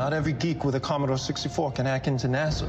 Not 0.00 0.14
every 0.14 0.32
geek 0.32 0.64
with 0.64 0.76
a 0.76 0.80
Commodore 0.80 1.18
64 1.18 1.72
can 1.72 1.84
hack 1.84 2.06
into 2.06 2.26
NASA. 2.26 2.66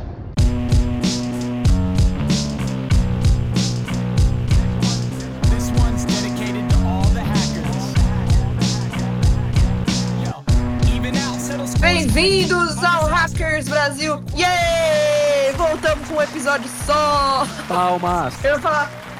Bem-vindos 11.80 12.84
ao 12.84 13.06
Hackers 13.08 13.68
Brasil! 13.68 14.22
Yay! 14.36 15.54
Voltamos 15.58 16.08
com 16.08 16.16
um 16.16 16.22
episódio 16.22 16.70
só! 16.86 17.46
Palmas! 17.68 18.34
Eu 18.44 18.52
ia 18.56 18.60
falar, 18.60 18.90
"Vol- 18.90 19.11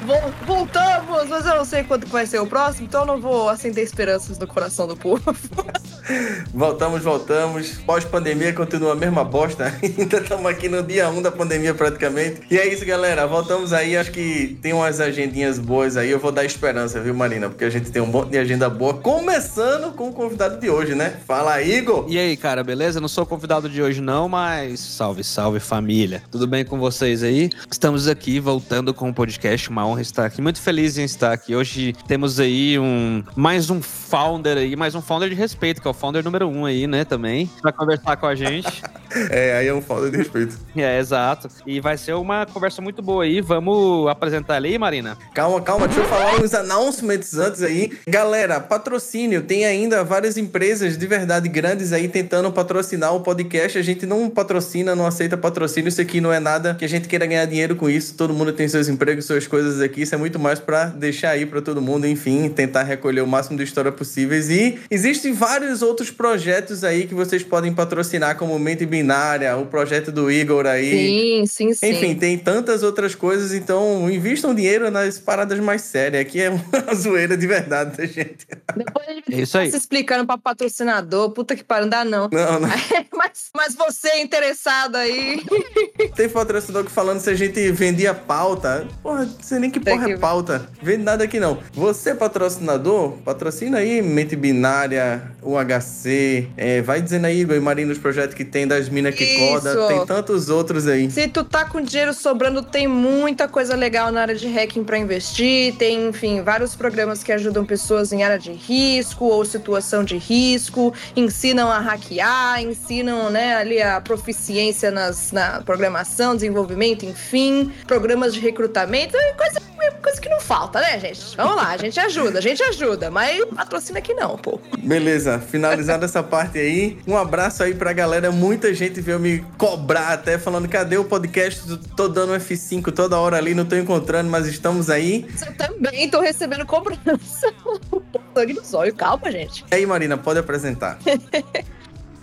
voltamos, 0.46 1.28
mas 1.28 1.46
eu 1.46 1.56
não 1.56 1.64
sei 1.64 1.84
quando 1.84 2.06
vai 2.06 2.26
ser 2.26 2.40
o 2.40 2.46
próximo, 2.46 2.86
então 2.86 3.02
eu 3.02 3.06
não 3.06 3.20
vou 3.20 3.48
acender 3.48 3.84
esperanças 3.84 4.38
no 4.38 4.46
coração 4.46 4.86
do 4.86 4.96
povo. 4.96 5.22
Voltamos, 6.52 7.02
voltamos. 7.02 7.78
Pós-pandemia 7.86 8.52
continua 8.52 8.92
a 8.92 8.94
mesma 8.94 9.24
bosta. 9.24 9.72
Ainda 9.82 10.18
estamos 10.18 10.46
aqui 10.46 10.68
no 10.68 10.82
dia 10.82 11.08
1 11.08 11.22
da 11.22 11.30
pandemia 11.30 11.74
praticamente. 11.74 12.42
E 12.50 12.58
é 12.58 12.66
isso, 12.72 12.84
galera. 12.84 13.26
Voltamos 13.26 13.72
aí. 13.72 13.96
Acho 13.96 14.10
que 14.10 14.58
tem 14.60 14.72
umas 14.72 15.00
agendinhas 15.00 15.58
boas 15.58 15.96
aí. 15.96 16.10
Eu 16.10 16.18
vou 16.18 16.32
dar 16.32 16.44
esperança, 16.44 17.00
viu, 17.00 17.14
Marina? 17.14 17.48
Porque 17.48 17.64
a 17.64 17.70
gente 17.70 17.90
tem 17.90 18.02
um 18.02 18.06
monte 18.06 18.30
de 18.30 18.38
agenda 18.38 18.68
boa. 18.68 18.94
Começando 18.94 19.92
com 19.92 20.08
o 20.08 20.12
convidado 20.12 20.58
de 20.58 20.68
hoje, 20.68 20.94
né? 20.94 21.16
Fala 21.26 21.54
aí, 21.54 21.78
Igor. 21.78 22.06
E 22.08 22.18
aí, 22.18 22.36
cara, 22.36 22.64
beleza? 22.64 23.00
Não 23.00 23.08
sou 23.08 23.24
convidado 23.24 23.68
de 23.68 23.80
hoje 23.80 24.00
não, 24.00 24.28
mas 24.28 24.80
salve, 24.80 25.22
salve 25.24 25.60
família. 25.60 26.22
Tudo 26.30 26.46
bem 26.46 26.64
com 26.64 26.78
vocês 26.78 27.22
aí? 27.22 27.48
Estamos 27.70 28.08
aqui 28.08 28.40
voltando 28.40 28.92
com 28.92 29.08
o 29.08 29.14
podcast, 29.14 29.70
uma 29.70 29.84
honra 29.92 30.02
estar 30.02 30.24
aqui. 30.24 30.40
Muito 30.40 30.60
feliz 30.60 30.96
em 30.96 31.04
estar 31.04 31.32
aqui. 31.32 31.54
Hoje 31.54 31.94
temos 32.06 32.40
aí 32.40 32.78
um 32.78 33.22
mais 33.36 33.68
um 33.70 33.82
founder 33.82 34.56
aí, 34.56 34.74
mais 34.74 34.94
um 34.94 35.02
founder 35.02 35.28
de 35.28 35.34
respeito, 35.34 35.80
que 35.80 35.86
é 35.86 35.90
o 35.90 35.94
founder 35.94 36.24
número 36.24 36.48
um 36.48 36.64
aí, 36.64 36.86
né, 36.86 37.04
também, 37.04 37.50
pra 37.60 37.72
conversar 37.72 38.16
com 38.16 38.26
a 38.26 38.34
gente. 38.34 38.82
É, 39.30 39.56
aí 39.58 39.66
é 39.66 39.74
um 39.74 39.82
falta 39.82 40.10
de 40.10 40.16
respeito. 40.16 40.58
é, 40.76 40.98
exato. 40.98 41.48
E 41.66 41.80
vai 41.80 41.96
ser 41.96 42.14
uma 42.14 42.46
conversa 42.46 42.80
muito 42.82 43.02
boa 43.02 43.24
aí. 43.24 43.40
Vamos 43.40 44.08
apresentar 44.08 44.54
ali, 44.54 44.78
Marina? 44.78 45.16
Calma, 45.34 45.60
calma, 45.60 45.86
deixa 45.86 46.02
eu 46.02 46.08
falar 46.08 46.40
uns 46.40 46.54
announcements 46.54 47.34
antes 47.36 47.62
aí. 47.62 47.92
Galera, 48.06 48.60
patrocínio, 48.60 49.42
tem 49.42 49.64
ainda 49.64 50.02
várias 50.04 50.36
empresas 50.36 50.96
de 50.96 51.06
verdade 51.06 51.48
grandes 51.48 51.92
aí 51.92 52.08
tentando 52.08 52.50
patrocinar 52.52 53.14
o 53.14 53.20
podcast. 53.20 53.78
A 53.78 53.82
gente 53.82 54.06
não 54.06 54.28
patrocina, 54.30 54.94
não 54.94 55.06
aceita 55.06 55.36
patrocínio. 55.36 55.88
Isso 55.88 56.00
aqui 56.00 56.20
não 56.20 56.32
é 56.32 56.40
nada 56.40 56.74
que 56.74 56.84
a 56.84 56.88
gente 56.88 57.08
queira 57.08 57.26
ganhar 57.26 57.44
dinheiro 57.46 57.76
com 57.76 57.88
isso. 57.88 58.14
Todo 58.14 58.32
mundo 58.34 58.52
tem 58.52 58.68
seus 58.68 58.88
empregos, 58.88 59.24
suas 59.24 59.46
coisas 59.46 59.80
aqui. 59.80 60.02
Isso 60.02 60.14
é 60.14 60.18
muito 60.18 60.38
mais 60.38 60.58
pra 60.58 60.86
deixar 60.86 61.30
aí 61.30 61.46
pra 61.46 61.60
todo 61.60 61.80
mundo, 61.80 62.06
enfim, 62.06 62.48
tentar 62.48 62.82
recolher 62.82 63.20
o 63.20 63.26
máximo 63.26 63.56
de 63.56 63.64
história 63.64 63.92
possíveis. 63.92 64.48
E 64.50 64.78
existem 64.90 65.32
vários 65.32 65.82
outros 65.82 66.10
projetos 66.10 66.84
aí 66.84 67.06
que 67.06 67.14
vocês 67.14 67.42
podem 67.42 67.72
patrocinar, 67.72 68.36
como 68.36 68.58
Mente 68.58 68.86
Binária, 69.02 69.56
o 69.56 69.66
projeto 69.66 70.12
do 70.12 70.30
Igor 70.30 70.64
aí. 70.64 70.90
Sim, 70.90 71.46
sim, 71.46 71.74
sim. 71.74 71.90
Enfim, 71.90 72.14
tem 72.14 72.38
tantas 72.38 72.84
outras 72.84 73.14
coisas, 73.14 73.52
então 73.52 74.08
invistam 74.08 74.54
dinheiro 74.54 74.90
nas 74.90 75.18
paradas 75.18 75.58
mais 75.58 75.82
sérias. 75.82 76.22
Aqui 76.22 76.40
é 76.40 76.50
uma 76.50 76.62
zoeira 76.94 77.36
de 77.36 77.46
verdade 77.46 77.96
da 77.96 78.06
gente. 78.06 78.46
Depois 78.76 79.08
a 79.08 79.12
gente 79.12 79.34
É 79.34 79.40
isso 79.40 79.58
aí. 79.58 79.70
se 79.70 79.76
explicando 79.76 80.24
pra 80.24 80.38
patrocinador, 80.38 81.30
puta 81.30 81.56
que 81.56 81.64
pariu, 81.64 81.82
não 81.82 81.90
dá 81.90 82.04
não. 82.04 82.28
Não, 82.32 82.60
não. 82.60 82.68
mas, 83.12 83.50
mas 83.54 83.74
você 83.74 84.20
interessado 84.20 84.96
aí, 84.96 85.42
Tem 86.14 86.28
patrocinador 86.28 86.84
que 86.84 86.90
falando 86.92 87.20
se 87.20 87.30
a 87.30 87.34
gente 87.34 87.70
vendia 87.72 88.14
pauta. 88.14 88.86
Porra, 89.02 89.24
não 89.24 89.36
sei 89.40 89.58
nem 89.58 89.70
que 89.70 89.80
porra 89.80 90.04
que 90.04 90.12
é 90.12 90.16
pauta. 90.16 90.68
Vende 90.80 91.02
nada 91.02 91.24
aqui 91.24 91.40
não. 91.40 91.58
Você, 91.72 92.14
patrocinador, 92.14 93.12
patrocina 93.24 93.78
aí 93.78 94.00
Mente 94.00 94.36
Binária, 94.36 95.22
UHC. 95.42 96.48
É, 96.56 96.80
vai 96.82 97.02
dizendo 97.02 97.26
aí, 97.26 97.40
Igor 97.40 97.56
e 97.56 97.60
Marina, 97.60 97.92
os 97.92 97.98
projetos 97.98 98.34
que 98.34 98.44
tem 98.44 98.66
das 98.66 98.88
minas 98.92 99.14
que 99.14 99.24
Isso. 99.24 99.48
coda. 99.48 99.88
Tem 99.88 100.06
tantos 100.06 100.48
outros 100.48 100.86
aí. 100.86 101.10
se 101.10 101.26
tu 101.28 101.42
tá 101.42 101.64
com 101.64 101.80
dinheiro 101.80 102.14
sobrando, 102.14 102.62
tem 102.62 102.86
muita 102.86 103.48
coisa 103.48 103.74
legal 103.74 104.12
na 104.12 104.20
área 104.20 104.34
de 104.34 104.46
hacking 104.48 104.84
pra 104.84 104.98
investir. 104.98 105.74
Tem, 105.76 106.08
enfim, 106.08 106.42
vários 106.42 106.76
programas 106.76 107.24
que 107.24 107.32
ajudam 107.32 107.64
pessoas 107.64 108.12
em 108.12 108.22
área 108.22 108.38
de 108.38 108.52
risco 108.52 109.24
ou 109.24 109.44
situação 109.44 110.04
de 110.04 110.16
risco, 110.16 110.92
ensinam 111.16 111.70
a 111.70 111.78
hackear, 111.78 112.60
ensinam, 112.60 113.30
né, 113.30 113.56
ali 113.56 113.80
a 113.80 114.00
proficiência 114.00 114.90
nas, 114.90 115.32
na 115.32 115.62
programação, 115.62 116.34
desenvolvimento, 116.34 117.04
enfim, 117.04 117.72
programas 117.86 118.34
de 118.34 118.40
recrutamento, 118.40 119.16
é 119.16 119.32
coisa, 119.32 119.60
é 119.80 119.90
coisa 119.90 120.20
que 120.20 120.28
não 120.28 120.40
falta, 120.40 120.80
né, 120.80 120.98
gente? 120.98 121.36
Vamos 121.36 121.56
lá, 121.56 121.70
a 121.70 121.76
gente 121.76 121.98
ajuda, 121.98 122.38
a 122.38 122.42
gente 122.42 122.62
ajuda, 122.62 123.10
mas 123.10 123.44
patrocina 123.46 123.98
aqui 123.98 124.12
não, 124.14 124.36
pô. 124.36 124.60
Beleza, 124.78 125.38
finalizada 125.38 126.04
essa 126.04 126.22
parte 126.22 126.58
aí. 126.58 126.98
Um 127.06 127.16
abraço 127.16 127.62
aí 127.62 127.74
pra 127.74 127.92
galera. 127.92 128.30
Muita 128.30 128.74
gente 128.74 128.81
veio 128.88 129.18
me 129.18 129.40
cobrar 129.58 130.08
até 130.08 130.38
falando: 130.38 130.68
cadê 130.68 130.96
o 130.96 131.04
podcast? 131.04 131.76
Tô 131.96 132.08
dando 132.08 132.32
F5 132.34 132.92
toda 132.92 133.18
hora 133.18 133.36
ali, 133.36 133.54
não 133.54 133.64
tô 133.64 133.76
encontrando, 133.76 134.30
mas 134.30 134.46
estamos 134.46 134.90
aí. 134.90 135.26
Eu 135.46 135.56
também 135.56 136.10
tô 136.10 136.20
recebendo 136.20 136.66
cobrança. 136.66 137.52
Sangue 138.34 138.54
no 138.54 138.64
zóio, 138.64 138.94
calma, 138.94 139.30
gente. 139.30 139.64
E 139.70 139.74
aí, 139.74 139.86
Marina, 139.86 140.16
pode 140.16 140.38
apresentar. 140.38 140.98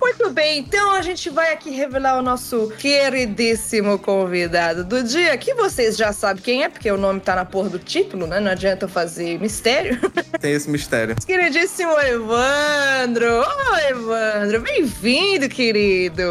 Muito 0.10 0.32
bem, 0.32 0.58
então 0.58 0.92
a 0.94 1.04
gente 1.04 1.30
vai 1.30 1.54
aqui 1.54 1.70
revelar 1.70 2.18
o 2.18 2.24
nosso 2.24 2.74
queridíssimo 2.80 4.00
convidado 4.00 4.84
do 4.84 5.04
dia, 5.04 5.38
que 5.38 5.54
vocês 5.54 5.96
já 5.96 6.12
sabem 6.12 6.42
quem 6.42 6.64
é, 6.64 6.70
porque 6.70 6.90
o 6.90 6.98
nome 6.98 7.20
tá 7.20 7.36
na 7.36 7.46
porra 7.46 7.70
do 7.70 7.78
título, 7.78 8.26
né? 8.26 8.40
Não 8.40 8.50
adianta 8.50 8.86
eu 8.86 8.90
fazer 8.90 9.40
mistério. 9.40 10.00
Tem 10.42 10.54
esse 10.54 10.68
mistério. 10.68 11.16
Queridíssimo 11.16 11.92
Evandro! 12.00 13.42
Ô, 13.42 13.76
Evandro, 13.88 14.62
bem-vindo, 14.62 15.48
querido! 15.48 16.24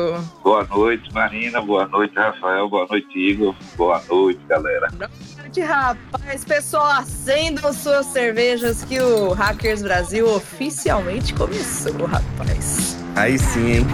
Boa 0.43 0.65
noite, 0.65 1.13
Marina. 1.13 1.61
Boa 1.61 1.87
noite, 1.87 2.17
Rafael. 2.17 2.69
Boa 2.69 2.87
noite, 2.91 3.17
Igor. 3.17 3.55
Boa 3.77 4.03
noite, 4.09 4.41
galera. 4.49 4.89
noite, 5.39 5.61
rapaz. 5.61 6.45
Pessoal, 6.45 6.87
acendam 6.99 7.73
suas 7.73 8.07
cervejas 8.07 8.83
que 8.83 9.01
o 9.01 9.33
Hackers 9.33 9.83
Brasil 9.83 10.29
oficialmente 10.29 11.33
começou, 11.33 12.07
rapaz. 12.07 12.98
Aí 13.19 13.37
sim, 13.37 13.73
hein? 13.73 13.87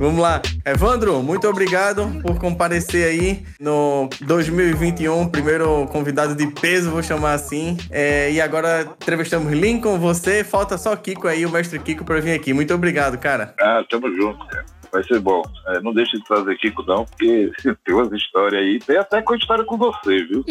Vamos 0.00 0.18
lá. 0.18 0.40
Evandro, 0.64 1.22
muito 1.22 1.46
obrigado 1.46 2.10
por 2.22 2.38
comparecer 2.38 3.06
aí 3.06 3.44
no 3.60 4.08
2021, 4.22 5.28
primeiro 5.28 5.86
convidado 5.88 6.34
de 6.34 6.46
peso, 6.46 6.90
vou 6.90 7.02
chamar 7.02 7.34
assim. 7.34 7.76
É, 7.90 8.32
e 8.32 8.40
agora 8.40 8.88
entrevistamos 8.98 9.52
Lincoln, 9.52 9.98
você, 9.98 10.42
falta 10.42 10.78
só 10.78 10.96
Kiko 10.96 11.28
aí, 11.28 11.44
o 11.44 11.50
mestre 11.50 11.78
Kiko, 11.78 12.02
para 12.02 12.18
vir 12.18 12.32
aqui. 12.32 12.54
Muito 12.54 12.72
obrigado, 12.72 13.18
cara. 13.18 13.52
Ah, 13.60 13.84
tamo 13.90 14.10
junto, 14.10 14.38
cara. 14.46 14.64
Vai 14.92 15.04
ser 15.04 15.20
bom. 15.20 15.42
É, 15.68 15.80
não 15.80 15.92
deixe 15.92 16.16
de 16.16 16.24
trazer 16.24 16.56
Kiko, 16.56 16.82
não, 16.86 17.04
porque 17.04 17.52
tem 17.84 17.94
umas 17.94 18.12
histórias 18.12 18.60
aí. 18.60 18.78
Tem 18.78 18.96
até 18.96 19.22
com 19.22 19.34
história 19.34 19.64
com 19.64 19.76
você, 19.76 20.24
viu? 20.24 20.44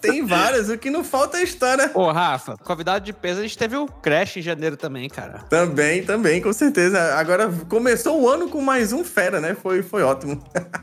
Tem 0.00 0.24
várias, 0.24 0.68
o 0.68 0.78
que 0.78 0.90
não 0.90 1.04
falta 1.04 1.38
é 1.38 1.42
história. 1.42 1.90
Ô, 1.94 2.10
Rafa, 2.10 2.56
convidado 2.58 3.04
de 3.04 3.12
peso, 3.12 3.40
a 3.40 3.42
gente 3.42 3.56
teve 3.56 3.76
o 3.76 3.86
Crash 3.86 4.38
em 4.38 4.42
janeiro 4.42 4.76
também, 4.76 5.08
cara. 5.08 5.40
Também, 5.48 6.04
também, 6.04 6.40
com 6.40 6.52
certeza. 6.52 7.14
Agora 7.14 7.50
começou 7.68 8.20
o 8.20 8.28
ano 8.28 8.48
com 8.48 8.60
mais 8.60 8.92
um 8.92 9.04
fera, 9.04 9.40
né? 9.40 9.54
Foi, 9.54 9.82
foi 9.82 10.02
ótimo. 10.02 10.42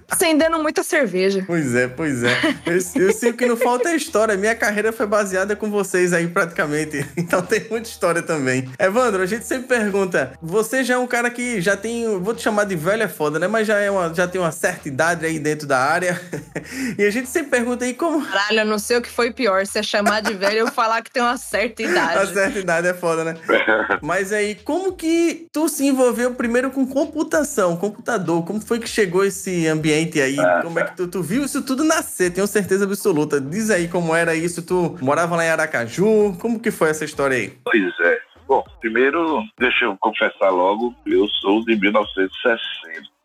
Acendendo 0.09 0.59
muita 0.59 0.83
cerveja. 0.83 1.43
Pois 1.45 1.75
é, 1.75 1.87
pois 1.87 2.23
é. 2.23 2.31
Eu, 2.65 3.03
eu 3.03 3.13
sei 3.13 3.33
que 3.33 3.45
não 3.45 3.57
falta 3.57 3.89
é 3.89 3.95
história. 3.95 4.35
Minha 4.37 4.55
carreira 4.55 4.91
foi 4.91 5.05
baseada 5.05 5.55
com 5.55 5.69
vocês 5.69 6.13
aí, 6.13 6.27
praticamente. 6.27 7.05
Então 7.17 7.41
tem 7.41 7.66
muita 7.69 7.87
história 7.87 8.22
também. 8.22 8.67
Evandro, 8.79 9.22
a 9.22 9.25
gente 9.25 9.46
sempre 9.46 9.67
pergunta: 9.67 10.34
você 10.41 10.84
já 10.84 10.96
é 10.96 10.97
um 10.97 11.07
cara 11.07 11.29
que 11.29 11.61
já 11.61 11.78
tem. 11.78 12.19
Vou 12.19 12.34
te 12.34 12.41
chamar 12.41 12.60
de 12.63 12.75
velho 12.75 13.03
é 13.03 13.08
foda, 13.08 13.37
né? 13.40 13.47
Mas 13.47 13.67
já, 13.67 13.79
é 13.79 13.90
uma, 13.90 14.13
já 14.13 14.28
tem 14.28 14.40
uma 14.40 14.52
certa 14.52 14.87
idade 14.87 15.25
aí 15.25 15.40
dentro 15.40 15.67
da 15.67 15.79
área. 15.79 16.19
E 16.97 17.03
a 17.03 17.09
gente 17.09 17.28
sempre 17.29 17.49
pergunta 17.49 17.85
aí 17.85 17.93
como. 17.93 18.25
Caralho, 18.25 18.59
eu 18.59 18.66
não 18.66 18.78
sei 18.78 18.97
o 18.97 19.02
que 19.02 19.09
foi 19.09 19.31
pior, 19.31 19.66
se 19.66 19.79
é 19.79 19.84
chamar 19.84 20.22
de 20.22 20.34
velho 20.34 20.66
ou 20.66 20.72
falar 20.72 21.02
que 21.02 21.09
tem 21.11 21.22
uma 21.22 21.37
certa 21.37 21.81
A 21.81 21.85
idade. 21.85 22.34
certa 22.34 22.59
idade 22.59 22.87
é 22.87 22.93
foda, 22.93 23.23
né? 23.23 23.35
Mas 24.02 24.31
aí, 24.31 24.55
como 24.55 24.93
que 24.93 25.47
tu 25.52 25.67
se 25.67 25.85
envolveu 25.87 26.34
primeiro 26.34 26.69
com 26.69 26.85
computação, 26.85 27.75
computador? 27.78 28.46
Como 28.46 28.59
foi 28.61 28.79
que 28.79 28.87
chegou 28.87 29.23
esse 29.25 29.67
ambiente 29.67 30.22
aí? 30.22 30.37
Como 30.61 30.79
é 30.79 30.84
que 30.84 30.96
tu, 30.96 31.08
tu 31.08 31.22
viu 31.23 31.43
isso 31.46 31.61
tudo 31.61 31.84
nascer? 31.84 32.31
Tenho 32.31 32.47
certeza 32.47 32.85
absoluta. 32.85 33.40
Diz 33.41 33.69
aí 33.69 33.87
como 33.87 34.16
era 34.16 34.35
isso. 34.35 34.61
Tu 34.61 34.97
morava 35.02 35.35
lá 35.35 35.46
em 35.46 35.49
Aracaju? 35.49 36.35
Como 36.40 36.59
que 36.59 36.72
foi 36.72 36.90
essa 36.90 37.05
história 37.05 37.37
aí? 37.37 37.53
Pois 37.63 37.84
é. 38.05 38.19
Bom, 38.51 38.65
primeiro, 38.81 39.45
deixa 39.57 39.85
eu 39.85 39.95
confessar 39.97 40.49
logo, 40.49 40.93
eu 41.05 41.25
sou 41.29 41.63
de 41.63 41.73
1960. 41.79 42.59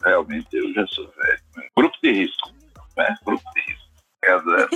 Realmente, 0.04 0.46
eu 0.52 0.72
já 0.72 0.86
sou 0.86 1.04
velho. 1.04 1.40
né? 1.56 1.64
Grupo 1.76 1.96
de 2.00 2.12
risco, 2.12 2.48
né? 2.96 3.16
Grupo 3.26 3.42
de 3.52 3.60
risco. 3.62 3.86
É 4.22 4.38
zero. 4.38 4.68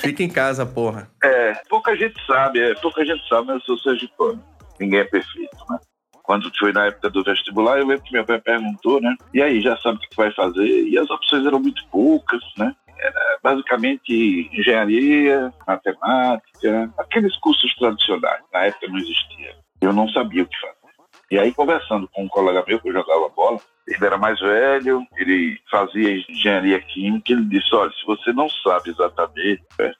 Fica 0.00 0.22
em 0.22 0.30
casa, 0.30 0.64
porra. 0.64 1.10
É, 1.22 1.60
pouca 1.68 1.94
gente 1.94 2.18
sabe, 2.24 2.58
é, 2.58 2.74
pouca 2.76 3.04
gente 3.04 3.28
sabe, 3.28 3.48
mas 3.48 3.56
eu 3.56 3.60
sou 3.76 3.78
sergipano. 3.80 4.42
Ninguém 4.80 5.00
é 5.00 5.04
perfeito, 5.04 5.58
né? 5.68 5.78
Quando 6.22 6.50
foi 6.58 6.72
na 6.72 6.86
época 6.86 7.10
do 7.10 7.22
vestibular, 7.22 7.78
eu 7.78 7.86
lembro 7.86 8.02
que 8.02 8.14
meu 8.14 8.24
pai 8.24 8.40
perguntou, 8.40 8.98
né? 8.98 9.14
E 9.34 9.42
aí, 9.42 9.60
já 9.60 9.76
sabe 9.76 9.98
o 9.98 10.00
que 10.00 10.16
vai 10.16 10.32
fazer? 10.32 10.88
E 10.88 10.96
as 10.96 11.10
opções 11.10 11.44
eram 11.44 11.60
muito 11.60 11.86
poucas, 11.88 12.40
né? 12.56 12.74
Era 12.98 13.38
basicamente 13.42 14.48
engenharia, 14.54 15.52
matemática, 15.66 16.90
aqueles 16.96 17.36
cursos 17.40 17.74
tradicionais. 17.74 18.40
Na 18.50 18.64
época 18.64 18.88
não 18.88 18.96
existia. 18.96 19.65
Eu 19.80 19.92
não 19.92 20.08
sabia 20.08 20.42
o 20.42 20.46
que 20.46 20.60
fazer. 20.60 20.76
E 21.30 21.38
aí, 21.38 21.52
conversando 21.52 22.08
com 22.08 22.24
um 22.24 22.28
colega 22.28 22.64
meu 22.66 22.80
que 22.80 22.88
eu 22.88 22.92
jogava 22.92 23.28
bola, 23.30 23.58
ele 23.86 24.04
era 24.04 24.16
mais 24.16 24.38
velho, 24.40 25.06
ele 25.16 25.60
fazia 25.70 26.24
engenharia 26.28 26.80
química, 26.80 27.32
ele 27.32 27.44
disse, 27.44 27.74
olha, 27.74 27.90
se 27.92 28.04
você 28.06 28.32
não 28.32 28.48
sabe 28.48 28.90
exatamente 28.90 29.62
né, 29.78 29.92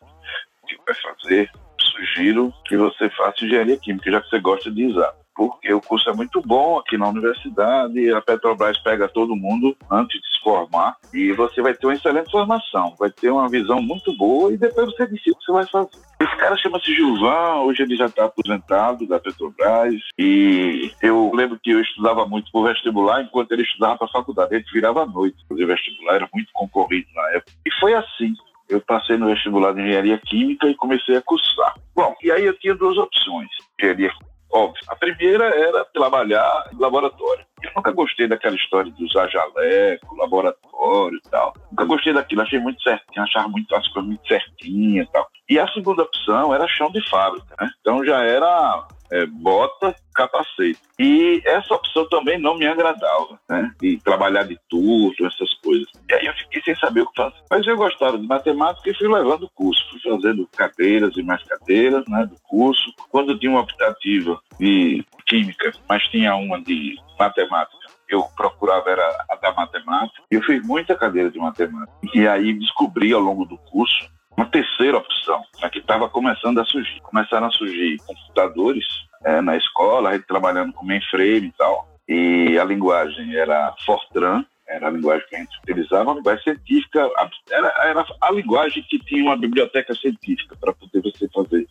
o 0.63 0.67
que 0.67 0.77
vai 0.87 0.95
fazer, 0.95 1.51
sugiro 1.81 2.53
que 2.65 2.77
você 2.77 3.09
faça 3.11 3.45
engenharia 3.45 3.77
química, 3.77 4.11
já 4.11 4.21
que 4.21 4.29
você 4.29 4.41
gosta 4.41 4.71
de 4.71 4.85
exato. 4.85 5.26
Porque 5.37 5.73
o 5.73 5.81
curso 5.81 6.09
é 6.09 6.15
muito 6.15 6.41
bom 6.41 6.79
aqui 6.79 6.97
na 6.97 7.09
universidade, 7.09 8.11
a 8.13 8.23
Petrobras 8.23 8.79
pega 8.79 9.07
todo 9.07 9.37
mundo 9.37 9.77
antes 9.91 10.21
de 10.21 10.27
se 10.27 10.43
formar 10.43 10.97
e 11.13 11.33
você 11.33 11.61
vai 11.61 11.75
ter 11.75 11.87
uma 11.87 11.95
excelente 11.95 12.31
formação, 12.31 12.95
vai 12.99 13.11
ter 13.11 13.31
uma 13.31 13.49
visão 13.49 13.83
muito 13.83 14.17
boa 14.17 14.53
e 14.53 14.57
depois 14.57 14.87
você 14.87 15.07
decide 15.07 15.33
o 15.33 15.37
que 15.37 15.45
você 15.45 15.53
vai 15.53 15.67
fazer. 15.67 15.91
Esse 16.19 16.37
cara 16.37 16.57
chama-se 16.57 16.95
Gilvan, 16.95 17.57
hoje 17.65 17.83
ele 17.83 17.97
já 17.97 18.07
está 18.07 18.25
aposentado 18.25 19.07
da 19.07 19.21
Petrobras 19.21 19.95
e 20.19 20.91
eu 21.03 21.31
lembro 21.35 21.59
que 21.63 21.71
eu 21.71 21.81
estudava 21.83 22.25
muito 22.27 22.51
para 22.51 22.73
vestibular 22.73 23.23
enquanto 23.23 23.53
ele 23.53 23.63
estudava 23.63 23.99
para 23.99 24.07
a 24.07 24.11
faculdade. 24.11 24.55
Ele 24.55 24.65
virava 24.73 25.03
à 25.03 25.07
noite 25.07 25.37
fazer 25.47 25.67
vestibular, 25.67 26.15
era 26.15 26.29
muito 26.33 26.49
concorrido 26.55 27.09
na 27.15 27.29
época. 27.33 27.53
E 27.67 27.71
foi 27.79 27.93
assim 27.93 28.33
eu 28.69 28.81
passei 28.81 29.17
no 29.17 29.27
vestibular 29.27 29.73
de 29.73 29.81
engenharia 29.81 30.19
química 30.19 30.69
e 30.69 30.75
comecei 30.75 31.17
a 31.17 31.23
cursar. 31.23 31.75
Bom, 31.95 32.15
e 32.23 32.31
aí 32.31 32.45
eu 32.45 32.59
tinha 32.59 32.75
duas 32.75 32.97
opções. 32.99 33.49
Engenharia 33.79 34.11
óbvio. 34.51 34.81
A 34.89 34.97
primeira 34.97 35.45
era 35.45 35.85
trabalhar 35.87 36.69
em 36.73 36.79
laboratório. 36.79 37.45
Eu 37.63 37.71
nunca 37.77 37.93
gostei 37.93 38.29
daquela 38.29 38.55
história 38.55 38.91
de 38.91 39.05
usar 39.05 39.29
jaleco, 39.29 40.17
laboratório 40.17 41.19
e 41.19 41.31
tal. 41.31 41.55
Nunca 41.71 41.85
gostei 41.85 42.13
daquilo, 42.13 42.43
achei 42.43 42.59
muito 42.59 42.83
certinho, 42.83 43.23
achava 43.23 43.49
muito, 43.49 43.75
as 43.75 43.89
coisas 43.89 44.09
muito 44.09 44.27
certinhas 44.27 45.07
e 45.09 45.13
tal. 45.13 45.27
E 45.49 45.59
a 45.59 45.69
segunda 45.69 46.03
opção 46.03 46.55
era 46.55 46.69
chão 46.69 46.91
de 46.91 47.01
fábrica, 47.09 47.55
né? 47.61 47.71
Então 47.81 48.05
já 48.05 48.23
era 48.23 48.87
é, 49.11 49.27
bota, 49.27 49.95
capacete. 50.15 50.79
E 50.99 51.43
essa 51.45 51.75
opção 51.75 52.09
também 52.09 52.39
não 52.39 52.57
me 52.57 52.67
agradava, 52.67 53.39
né? 53.49 53.71
E 53.83 53.99
trabalhar 53.99 54.45
de 54.45 54.59
turno, 54.69 55.15
essas 55.27 55.53
coisas. 55.63 55.87
E 56.09 56.15
aí 56.15 56.27
eu 56.27 56.35
fiquei 56.35 56.63
sem 56.63 56.77
saber 56.77 57.03
o 57.03 57.11
que 57.11 57.23
fazer. 57.23 57.37
Mas 57.51 57.67
eu 57.67 57.77
gostava 57.77 58.19
de 58.19 58.27
matemática 58.27 58.91
e 58.91 58.95
fui 58.95 59.09
levando 59.09 59.45
o 59.45 59.51
curso. 59.51 59.83
Fui 59.91 60.01
fazendo 60.01 60.49
cadeiras 60.57 61.17
e 61.17 61.23
mais 61.23 61.43
cadeiras, 61.45 62.05
né? 62.09 62.27
Do 62.27 62.37
curso. 62.43 62.93
Quando 63.11 63.39
tinha 63.39 63.51
uma 63.53 63.61
optativa 63.61 64.41
de 64.59 65.05
química, 65.27 65.73
mas 65.89 66.03
tinha 66.09 66.35
uma 66.37 66.61
de 66.63 66.97
matemática, 67.19 67.77
eu 68.09 68.23
procurava 68.37 68.91
era 68.91 69.27
a 69.31 69.37
da 69.37 69.53
matemática. 69.53 70.23
Eu 70.31 70.43
fiz 70.43 70.65
muita 70.65 70.95
cadeira 70.95 71.31
de 71.31 71.39
matemática. 71.39 71.93
E 72.15 72.27
aí 72.27 72.53
descobri 72.55 73.13
ao 73.13 73.21
longo 73.21 73.45
do 73.45 73.59
curso 73.59 74.16
uma 74.37 74.47
terceira 74.47 74.99
opção, 74.99 75.43
né, 75.61 75.69
que 75.71 75.79
estava 75.79 76.09
começando 76.09 76.59
a 76.59 76.65
surgir. 76.65 77.01
Começaram 77.01 77.47
a 77.47 77.51
surgir 77.51 77.97
computadores 78.07 78.85
é, 79.25 79.41
na 79.41 79.57
escola, 79.57 80.11
a 80.11 80.13
gente 80.13 80.27
trabalhando 80.27 80.73
com 80.73 80.85
mainframe 80.85 81.47
e 81.47 81.53
tal, 81.53 81.89
e 82.09 82.59
a 82.59 82.65
linguagem 82.65 83.35
era 83.35 83.75
Fortran, 83.85 84.45
era 84.69 84.89
a 84.89 84.91
linguagem 84.91 85.27
que 85.29 85.37
a 85.37 85.39
gente 85.39 85.59
utilizava, 85.59 86.11
uma 86.11 86.17
linguagem 86.17 86.43
científica, 86.43 87.09
era, 87.51 87.69
era 87.85 88.05
a 88.21 88.31
linguagem 88.33 88.85
que 88.89 88.99
tinha 88.99 89.23
uma 89.23 89.37
biblioteca 89.37 89.95
científica 89.95 90.57
para 90.61 90.73
poder 90.73 91.03
você 91.03 91.29
fazer 91.29 91.67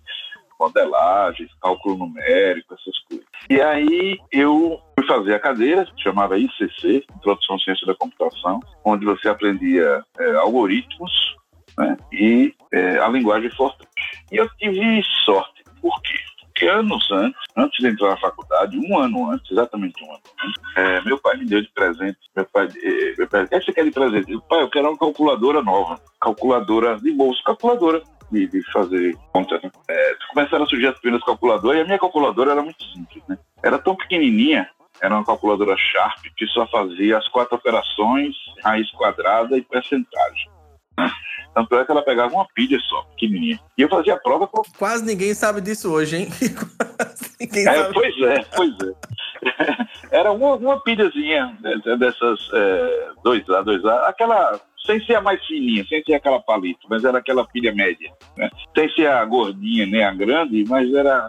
modelagens, 0.60 1.52
cálculo 1.62 1.98
numérico, 1.98 2.74
essas 2.74 2.98
coisas. 3.10 3.26
E 3.50 3.62
aí 3.62 4.18
eu 4.32 4.80
fui 4.98 5.06
fazer 5.06 5.36
a 5.36 5.40
cadeira, 5.40 5.86
chamava 5.98 6.40
ICC, 6.40 7.06
Introdução 7.18 7.58
à 7.58 7.60
Ciência 7.60 7.86
da 7.86 7.96
Computação, 7.96 8.62
onde 8.84 9.06
você 9.06 9.28
aprendia 9.28 10.04
é, 10.18 10.36
algoritmos 10.36 11.36
né? 11.78 11.98
e 12.12 12.54
é, 12.72 13.00
a 13.00 13.08
linguagem 13.08 13.50
Fortran. 13.52 13.88
E 14.32 14.38
eu 14.38 14.50
tive 14.58 15.04
sorte. 15.26 15.64
Por 15.82 16.02
quê? 16.02 16.18
Porque 16.40 16.68
anos 16.68 17.12
antes, 17.12 17.42
antes 17.58 17.80
de 17.80 17.88
entrar 17.88 18.12
na 18.12 18.18
faculdade, 18.18 18.78
um 18.78 18.98
ano 18.98 19.30
antes, 19.30 19.52
exatamente 19.52 20.02
um 20.02 20.10
ano 20.10 20.22
antes, 20.42 20.62
é, 20.78 21.02
meu 21.02 21.18
pai 21.20 21.36
me 21.36 21.46
deu 21.46 21.62
de 21.62 21.70
presente. 21.74 22.18
Meu 22.34 22.46
pai, 22.46 22.70
é, 22.82 23.16
meu 23.18 23.28
pai, 23.28 23.44
o 23.44 23.50
que 23.50 23.60
você 23.60 23.74
quer 23.74 23.84
de 23.84 23.92
presente? 23.92 24.32
Eu, 24.32 24.42
pai, 24.42 24.62
eu 24.62 24.70
quero 24.70 24.88
uma 24.88 24.98
calculadora 24.98 25.62
nova, 25.62 26.00
calculadora 26.22 26.98
de 26.98 27.12
bolso, 27.12 27.44
calculadora 27.44 28.02
de, 28.32 28.48
de 28.48 28.72
fazer 28.72 29.18
conta. 29.34 29.60
Né? 29.62 29.70
É, 29.90 30.16
começaram 30.34 30.64
a 30.64 30.68
surgir 30.68 30.88
as 30.88 31.00
primeiras 31.00 31.26
calculadoras 31.26 31.78
e 31.78 31.82
a 31.82 31.86
minha 31.86 32.00
calculadora 32.00 32.52
era 32.52 32.62
muito 32.62 32.84
simples, 32.86 33.24
né? 33.28 33.38
Era 33.62 33.78
tão 33.78 33.94
pequenininha, 33.94 34.70
era 35.02 35.14
uma 35.14 35.26
calculadora 35.26 35.76
Sharp 35.78 36.24
que 36.38 36.48
só 36.48 36.66
fazia 36.68 37.18
as 37.18 37.28
quatro 37.28 37.56
operações, 37.56 38.34
raiz 38.64 38.90
quadrada 38.92 39.58
e 39.58 39.62
percentagem. 39.62 40.55
Né? 40.98 41.12
Tanto 41.56 41.76
é 41.76 41.86
que 41.86 41.92
ela 41.92 42.04
pegava 42.04 42.34
uma 42.34 42.46
pilha 42.54 42.78
só, 42.82 43.04
pequenininha. 43.04 43.58
E 43.78 43.82
eu 43.82 43.88
fazia 43.88 44.16
a 44.16 44.20
prova 44.20 44.46
com. 44.46 44.62
Quase 44.78 45.06
ninguém 45.06 45.34
sabe 45.34 45.62
disso 45.62 45.90
hoje, 45.90 46.18
hein? 46.18 46.28
Quase 46.98 47.36
ninguém 47.40 47.66
É, 47.66 47.94
pois 47.94 48.22
é, 48.22 48.46
pois 48.56 48.74
é. 48.82 49.86
Era 50.12 50.32
uma, 50.34 50.56
uma 50.56 50.80
pilhazinha 50.82 51.58
dessas 51.98 52.40
é, 52.54 53.10
2A, 53.24 53.64
2A, 53.64 54.10
aquela. 54.10 54.60
Sem 54.86 55.04
ser 55.04 55.16
a 55.16 55.22
mais 55.22 55.44
fininha, 55.48 55.84
sem 55.86 56.04
ser 56.04 56.14
aquela 56.14 56.40
palito, 56.40 56.86
mas 56.88 57.04
era 57.04 57.18
aquela 57.18 57.44
pilha 57.48 57.74
média. 57.74 58.12
Né? 58.38 58.52
Sem 58.78 58.88
ser 58.94 59.08
a 59.08 59.26
gordinha 59.26 59.84
nem 59.88 60.04
a 60.04 60.14
grande, 60.14 60.64
mas 60.68 60.94
era 60.94 61.28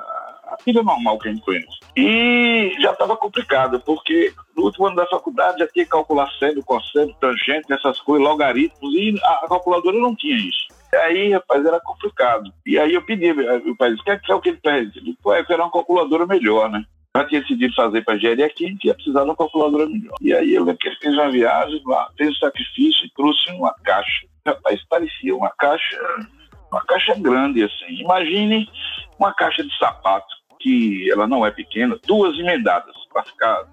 a 0.56 0.64
pilha 0.64 0.82
normal 0.82 1.18
que 1.18 1.28
a 1.28 1.32
gente 1.32 1.44
conhece. 1.44 1.78
E 1.96 2.74
já 2.80 2.92
estava 2.92 3.16
complicado, 3.16 3.80
porque 3.80 4.32
no 4.56 4.64
último 4.64 4.86
ano 4.86 4.96
da 4.96 5.06
faculdade 5.06 5.58
já 5.58 5.68
tinha 5.68 5.84
que 5.84 5.90
calcular 5.90 6.30
seno, 6.38 6.64
cosseno, 6.64 7.14
tangente, 7.20 7.72
essas 7.72 8.00
coisas, 8.00 8.26
logaritmos, 8.26 8.94
e 8.94 9.14
a, 9.22 9.48
calculadora 9.48 9.98
não 9.98 10.14
tinha 10.16 10.36
isso. 10.36 10.66
E 10.92 10.96
aí, 10.96 11.32
rapaz, 11.32 11.64
era 11.64 11.80
complicado. 11.80 12.50
E 12.64 12.78
aí 12.78 12.94
eu 12.94 13.02
pedi, 13.02 13.32
meu 13.32 13.76
pai 13.76 13.90
disse, 13.90 14.04
quer 14.04 14.20
que 14.20 14.32
é 14.32 14.34
o 14.34 14.40
que 14.40 14.50
ele 14.50 14.60
pede? 14.62 14.98
Ele 14.98 15.10
disse, 15.12 15.18
eu 15.24 15.44
quero 15.44 15.62
uma 15.62 15.70
calculadora 15.70 16.26
melhor, 16.26 16.70
né? 16.70 16.84
Já 17.16 17.24
tinha 17.24 17.40
decidido 17.40 17.74
fazer 17.74 18.04
para 18.04 18.16
engenharia 18.16 18.48
química, 18.50 18.86
ia 18.86 18.94
precisar 18.94 19.20
de 19.20 19.26
uma 19.26 19.36
calculadora 19.36 19.86
melhor. 19.86 20.14
E 20.20 20.34
aí 20.34 20.54
eu 20.54 20.64
lembro 20.64 20.78
que 20.78 20.88
ele 20.88 20.96
fez 20.96 21.14
uma 21.14 21.30
viagem 21.30 21.82
lá, 21.86 22.10
fez 22.16 22.30
um 22.30 22.34
sacrifício 22.34 23.06
e 23.06 23.10
trouxe 23.14 23.50
uma 23.52 23.74
caixa. 23.82 24.26
Rapaz, 24.46 24.84
parecia 24.88 25.34
uma 25.34 25.50
caixa, 25.58 25.98
uma 26.70 26.84
caixa 26.84 27.14
grande 27.18 27.64
assim. 27.64 28.02
Imagine 28.02 28.68
uma 29.18 29.32
caixa 29.32 29.64
de 29.64 29.76
sapato, 29.78 30.26
que 30.66 31.08
ela 31.12 31.28
não 31.28 31.46
é 31.46 31.50
pequena, 31.52 31.96
duas 32.08 32.36
emendadas 32.36 32.92
para 33.12 33.22
ficar, 33.22 33.64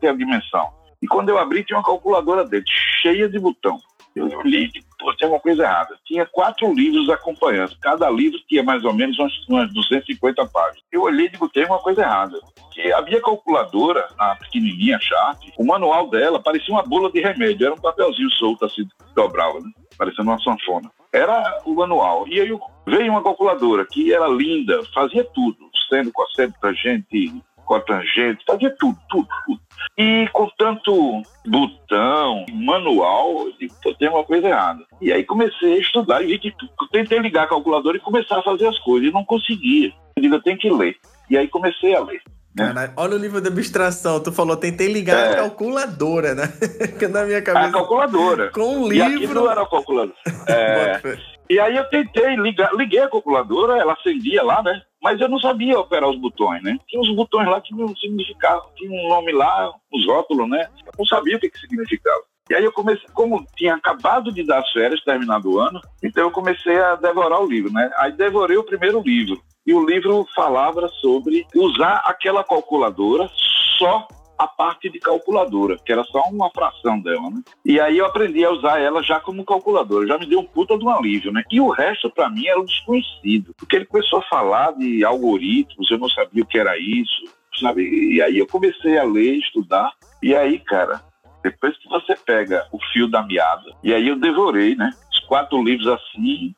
ter 0.00 0.08
a 0.08 0.12
dimensão. 0.12 0.68
E 1.00 1.06
quando 1.06 1.28
eu 1.28 1.38
abri, 1.38 1.62
tinha 1.62 1.78
uma 1.78 1.84
calculadora 1.84 2.44
dele, 2.44 2.64
cheia 3.00 3.28
de 3.28 3.38
botão. 3.38 3.78
Eu 4.16 4.26
olhei, 4.40 4.66
digo, 4.66 4.84
pô, 4.98 5.14
tem 5.14 5.26
alguma 5.26 5.40
coisa 5.40 5.62
errada. 5.62 5.96
Tinha 6.04 6.26
quatro 6.26 6.74
livros 6.74 7.08
acompanhando. 7.08 7.76
Cada 7.80 8.10
livro 8.10 8.36
tinha 8.48 8.64
mais 8.64 8.84
ou 8.84 8.92
menos 8.92 9.16
umas, 9.16 9.32
umas 9.48 9.72
250 9.72 10.44
páginas. 10.46 10.82
Eu 10.90 11.02
olhei 11.02 11.26
e 11.26 11.28
digo, 11.28 11.48
tem 11.48 11.64
uma 11.66 11.78
coisa 11.78 12.02
errada. 12.02 12.36
Porque 12.56 12.92
havia 12.92 13.22
calculadora, 13.22 14.08
na 14.18 14.34
pequenininha, 14.34 14.98
Sharp, 15.00 15.38
o 15.56 15.64
manual 15.64 16.10
dela 16.10 16.42
parecia 16.42 16.74
uma 16.74 16.82
bola 16.82 17.12
de 17.12 17.20
remédio. 17.20 17.66
Era 17.66 17.74
um 17.76 17.80
papelzinho 17.80 18.30
solto, 18.30 18.64
assim, 18.64 18.82
dobrava, 19.14 19.60
né? 19.60 19.70
Parecendo 19.96 20.28
uma 20.28 20.40
sanfona. 20.40 20.90
Era 21.12 21.62
o 21.64 21.74
manual. 21.74 22.26
E 22.26 22.40
aí 22.40 22.58
veio 22.86 23.12
uma 23.12 23.22
calculadora 23.22 23.86
que 23.86 24.12
era 24.12 24.26
linda, 24.26 24.82
fazia 24.92 25.24
tudo. 25.24 25.69
Sendo, 25.90 26.10
cosseno, 26.12 26.54
tangente, 26.62 27.34
cotangente, 27.66 28.42
fazia 28.46 28.74
tudo, 28.78 28.96
tudo, 29.10 29.28
tudo. 29.46 29.60
E 29.98 30.28
com 30.32 30.48
tanto 30.58 31.22
botão, 31.46 32.44
manual, 32.52 33.46
eu 33.46 33.52
digo, 33.58 33.74
pô, 33.82 33.94
tem 33.94 34.08
uma 34.08 34.24
coisa 34.24 34.48
errada. 34.48 34.84
E 35.00 35.12
aí 35.12 35.24
comecei 35.24 35.74
a 35.74 35.78
estudar 35.78 36.22
e 36.22 36.26
vi 36.26 36.38
que 36.38 36.52
tentei 36.92 37.18
ligar 37.18 37.44
a 37.44 37.48
calculadora 37.48 37.96
e 37.96 38.00
começar 38.00 38.38
a 38.38 38.42
fazer 38.42 38.66
as 38.66 38.78
coisas. 38.80 39.08
E 39.08 39.12
não 39.12 39.24
conseguia. 39.24 39.92
Eu 40.16 40.22
digo, 40.22 40.34
eu 40.36 40.42
tenho 40.42 40.58
que 40.58 40.70
ler. 40.70 40.96
E 41.28 41.36
aí 41.36 41.46
comecei 41.48 41.94
a 41.94 42.00
ler. 42.00 42.20
Caralho, 42.56 42.92
olha 42.96 43.16
o 43.16 43.18
nível 43.18 43.40
de 43.40 43.48
abstração. 43.48 44.20
Tu 44.20 44.32
falou, 44.32 44.56
tentei 44.56 44.92
ligar 44.92 45.16
É. 45.18 45.32
a 45.32 45.36
calculadora, 45.36 46.34
né? 46.34 46.42
que 46.98 47.06
na 47.06 47.24
minha 47.24 47.38
A 47.38 47.42
cabeça. 47.42 47.72
calculadora. 47.72 48.50
Com 48.50 48.78
um 48.84 48.88
livro. 48.88 49.34
não 49.34 49.50
era 49.50 49.62
a 49.62 49.66
calculadora. 49.68 50.16
É. 50.48 51.00
E 51.48 51.58
aí 51.58 51.76
eu 51.76 51.84
tentei 51.88 52.36
ligar, 52.36 52.72
liguei 52.74 53.00
a 53.00 53.08
calculadora, 53.08 53.76
ela 53.78 53.92
acendia 53.94 54.42
lá, 54.42 54.62
né? 54.62 54.82
Mas 55.02 55.20
eu 55.20 55.28
não 55.28 55.38
sabia 55.38 55.78
operar 55.78 56.08
os 56.08 56.18
botões, 56.18 56.62
né? 56.62 56.78
Tinha 56.86 57.00
uns 57.00 57.14
botões 57.14 57.48
lá 57.48 57.60
que 57.60 57.74
não 57.74 57.94
significavam, 57.96 58.68
tinha 58.76 58.90
um 58.90 59.08
nome 59.08 59.32
lá, 59.32 59.72
os 59.92 60.06
rótulos, 60.06 60.48
né? 60.48 60.68
Eu 60.86 60.92
não 60.98 61.06
sabia 61.06 61.36
o 61.36 61.40
que, 61.40 61.48
que 61.48 61.58
significava. 61.58 62.22
E 62.50 62.54
aí 62.54 62.64
eu 62.64 62.72
comecei, 62.72 63.08
como 63.14 63.46
tinha 63.56 63.74
acabado 63.74 64.32
de 64.32 64.42
dar 64.42 64.58
as 64.58 64.70
férias, 64.72 65.02
terminado 65.04 65.52
o 65.52 65.60
ano, 65.60 65.80
então 66.02 66.24
eu 66.24 66.30
comecei 66.32 66.78
a 66.80 66.96
devorar 66.96 67.40
o 67.40 67.46
livro, 67.46 67.72
né? 67.72 67.90
Aí 67.96 68.12
devorei 68.12 68.56
o 68.56 68.64
primeiro 68.64 69.00
livro. 69.00 69.40
E 69.64 69.72
o 69.72 69.86
livro 69.86 70.26
falava 70.34 70.88
sobre 71.00 71.46
usar 71.54 72.02
aquela 72.04 72.42
calculadora 72.42 73.30
só 73.78 74.08
a 74.40 74.46
parte 74.46 74.88
de 74.88 74.98
calculadora, 74.98 75.76
que 75.84 75.92
era 75.92 76.02
só 76.04 76.22
uma 76.30 76.48
fração 76.50 76.98
dela, 76.98 77.28
né? 77.28 77.42
E 77.62 77.78
aí 77.78 77.98
eu 77.98 78.06
aprendi 78.06 78.42
a 78.42 78.50
usar 78.50 78.80
ela 78.80 79.02
já 79.02 79.20
como 79.20 79.44
calculadora, 79.44 80.06
já 80.06 80.16
me 80.16 80.24
deu 80.24 80.40
um 80.40 80.46
puta 80.46 80.78
de 80.78 80.84
um 80.84 80.88
alívio, 80.88 81.30
né? 81.30 81.42
E 81.50 81.60
o 81.60 81.68
resto 81.68 82.08
para 82.08 82.30
mim 82.30 82.46
era 82.46 82.58
um 82.58 82.64
desconhecido, 82.64 83.54
porque 83.58 83.76
ele 83.76 83.84
começou 83.84 84.20
a 84.20 84.28
falar 84.30 84.72
de 84.72 85.04
algoritmos, 85.04 85.90
eu 85.90 85.98
não 85.98 86.08
sabia 86.08 86.42
o 86.42 86.46
que 86.46 86.58
era 86.58 86.78
isso, 86.78 87.24
sabe? 87.60 87.82
E 87.82 88.22
aí 88.22 88.38
eu 88.38 88.46
comecei 88.46 88.96
a 88.96 89.04
ler, 89.04 89.36
estudar, 89.36 89.92
e 90.22 90.34
aí, 90.34 90.58
cara, 90.58 91.02
depois 91.42 91.76
que 91.76 91.86
você 91.90 92.16
pega 92.16 92.66
o 92.72 92.78
fio 92.94 93.08
da 93.08 93.22
meada, 93.22 93.76
e 93.84 93.92
aí 93.92 94.08
eu 94.08 94.16
devorei, 94.18 94.74
né? 94.74 94.90
Os 95.12 95.20
quatro 95.26 95.62
livros 95.62 95.86
assim, 95.86 96.54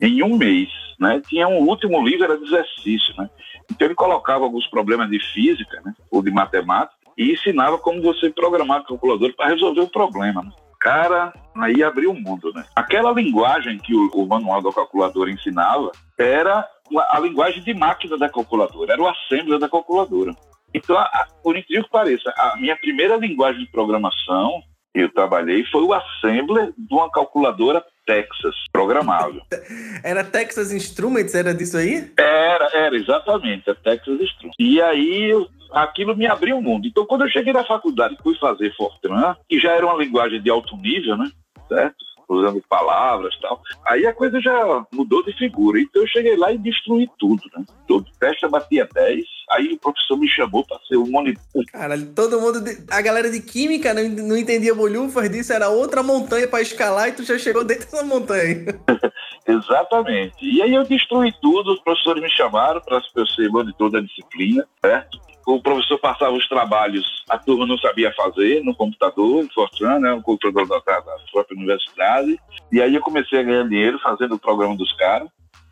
em 0.00 0.22
um 0.22 0.38
mês, 0.38 0.70
né? 0.98 1.20
Tinha 1.28 1.46
um 1.48 1.68
último 1.68 2.02
livro, 2.02 2.24
era 2.24 2.38
de 2.38 2.46
exercício, 2.46 3.14
né? 3.18 3.28
Então 3.70 3.86
ele 3.86 3.94
colocava 3.94 4.44
alguns 4.44 4.66
problemas 4.68 5.10
de 5.10 5.18
física, 5.34 5.82
né? 5.84 5.92
Ou 6.10 6.22
de 6.22 6.30
matemática, 6.30 6.95
e 7.16 7.32
ensinava 7.32 7.78
como 7.78 8.02
você 8.02 8.30
programar 8.30 8.80
a 8.80 8.84
calculadora 8.84 9.32
para 9.36 9.48
resolver 9.48 9.80
o 9.80 9.90
problema. 9.90 10.42
Né? 10.42 10.50
Cara, 10.80 11.32
aí 11.56 11.82
abriu 11.82 12.10
o 12.10 12.20
mundo, 12.20 12.52
né? 12.54 12.64
Aquela 12.74 13.12
linguagem 13.12 13.78
que 13.78 13.94
o, 13.94 14.08
o 14.12 14.26
manual 14.26 14.62
da 14.62 14.72
calculadora 14.72 15.30
ensinava 15.30 15.90
era 16.18 16.68
a 17.10 17.18
linguagem 17.18 17.62
de 17.62 17.74
máquina 17.74 18.16
da 18.16 18.28
calculadora, 18.28 18.92
era 18.92 19.02
o 19.02 19.08
assembler 19.08 19.58
da 19.58 19.68
calculadora. 19.68 20.34
Então, 20.72 20.96
a, 20.96 21.26
por 21.42 21.56
incrível 21.56 21.84
que 21.84 21.90
pareça, 21.90 22.32
a 22.36 22.56
minha 22.56 22.76
primeira 22.76 23.16
linguagem 23.16 23.64
de 23.64 23.70
programação 23.70 24.62
que 24.94 25.00
eu 25.00 25.12
trabalhei 25.12 25.64
foi 25.64 25.82
o 25.82 25.92
assembler 25.92 26.72
de 26.76 26.94
uma 26.94 27.10
calculadora 27.10 27.84
Texas 28.06 28.54
programável. 28.72 29.42
Era 30.04 30.22
Texas 30.22 30.72
Instruments, 30.72 31.34
era 31.34 31.52
disso 31.52 31.76
aí? 31.76 32.12
Era, 32.16 32.70
era, 32.72 32.96
exatamente, 32.96 33.68
a 33.68 33.74
Texas 33.74 34.20
Instruments. 34.20 34.56
E 34.58 34.80
aí 34.80 35.30
eu 35.30 35.48
aquilo 35.72 36.16
me 36.16 36.26
abriu 36.26 36.56
o 36.56 36.58
um 36.58 36.62
mundo. 36.62 36.86
Então, 36.86 37.06
quando 37.06 37.22
eu 37.22 37.30
cheguei 37.30 37.52
na 37.52 37.64
faculdade 37.64 38.16
e 38.18 38.22
fui 38.22 38.36
fazer 38.36 38.74
Fortran, 38.76 39.36
que 39.48 39.58
já 39.58 39.72
era 39.72 39.86
uma 39.86 40.02
linguagem 40.02 40.40
de 40.40 40.50
alto 40.50 40.76
nível, 40.76 41.16
né? 41.16 41.30
Certo? 41.68 41.96
Usando 42.28 42.60
palavras 42.68 43.34
e 43.34 43.40
tal. 43.40 43.62
Aí 43.86 44.04
a 44.04 44.12
coisa 44.12 44.40
já 44.40 44.84
mudou 44.92 45.24
de 45.24 45.32
figura. 45.38 45.80
Então 45.80 46.02
eu 46.02 46.08
cheguei 46.08 46.36
lá 46.36 46.52
e 46.52 46.58
destruí 46.58 47.08
tudo, 47.18 47.42
né? 47.56 47.64
Todo 47.86 48.10
teste 48.18 48.48
batia 48.48 48.88
10. 48.92 49.24
Aí 49.52 49.72
o 49.72 49.78
professor 49.78 50.16
me 50.16 50.28
chamou 50.28 50.64
para 50.66 50.78
ser 50.88 50.96
o 50.96 51.06
monitor. 51.06 51.64
Cara, 51.70 51.96
todo 52.16 52.40
mundo. 52.40 52.60
De... 52.60 52.84
A 52.90 53.00
galera 53.00 53.30
de 53.30 53.40
química 53.40 53.94
não, 53.94 54.08
não 54.08 54.36
entendia 54.36 54.74
bolhufas 54.74 55.30
disso, 55.30 55.52
era 55.52 55.68
outra 55.68 56.02
montanha 56.02 56.48
para 56.48 56.62
escalar 56.62 57.08
e 57.08 57.12
tu 57.12 57.22
já 57.22 57.38
chegou 57.38 57.62
dentro 57.64 57.84
dessa 57.84 58.04
montanha. 58.04 58.64
Exatamente. 59.46 60.34
E 60.42 60.60
aí 60.60 60.74
eu 60.74 60.84
destruí 60.84 61.32
tudo, 61.40 61.72
os 61.72 61.80
professores 61.80 62.22
me 62.22 62.30
chamaram 62.30 62.80
para 62.80 63.00
ser 63.34 63.48
monitor 63.48 63.90
da 63.90 64.00
disciplina, 64.00 64.66
certo? 64.84 65.20
O 65.46 65.62
professor 65.62 65.96
passava 65.98 66.32
os 66.32 66.48
trabalhos, 66.48 67.24
a 67.28 67.38
turma 67.38 67.64
não 67.64 67.78
sabia 67.78 68.12
fazer 68.14 68.64
no 68.64 68.74
computador, 68.74 69.44
em 69.44 69.48
Fortran, 69.48 70.00
né, 70.00 70.12
o 70.12 70.20
computador 70.20 70.66
da, 70.66 70.78
da 70.78 71.16
própria 71.30 71.56
universidade. 71.56 72.36
E 72.72 72.82
aí 72.82 72.94
eu 72.96 73.00
comecei 73.00 73.38
a 73.38 73.42
ganhar 73.44 73.68
dinheiro 73.68 73.98
fazendo 74.00 74.34
o 74.34 74.38
programa 74.38 74.76
dos 74.76 74.92
caras, 74.96 75.28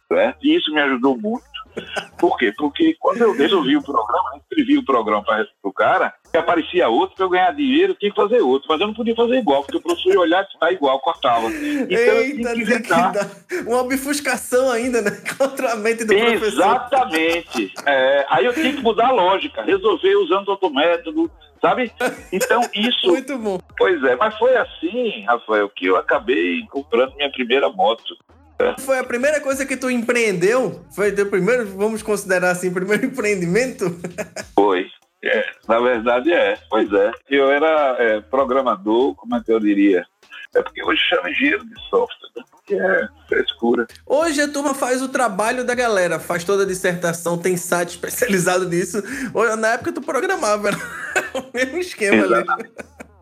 certo? 0.06 0.38
E 0.46 0.54
isso 0.54 0.72
me 0.72 0.80
ajudou 0.80 1.18
muito. 1.18 1.42
Por 2.18 2.38
quê? 2.38 2.54
Porque 2.56 2.94
quando 3.00 3.20
eu 3.22 3.32
resolvi 3.32 3.76
o 3.76 3.82
programa, 3.82 4.30
eu 4.34 4.38
escrevi 4.38 4.78
o 4.78 4.84
programa 4.84 5.24
para 5.24 5.44
o 5.64 5.72
cara, 5.72 6.14
e 6.34 6.38
aparecia 6.38 6.88
outro, 6.88 7.16
para 7.16 7.24
eu 7.24 7.30
ganhar 7.30 7.54
dinheiro, 7.54 7.92
eu 7.92 7.96
tinha 7.96 8.10
que 8.10 8.16
fazer 8.16 8.40
outro. 8.40 8.68
Mas 8.68 8.80
eu 8.80 8.86
não 8.88 8.94
podia 8.94 9.14
fazer 9.14 9.36
igual, 9.36 9.62
porque 9.62 9.76
o 9.76 9.80
professor 9.80 10.12
ia 10.12 10.20
olhar 10.20 10.42
e 10.42 10.58
tá 10.58 10.72
igual, 10.72 10.98
cortava. 11.00 11.46
Então 11.46 11.88
Eita, 11.88 11.96
eu 11.96 12.34
tinha 12.36 12.52
que 12.54 12.60
inventar. 12.60 13.12
Uma 13.66 13.82
obfuscação 13.82 14.70
ainda, 14.70 15.00
né? 15.00 15.10
Contra 15.38 15.72
a 15.72 15.76
mente 15.76 16.04
do 16.04 16.12
Exatamente. 16.12 16.38
professor. 16.38 16.62
Exatamente. 16.62 17.74
É, 17.86 18.26
aí 18.28 18.44
eu 18.44 18.52
tinha 18.52 18.72
que 18.72 18.82
mudar 18.82 19.08
a 19.08 19.12
lógica, 19.12 19.62
resolver 19.62 20.16
usando 20.16 20.48
outro 20.48 20.70
método, 20.70 21.30
sabe? 21.60 21.92
Então 22.32 22.62
isso. 22.74 23.08
Muito 23.08 23.38
bom. 23.38 23.60
Pois 23.76 24.02
é, 24.02 24.16
mas 24.16 24.36
foi 24.38 24.56
assim, 24.56 25.24
Rafael, 25.24 25.68
que 25.68 25.86
eu 25.86 25.96
acabei 25.96 26.66
comprando 26.68 27.14
minha 27.16 27.30
primeira 27.30 27.68
moto. 27.70 28.16
É. 28.58 28.80
Foi 28.80 28.98
a 28.98 29.04
primeira 29.04 29.40
coisa 29.40 29.66
que 29.66 29.76
tu 29.76 29.90
empreendeu? 29.90 30.84
Foi 30.94 31.10
teu 31.10 31.28
primeiro, 31.28 31.66
vamos 31.66 32.02
considerar 32.02 32.50
assim, 32.50 32.72
primeiro 32.72 33.06
empreendimento? 33.06 33.84
Foi. 34.54 34.86
É, 35.24 35.46
na 35.66 35.80
verdade 35.80 36.32
é, 36.32 36.58
pois 36.68 36.92
é. 36.92 37.12
Eu 37.30 37.50
era 37.50 37.96
é, 37.98 38.20
programador, 38.20 39.14
como 39.14 39.34
é 39.36 39.42
que 39.42 39.52
eu 39.52 39.58
diria? 39.58 40.04
É 40.54 40.62
porque 40.62 40.84
hoje 40.84 41.00
chama 41.08 41.30
engenheiro 41.30 41.64
de 41.64 41.80
software, 41.88 42.28
né? 42.36 42.42
que 42.66 42.74
é 42.74 43.08
frescura. 43.28 43.86
Hoje 44.06 44.40
a 44.40 44.48
turma 44.48 44.74
faz 44.74 45.02
o 45.02 45.08
trabalho 45.08 45.64
da 45.64 45.74
galera, 45.74 46.20
faz 46.20 46.44
toda 46.44 46.62
a 46.62 46.66
dissertação, 46.66 47.38
tem 47.38 47.56
site 47.56 47.90
especializado 47.90 48.68
nisso. 48.68 49.02
Na 49.58 49.68
época 49.68 49.92
tu 49.92 50.00
programava, 50.00 50.68
era 50.68 50.76
o 51.34 51.50
mesmo 51.52 51.78
esquema 51.78 52.24
Exato. 52.24 52.52
ali. 52.52 52.72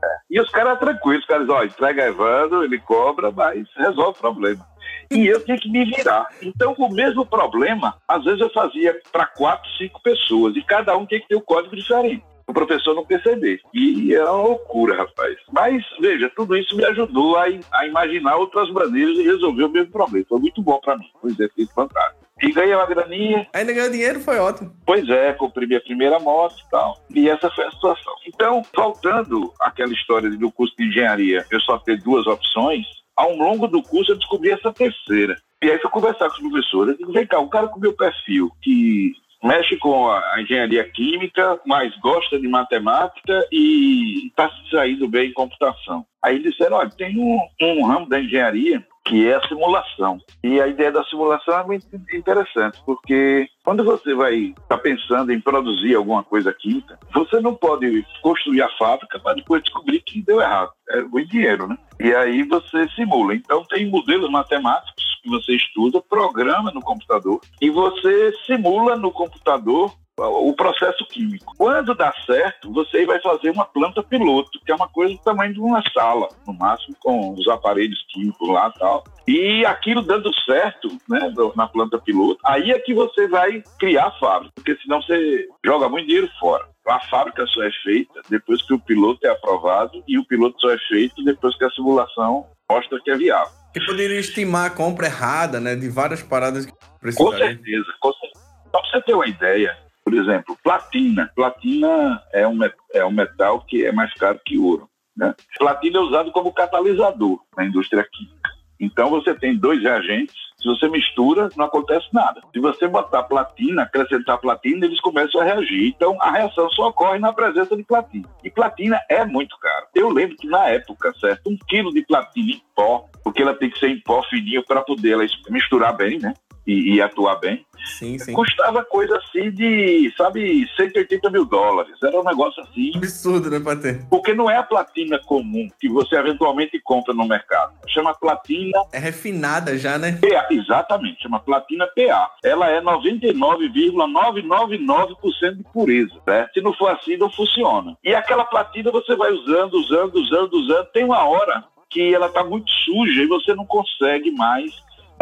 É. 0.04 0.16
E 0.30 0.40
os 0.40 0.50
caras 0.50 0.78
tranquilos, 0.78 1.20
os 1.20 1.26
caras, 1.26 1.48
ó, 1.48 1.64
entrega 1.64 2.06
Evandro, 2.06 2.64
ele 2.64 2.78
cobra, 2.80 3.30
mas 3.30 3.66
resolve 3.76 4.18
o 4.18 4.20
problema 4.20 4.71
e 5.12 5.26
eu 5.26 5.44
tinha 5.44 5.58
que 5.58 5.70
me 5.70 5.84
virar. 5.84 6.28
Então, 6.42 6.74
o 6.78 6.92
mesmo 6.92 7.24
problema, 7.24 7.94
às 8.08 8.24
vezes 8.24 8.40
eu 8.40 8.50
fazia 8.50 8.98
para 9.10 9.26
quatro, 9.26 9.70
cinco 9.76 10.00
pessoas, 10.02 10.56
e 10.56 10.62
cada 10.62 10.96
um 10.96 11.06
tinha 11.06 11.20
que 11.20 11.28
ter 11.28 11.36
um 11.36 11.40
código 11.40 11.76
diferente. 11.76 12.24
O 12.46 12.52
professor 12.52 12.94
não 12.94 13.04
perceber. 13.04 13.60
E 13.72 14.14
era 14.14 14.30
uma 14.32 14.42
loucura, 14.42 14.96
rapaz. 14.96 15.36
Mas, 15.52 15.84
veja, 16.00 16.30
tudo 16.34 16.56
isso 16.56 16.76
me 16.76 16.84
ajudou 16.84 17.36
a, 17.36 17.44
a 17.72 17.86
imaginar 17.86 18.36
outras 18.36 18.68
maneiras 18.70 19.14
de 19.14 19.22
resolver 19.22 19.64
o 19.64 19.70
mesmo 19.70 19.92
problema. 19.92 20.26
Foi 20.28 20.40
muito 20.40 20.60
bom 20.60 20.78
para 20.80 20.98
mim. 20.98 21.06
Foi 21.20 21.30
um 21.30 21.32
exercício 21.32 21.72
fantástico. 21.72 22.22
E 22.42 22.50
ganhei 22.50 22.74
uma 22.74 22.86
graninha. 22.86 23.46
Ainda 23.52 23.72
ganhou 23.72 23.90
dinheiro, 23.90 24.20
foi 24.20 24.38
ótimo. 24.40 24.74
Pois 24.84 25.08
é, 25.08 25.32
comprei 25.32 25.68
minha 25.68 25.80
primeira 25.80 26.18
moto 26.18 26.56
e 26.58 26.70
tal. 26.70 26.98
E 27.14 27.28
essa 27.28 27.48
foi 27.50 27.64
a 27.64 27.70
situação. 27.70 28.14
Então, 28.26 28.62
voltando 28.74 29.52
àquela 29.60 29.92
história 29.92 30.28
do 30.28 30.50
curso 30.50 30.74
de 30.76 30.88
engenharia, 30.88 31.46
eu 31.50 31.60
só 31.60 31.78
ter 31.78 32.02
duas 32.02 32.26
opções, 32.26 32.84
ao 33.16 33.34
longo 33.34 33.66
do 33.66 33.82
curso 33.82 34.12
eu 34.12 34.16
descobri 34.16 34.50
essa 34.50 34.72
terceira. 34.72 35.36
E 35.62 35.70
aí 35.70 35.78
fui 35.78 35.90
conversar 35.90 36.28
com 36.28 36.34
os 36.34 36.50
professores. 36.50 36.98
Digo, 36.98 37.12
vem 37.12 37.26
cá, 37.26 37.38
um 37.38 37.48
cara 37.48 37.68
com 37.68 37.78
meu 37.78 37.92
perfil, 37.92 38.50
que 38.60 39.12
mexe 39.42 39.76
com 39.76 40.08
a 40.08 40.40
engenharia 40.40 40.84
química, 40.84 41.60
mas 41.66 41.94
gosta 41.98 42.38
de 42.38 42.48
matemática 42.48 43.46
e 43.50 44.28
está 44.28 44.48
se 44.48 44.70
saindo 44.70 45.08
bem 45.08 45.30
em 45.30 45.32
computação. 45.32 46.04
Aí 46.22 46.40
disseram, 46.40 46.76
olha, 46.76 46.90
tem 46.90 47.18
um, 47.18 47.38
um 47.60 47.84
ramo 47.84 48.08
da 48.08 48.20
engenharia 48.20 48.84
que 49.04 49.28
é 49.28 49.34
a 49.34 49.48
simulação. 49.48 50.20
E 50.44 50.60
a 50.60 50.68
ideia 50.68 50.92
da 50.92 51.04
simulação 51.04 51.58
é 51.58 51.64
muito 51.64 51.86
interessante, 52.12 52.80
porque 52.86 53.48
quando 53.64 53.82
você 53.82 54.14
vai 54.14 54.34
estar 54.36 54.62
tá 54.68 54.78
pensando 54.78 55.32
em 55.32 55.40
produzir 55.40 55.96
alguma 55.96 56.22
coisa 56.22 56.52
química, 56.52 56.98
você 57.12 57.40
não 57.40 57.54
pode 57.54 58.06
construir 58.22 58.62
a 58.62 58.70
fábrica 58.78 59.18
para 59.18 59.34
depois 59.34 59.62
descobrir 59.62 60.00
que 60.00 60.22
deu 60.22 60.40
errado. 60.40 60.70
É 60.90 61.02
muito 61.02 61.30
dinheiro, 61.30 61.66
né? 61.66 61.76
E 61.98 62.14
aí 62.14 62.44
você 62.44 62.88
simula. 62.90 63.34
Então 63.34 63.64
tem 63.64 63.90
modelos 63.90 64.30
matemáticos 64.30 65.11
que 65.22 65.30
você 65.30 65.54
estuda, 65.54 66.00
programa 66.00 66.70
no 66.72 66.80
computador 66.80 67.40
e 67.60 67.70
você 67.70 68.32
simula 68.46 68.96
no 68.96 69.10
computador 69.10 69.92
o 70.18 70.52
processo 70.52 71.04
químico. 71.06 71.54
Quando 71.56 71.94
dá 71.94 72.12
certo, 72.26 72.70
você 72.72 73.06
vai 73.06 73.20
fazer 73.20 73.50
uma 73.50 73.64
planta 73.64 74.02
piloto, 74.02 74.60
que 74.64 74.70
é 74.70 74.74
uma 74.74 74.88
coisa 74.88 75.14
do 75.14 75.20
tamanho 75.20 75.54
de 75.54 75.60
uma 75.60 75.82
sala, 75.90 76.28
no 76.46 76.52
máximo 76.52 76.94
com 77.00 77.32
os 77.32 77.48
aparelhos 77.48 78.04
químicos 78.08 78.48
lá 78.48 78.70
e 78.74 78.78
tal. 78.78 79.04
E 79.26 79.66
aquilo 79.66 80.02
dando 80.02 80.32
certo, 80.44 80.88
né, 81.08 81.32
na 81.56 81.66
planta 81.66 81.98
piloto, 81.98 82.38
aí 82.44 82.70
é 82.70 82.78
que 82.78 82.92
você 82.92 83.26
vai 83.26 83.62
criar 83.78 84.08
a 84.08 84.18
fábrica, 84.18 84.52
porque 84.54 84.76
senão 84.82 85.00
você 85.00 85.48
joga 85.64 85.88
muito 85.88 86.06
dinheiro 86.06 86.30
fora. 86.38 86.68
A 86.86 87.00
fábrica 87.08 87.46
só 87.46 87.62
é 87.62 87.70
feita 87.82 88.20
depois 88.28 88.60
que 88.62 88.74
o 88.74 88.80
piloto 88.80 89.24
é 89.24 89.30
aprovado 89.30 90.02
e 90.06 90.18
o 90.18 90.26
piloto 90.26 90.60
só 90.60 90.70
é 90.70 90.78
feito 90.88 91.22
depois 91.24 91.56
que 91.56 91.64
a 91.64 91.70
simulação 91.70 92.46
mostra 92.70 93.00
que 93.00 93.10
é 93.10 93.16
viável. 93.16 93.61
E 93.74 93.84
poderia 93.84 94.20
estimar 94.20 94.66
a 94.66 94.70
compra 94.70 95.06
errada, 95.06 95.58
né, 95.60 95.74
de 95.74 95.88
várias 95.88 96.22
paradas 96.22 96.66
que 96.66 96.72
Com 97.16 97.30
certeza, 97.32 97.86
com 98.00 98.12
certeza. 98.12 98.44
Só 98.70 98.80
para 98.80 98.90
você 98.90 99.02
ter 99.02 99.14
uma 99.14 99.26
ideia, 99.26 99.76
por 100.04 100.14
exemplo, 100.14 100.56
platina. 100.62 101.30
Platina 101.34 102.22
é 102.32 102.46
um, 102.46 102.58
é 102.92 103.04
um 103.04 103.12
metal 103.12 103.64
que 103.66 103.84
é 103.84 103.92
mais 103.92 104.12
caro 104.14 104.40
que 104.44 104.58
ouro. 104.58 104.88
Né? 105.16 105.34
Platina 105.58 105.98
é 105.98 106.00
usado 106.00 106.32
como 106.32 106.52
catalisador 106.52 107.40
na 107.56 107.64
indústria 107.64 108.06
química. 108.10 108.41
Então 108.82 109.08
você 109.08 109.32
tem 109.32 109.56
dois 109.56 109.80
reagentes, 109.80 110.34
se 110.60 110.68
você 110.68 110.88
mistura, 110.88 111.48
não 111.56 111.66
acontece 111.66 112.06
nada. 112.12 112.40
Se 112.52 112.58
você 112.58 112.88
botar 112.88 113.22
platina, 113.22 113.82
acrescentar 113.82 114.38
platina, 114.38 114.86
eles 114.86 115.00
começam 115.00 115.40
a 115.40 115.44
reagir. 115.44 115.88
Então 115.88 116.16
a 116.20 116.32
reação 116.32 116.68
só 116.70 116.88
ocorre 116.88 117.20
na 117.20 117.32
presença 117.32 117.76
de 117.76 117.84
platina. 117.84 118.28
E 118.42 118.50
platina 118.50 119.00
é 119.08 119.24
muito 119.24 119.56
caro. 119.58 119.86
Eu 119.94 120.08
lembro 120.08 120.36
que 120.36 120.48
na 120.48 120.66
época, 120.68 121.12
certo, 121.20 121.48
um 121.48 121.56
quilo 121.68 121.92
de 121.92 122.02
platina 122.02 122.52
em 122.52 122.62
pó, 122.74 123.08
porque 123.22 123.40
ela 123.40 123.54
tem 123.54 123.70
que 123.70 123.78
ser 123.78 123.88
em 123.88 124.00
pó 124.00 124.20
fininho 124.24 124.64
para 124.66 124.82
poder 124.82 125.12
ela 125.12 125.26
misturar 125.48 125.96
bem, 125.96 126.18
né? 126.18 126.34
E, 126.66 126.94
e 126.94 127.02
atuar 127.02 127.36
bem. 127.36 127.64
Sim, 127.84 128.18
sim. 128.18 128.32
Custava 128.32 128.84
coisa 128.84 129.18
assim 129.18 129.50
de, 129.50 130.12
sabe, 130.16 130.66
180 130.76 131.28
mil 131.30 131.44
dólares. 131.44 131.96
Era 132.02 132.20
um 132.20 132.24
negócio 132.24 132.62
assim. 132.62 132.92
Absurdo, 132.96 133.50
né, 133.50 133.58
pra 133.58 133.74
ter? 133.76 134.06
Porque 134.08 134.32
não 134.32 134.48
é 134.48 134.56
a 134.56 134.62
platina 134.62 135.18
comum 135.18 135.68
que 135.80 135.88
você 135.88 136.14
eventualmente 136.16 136.80
compra 136.80 137.12
no 137.12 137.26
mercado. 137.26 137.72
Chama 137.88 138.14
platina 138.14 138.80
É 138.92 138.98
refinada 138.98 139.76
já, 139.76 139.98
né? 139.98 140.18
PA. 140.20 140.46
Exatamente, 140.50 141.22
chama 141.22 141.40
platina 141.40 141.88
PA. 141.88 142.30
Ela 142.44 142.70
é 142.70 142.80
99,999% 142.80 145.56
de 145.56 145.64
pureza. 145.64 146.14
Né? 146.26 146.48
Se 146.54 146.60
não 146.60 146.72
for 146.74 146.92
assim, 146.92 147.16
não 147.16 147.30
funciona. 147.30 147.96
E 148.04 148.14
aquela 148.14 148.44
platina 148.44 148.90
você 148.90 149.16
vai 149.16 149.32
usando, 149.32 149.74
usando, 149.74 150.16
usando, 150.16 150.54
usando. 150.54 150.86
Tem 150.92 151.04
uma 151.04 151.24
hora 151.24 151.64
que 151.90 152.14
ela 152.14 152.26
está 152.26 152.42
muito 152.42 152.70
suja 152.70 153.22
e 153.22 153.26
você 153.26 153.54
não 153.54 153.66
consegue 153.66 154.30
mais 154.30 154.72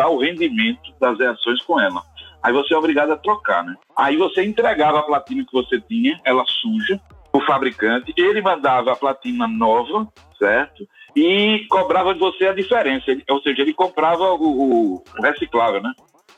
dar 0.01 0.09
o 0.09 0.19
rendimento 0.19 0.81
das 0.99 1.19
reações 1.19 1.61
com 1.63 1.79
ela. 1.79 2.03
Aí 2.43 2.53
você 2.55 2.73
é 2.73 2.79
obrigado 2.79 3.13
a 3.13 3.19
trocar, 3.19 3.63
né? 3.63 3.75
Aí 3.97 4.17
você 4.17 4.43
entregava 4.43 4.99
a 5.01 5.03
platina 5.03 5.45
que 5.45 5.53
você 5.53 5.79
tinha, 5.79 6.19
ela 6.25 6.43
suja, 6.47 6.99
o 7.33 7.41
fabricante, 7.43 8.15
ele 8.17 8.41
mandava 8.41 8.93
a 8.93 8.97
platina 8.97 9.47
nova, 9.47 10.09
certo? 10.39 10.87
E 11.15 11.67
cobrava 11.69 12.15
de 12.15 12.21
você 12.21 12.47
a 12.47 12.55
diferença. 12.55 13.05
Ou 13.29 13.43
seja, 13.43 13.61
ele 13.61 13.75
comprava 13.75 14.33
o, 14.33 14.95
o- 14.97 15.05
reciclável, 15.23 15.83
né? 15.83 15.93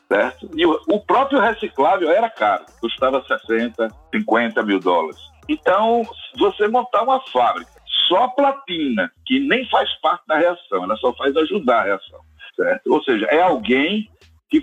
Certo? 0.09 0.49
E 0.55 0.65
o, 0.65 0.77
o 0.89 0.99
próprio 0.99 1.39
reciclável 1.39 2.11
era 2.11 2.29
caro, 2.29 2.65
custava 2.81 3.23
60, 3.25 3.87
50 4.13 4.61
mil 4.63 4.79
dólares. 4.79 5.17
Então, 5.47 6.01
você 6.37 6.67
montar 6.67 7.03
uma 7.03 7.21
fábrica, 7.31 7.71
só 8.09 8.27
platina, 8.27 9.09
que 9.25 9.39
nem 9.39 9.67
faz 9.69 9.89
parte 10.01 10.23
da 10.27 10.37
reação, 10.37 10.83
ela 10.83 10.97
só 10.97 11.13
faz 11.13 11.35
ajudar 11.37 11.79
a 11.79 11.83
reação, 11.83 12.19
certo? 12.55 12.91
Ou 12.91 13.03
seja, 13.03 13.25
é 13.27 13.41
alguém 13.41 14.09
que 14.49 14.61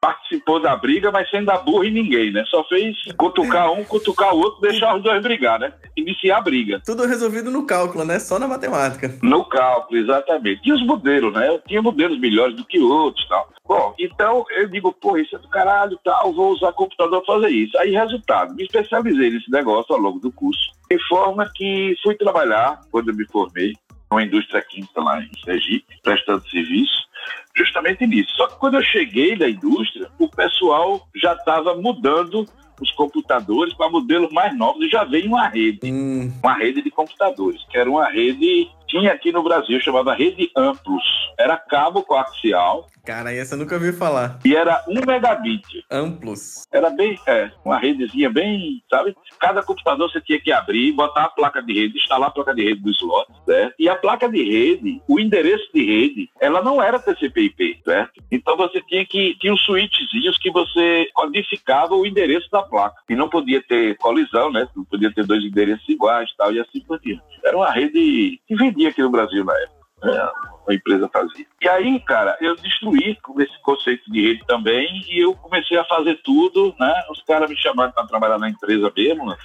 participou 0.00 0.60
da 0.60 0.76
briga, 0.76 1.10
mas 1.10 1.28
sem 1.30 1.44
dar 1.44 1.58
burro 1.58 1.84
em 1.84 1.92
ninguém, 1.92 2.32
né? 2.32 2.44
Só 2.48 2.64
fez 2.64 2.96
cutucar 3.16 3.72
um, 3.72 3.84
cutucar 3.84 4.34
o 4.34 4.38
outro, 4.38 4.60
deixar 4.60 4.96
os 4.96 5.02
dois 5.02 5.22
brigar, 5.22 5.58
né? 5.58 5.72
Iniciar 5.96 6.38
a 6.38 6.42
briga. 6.42 6.80
Tudo 6.84 7.06
resolvido 7.06 7.50
no 7.50 7.66
cálculo, 7.66 8.04
né? 8.04 8.18
Só 8.18 8.38
na 8.38 8.48
matemática. 8.48 9.14
No 9.22 9.44
cálculo, 9.44 10.00
exatamente. 10.00 10.60
E 10.64 10.72
os 10.72 10.84
modelos, 10.84 11.32
né? 11.32 11.48
Eu 11.48 11.60
tinha 11.60 11.82
modelos 11.82 12.18
melhores 12.18 12.56
do 12.56 12.64
que 12.64 12.80
outros 12.80 13.26
tal. 13.28 13.52
Bom, 13.64 13.94
então 13.98 14.44
eu 14.50 14.68
digo, 14.68 14.92
pô, 14.92 15.16
isso 15.16 15.36
é 15.36 15.38
do 15.38 15.48
caralho 15.48 15.98
tal, 16.04 16.32
vou 16.32 16.52
usar 16.52 16.72
computador 16.72 17.22
para 17.24 17.36
fazer 17.36 17.48
isso. 17.50 17.78
Aí, 17.78 17.92
resultado, 17.92 18.54
me 18.54 18.64
especializei 18.64 19.30
nesse 19.30 19.50
negócio 19.50 19.94
ao 19.94 20.00
longo 20.00 20.18
do 20.18 20.32
curso. 20.32 20.60
De 20.90 20.98
forma 21.08 21.50
que 21.54 21.94
fui 22.02 22.14
trabalhar, 22.16 22.80
quando 22.90 23.10
eu 23.10 23.16
me 23.16 23.26
formei, 23.28 23.72
numa 24.12 24.22
indústria 24.22 24.60
química 24.62 25.00
lá 25.00 25.20
em 25.22 25.30
Sergipe, 25.42 25.86
prestando 26.02 26.46
serviço, 26.48 27.08
justamente 27.56 28.06
nisso. 28.06 28.30
Só 28.36 28.46
que 28.46 28.58
quando 28.58 28.74
eu 28.74 28.82
cheguei 28.82 29.36
da 29.36 29.48
indústria, 29.48 30.08
o 30.18 30.28
pessoal 30.28 31.08
já 31.16 31.32
estava 31.32 31.74
mudando 31.74 32.46
os 32.80 32.90
computadores 32.92 33.72
para 33.74 33.88
modelos 33.88 34.30
mais 34.32 34.56
novos 34.56 34.84
e 34.84 34.90
já 34.90 35.04
veio 35.04 35.28
uma 35.28 35.46
rede 35.48 35.78
Hum, 35.84 36.32
uma 36.42 36.54
rede 36.54 36.82
de 36.82 36.90
computadores, 36.90 37.62
que 37.70 37.78
era 37.78 37.88
uma 37.88 38.08
rede, 38.10 38.68
tinha 38.88 39.12
aqui 39.12 39.32
no 39.32 39.42
Brasil, 39.42 39.80
chamava 39.80 40.14
Rede 40.14 40.50
Amplos. 40.56 41.04
Era 41.38 41.56
cabo 41.56 42.02
coaxial 42.02 42.88
cara, 43.04 43.32
essa 43.34 43.54
eu 43.54 43.58
nunca 43.58 43.74
ouvi 43.74 43.92
falar. 43.92 44.38
e 44.44 44.54
era 44.54 44.82
um 44.88 45.00
megabit. 45.06 45.84
Amplos. 45.90 46.64
Era 46.72 46.90
bem, 46.90 47.18
é, 47.26 47.50
uma 47.64 47.78
redezinha 47.78 48.30
bem, 48.30 48.82
sabe? 48.90 49.14
Cada 49.40 49.62
computador 49.62 50.10
você 50.10 50.20
tinha 50.20 50.40
que 50.40 50.52
abrir, 50.52 50.92
botar 50.92 51.24
a 51.24 51.28
placa 51.28 51.62
de 51.62 51.72
rede, 51.72 51.98
instalar 51.98 52.28
a 52.28 52.32
placa 52.32 52.54
de 52.54 52.62
rede 52.62 52.80
do 52.82 52.90
slot, 52.90 53.26
certo? 53.44 53.74
E 53.78 53.88
a 53.88 53.96
placa 53.96 54.28
de 54.28 54.42
rede, 54.42 55.02
o 55.08 55.18
endereço 55.20 55.68
de 55.74 55.84
rede, 55.84 56.30
ela 56.40 56.62
não 56.62 56.82
era 56.82 56.98
TCP/IP, 56.98 57.80
certo? 57.84 58.22
Então 58.30 58.56
você 58.56 58.80
tinha 58.82 59.04
que 59.04 59.36
tinha 59.40 59.52
uns 59.52 59.60
switchzinhos 59.64 60.38
que 60.38 60.50
você 60.50 61.08
codificava 61.14 61.94
o 61.94 62.06
endereço 62.06 62.48
da 62.50 62.62
placa 62.62 62.96
e 63.08 63.14
não 63.14 63.28
podia 63.28 63.62
ter 63.62 63.96
colisão, 63.98 64.50
né? 64.52 64.66
Não 64.76 64.84
podia 64.84 65.12
ter 65.12 65.24
dois 65.26 65.42
endereços 65.44 65.88
iguais, 65.88 66.30
tal 66.36 66.52
e 66.52 66.60
assim 66.60 66.80
por 66.80 66.98
diante. 67.00 67.22
Era 67.44 67.56
uma 67.56 67.70
rede 67.70 68.40
que 68.46 68.54
vendia 68.54 68.88
aqui 68.90 69.02
no 69.02 69.10
Brasil 69.10 69.44
na 69.44 69.54
época. 69.58 69.76
né? 70.04 70.30
A 70.68 70.74
empresa 70.74 71.08
fazia. 71.12 71.46
E 71.60 71.68
aí, 71.68 72.00
cara, 72.00 72.36
eu 72.40 72.54
destruí 72.56 73.18
esse 73.38 73.62
conceito 73.62 74.10
de 74.10 74.20
rede 74.20 74.44
também 74.46 75.02
e 75.08 75.24
eu 75.24 75.34
comecei 75.34 75.76
a 75.76 75.84
fazer 75.84 76.20
tudo, 76.22 76.74
né? 76.78 76.92
Os 77.10 77.22
caras 77.22 77.50
me 77.50 77.56
chamaram 77.56 77.92
para 77.92 78.06
trabalhar 78.06 78.38
na 78.38 78.48
empresa 78.48 78.92
mesmo, 78.96 79.26
né? 79.26 79.36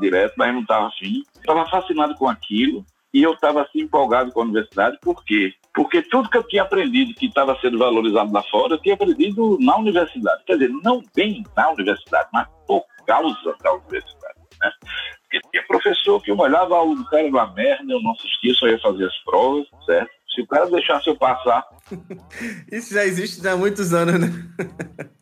direto, 0.00 0.34
mas 0.36 0.48
eu 0.48 0.54
não 0.54 0.62
estava 0.62 0.86
afim. 0.88 1.22
Estava 1.36 1.66
fascinado 1.66 2.14
com 2.14 2.28
aquilo 2.28 2.84
e 3.12 3.22
eu 3.22 3.32
estava 3.32 3.62
assim 3.62 3.80
empolgado 3.80 4.32
com 4.32 4.40
a 4.40 4.44
universidade, 4.44 4.98
por 5.02 5.22
quê? 5.24 5.52
Porque 5.74 6.02
tudo 6.02 6.28
que 6.28 6.36
eu 6.36 6.42
tinha 6.44 6.62
aprendido 6.62 7.14
que 7.14 7.26
estava 7.26 7.58
sendo 7.60 7.78
valorizado 7.78 8.32
lá 8.32 8.42
fora, 8.44 8.74
eu 8.74 8.78
tinha 8.78 8.94
aprendido 8.94 9.58
na 9.60 9.76
universidade. 9.76 10.42
Quer 10.44 10.54
dizer, 10.54 10.70
não 10.82 11.02
bem 11.14 11.42
na 11.56 11.70
universidade, 11.70 12.28
mas 12.32 12.46
por 12.66 12.84
causa 13.06 13.56
da 13.62 13.72
universidade, 13.74 14.38
né? 14.60 14.70
Porque 15.22 15.40
tinha 15.50 15.66
professor 15.66 16.22
que 16.22 16.30
eu 16.30 16.38
olhava, 16.38 16.76
"Ah, 16.76 16.82
o 16.82 17.04
cara 17.06 17.22
era 17.22 17.30
uma 17.30 17.52
merda, 17.52 17.92
eu 17.92 18.02
não 18.02 18.12
assistia, 18.12 18.54
só 18.54 18.66
ia 18.68 18.78
fazer 18.78 19.06
as 19.06 19.18
provas, 19.24 19.66
certo? 19.86 20.10
Se 20.34 20.40
o 20.40 20.46
cara 20.46 20.70
deixasse 20.70 21.08
eu 21.08 21.16
passar, 21.16 21.64
Isso 22.70 22.94
já 22.94 23.04
existe 23.04 23.46
há 23.46 23.56
muitos 23.56 23.92
anos, 23.92 24.20
né? 24.20 24.28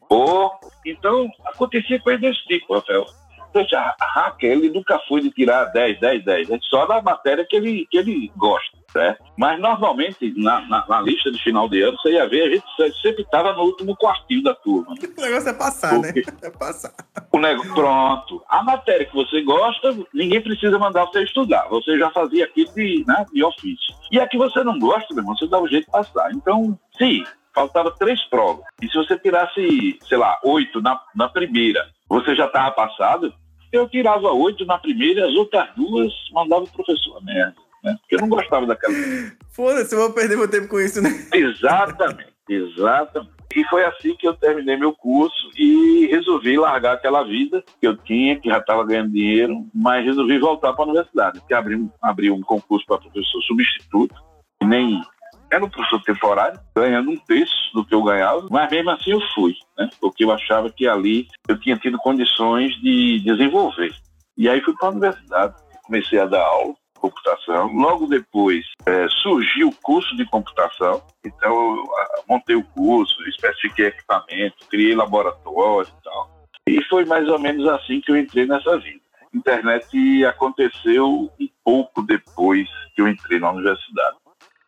Ou, 0.08 0.50
então, 0.84 1.28
acontecia 1.46 2.00
coisa 2.00 2.20
desse 2.20 2.42
tipo, 2.46 2.74
Rafael. 2.74 3.06
Então, 3.50 3.66
a 3.78 3.94
hacker, 4.00 4.50
ele 4.52 4.70
nunca 4.70 4.98
foi 5.08 5.20
de 5.20 5.30
tirar 5.30 5.64
10, 5.66 6.00
10, 6.00 6.24
10, 6.24 6.48
né? 6.48 6.58
só 6.62 6.86
na 6.86 7.02
matéria 7.02 7.44
que 7.48 7.56
ele, 7.56 7.86
que 7.90 7.98
ele 7.98 8.30
gosta, 8.36 8.78
certo? 8.92 9.22
Mas, 9.36 9.60
normalmente, 9.60 10.32
na, 10.36 10.60
na, 10.62 10.86
na 10.88 11.00
lista 11.00 11.30
de 11.32 11.42
final 11.42 11.68
de 11.68 11.82
ano, 11.82 11.96
você 11.98 12.12
ia 12.12 12.28
ver, 12.28 12.42
a 12.42 12.50
gente 12.50 12.64
se- 12.76 13.00
sempre 13.02 13.22
estava 13.22 13.52
no 13.52 13.62
último 13.62 13.96
quartinho 13.96 14.42
da 14.42 14.54
turma. 14.54 14.94
né? 14.94 15.08
O 15.16 15.20
negócio 15.20 15.48
é 15.48 15.52
passar, 15.52 15.98
né? 15.98 16.08
Ok. 16.10 16.24
É 16.42 16.50
passar. 16.50 16.92
O 17.32 17.38
negócio, 17.38 17.74
pronto. 17.74 18.42
A 18.48 18.62
matéria 18.62 19.06
que 19.06 19.14
você 19.14 19.42
gosta, 19.42 19.96
ninguém 20.14 20.40
precisa 20.40 20.78
mandar 20.78 21.04
você 21.06 21.22
estudar. 21.22 21.66
Você 21.68 21.98
já 21.98 22.10
fazia 22.10 22.44
aquilo 22.44 22.72
de, 22.74 23.04
né, 23.06 23.26
de 23.32 23.42
ofício. 23.44 23.94
E 24.12 24.18
a 24.20 24.26
que 24.28 24.38
você 24.38 24.62
não 24.62 24.78
gosta, 24.78 25.06
meu 25.12 25.22
irmão, 25.22 25.36
você 25.36 25.46
dá 25.46 25.60
um 25.60 25.66
jeito 25.68 25.86
de 25.86 25.90
passar. 25.90 26.30
Então, 26.32 26.78
sim, 26.98 27.24
faltava 27.54 27.90
três 27.98 28.22
provas. 28.24 28.64
E 28.82 28.88
se 28.88 28.94
você 28.94 29.18
tirasse, 29.18 29.98
sei 30.08 30.18
lá, 30.18 30.38
oito 30.44 30.80
na, 30.80 31.00
na 31.14 31.28
primeira, 31.28 31.88
você 32.10 32.34
já 32.34 32.46
estava 32.46 32.72
passado, 32.72 33.32
eu 33.72 33.88
tirava 33.88 34.32
oito 34.32 34.66
na 34.66 34.76
primeira 34.78 35.20
e 35.20 35.24
as 35.30 35.34
outras 35.36 35.68
duas 35.76 36.12
mandava 36.32 36.64
o 36.64 36.70
professor 36.70 37.24
merda. 37.24 37.54
Né? 37.84 37.96
Porque 38.00 38.16
eu 38.16 38.20
não 38.20 38.28
gostava 38.28 38.66
daquela. 38.66 38.92
Foda-se, 39.54 39.94
eu 39.94 40.00
vou 40.00 40.12
perder 40.12 40.36
meu 40.36 40.50
tempo 40.50 40.68
com 40.68 40.80
isso, 40.80 41.00
né? 41.00 41.10
Exatamente, 41.32 42.34
exatamente. 42.48 43.40
E 43.54 43.64
foi 43.64 43.84
assim 43.84 44.14
que 44.14 44.28
eu 44.28 44.34
terminei 44.34 44.76
meu 44.76 44.92
curso 44.92 45.50
e 45.56 46.06
resolvi 46.06 46.56
largar 46.56 46.94
aquela 46.94 47.24
vida 47.24 47.64
que 47.80 47.86
eu 47.86 47.96
tinha, 47.96 48.38
que 48.38 48.48
já 48.48 48.58
estava 48.58 48.84
ganhando 48.84 49.10
dinheiro, 49.10 49.66
mas 49.74 50.04
resolvi 50.04 50.38
voltar 50.38 50.72
para 50.72 50.84
a 50.84 50.88
universidade, 50.88 51.40
que 51.46 51.54
abri 51.54 51.74
um, 51.74 51.90
abri 52.00 52.30
um 52.30 52.40
concurso 52.42 52.86
para 52.86 52.98
professor 52.98 53.42
substituto, 53.42 54.14
nem 54.62 55.00
era 55.50 55.64
um 55.64 55.68
professor 55.68 56.02
temporário, 56.02 56.60
ganhando 56.74 57.10
um 57.10 57.16
terço 57.16 57.72
do 57.74 57.84
que 57.84 57.94
eu 57.94 58.02
ganhava, 58.02 58.46
mas 58.50 58.70
mesmo 58.70 58.90
assim 58.90 59.10
eu 59.10 59.20
fui, 59.34 59.54
né? 59.76 59.88
porque 60.00 60.24
eu 60.24 60.32
achava 60.32 60.70
que 60.70 60.86
ali 60.86 61.28
eu 61.48 61.58
tinha 61.58 61.76
tido 61.76 61.98
condições 61.98 62.74
de 62.80 63.20
desenvolver. 63.20 63.92
E 64.36 64.48
aí 64.48 64.60
fui 64.60 64.74
para 64.74 64.88
a 64.88 64.92
universidade, 64.92 65.54
comecei 65.84 66.18
a 66.18 66.26
dar 66.26 66.42
aula 66.42 66.74
computação. 67.00 67.72
Logo 67.72 68.06
depois 68.06 68.64
eh, 68.86 69.08
surgiu 69.22 69.68
o 69.68 69.74
curso 69.82 70.14
de 70.16 70.24
computação, 70.26 71.02
então 71.24 71.50
eu 71.50 71.84
montei 72.28 72.54
o 72.54 72.62
curso, 72.62 73.16
especifiquei 73.28 73.86
equipamento, 73.86 74.66
criei 74.68 74.94
laboratório 74.94 75.88
e 75.88 76.04
tal. 76.04 76.30
E 76.68 76.82
foi 76.84 77.04
mais 77.04 77.28
ou 77.28 77.38
menos 77.38 77.66
assim 77.66 78.00
que 78.00 78.12
eu 78.12 78.16
entrei 78.16 78.46
nessa 78.46 78.78
vida. 78.78 79.00
Internet 79.34 80.24
aconteceu 80.26 81.30
um 81.40 81.48
pouco 81.64 82.02
depois 82.02 82.68
que 82.94 83.00
eu 83.00 83.08
entrei 83.08 83.38
na 83.38 83.50
universidade. 83.50 84.16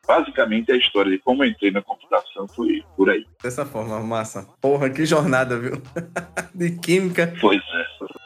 Basicamente 0.06 0.72
a 0.72 0.76
história 0.76 1.12
de 1.12 1.18
como 1.18 1.44
eu 1.44 1.48
entrei 1.48 1.70
na 1.70 1.80
computação 1.80 2.48
foi 2.48 2.82
por 2.96 3.08
aí. 3.08 3.24
Dessa 3.42 3.64
forma, 3.64 4.00
massa. 4.00 4.46
Porra, 4.60 4.90
que 4.90 5.06
jornada, 5.06 5.58
viu? 5.58 5.80
De 6.54 6.76
química. 6.78 7.32
Pois 7.40 7.60
é. 7.60 8.21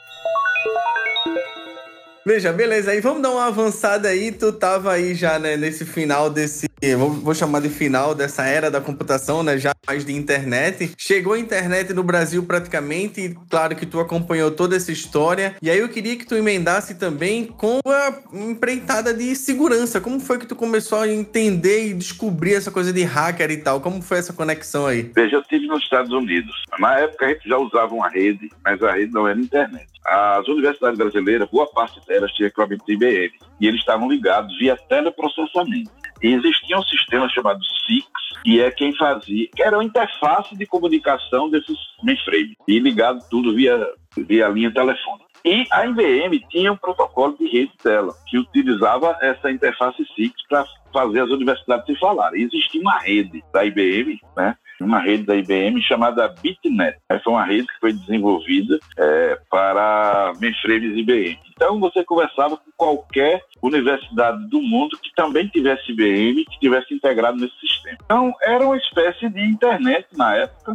Veja, 2.26 2.52
beleza, 2.52 2.90
aí 2.90 3.00
vamos 3.00 3.22
dar 3.22 3.30
uma 3.30 3.46
avançada 3.46 4.08
aí. 4.08 4.32
Tu 4.32 4.52
tava 4.52 4.90
aí 4.90 5.14
já, 5.14 5.38
né, 5.38 5.56
nesse 5.56 5.84
final 5.84 6.28
desse. 6.28 6.66
Vou, 6.98 7.10
vou 7.10 7.34
chamar 7.34 7.60
de 7.60 7.68
final 7.68 8.16
dessa 8.16 8.44
era 8.44 8.68
da 8.68 8.80
computação, 8.80 9.44
né? 9.44 9.56
Já 9.56 9.72
mais 9.86 10.04
de 10.04 10.12
internet. 10.12 10.90
Chegou 10.98 11.34
a 11.34 11.38
internet 11.38 11.94
no 11.94 12.02
Brasil 12.02 12.42
praticamente, 12.42 13.20
e 13.20 13.34
claro 13.48 13.76
que 13.76 13.86
tu 13.86 14.00
acompanhou 14.00 14.50
toda 14.50 14.74
essa 14.74 14.90
história. 14.90 15.54
E 15.62 15.70
aí 15.70 15.78
eu 15.78 15.88
queria 15.88 16.16
que 16.16 16.26
tu 16.26 16.34
emendasse 16.34 16.96
também 16.96 17.46
com 17.46 17.78
a 17.86 18.18
empreitada 18.32 19.14
de 19.14 19.36
segurança. 19.36 20.00
Como 20.00 20.18
foi 20.18 20.38
que 20.38 20.46
tu 20.46 20.56
começou 20.56 20.98
a 20.98 21.08
entender 21.08 21.86
e 21.86 21.94
descobrir 21.94 22.54
essa 22.54 22.72
coisa 22.72 22.92
de 22.92 23.04
hacker 23.04 23.52
e 23.52 23.58
tal? 23.58 23.80
Como 23.80 24.02
foi 24.02 24.18
essa 24.18 24.32
conexão 24.32 24.86
aí? 24.86 25.10
Veja, 25.14 25.36
eu 25.36 25.40
estive 25.42 25.68
nos 25.68 25.84
Estados 25.84 26.10
Unidos. 26.10 26.54
Na 26.80 26.98
época 26.98 27.26
a 27.26 27.28
gente 27.28 27.48
já 27.48 27.56
usava 27.56 27.94
uma 27.94 28.08
rede, 28.08 28.50
mas 28.64 28.82
a 28.82 28.92
rede 28.92 29.12
não 29.12 29.28
era 29.28 29.38
internet. 29.38 29.86
As 30.04 30.46
universidades 30.46 30.98
brasileiras, 30.98 31.48
boa 31.50 31.66
parte 31.66 32.00
delas 32.06 32.15
tinha 32.32 32.48
equipamento 32.48 32.84
de 32.86 32.92
IBM. 32.92 33.32
E 33.60 33.66
eles 33.66 33.80
estavam 33.80 34.08
ligados 34.08 34.56
via 34.58 34.76
teleprocessamento. 34.76 35.90
E 36.22 36.28
existia 36.28 36.78
um 36.78 36.82
sistema 36.82 37.28
chamado 37.28 37.60
SIX, 37.86 38.06
que 38.42 38.60
é 38.60 38.70
quem 38.70 38.94
fazia, 38.96 39.48
que 39.54 39.62
era 39.62 39.76
uma 39.76 39.84
interface 39.84 40.56
de 40.56 40.66
comunicação 40.66 41.50
desses 41.50 41.76
mainframes, 42.02 42.56
e 42.66 42.78
ligado 42.78 43.20
tudo 43.28 43.54
via, 43.54 43.86
via 44.16 44.48
linha 44.48 44.72
telefônica. 44.72 45.26
E 45.44 45.66
a 45.70 45.86
IBM 45.86 46.40
tinha 46.48 46.72
um 46.72 46.76
protocolo 46.76 47.36
de 47.38 47.46
rede 47.46 47.72
dela, 47.84 48.12
que 48.26 48.38
utilizava 48.38 49.16
essa 49.20 49.50
interface 49.50 50.04
SIX 50.16 50.34
para 50.48 50.64
fazer 50.92 51.20
as 51.20 51.30
universidades 51.30 51.86
se 51.86 51.94
falarem. 52.00 52.42
Existia 52.42 52.80
uma 52.80 52.98
rede 52.98 53.44
da 53.52 53.64
IBM, 53.64 54.18
né? 54.36 54.56
Uma 54.80 55.00
rede 55.00 55.24
da 55.24 55.34
IBM 55.34 55.80
chamada 55.82 56.28
BitNet. 56.28 56.98
Essa 57.08 57.22
é 57.26 57.30
uma 57.30 57.44
rede 57.44 57.66
que 57.66 57.80
foi 57.80 57.92
desenvolvida 57.92 58.78
é, 58.98 59.38
para 59.50 60.32
mainframes 60.40 60.96
IBM. 60.96 61.38
Então 61.54 61.80
você 61.80 62.04
conversava 62.04 62.56
com 62.56 62.70
qualquer 62.76 63.42
universidade 63.62 64.46
do 64.48 64.60
mundo 64.60 64.98
que 64.98 65.14
também 65.14 65.48
tivesse 65.48 65.92
IBM, 65.92 66.44
que 66.44 66.60
tivesse 66.60 66.92
integrado 66.94 67.38
nesse 67.38 67.58
sistema. 67.58 67.98
Então 68.04 68.32
era 68.42 68.64
uma 68.64 68.76
espécie 68.76 69.28
de 69.30 69.40
internet 69.40 70.06
na 70.14 70.36
época, 70.36 70.74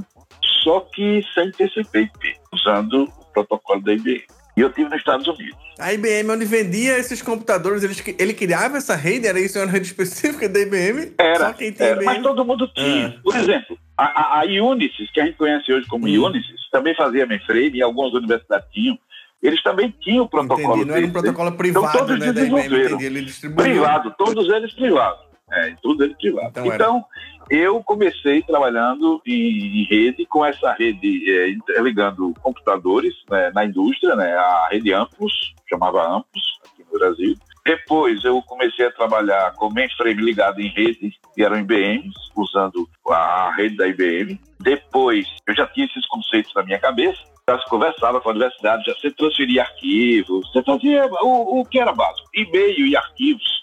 só 0.64 0.80
que 0.80 1.24
sem 1.34 1.52
TCP/IP, 1.52 2.36
usando 2.54 3.04
o 3.04 3.26
protocolo 3.34 3.82
da 3.82 3.94
IBM. 3.94 4.24
E 4.56 4.62
eu 4.62 4.70
tive 4.72 4.90
nos 4.90 5.00
Estados 5.00 5.26
Unidos. 5.28 5.56
A 5.80 5.94
IBM, 5.94 6.30
onde 6.30 6.46
vendia 6.46 6.98
esses 6.98 7.22
computadores, 7.22 7.84
ele, 7.84 8.16
ele 8.20 8.34
criava 8.34 8.78
essa 8.78 8.96
rede? 8.96 9.26
Era 9.28 9.40
isso 9.40 9.58
uma 9.58 9.66
rede 9.72 9.88
específica 9.88 10.48
da 10.50 10.60
IBM? 10.60 11.14
Era, 11.18 11.48
Só 11.48 11.54
quem 11.54 11.72
tem 11.72 11.88
era 11.88 11.96
IBM. 12.02 12.06
mas 12.06 12.22
todo 12.24 12.44
mundo 12.46 12.68
tinha. 12.68 13.08
Ah. 13.18 13.22
Por 13.24 13.36
exemplo, 13.36 13.78
a, 13.98 14.04
a, 14.04 14.42
a 14.42 14.46
Unisys, 14.46 15.10
que 15.12 15.22
a 15.22 15.26
gente 15.26 15.38
conhece 15.38 15.72
hoje 15.72 15.88
como 15.88 16.06
Hum. 16.06 16.26
Unisys, 16.26 16.70
também 16.72 16.94
fazia 16.96 17.26
mainframe 17.26 17.78
e 17.78 17.82
algumas 17.82 18.14
universidades 18.14 18.68
tinham. 18.72 18.98
Eles 19.42 19.64
também 19.64 19.92
tinham 20.02 20.26
o 20.26 20.30
protocolo 20.30 20.76
Entendi, 20.76 20.86
não 20.86 20.96
era 20.96 21.06
um 21.06 21.12
protocolo 21.12 21.52
privado, 21.54 21.98
todos 21.98 22.20
né, 22.20 22.32
da 22.32 22.42
IBM, 22.44 22.62
desenvolveram. 22.62 22.98
distribuía. 23.26 23.64
Privado, 23.72 24.14
todos 24.18 24.50
eles 24.54 24.74
privados. 24.74 25.31
É, 25.52 25.76
todos 25.82 26.06
eles 26.06 26.18
privados. 26.18 26.52
Então. 26.58 26.74
Então, 26.74 27.06
eu 27.50 27.84
comecei 27.84 28.42
trabalhando 28.44 29.22
em, 29.26 29.82
em 29.82 29.84
rede, 29.84 30.26
com 30.26 30.46
essa 30.46 30.72
rede 30.72 31.30
é, 31.30 31.50
interligando 31.50 32.34
computadores 32.42 33.14
né, 33.30 33.52
na 33.54 33.66
indústria, 33.66 34.16
né, 34.16 34.34
a 34.34 34.70
rede 34.72 34.94
Amplos, 34.94 35.54
chamava 35.68 36.02
Amplos 36.08 36.60
aqui 36.64 36.86
no 36.90 36.98
Brasil. 36.98 37.36
Depois 37.66 38.24
eu 38.24 38.42
comecei 38.44 38.88
a 38.88 38.92
trabalhar 38.92 39.54
com 39.56 39.70
mainframe 39.70 40.22
ligado 40.22 40.62
em 40.62 40.70
rede, 40.70 41.14
que 41.36 41.44
eram 41.44 41.60
IBMs, 41.60 42.16
usando 42.36 42.88
a 43.08 43.54
rede 43.56 43.76
da 43.76 43.88
IBM. 43.88 44.40
Depois 44.62 45.28
eu 45.46 45.54
já 45.54 45.68
tinha 45.68 45.86
esses 45.86 46.08
conceitos 46.08 46.54
na 46.56 46.64
minha 46.64 46.80
cabeça, 46.80 47.20
já 47.48 47.60
se 47.60 47.70
conversava 47.70 48.22
com 48.22 48.30
a 48.30 48.32
universidade, 48.32 48.86
já 48.86 48.96
se 48.96 49.12
transferia 49.12 49.64
arquivos, 49.64 50.50
você 50.52 50.64
fazia 50.64 51.06
o, 51.22 51.60
o 51.60 51.66
que 51.66 51.80
era 51.80 51.92
básico, 51.92 52.30
e-mail 52.34 52.88
e 52.88 52.96
arquivos 52.96 53.62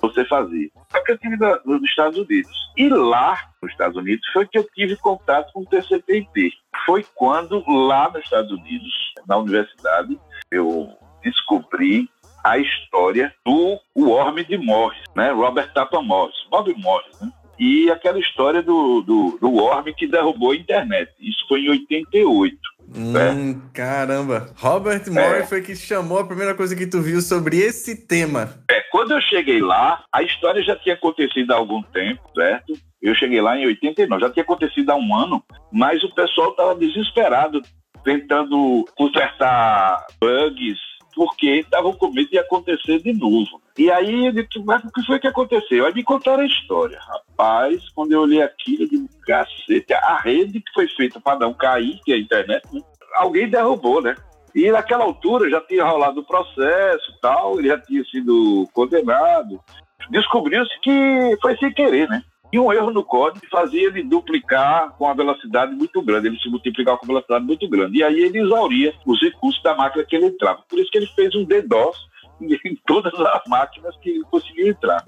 você 0.00 0.24
fazia. 0.26 0.70
Só 0.92 1.00
que 1.04 1.12
eu 1.12 1.18
tive 1.18 1.36
na- 1.36 1.60
nos 1.64 1.82
Estados 1.82 2.18
Unidos. 2.18 2.50
E 2.76 2.88
lá, 2.88 3.50
nos 3.62 3.70
Estados 3.70 3.96
Unidos, 3.96 4.26
foi 4.32 4.46
que 4.46 4.58
eu 4.58 4.66
tive 4.74 4.96
contato 4.96 5.52
com 5.52 5.60
o 5.62 5.66
TCP/IP. 5.66 6.52
Foi 6.84 7.04
quando, 7.14 7.62
lá 7.68 8.10
nos 8.10 8.24
Estados 8.24 8.50
Unidos, 8.50 8.92
na 9.26 9.36
universidade, 9.36 10.18
eu 10.50 10.88
descobri 11.22 12.08
a 12.42 12.58
história 12.58 13.34
do 13.44 13.78
Worm 13.96 14.42
de 14.42 14.56
Morris, 14.56 15.02
né? 15.14 15.30
Robert 15.30 15.72
Tapa 15.72 16.00
Morris, 16.00 16.36
Bob 16.50 16.74
Morris, 16.78 17.20
né? 17.20 17.30
E 17.60 17.90
aquela 17.90 18.18
história 18.18 18.62
do, 18.62 19.02
do, 19.02 19.38
do 19.38 19.50
Worm 19.50 19.92
que 19.94 20.06
derrubou 20.06 20.52
a 20.52 20.56
internet. 20.56 21.12
Isso 21.20 21.46
foi 21.46 21.60
em 21.60 21.68
88. 21.68 22.56
Hum, 22.96 23.60
caramba. 23.74 24.48
Robert 24.56 25.02
Moore 25.12 25.46
foi 25.46 25.60
que 25.60 25.76
chamou 25.76 26.18
a 26.18 26.26
primeira 26.26 26.54
coisa 26.54 26.74
que 26.74 26.86
tu 26.86 27.02
viu 27.02 27.20
sobre 27.20 27.58
esse 27.58 27.94
tema. 28.06 28.54
É, 28.68 28.80
quando 28.90 29.12
eu 29.12 29.20
cheguei 29.20 29.60
lá, 29.60 30.02
a 30.10 30.22
história 30.22 30.62
já 30.62 30.74
tinha 30.76 30.94
acontecido 30.94 31.52
há 31.52 31.56
algum 31.56 31.82
tempo, 31.82 32.22
certo? 32.34 32.72
Eu 33.00 33.14
cheguei 33.14 33.42
lá 33.42 33.56
em 33.56 33.66
89, 33.66 34.22
já 34.22 34.30
tinha 34.30 34.42
acontecido 34.42 34.90
há 34.90 34.96
um 34.96 35.14
ano, 35.14 35.44
mas 35.70 36.02
o 36.02 36.14
pessoal 36.14 36.50
estava 36.50 36.74
desesperado, 36.74 37.62
tentando 38.02 38.84
consertar 38.96 40.06
bugs, 40.18 40.78
porque 41.14 41.60
estavam 41.60 41.92
com 41.92 42.10
medo 42.10 42.30
de 42.30 42.38
acontecer 42.38 43.00
de 43.02 43.12
novo. 43.12 43.60
E 43.78 43.90
aí 43.90 44.26
eu 44.26 44.32
disse, 44.32 44.58
mas 44.64 44.82
o 44.84 44.92
que 44.92 45.02
foi 45.04 45.18
que 45.18 45.26
aconteceu? 45.26 45.86
Aí 45.86 45.94
me 45.94 46.02
contaram 46.02 46.42
a 46.42 46.46
história. 46.46 46.98
Rapaz, 47.00 47.88
quando 47.90 48.12
eu 48.12 48.20
olhei 48.20 48.42
aquilo, 48.42 48.84
eu 48.84 48.88
digo, 48.88 49.08
cacete, 49.26 49.92
a 49.92 50.16
rede 50.18 50.60
que 50.60 50.72
foi 50.72 50.88
feita 50.88 51.20
para 51.20 51.38
não 51.38 51.54
cair, 51.54 52.00
que 52.04 52.12
é 52.12 52.16
a 52.16 52.20
internet, 52.20 52.64
né? 52.72 52.80
alguém 53.14 53.48
derrubou, 53.48 54.00
né? 54.02 54.14
E 54.54 54.70
naquela 54.70 55.04
altura 55.04 55.48
já 55.48 55.60
tinha 55.60 55.84
rolado 55.84 56.20
o 56.20 56.26
processo 56.26 57.18
tal, 57.20 57.58
ele 57.58 57.68
já 57.68 57.78
tinha 57.78 58.04
sido 58.04 58.68
condenado. 58.72 59.60
Descobriu-se 60.10 60.80
que 60.80 61.38
foi 61.40 61.56
sem 61.56 61.72
querer, 61.72 62.08
né? 62.08 62.22
E 62.52 62.58
um 62.58 62.72
erro 62.72 62.90
no 62.90 63.04
código 63.04 63.46
fazia 63.50 63.86
ele 63.86 64.02
duplicar 64.02 64.90
com 64.96 65.04
uma 65.04 65.14
velocidade 65.14 65.72
muito 65.74 66.02
grande, 66.02 66.28
ele 66.28 66.38
se 66.38 66.48
multiplicar 66.48 66.96
com 66.96 67.06
velocidade 67.06 67.44
muito 67.44 67.68
grande. 67.68 67.98
E 67.98 68.02
aí 68.02 68.20
ele 68.20 68.40
exauria 68.40 68.92
os 69.06 69.20
recursos 69.20 69.62
da 69.62 69.74
máquina 69.74 70.04
que 70.04 70.16
ele 70.16 70.26
entrava. 70.26 70.62
Por 70.68 70.78
isso 70.78 70.90
que 70.90 70.98
ele 70.98 71.06
fez 71.06 71.34
um 71.34 71.44
DDoS 71.44 71.96
em 72.40 72.76
todas 72.86 73.14
as 73.14 73.42
máquinas 73.46 73.96
que 73.98 74.10
ele 74.10 74.24
conseguiu 74.24 74.68
entrar. 74.68 75.04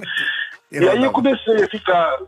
E 0.70 0.88
aí 0.88 1.02
eu 1.02 1.10
comecei 1.10 1.64
a 1.64 1.68
ficar 1.68 2.18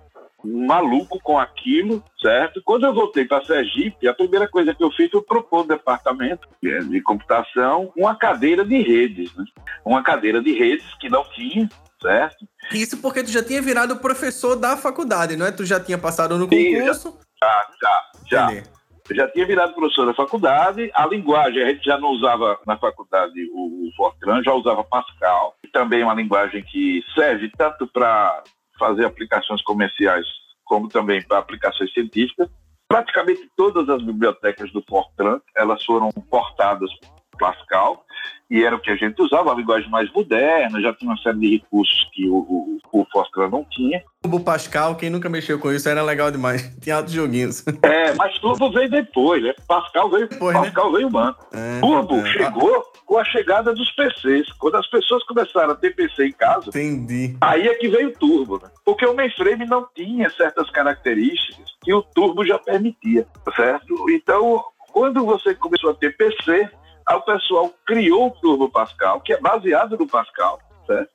maluco 0.44 1.18
com 1.22 1.38
aquilo, 1.38 2.02
certo? 2.20 2.60
Quando 2.62 2.84
eu 2.84 2.92
voltei 2.92 3.24
para 3.24 3.44
Sergipe, 3.44 4.06
a 4.06 4.14
primeira 4.14 4.46
coisa 4.46 4.74
que 4.74 4.84
eu 4.84 4.90
fiz 4.90 5.10
foi 5.10 5.22
propor 5.22 5.60
ao 5.60 5.66
departamento 5.66 6.46
de 6.60 7.00
computação 7.00 7.90
uma 7.96 8.14
cadeira 8.14 8.64
de 8.64 8.82
redes, 8.82 9.34
né? 9.34 9.44
Uma 9.84 10.02
cadeira 10.02 10.42
de 10.42 10.52
redes 10.52 10.86
que 11.00 11.08
não 11.08 11.24
tinha, 11.30 11.68
certo? 12.04 12.46
Isso 12.72 12.98
porque 12.98 13.24
tu 13.24 13.30
já 13.30 13.42
tinha 13.42 13.62
virado 13.62 13.96
professor 13.96 14.56
da 14.56 14.76
faculdade, 14.76 15.36
não 15.36 15.46
é? 15.46 15.52
Tu 15.52 15.64
já 15.64 15.80
tinha 15.80 15.96
passado 15.96 16.36
no 16.36 16.48
Sim, 16.48 16.74
concurso. 16.74 17.18
Já, 17.42 17.66
já, 17.80 18.02
já. 18.30 18.52
Entendi. 18.52 18.68
Eu 19.08 19.16
já 19.16 19.28
tinha 19.28 19.46
virado 19.46 19.74
professor 19.74 20.06
da 20.06 20.14
faculdade, 20.14 20.90
a 20.94 21.06
linguagem, 21.06 21.62
a 21.62 21.68
gente 21.68 21.84
já 21.84 21.98
não 21.98 22.08
usava 22.08 22.58
na 22.66 22.78
faculdade 22.78 23.34
o, 23.52 23.86
o 23.86 23.90
Fortran, 23.96 24.42
já 24.42 24.54
usava 24.54 24.82
Pascal, 24.82 25.54
que 25.62 25.70
também 25.70 26.00
é 26.00 26.04
uma 26.04 26.14
linguagem 26.14 26.62
que 26.62 27.02
serve 27.14 27.50
tanto 27.56 27.86
para 27.86 28.42
fazer 28.78 29.04
aplicações 29.04 29.62
comerciais 29.62 30.26
como 30.64 30.88
também 30.88 31.22
para 31.22 31.38
aplicações 31.38 31.92
científicas. 31.92 32.48
Praticamente 32.88 33.46
todas 33.54 33.88
as 33.90 34.02
bibliotecas 34.02 34.72
do 34.72 34.82
Fortran, 34.88 35.38
elas 35.54 35.84
foram 35.84 36.10
portadas 36.30 36.90
para 37.36 37.52
Pascal, 37.52 38.06
e 38.54 38.62
era 38.62 38.76
o 38.76 38.78
que 38.78 38.88
a 38.88 38.94
gente 38.94 39.20
usava, 39.20 39.50
uma 39.50 39.54
linguagem 39.54 39.90
mais 39.90 40.08
moderna, 40.12 40.80
já 40.80 40.94
tinha 40.94 41.10
uma 41.10 41.18
série 41.18 41.40
de 41.40 41.56
recursos 41.56 42.08
que 42.12 42.28
o, 42.28 42.36
o, 42.36 42.78
o 42.92 43.04
Fortran 43.10 43.48
não 43.48 43.64
tinha. 43.64 44.00
O 44.24 44.38
Pascal, 44.38 44.94
quem 44.94 45.10
nunca 45.10 45.28
mexeu 45.28 45.58
com 45.58 45.72
isso, 45.72 45.88
era 45.88 46.04
legal 46.04 46.30
demais. 46.30 46.72
Tinha 46.80 46.96
altos 46.96 47.12
joguinhos. 47.12 47.64
É, 47.82 48.14
mas 48.14 48.38
Turbo 48.38 48.70
veio 48.70 48.88
depois, 48.88 49.42
né? 49.42 49.52
Pascal 49.66 50.08
veio, 50.08 50.28
Depois, 50.28 50.54
né? 50.54 50.62
Pascal 50.62 50.92
veio 50.92 51.18
antes. 51.18 51.46
É, 51.52 51.80
Turbo 51.80 52.16
é. 52.18 52.26
chegou 52.26 52.84
com 53.04 53.18
a 53.18 53.24
chegada 53.24 53.74
dos 53.74 53.90
PCs. 53.90 54.52
Quando 54.52 54.76
as 54.76 54.86
pessoas 54.88 55.24
começaram 55.24 55.72
a 55.72 55.74
ter 55.74 55.92
PC 55.94 56.26
em 56.26 56.32
casa, 56.32 56.68
Entendi. 56.68 57.36
aí 57.40 57.66
é 57.66 57.74
que 57.74 57.88
veio 57.88 58.10
o 58.10 58.12
Turbo, 58.12 58.60
né? 58.62 58.70
Porque 58.84 59.04
o 59.04 59.16
mainframe 59.16 59.66
não 59.66 59.84
tinha 59.96 60.30
certas 60.30 60.70
características 60.70 61.74
que 61.82 61.92
o 61.92 62.02
Turbo 62.02 62.46
já 62.46 62.58
permitia, 62.58 63.26
certo? 63.56 63.94
Então, 64.10 64.62
quando 64.92 65.24
você 65.24 65.56
começou 65.56 65.90
a 65.90 65.94
ter 65.94 66.16
PC, 66.16 66.70
aí 67.06 67.16
o 67.16 67.20
pessoal 67.22 67.72
criou 67.86 68.26
o 68.28 68.30
Turbo 68.30 68.68
Pascal, 68.70 69.20
que 69.20 69.32
é 69.32 69.40
baseado 69.40 69.96
no 69.98 70.06
Pascal, 70.06 70.58
certo? 70.86 71.10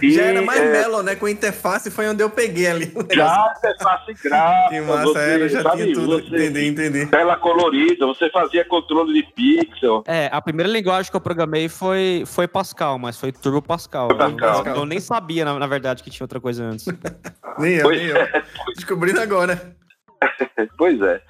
E, 0.00 0.12
já 0.12 0.22
era 0.22 0.40
mais 0.42 0.60
é, 0.60 1.02
né? 1.02 1.16
Com 1.16 1.28
interface 1.28 1.90
foi 1.90 2.08
onde 2.08 2.22
eu 2.22 2.30
peguei 2.30 2.68
ali. 2.68 2.92
Já 3.12 3.52
interface 3.58 4.14
gráfica, 4.22 4.68
Que 4.70 4.80
massa 4.80 5.02
você, 5.04 5.18
era, 5.18 5.48
já 5.48 5.62
sabe, 5.62 5.82
tinha 5.82 5.94
tudo. 5.94 6.06
você- 6.22 6.26
Entendi, 6.46 6.66
entendi. 6.68 7.06
tela 7.06 7.36
colorida, 7.36 8.06
você 8.06 8.30
fazia 8.30 8.64
controle 8.64 9.12
de 9.12 9.22
pixel. 9.32 10.04
É, 10.06 10.28
a 10.32 10.40
primeira 10.40 10.70
linguagem 10.70 11.10
que 11.10 11.16
eu 11.16 11.20
programei 11.20 11.68
foi, 11.68 12.22
foi 12.26 12.46
Pascal, 12.46 12.98
mas 12.98 13.18
foi 13.18 13.32
Turbo 13.32 13.60
Pascal. 13.60 14.06
Foi 14.08 14.16
Pascal. 14.16 14.66
Eu, 14.66 14.74
eu 14.76 14.86
nem 14.86 15.00
sabia, 15.00 15.44
na, 15.44 15.58
na 15.58 15.66
verdade, 15.66 16.02
que 16.04 16.10
tinha 16.10 16.24
outra 16.24 16.40
coisa 16.40 16.64
antes. 16.64 16.86
Nem 17.58 17.74
eu, 17.74 17.82
Pois 17.82 17.98
nem 17.98 18.06
eu. 18.08 18.16
é, 18.16 18.42
Descobrindo 18.76 19.20
agora. 19.20 19.74
pois 20.78 21.00
é. 21.02 21.20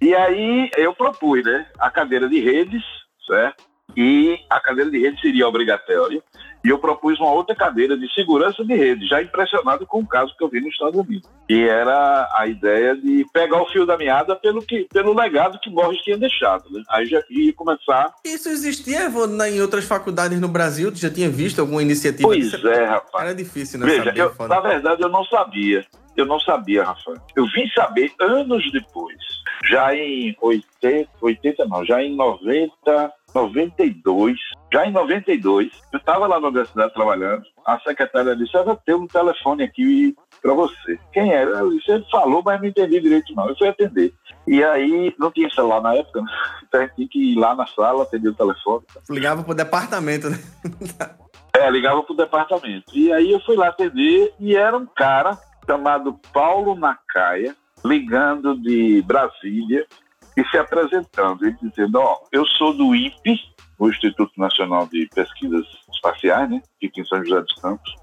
E 0.00 0.14
aí 0.14 0.70
eu 0.76 0.94
propus, 0.94 1.42
né, 1.44 1.66
a 1.78 1.90
cadeira 1.90 2.28
de 2.28 2.38
redes, 2.40 2.82
certo? 3.30 3.64
E 3.96 4.38
a 4.48 4.60
cadeira 4.60 4.90
de 4.90 4.98
redes 5.00 5.20
seria 5.20 5.48
obrigatória. 5.48 6.22
E 6.62 6.68
eu 6.68 6.78
propus 6.78 7.18
uma 7.18 7.32
outra 7.32 7.56
cadeira 7.56 7.96
de 7.96 8.06
segurança 8.14 8.62
de 8.62 8.74
rede, 8.74 9.06
já 9.08 9.22
impressionado 9.22 9.86
com 9.86 10.00
o 10.00 10.06
caso 10.06 10.32
que 10.36 10.44
eu 10.44 10.48
vi 10.48 10.60
nos 10.60 10.72
Estados 10.74 11.00
Unidos. 11.00 11.28
E 11.48 11.62
era 11.62 12.28
a 12.36 12.46
ideia 12.46 12.94
de 12.94 13.24
pegar 13.32 13.62
o 13.62 13.66
fio 13.70 13.86
da 13.86 13.96
meada 13.96 14.36
pelo, 14.36 14.60
que, 14.60 14.86
pelo 14.92 15.14
legado 15.18 15.58
que 15.58 15.70
Morris 15.70 16.02
tinha 16.02 16.18
deixado. 16.18 16.70
Né? 16.70 16.82
Aí 16.90 17.06
já 17.06 17.20
ia 17.30 17.52
começar. 17.54 18.12
Isso 18.24 18.50
existia 18.50 19.08
na- 19.26 19.48
em 19.48 19.60
outras 19.62 19.86
faculdades 19.86 20.38
no 20.38 20.48
Brasil? 20.48 20.92
Tu 20.92 20.98
já 20.98 21.10
tinha 21.10 21.30
visto 21.30 21.60
alguma 21.60 21.80
iniciativa? 21.82 22.28
Pois 22.28 22.52
é, 22.64 22.84
rapaz. 22.84 23.24
Era 23.24 23.34
difícil, 23.34 23.80
né? 23.80 23.86
Veja, 23.86 24.12
eu, 24.14 24.46
na 24.46 24.60
verdade 24.60 25.02
eu 25.02 25.08
não 25.08 25.24
sabia. 25.24 25.84
Eu 26.14 26.26
não 26.26 26.38
sabia, 26.40 26.84
Rafael. 26.84 27.16
Eu 27.34 27.46
vim 27.46 27.66
saber 27.74 28.12
anos 28.20 28.70
depois. 28.70 29.16
Já 29.70 29.94
em 29.94 30.36
80, 30.42 31.08
80 31.22 31.64
não, 31.66 31.84
já 31.86 32.02
em 32.02 32.14
90, 32.14 33.12
92. 33.34 34.36
Já 34.72 34.86
em 34.86 34.92
92, 34.92 35.70
eu 35.92 35.98
estava 35.98 36.26
lá 36.26 36.40
na 36.40 36.48
universidade 36.48 36.94
trabalhando. 36.94 37.42
a 37.66 37.78
secretária 37.80 38.36
disse, 38.36 38.56
eu 38.56 38.64
vou 38.64 38.76
ter 38.76 38.94
um 38.94 39.06
telefone 39.06 39.64
aqui 39.64 40.14
para 40.40 40.54
você. 40.54 40.98
Quem 41.12 41.32
era? 41.32 41.50
Eu 41.50 41.70
disse, 41.70 41.90
ele 41.90 42.06
falou, 42.10 42.42
mas 42.44 42.60
não 42.60 42.68
entendi 42.68 43.00
direito 43.00 43.34
não. 43.34 43.48
Eu 43.48 43.56
fui 43.56 43.68
atender. 43.68 44.12
E 44.46 44.62
aí, 44.64 45.14
não 45.18 45.30
tinha 45.30 45.50
celular 45.50 45.80
na 45.80 45.94
época, 45.94 46.22
né? 46.22 46.30
Então 46.70 46.80
a 46.80 46.84
gente 46.84 46.94
tinha 46.94 47.08
que 47.08 47.32
ir 47.32 47.36
lá 47.36 47.52
na 47.52 47.66
sala, 47.66 48.04
atender 48.04 48.28
o 48.28 48.34
telefone. 48.34 48.84
Ligava 49.08 49.42
pro 49.42 49.54
departamento, 49.54 50.30
né? 50.30 50.38
É, 51.52 51.68
ligava 51.68 52.00
pro 52.04 52.14
departamento. 52.14 52.84
E 52.94 53.12
aí 53.12 53.32
eu 53.32 53.40
fui 53.40 53.56
lá 53.56 53.68
atender 53.68 54.32
e 54.38 54.54
era 54.54 54.76
um 54.76 54.86
cara 54.86 55.36
chamado 55.66 56.18
Paulo 56.32 56.76
Nacaia, 56.76 57.56
ligando 57.84 58.56
de 58.56 59.02
Brasília 59.02 59.84
e 60.36 60.44
se 60.48 60.58
apresentando 60.58 61.46
e 61.46 61.52
dizendo, 61.62 61.98
ó, 61.98 62.18
eu 62.32 62.46
sou 62.46 62.72
do 62.72 62.94
INPE, 62.94 63.38
o 63.78 63.88
Instituto 63.88 64.32
Nacional 64.36 64.86
de 64.86 65.08
Pesquisas 65.14 65.66
Espaciais, 65.94 66.50
né, 66.50 66.60
fica 66.78 67.00
em 67.00 67.04
São 67.04 67.24
José 67.24 67.40
dos 67.40 67.54
Campos. 67.54 67.94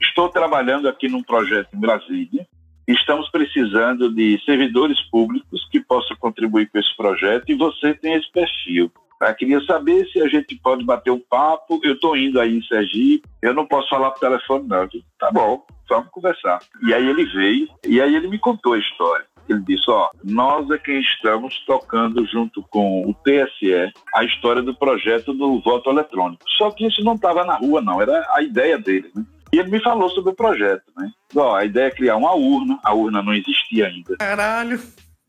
Estou 0.00 0.28
trabalhando 0.28 0.88
aqui 0.88 1.08
num 1.08 1.22
projeto 1.22 1.74
em 1.74 1.80
Brasília. 1.80 2.46
Estamos 2.86 3.28
precisando 3.30 4.14
de 4.14 4.40
servidores 4.44 4.98
públicos 5.10 5.68
que 5.70 5.80
possam 5.80 6.16
contribuir 6.16 6.70
com 6.70 6.78
esse 6.78 6.96
projeto 6.96 7.50
e 7.50 7.54
você 7.54 7.94
tem 7.94 8.14
esse 8.14 8.30
perfil. 8.32 8.90
Eu 9.20 9.34
queria 9.34 9.60
saber 9.62 10.06
se 10.06 10.22
a 10.22 10.28
gente 10.28 10.54
pode 10.56 10.84
bater 10.84 11.10
um 11.10 11.20
papo. 11.20 11.80
Eu 11.82 11.94
estou 11.94 12.16
indo 12.16 12.40
aí 12.40 12.56
em 12.56 12.62
Sergipe, 12.62 13.28
eu 13.42 13.52
não 13.52 13.66
posso 13.66 13.88
falar 13.88 14.12
por 14.12 14.20
telefone, 14.20 14.68
não. 14.68 14.82
Eu 14.82 14.88
disse, 14.88 15.04
tá 15.18 15.30
bom, 15.32 15.66
vamos 15.88 16.08
conversar. 16.10 16.60
E 16.86 16.94
aí 16.94 17.06
ele 17.06 17.24
veio, 17.24 17.68
e 17.86 18.00
aí 18.00 18.14
ele 18.14 18.28
me 18.28 18.38
contou 18.38 18.74
a 18.74 18.78
história. 18.78 19.26
Ele 19.52 19.62
disse, 19.66 19.90
ó, 19.90 20.10
nós 20.24 20.70
é 20.70 20.78
quem 20.78 21.00
estamos 21.00 21.58
tocando 21.66 22.24
junto 22.26 22.62
com 22.70 23.08
o 23.08 23.14
TSE 23.14 23.92
a 24.14 24.24
história 24.24 24.62
do 24.62 24.74
projeto 24.74 25.32
do 25.32 25.60
voto 25.60 25.90
eletrônico. 25.90 26.42
Só 26.56 26.70
que 26.70 26.86
isso 26.86 27.02
não 27.02 27.14
estava 27.14 27.44
na 27.44 27.56
rua, 27.56 27.80
não, 27.80 28.00
era 28.00 28.26
a 28.32 28.42
ideia 28.42 28.78
dele, 28.78 29.10
né? 29.14 29.24
E 29.52 29.58
ele 29.58 29.70
me 29.70 29.82
falou 29.82 30.10
sobre 30.10 30.32
o 30.32 30.36
projeto, 30.36 30.84
né? 30.96 31.10
Ó, 31.34 31.54
a 31.54 31.64
ideia 31.64 31.86
é 31.86 31.90
criar 31.90 32.16
uma 32.16 32.34
urna, 32.34 32.78
a 32.84 32.92
urna 32.92 33.22
não 33.22 33.32
existia 33.32 33.86
ainda. 33.86 34.16
Caralho. 34.18 34.78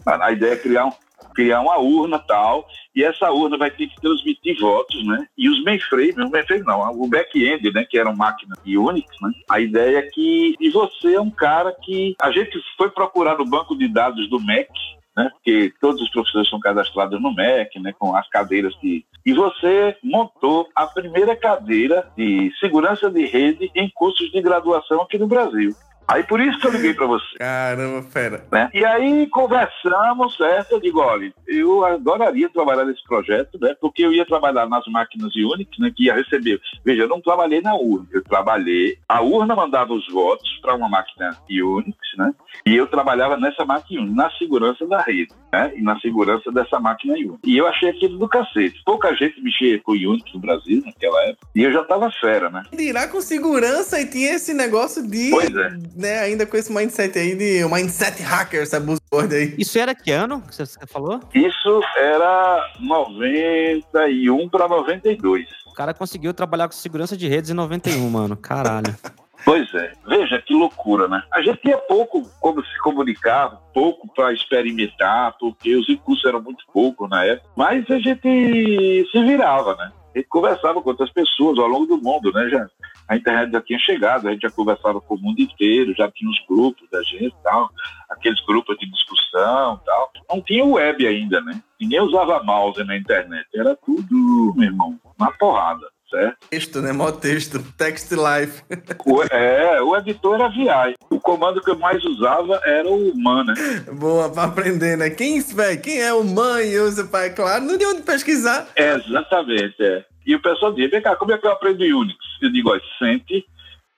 A 0.06 0.32
ideia 0.32 0.54
é 0.54 0.58
criar, 0.58 0.88
um, 0.88 0.92
criar 1.34 1.62
uma 1.62 1.78
urna 1.78 2.20
tal, 2.20 2.68
e 2.96 3.04
essa 3.04 3.32
urna 3.32 3.58
vai 3.58 3.72
ter 3.72 3.88
que 3.88 4.02
transmitir 4.02 4.60
votos, 4.60 5.06
né? 5.06 5.28
E 5.38 5.50
os 5.50 5.64
mainframes, 5.64 6.18
o 6.18 6.30
mainframe 6.30 6.64
não, 6.64 6.82
o 6.92 7.08
back-end, 7.08 7.72
né? 7.72 7.86
Que 7.90 7.98
eram 7.98 8.16
máquinas 8.16 8.58
de 8.64 8.78
Unix, 8.78 9.08
né? 9.22 9.32
A 9.50 9.60
ideia 9.60 10.00
é 10.00 10.02
que 10.04 10.56
e 10.60 10.70
você 10.70 11.16
é 11.16 11.22
um 11.22 11.32
cara 11.32 11.76
que 11.84 12.16
a 12.22 12.32
gente 12.32 12.60
foi 12.78 12.90
procurar 12.90 13.38
no 13.38 13.46
banco 13.46 13.78
de 13.78 13.88
dados 13.88 14.30
do 14.30 14.40
MEC, 14.40 14.70
né? 15.16 15.30
Porque 15.34 15.74
todos 15.80 16.02
os 16.02 16.10
professores 16.10 16.50
são 16.50 16.60
cadastrados 16.60 17.22
no 17.22 17.34
MEC, 17.34 17.80
né? 17.80 17.94
Com 17.98 18.16
as 18.16 18.28
cadeiras 18.30 18.76
que 18.76 19.06
e 19.26 19.34
você 19.34 19.96
montou 20.04 20.68
a 20.74 20.88
primeira 20.88 21.36
cadeira 21.36 22.10
de 22.18 22.52
segurança 22.60 23.12
de 23.12 23.26
rede 23.26 23.70
em 23.76 23.90
cursos 23.90 24.32
de 24.32 24.42
graduação 24.42 25.02
aqui 25.02 25.18
no 25.18 25.28
Brasil. 25.28 25.72
Aí 26.10 26.24
por 26.24 26.42
isso 26.42 26.60
que 26.60 26.66
eu 26.66 26.72
liguei 26.72 26.94
para 26.96 27.06
você. 27.06 27.38
Caramba, 27.38 28.02
fera. 28.10 28.44
Né? 28.52 28.70
E 28.74 28.84
aí 28.84 29.28
conversamos, 29.28 30.36
certo? 30.36 30.72
Eu 30.72 30.80
digo, 30.80 31.00
olha, 31.00 31.32
eu 31.48 31.86
adoraria 31.86 32.50
trabalhar 32.50 32.84
nesse 32.86 33.04
projeto, 33.04 33.60
né? 33.62 33.76
Porque 33.80 34.04
eu 34.04 34.12
ia 34.12 34.26
trabalhar 34.26 34.68
nas 34.68 34.86
máquinas 34.88 35.32
Unix, 35.36 35.70
né? 35.78 35.92
Que 35.96 36.06
ia 36.06 36.16
receber. 36.16 36.60
Veja, 36.84 37.04
eu 37.04 37.08
não 37.08 37.22
trabalhei 37.22 37.62
na 37.62 37.76
urna, 37.76 38.08
eu 38.12 38.24
trabalhei. 38.24 38.98
A 39.08 39.22
urna 39.22 39.56
mandava 39.56 39.94
os 39.94 40.08
votos 40.12 40.50
para 40.64 40.74
uma 40.74 40.90
máquina 40.90 41.38
Unix, 41.48 41.98
né? 42.18 42.34
E 42.66 42.76
eu 42.76 42.88
trabalhava 42.88 43.38
nessa 43.38 43.64
máquina 43.64 44.02
Unix, 44.02 44.16
na 44.16 44.32
segurança 44.32 44.88
da 44.88 45.02
rede, 45.02 45.32
né? 45.54 45.72
E 45.76 45.82
na 45.84 46.00
segurança 46.00 46.52
dessa 46.52 46.80
máquina 46.80 47.14
Unix. 47.14 47.38
E 47.44 47.56
eu 47.56 47.68
achei 47.68 47.90
aquilo 47.90 48.18
do 48.18 48.28
cacete. 48.28 48.82
Pouca 48.84 49.14
gente 49.16 49.40
mexia 49.42 49.80
com 49.82 49.92
Unix 49.92 50.34
no 50.34 50.40
Brasil 50.40 50.82
naquela 50.84 51.24
época. 51.26 51.48
E 51.56 51.64
eu 51.64 51.72
já 51.72 51.84
tava 51.84 52.12
fera, 52.20 52.50
né? 52.50 52.64
Dirá 52.74 53.08
com 53.08 53.22
segurança 53.22 54.02
e 54.02 54.08
tinha 54.08 54.34
esse 54.34 54.56
negócio 54.56 55.08
de. 55.08 55.30
Pois 55.30 55.56
é. 55.56 55.99
Né, 56.00 56.20
ainda 56.20 56.46
com 56.46 56.56
esse 56.56 56.72
mindset 56.72 57.20
aí 57.20 57.36
de. 57.36 57.62
O 57.66 57.70
mindset 57.70 58.24
hacker, 58.24 58.62
essa 58.62 58.80
buzzword 58.80 59.36
aí. 59.36 59.56
Isso 59.58 59.78
era 59.78 59.94
que 59.94 60.12
ano 60.12 60.42
que 60.42 60.56
você 60.56 60.66
falou? 60.88 61.20
Isso 61.36 61.82
era 61.98 62.74
91 62.80 64.48
para 64.48 64.70
92. 64.70 65.46
O 65.68 65.74
cara 65.74 65.94
conseguiu 65.94 66.34
trabalhar 66.34 66.70
com 66.70 66.74
segurança 66.74 67.18
de 67.18 67.28
redes 67.28 67.50
em 67.50 67.54
91, 67.54 68.10
mano. 68.10 68.38
Caralho. 68.38 68.96
Pois 69.46 69.74
é, 69.74 69.94
veja 70.06 70.42
que 70.42 70.54
loucura, 70.54 71.08
né? 71.08 71.24
A 71.34 71.42
gente 71.42 71.62
tinha 71.62 71.78
pouco 71.78 72.30
como 72.42 72.64
se 72.64 72.78
comunicar, 72.80 73.58
pouco 73.74 74.08
para 74.14 74.34
experimentar, 74.34 75.36
porque 75.40 75.76
os 75.76 75.88
recursos 75.88 76.26
eram 76.26 76.42
muito 76.42 76.64
poucos 76.74 77.10
na 77.10 77.24
época, 77.24 77.50
mas 77.56 77.90
a 77.90 78.00
gente 78.00 79.08
se 79.10 79.24
virava, 79.24 79.76
né? 79.76 79.92
A 80.14 80.18
gente 80.18 80.28
conversava 80.28 80.82
com 80.82 80.90
outras 80.90 81.12
pessoas 81.12 81.58
ao 81.58 81.68
longo 81.68 81.86
do 81.86 81.98
mundo, 81.98 82.32
né? 82.34 82.50
Já, 82.50 82.68
a 83.10 83.16
internet 83.16 83.52
já 83.52 83.62
tinha 83.62 83.80
chegado, 83.80 84.28
a 84.28 84.32
gente 84.32 84.44
já 84.44 84.52
conversava 84.52 85.02
com 85.02 85.16
o 85.16 85.20
mundo 85.20 85.42
inteiro, 85.42 85.96
já 85.98 86.10
tinha 86.12 86.30
os 86.30 86.40
grupos 86.48 86.88
da 86.92 87.02
gente 87.02 87.28
e 87.28 87.44
tal, 87.44 87.70
aqueles 88.10 88.40
grupos 88.46 88.78
de 88.78 88.90
discussão 88.90 89.80
e 89.82 89.86
tal. 89.86 90.12
Não 90.30 90.42
tinha 90.44 90.64
web 90.64 91.08
ainda, 91.08 91.42
né? 91.42 91.60
Ninguém 91.82 92.00
usava 92.02 92.44
mouse 92.44 92.84
na 92.84 92.96
internet, 92.96 93.48
era 93.56 93.76
tudo, 93.76 94.54
meu 94.56 94.70
irmão, 94.70 95.00
na 95.20 95.32
porrada 95.32 95.88
certo? 96.10 96.38
Texto, 96.50 96.82
né? 96.82 96.92
Mó 96.92 97.12
texto. 97.12 97.64
Text 97.78 98.12
Life. 98.12 98.64
O, 99.06 99.24
é, 99.24 99.82
o 99.82 99.96
editor 99.98 100.36
era 100.36 100.50
VI. 100.50 100.96
O 101.10 101.20
comando 101.20 101.62
que 101.62 101.72
eu 101.72 101.78
mais 101.80 102.04
usava 102.04 102.62
era 102.64 102.88
o 102.88 103.16
man, 103.18 103.44
né? 103.44 103.54
Boa, 103.94 104.30
pra 104.30 104.44
aprender, 104.44 104.98
né? 104.98 105.10
Quem, 105.10 105.42
véio, 105.42 105.82
quem 105.82 106.00
é 106.00 106.14
o 106.14 106.24
man 106.24 106.62
e 106.62 106.78
usa 106.80 107.06
pai? 107.06 107.32
Claro, 107.32 107.64
não 107.64 107.78
tem 107.78 107.88
onde 107.88 108.04
pesquisar. 108.04 108.68
É, 108.76 108.94
exatamente, 108.96 109.76
é. 109.80 110.06
E 110.26 110.36
o 110.36 110.42
pessoal 110.42 110.74
diz, 110.74 110.90
vem 110.90 111.02
cá, 111.02 111.16
como 111.16 111.32
é 111.32 111.38
que 111.38 111.48
eu 111.48 111.52
aprendo 111.52 111.84
Unix? 111.84 112.18
Eu 112.42 112.52
digo, 112.52 112.74
ó, 112.74 112.80
sente, 112.98 113.46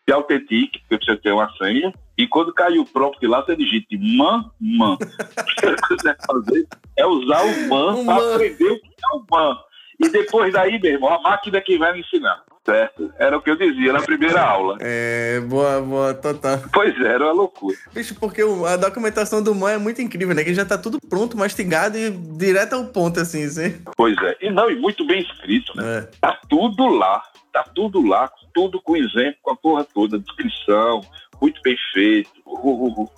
se 0.07 0.13
autentique, 0.13 0.79
porque 0.79 0.97
precisa 0.97 1.17
ter 1.17 1.31
uma 1.31 1.51
senha, 1.57 1.93
e 2.17 2.27
quando 2.27 2.53
cair 2.53 2.79
o 2.79 2.85
prompt 2.85 3.25
lá, 3.25 3.41
você 3.41 3.55
digite 3.55 3.97
man, 3.97 4.49
man. 4.59 4.93
o 4.95 4.97
que 4.97 5.65
você 5.89 6.15
fazer 6.25 6.67
é 6.97 7.05
usar 7.05 7.41
o 7.43 7.69
man 7.69 7.93
O 7.95 8.05
para 8.05 8.15
man. 8.15 8.35
aprender 8.35 8.71
o 8.71 8.79
que 8.79 8.87
é 8.87 9.15
o 9.15 9.25
man. 9.31 9.57
E 9.99 10.09
depois 10.09 10.53
daí, 10.53 10.79
meu 10.79 10.93
irmão, 10.93 11.13
a 11.13 11.21
máquina 11.21 11.61
que 11.61 11.77
vai 11.77 11.93
me 11.93 11.99
ensinar, 12.01 12.43
certo? 12.65 13.11
Era 13.17 13.37
o 13.37 13.41
que 13.41 13.49
eu 13.49 13.55
dizia 13.55 13.93
na 13.93 14.01
primeira 14.01 14.41
aula. 14.41 14.77
É, 14.79 15.39
boa, 15.41 15.81
boa, 15.81 16.13
total. 16.13 16.59
Pois 16.71 16.95
é, 16.99 17.07
era 17.07 17.25
uma 17.25 17.33
loucura. 17.33 17.77
Bicho, 17.93 18.15
porque 18.15 18.41
a 18.41 18.77
documentação 18.77 19.41
do 19.41 19.53
Man 19.55 19.71
é 19.71 19.77
muito 19.77 20.01
incrível, 20.01 20.35
né? 20.35 20.43
Que 20.43 20.53
já 20.53 20.65
tá 20.65 20.77
tudo 20.77 20.99
pronto, 21.09 21.37
mastigado 21.37 21.97
e 21.97 22.11
direto 22.11 22.73
ao 22.73 22.85
ponto, 22.85 23.19
assim, 23.19 23.43
assim. 23.43 23.81
Pois 23.97 24.15
é. 24.23 24.37
E 24.41 24.49
não, 24.49 24.69
e 24.69 24.75
muito 24.75 25.05
bem 25.05 25.21
escrito, 25.21 25.75
né? 25.75 25.99
É. 25.99 26.09
Tá 26.19 26.39
tudo 26.47 26.87
lá. 26.87 27.23
Tá 27.51 27.63
tudo 27.75 28.01
lá, 28.01 28.31
tudo 28.53 28.81
com 28.81 28.95
exemplo, 28.95 29.37
com 29.41 29.51
a 29.51 29.55
porra 29.57 29.83
toda, 29.83 30.17
descrição, 30.17 31.01
muito 31.41 31.61
bem 31.61 31.75
feito. 31.93 32.29
Uh, 32.45 32.53
uh, 32.53 33.03
uh, 33.03 33.09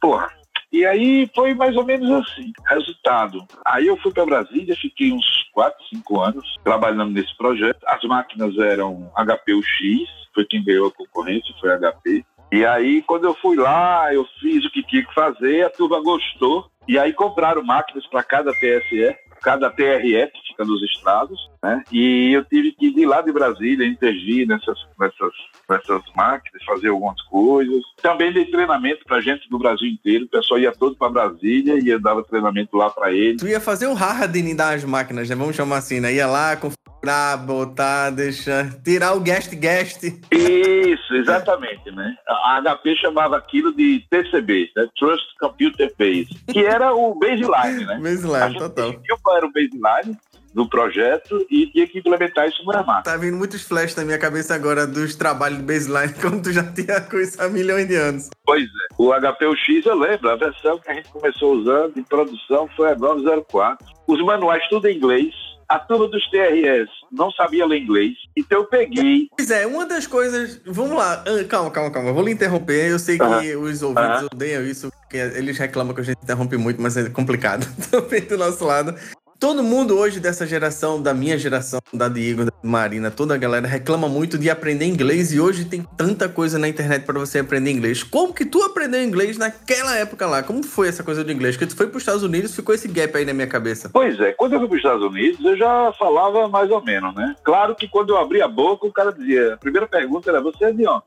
Porra. 0.00 0.28
E 0.76 0.84
aí 0.84 1.26
foi 1.34 1.54
mais 1.54 1.74
ou 1.74 1.86
menos 1.86 2.10
assim. 2.10 2.52
Resultado. 2.66 3.42
Aí 3.64 3.86
eu 3.86 3.96
fui 3.96 4.12
para 4.12 4.26
Brasília, 4.26 4.76
fiquei 4.76 5.10
uns 5.10 5.24
4, 5.54 5.74
5 5.88 6.20
anos 6.20 6.54
trabalhando 6.62 7.12
nesse 7.12 7.34
projeto. 7.38 7.82
As 7.86 8.02
máquinas 8.04 8.54
eram 8.58 9.10
HPUX, 9.16 10.06
foi 10.34 10.44
quem 10.44 10.62
ganhou 10.62 10.88
a 10.88 10.92
concorrência, 10.92 11.54
foi 11.58 11.70
HP. 11.78 12.22
E 12.52 12.66
aí, 12.66 13.00
quando 13.00 13.24
eu 13.24 13.32
fui 13.36 13.56
lá, 13.56 14.12
eu 14.12 14.26
fiz 14.38 14.66
o 14.66 14.70
que 14.70 14.82
tinha 14.82 15.02
que 15.02 15.14
fazer, 15.14 15.64
a 15.64 15.70
turma 15.70 15.98
gostou. 16.02 16.70
E 16.86 16.98
aí 16.98 17.14
compraram 17.14 17.64
máquinas 17.64 18.06
para 18.08 18.22
cada 18.22 18.52
TSE, 18.52 19.16
cada 19.42 19.70
que 19.70 20.30
fica 20.48 20.64
nos 20.64 20.82
estados, 20.82 21.38
né? 21.62 21.82
E 21.92 22.32
eu 22.32 22.44
tive 22.44 22.72
que 22.72 22.86
ir 22.86 22.94
de 22.94 23.06
lá 23.06 23.20
de 23.20 23.32
Brasília, 23.32 23.86
intervir 23.86 24.46
nessas, 24.46 24.78
nessas, 24.98 25.32
nessas 25.68 26.02
máquinas, 26.16 26.64
fazer 26.64 26.88
algumas 26.88 27.20
coisas. 27.22 27.82
Também 28.02 28.32
dei 28.32 28.46
treinamento 28.46 29.04
para 29.04 29.20
gente 29.20 29.48
do 29.48 29.58
Brasil 29.58 29.88
inteiro. 29.88 30.24
O 30.24 30.28
pessoal 30.28 30.60
ia 30.60 30.72
todo 30.72 30.96
para 30.96 31.10
Brasília 31.10 31.78
e 31.82 31.88
eu 31.88 32.00
dava 32.00 32.24
treinamento 32.24 32.76
lá 32.76 32.90
para 32.90 33.12
eles. 33.12 33.40
Tu 33.40 33.48
ia 33.48 33.60
fazer 33.60 33.86
o 33.86 33.96
hardening 33.96 34.56
das 34.56 34.84
máquinas, 34.84 35.28
né? 35.28 35.34
Vamos 35.34 35.56
chamar 35.56 35.78
assim, 35.78 36.00
né? 36.00 36.12
Ia 36.12 36.26
lá, 36.26 36.56
configurar, 36.56 37.44
botar, 37.44 38.10
deixar... 38.10 38.72
Tirar 38.82 39.14
o 39.14 39.20
guest 39.20 39.54
guest. 39.54 40.02
Isso, 40.30 41.14
exatamente, 41.14 41.90
né? 41.90 42.14
A 42.26 42.60
HP 42.62 42.96
chamava 42.96 43.36
aquilo 43.36 43.74
de 43.74 44.04
TCB, 44.10 44.70
né? 44.76 44.88
Trust 44.98 45.26
Computer 45.38 45.92
Base, 45.98 46.28
que 46.52 46.64
era 46.64 46.94
o 46.94 47.14
baseline, 47.14 47.84
né? 47.84 47.98
Baseline, 48.00 48.58
total. 48.58 48.90
definiu 48.90 49.18
qual 49.26 49.36
era 49.36 49.46
o 49.46 49.52
baseline 49.52 50.16
do 50.54 50.66
projeto 50.68 51.44
e 51.50 51.66
tinha 51.66 51.86
que 51.86 51.98
implementar 51.98 52.48
isso 52.48 52.64
no 52.64 52.72
máquina. 52.72 53.02
Tá 53.02 53.16
vindo 53.16 53.36
muitos 53.36 53.62
flashes 53.62 53.96
na 53.96 54.04
minha 54.04 54.18
cabeça 54.18 54.54
agora 54.54 54.86
dos 54.86 55.16
trabalhos 55.16 55.58
de 55.58 55.64
baseline, 55.64 56.14
como 56.22 56.40
tu 56.40 56.52
já 56.52 56.62
tinha 56.72 57.00
com 57.00 57.18
isso 57.18 57.42
há 57.42 57.48
milhões 57.48 57.86
de 57.88 57.96
anos. 57.96 58.30
Pois 58.44 58.62
é. 58.62 58.94
O 58.96 59.12
HPUX, 59.12 59.84
eu 59.84 59.98
lembro, 59.98 60.30
a 60.30 60.36
versão 60.36 60.78
que 60.78 60.90
a 60.90 60.94
gente 60.94 61.10
começou 61.10 61.56
usando 61.56 61.98
em 61.98 62.02
produção 62.04 62.68
foi 62.76 62.92
a 62.92 62.94
904. 62.94 63.84
Os 64.06 64.24
manuais 64.24 64.62
tudo 64.70 64.86
em 64.86 64.96
inglês. 64.96 65.34
A 65.68 65.78
turma 65.78 66.06
dos 66.08 66.24
TRS 66.30 66.88
não 67.10 67.30
sabia 67.30 67.66
ler 67.66 67.80
inglês. 67.80 68.12
Então 68.36 68.58
eu 68.58 68.66
peguei. 68.66 69.28
Pois 69.36 69.50
é, 69.50 69.66
uma 69.66 69.86
das 69.86 70.06
coisas. 70.06 70.60
Vamos 70.64 70.96
lá, 70.96 71.24
ah, 71.26 71.44
calma, 71.48 71.70
calma, 71.70 71.90
calma. 71.90 72.12
Vou 72.12 72.24
lhe 72.24 72.32
interromper. 72.32 72.90
Eu 72.90 72.98
sei 72.98 73.18
que 73.18 73.56
os 73.56 73.82
ouvintes 73.82 74.22
odeiam 74.32 74.62
isso, 74.62 74.90
porque 75.00 75.16
eles 75.16 75.58
reclamam 75.58 75.94
que 75.94 76.00
a 76.00 76.04
gente 76.04 76.18
interrompe 76.22 76.56
muito, 76.56 76.80
mas 76.80 76.96
é 76.96 77.08
complicado 77.10 77.66
também 77.90 78.20
do 78.22 78.38
nosso 78.38 78.64
lado. 78.64 78.94
Todo 79.38 79.62
mundo 79.62 79.98
hoje 79.98 80.18
dessa 80.18 80.46
geração, 80.46 81.00
da 81.00 81.12
minha 81.12 81.36
geração, 81.36 81.78
da 81.92 82.08
Diego, 82.08 82.46
da 82.46 82.52
Marina, 82.62 83.10
toda 83.10 83.34
a 83.34 83.36
galera 83.36 83.66
reclama 83.66 84.08
muito 84.08 84.38
de 84.38 84.48
aprender 84.48 84.86
inglês 84.86 85.30
e 85.32 85.38
hoje 85.38 85.66
tem 85.66 85.86
tanta 85.96 86.26
coisa 86.26 86.58
na 86.58 86.66
internet 86.68 87.04
para 87.04 87.18
você 87.18 87.40
aprender 87.40 87.70
inglês. 87.70 88.02
Como 88.02 88.32
que 88.32 88.46
tu 88.46 88.62
aprendeu 88.62 89.02
inglês 89.02 89.36
naquela 89.36 89.94
época 89.96 90.26
lá? 90.26 90.42
Como 90.42 90.62
foi 90.62 90.88
essa 90.88 91.02
coisa 91.02 91.22
do 91.22 91.30
inglês? 91.30 91.54
Porque 91.54 91.66
tu 91.66 91.76
foi 91.76 91.86
para 91.86 91.96
os 91.98 92.02
Estados 92.02 92.22
Unidos, 92.22 92.54
ficou 92.56 92.74
esse 92.74 92.88
gap 92.88 93.14
aí 93.16 93.26
na 93.26 93.34
minha 93.34 93.46
cabeça. 93.46 93.90
Pois 93.92 94.18
é, 94.20 94.32
quando 94.32 94.54
eu 94.54 94.60
fui 94.60 94.68
para 94.68 94.74
os 94.76 94.80
Estados 94.82 95.04
Unidos, 95.04 95.44
eu 95.44 95.56
já 95.56 95.92
falava 95.98 96.48
mais 96.48 96.70
ou 96.70 96.82
menos, 96.82 97.14
né? 97.14 97.34
Claro 97.44 97.74
que 97.74 97.86
quando 97.88 98.10
eu 98.10 98.18
abri 98.18 98.40
a 98.40 98.48
boca, 98.48 98.86
o 98.86 98.92
cara 98.92 99.12
dizia, 99.12 99.54
a 99.54 99.56
primeira 99.58 99.86
pergunta 99.86 100.30
era, 100.30 100.40
você 100.40 100.64
é 100.66 100.72
de 100.72 100.88
onde? 100.88 101.02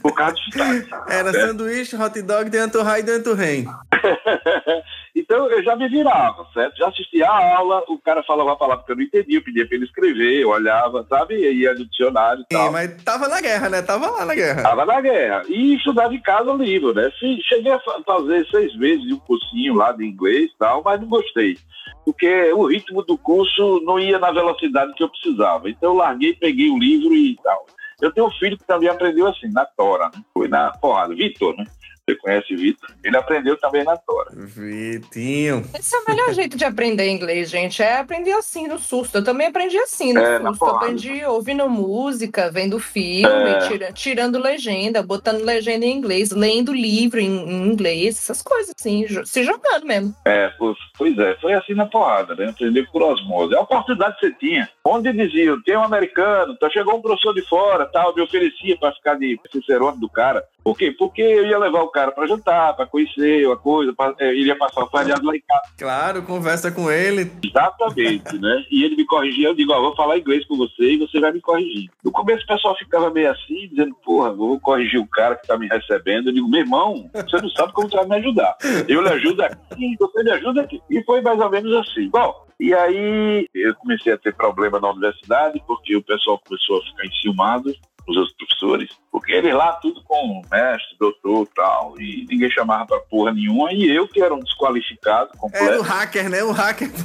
Por 0.00 0.14
causa 0.14 0.34
de 0.34 0.44
sotaque. 0.52 0.88
Era 1.12 1.30
É. 1.30 1.46
sanduíche, 1.46 1.96
hot 1.96 2.20
dog, 2.22 2.50
dentro 2.50 2.82
rai, 2.82 3.02
dentro 3.02 3.34
rei. 3.34 3.66
então 5.14 5.50
eu 5.50 5.62
já 5.62 5.76
me 5.76 5.88
virava, 5.88 6.46
certo? 6.52 6.76
Já 6.76 6.88
assistia 6.88 7.26
a 7.28 7.56
aula, 7.56 7.82
o 7.88 7.98
cara 7.98 8.22
falava 8.22 8.52
a 8.52 8.56
palavra 8.56 8.84
que 8.84 8.92
eu 8.92 8.96
não 8.96 9.02
entendia, 9.02 9.38
eu 9.38 9.44
pedia 9.44 9.66
pra 9.66 9.76
ele 9.76 9.84
escrever, 9.84 10.40
eu 10.42 10.48
olhava, 10.50 11.06
sabe? 11.08 11.34
E 11.34 11.60
ia 11.62 11.74
no 11.74 11.86
dicionário 11.86 12.40
e 12.42 12.54
Sim, 12.54 12.58
tal. 12.62 12.72
mas 12.72 13.02
tava 13.02 13.28
na 13.28 13.40
guerra, 13.40 13.68
né? 13.68 13.82
Tava 13.82 14.10
lá 14.10 14.24
na 14.24 14.34
guerra. 14.34 14.62
Tava 14.62 14.84
na 14.86 15.00
guerra. 15.00 15.42
E 15.48 15.74
estudava 15.76 16.14
em 16.14 16.20
casa 16.22 16.52
livro, 16.52 16.94
né? 16.94 17.10
Cheguei 17.48 17.72
a 17.72 17.80
fa- 17.80 18.00
fazer 18.04 18.46
seis 18.48 18.74
meses 18.76 19.02
de 19.06 19.14
um 19.14 19.18
cursinho 19.20 19.74
lá 19.74 19.92
de 19.92 20.04
inglês 20.04 20.50
e 20.50 20.58
tal, 20.58 20.82
mas 20.84 21.00
não 21.00 21.08
gostei. 21.08 21.56
Porque 22.04 22.52
o 22.52 22.66
ritmo 22.66 23.02
do 23.02 23.16
curso 23.16 23.80
não 23.84 23.98
ia 23.98 24.18
na 24.18 24.30
velocidade 24.32 24.92
que 24.94 25.02
eu 25.02 25.08
precisava. 25.08 25.70
Então 25.70 25.90
eu 25.90 25.96
larguei, 25.96 26.34
peguei 26.34 26.68
o 26.70 26.78
livro 26.78 27.14
e 27.14 27.36
tal. 27.42 27.66
Eu 28.00 28.12
tenho 28.12 28.26
um 28.26 28.30
filho 28.32 28.58
que 28.58 28.64
também 28.66 28.88
aprendeu 28.88 29.28
assim, 29.28 29.48
na 29.52 29.64
Tora, 29.64 30.06
né? 30.06 30.20
Foi 30.34 30.48
na 30.48 30.72
porrada, 30.72 31.14
Vitor, 31.14 31.54
né? 31.56 31.64
Você 32.08 32.16
conhece 32.16 32.56
Vitor? 32.56 32.90
Ele 33.04 33.16
aprendeu 33.16 33.56
também 33.58 33.84
na 33.84 33.96
Tora. 33.96 34.30
Vitinho. 34.34 35.64
Esse 35.78 35.94
é 35.94 35.98
o 36.00 36.04
melhor 36.08 36.32
jeito 36.34 36.56
de 36.56 36.64
aprender 36.64 37.08
inglês, 37.08 37.48
gente. 37.48 37.80
É 37.80 37.98
aprender 37.98 38.32
assim, 38.32 38.66
no 38.66 38.76
susto. 38.76 39.18
Eu 39.18 39.24
também 39.24 39.46
aprendi 39.46 39.78
assim, 39.78 40.12
no 40.12 40.20
É, 40.20 40.40
susto. 40.40 40.64
Eu 40.64 40.70
aprendi 40.76 41.24
ouvindo 41.24 41.68
música, 41.68 42.50
vendo 42.50 42.80
filme, 42.80 43.50
É. 43.50 43.68
tira- 43.68 43.92
tirando 43.92 44.36
legenda, 44.40 45.00
botando 45.00 45.44
legenda 45.44 45.86
em 45.86 45.92
inglês, 45.92 46.32
lendo 46.32 46.72
livro 46.74 47.20
em, 47.20 47.26
em 47.48 47.68
inglês, 47.68 48.18
essas 48.18 48.42
coisas 48.42 48.74
assim, 48.76 49.06
se 49.24 49.44
jogando 49.44 49.86
mesmo. 49.86 50.12
É, 50.24 50.48
pois, 50.58 50.76
pois 50.98 51.16
é, 51.18 51.36
foi 51.40 51.52
assim 51.54 51.74
na 51.74 51.86
porrada, 51.86 52.34
né? 52.34 52.48
Aprender 52.48 52.84
por 52.90 53.02
osmose. 53.02 53.54
É 53.54 53.58
a 53.58 53.60
oportunidade 53.60 54.16
que 54.18 54.26
você 54.26 54.32
tinha. 54.40 54.68
Onde 54.84 55.12
diziam, 55.12 55.62
tem 55.62 55.76
um 55.76 55.84
americano, 55.84 56.56
tá, 56.56 56.68
chegou 56.68 56.96
um 56.96 57.00
professor 57.02 57.32
de 57.32 57.42
fora, 57.48 57.86
tal, 57.86 58.12
me 58.12 58.22
oferecia 58.22 58.76
para 58.76 58.92
ficar 58.92 59.14
de 59.14 59.38
cicerone 59.52 60.00
do 60.00 60.08
cara. 60.08 60.42
Por 60.64 60.76
quê? 60.76 60.94
Porque 60.96 61.20
eu 61.20 61.46
ia 61.46 61.58
levar 61.58 61.82
o 61.82 61.88
cara 61.88 62.12
para 62.12 62.26
jantar, 62.26 62.74
para 62.74 62.86
conhecer 62.86 63.46
uma 63.46 63.56
coisa, 63.56 63.92
pra, 63.92 64.14
é, 64.18 64.30
ele 64.30 64.46
ia 64.46 64.56
passar 64.56 64.84
o 64.84 64.90
feriado 64.90 65.24
lá 65.24 65.36
em 65.36 65.42
casa. 65.46 65.62
Claro, 65.76 66.22
conversa 66.22 66.70
com 66.70 66.90
ele. 66.90 67.30
Exatamente, 67.42 68.38
né? 68.38 68.64
E 68.70 68.84
ele 68.84 68.96
me 68.96 69.04
corrigia, 69.04 69.48
eu 69.48 69.54
digo, 69.54 69.72
ó, 69.72 69.80
vou 69.80 69.96
falar 69.96 70.18
inglês 70.18 70.46
com 70.46 70.56
você 70.56 70.92
e 70.92 70.98
você 70.98 71.20
vai 71.20 71.32
me 71.32 71.40
corrigir. 71.40 71.90
No 72.04 72.12
começo 72.12 72.44
o 72.44 72.46
pessoal 72.46 72.76
ficava 72.76 73.10
meio 73.10 73.30
assim, 73.30 73.68
dizendo, 73.68 73.94
porra, 74.04 74.32
vou 74.32 74.58
corrigir 74.60 75.00
o 75.00 75.06
cara 75.06 75.36
que 75.36 75.46
tá 75.46 75.58
me 75.58 75.66
recebendo. 75.68 76.28
Eu 76.28 76.34
digo, 76.34 76.48
meu 76.48 76.60
irmão, 76.60 77.10
você 77.12 77.40
não 77.40 77.50
sabe 77.50 77.72
como 77.72 77.88
você 77.88 77.96
vai 77.96 78.06
me 78.06 78.16
ajudar. 78.16 78.56
Eu 78.88 79.02
lhe 79.02 79.08
ajudo 79.08 79.42
aqui, 79.42 79.96
você 79.98 80.22
me 80.22 80.30
ajuda 80.30 80.62
aqui. 80.62 80.80
E 80.90 81.02
foi 81.04 81.20
mais 81.20 81.40
ou 81.40 81.50
menos 81.50 81.72
assim. 81.74 82.08
Bom, 82.08 82.46
e 82.60 82.72
aí 82.72 83.48
eu 83.54 83.74
comecei 83.74 84.12
a 84.12 84.18
ter 84.18 84.34
problema 84.34 84.78
na 84.78 84.90
universidade, 84.90 85.60
porque 85.66 85.96
o 85.96 86.02
pessoal 86.02 86.40
começou 86.46 86.78
a 86.78 86.84
ficar 86.84 87.06
enciumado, 87.06 87.74
os 88.06 88.16
outros 88.16 88.36
professores, 88.36 88.90
porque 89.12 89.32
eles 89.32 89.54
lá 89.54 89.74
tudo 89.74 90.02
com 90.04 90.42
mestre, 90.50 90.96
doutor 90.98 91.46
e 91.50 91.54
tal, 91.54 91.94
e 92.00 92.26
ninguém 92.28 92.50
chamava 92.50 92.86
pra 92.86 92.98
porra 93.00 93.32
nenhuma, 93.32 93.70
e 93.72 93.88
eu 93.94 94.08
que 94.08 94.20
era 94.22 94.34
um 94.34 94.40
desqualificado 94.40 95.30
completo. 95.38 95.64
Era 95.66 95.78
o 95.78 95.82
hacker, 95.82 96.30
né? 96.30 96.42
O 96.42 96.50
hacker. 96.50 96.90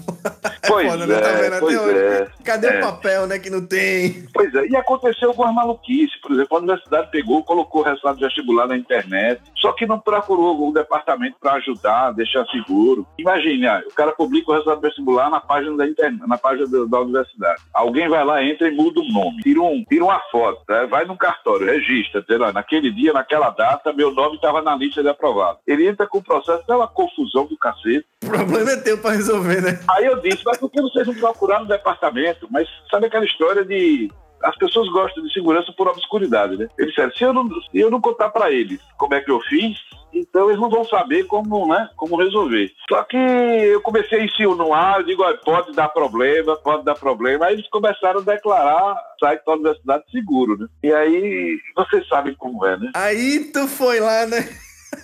Pois 0.67 0.91
foda, 0.91 1.07
né? 1.07 1.19
Tá 1.21 1.29
é, 1.29 1.47
até 1.47 1.59
pois 1.61 1.75
é. 1.95 2.27
Cadê 2.43 2.67
É. 2.67 2.79
o 2.79 2.81
papel, 2.81 3.25
né? 3.27 3.39
Que 3.39 3.49
não 3.49 3.65
tem. 3.65 4.27
Pois 4.33 4.53
é, 4.53 4.67
e 4.67 4.75
aconteceu 4.75 5.29
algumas 5.29 5.53
maluquices. 5.55 6.19
Por 6.19 6.33
exemplo, 6.33 6.57
a 6.57 6.59
universidade 6.59 7.09
pegou, 7.09 7.41
colocou 7.43 7.81
o 7.81 7.85
resultado 7.85 8.19
vestibular 8.19 8.67
na 8.67 8.75
internet, 8.75 9.41
só 9.55 9.71
que 9.71 9.85
não 9.85 9.97
procurou 9.97 10.67
o 10.67 10.73
departamento 10.73 11.37
para 11.39 11.53
ajudar, 11.53 12.11
deixar 12.11 12.45
seguro. 12.47 13.07
Imagine, 13.17 13.67
ah, 13.67 13.81
o 13.89 13.93
cara 13.93 14.11
publica 14.11 14.51
o 14.51 14.53
resultado 14.55 14.81
do 14.81 14.87
vestibular 14.87 15.29
na 15.29 15.39
página 15.39 15.77
da 15.77 15.87
internet, 15.87 16.27
na 16.27 16.37
página 16.37 16.67
do- 16.67 16.87
da 16.89 16.99
universidade. 16.99 17.61
Alguém 17.73 18.09
vai 18.09 18.25
lá, 18.25 18.43
entra 18.43 18.67
e 18.67 18.71
muda 18.75 18.99
o 18.99 19.07
nome, 19.07 19.41
tira, 19.43 19.61
um, 19.61 19.85
tira 19.87 20.03
uma 20.03 20.19
foto, 20.29 20.61
né? 20.67 20.85
vai 20.87 21.05
num 21.05 21.15
cartório, 21.15 21.65
registra, 21.65 21.96
diz 22.01 22.39
lá, 22.39 22.51
naquele 22.51 22.91
dia, 22.91 23.13
naquela 23.13 23.49
data, 23.49 23.93
meu 23.93 24.11
nome 24.11 24.35
estava 24.35 24.61
na 24.61 24.75
lista 24.75 25.01
de 25.01 25.09
aprovado. 25.09 25.59
Ele 25.65 25.87
entra 25.87 26.07
com 26.07 26.19
o 26.19 26.23
processo, 26.23 26.63
é 26.67 26.75
uma 26.75 26.87
confusão 26.87 27.45
do 27.45 27.57
cacete. 27.57 28.05
O 28.23 28.27
problema 28.27 28.71
é 28.71 28.77
teu 28.77 28.97
pra 28.97 29.11
resolver, 29.11 29.61
né? 29.61 29.79
Aí 29.89 30.05
eu 30.05 30.19
disse, 30.21 30.43
mas 30.45 30.57
por 30.57 30.69
que 30.69 30.81
vocês 30.81 31.07
não 31.07 31.15
procuraram 31.15 31.63
no 31.63 31.69
departamento? 31.69 32.47
Mas 32.51 32.67
sabe 32.89 33.07
aquela 33.07 33.25
história 33.25 33.63
de. 33.63 34.11
As 34.43 34.55
pessoas 34.57 34.89
gostam 34.89 35.23
de 35.23 35.33
segurança 35.33 35.71
por 35.73 35.87
obscuridade, 35.87 36.57
né? 36.57 36.67
Eles 36.77 36.91
disseram, 36.91 37.11
se 37.13 37.23
eu 37.23 37.33
não, 37.33 37.49
se 37.49 37.79
eu 37.79 37.91
não 37.91 38.01
contar 38.01 38.29
para 38.29 38.51
eles 38.51 38.79
como 38.97 39.13
é 39.13 39.21
que 39.21 39.31
eu 39.31 39.39
fiz, 39.41 39.77
então 40.13 40.49
eles 40.49 40.59
não 40.59 40.69
vão 40.69 40.83
saber 40.85 41.25
como, 41.25 41.67
né, 41.67 41.89
como 41.95 42.17
resolver. 42.17 42.71
Só 42.89 43.03
que 43.03 43.17
eu 43.17 43.81
comecei 43.81 44.21
a 44.21 44.25
insinuar, 44.25 44.99
eu 44.99 45.05
digo, 45.05 45.23
pode 45.43 45.73
dar 45.73 45.89
problema, 45.89 46.55
pode 46.55 46.83
dar 46.83 46.95
problema. 46.95 47.45
Aí 47.45 47.55
eles 47.55 47.69
começaram 47.69 48.19
a 48.19 48.23
declarar 48.23 48.97
site 49.19 49.43
da 49.45 49.53
universidade 49.53 50.03
seguro, 50.11 50.57
né? 50.57 50.67
E 50.83 50.93
aí, 50.93 51.59
vocês 51.75 52.07
sabem 52.07 52.33
como 52.35 52.65
é, 52.65 52.77
né? 52.77 52.91
Aí 52.95 53.51
tu 53.51 53.67
foi 53.67 53.99
lá, 53.99 54.25
né? 54.25 54.47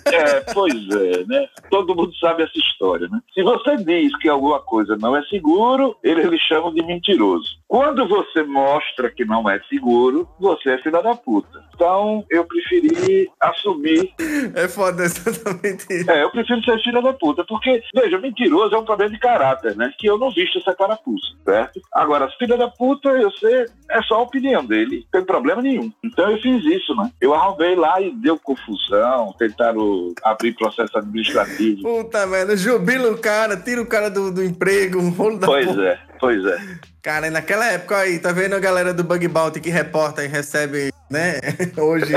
É, 0.06 0.40
pois 0.52 0.74
é, 0.74 1.24
né? 1.26 1.48
Todo 1.70 1.94
mundo 1.94 2.14
sabe 2.16 2.42
essa 2.42 2.58
história, 2.58 3.08
né? 3.08 3.20
Se 3.32 3.42
você 3.42 3.76
diz 3.76 4.16
que 4.18 4.28
alguma 4.28 4.60
coisa 4.60 4.96
não 4.96 5.16
é 5.16 5.22
seguro, 5.24 5.96
eles 6.02 6.26
lhe 6.26 6.38
chamam 6.38 6.72
de 6.72 6.84
mentiroso. 6.84 7.56
Quando 7.66 8.06
você 8.06 8.42
mostra 8.42 9.10
que 9.10 9.24
não 9.24 9.48
é 9.48 9.60
seguro, 9.68 10.28
você 10.38 10.70
é 10.70 10.78
filha 10.78 11.02
da 11.02 11.14
puta. 11.14 11.64
Então, 11.74 12.24
eu 12.30 12.44
preferi 12.44 13.28
assumir. 13.40 14.12
É 14.54 14.68
foda 14.68 15.02
exatamente 15.04 15.86
isso. 15.90 16.10
É, 16.10 16.22
eu 16.22 16.30
prefiro 16.30 16.62
ser 16.62 16.80
filha 16.82 17.02
da 17.02 17.12
puta, 17.12 17.44
porque, 17.44 17.82
veja, 17.94 18.18
mentiroso 18.18 18.74
é 18.74 18.78
um 18.78 18.84
problema 18.84 19.10
de 19.10 19.18
caráter, 19.18 19.76
né? 19.76 19.92
Que 19.98 20.06
eu 20.08 20.18
não 20.18 20.30
visto 20.30 20.58
essa 20.58 20.74
carapuça, 20.74 21.26
certo? 21.44 21.80
Agora, 21.92 22.30
filha 22.38 22.56
da 22.56 22.68
puta, 22.68 23.08
eu 23.08 23.30
sei, 23.32 23.66
é 23.90 24.02
só 24.02 24.16
a 24.16 24.22
opinião 24.22 24.64
dele, 24.64 25.04
não 25.12 25.20
tem 25.20 25.26
problema 25.26 25.60
nenhum. 25.60 25.92
Então 26.04 26.30
eu 26.30 26.40
fiz 26.40 26.64
isso, 26.64 26.94
né? 26.94 27.10
Eu 27.20 27.34
arrumei 27.34 27.74
lá 27.74 28.00
e 28.00 28.10
deu 28.12 28.38
confusão, 28.38 29.34
tentaram 29.38 29.73
abrir 30.22 30.54
processo 30.54 30.96
administrativo. 30.98 31.82
Puta 31.82 32.26
merda, 32.26 32.56
jubila 32.56 33.10
o 33.10 33.18
cara, 33.18 33.56
tira 33.56 33.80
o 33.80 33.86
cara 33.86 34.10
do, 34.10 34.32
do 34.32 34.42
emprego, 34.42 34.98
um 34.98 35.10
rolo 35.10 35.38
da 35.38 35.46
Pois 35.46 35.66
porra. 35.66 35.82
é, 35.84 35.98
pois 36.18 36.44
é. 36.44 36.58
Cara, 37.02 37.30
naquela 37.30 37.66
época 37.66 37.98
aí, 37.98 38.18
tá 38.18 38.32
vendo 38.32 38.54
a 38.54 38.60
galera 38.60 38.94
do 38.94 39.04
Bug 39.04 39.26
Bounty 39.28 39.60
que 39.60 39.70
reporta 39.70 40.24
e 40.24 40.28
recebe, 40.28 40.90
né? 41.10 41.34
Hoje 41.76 42.14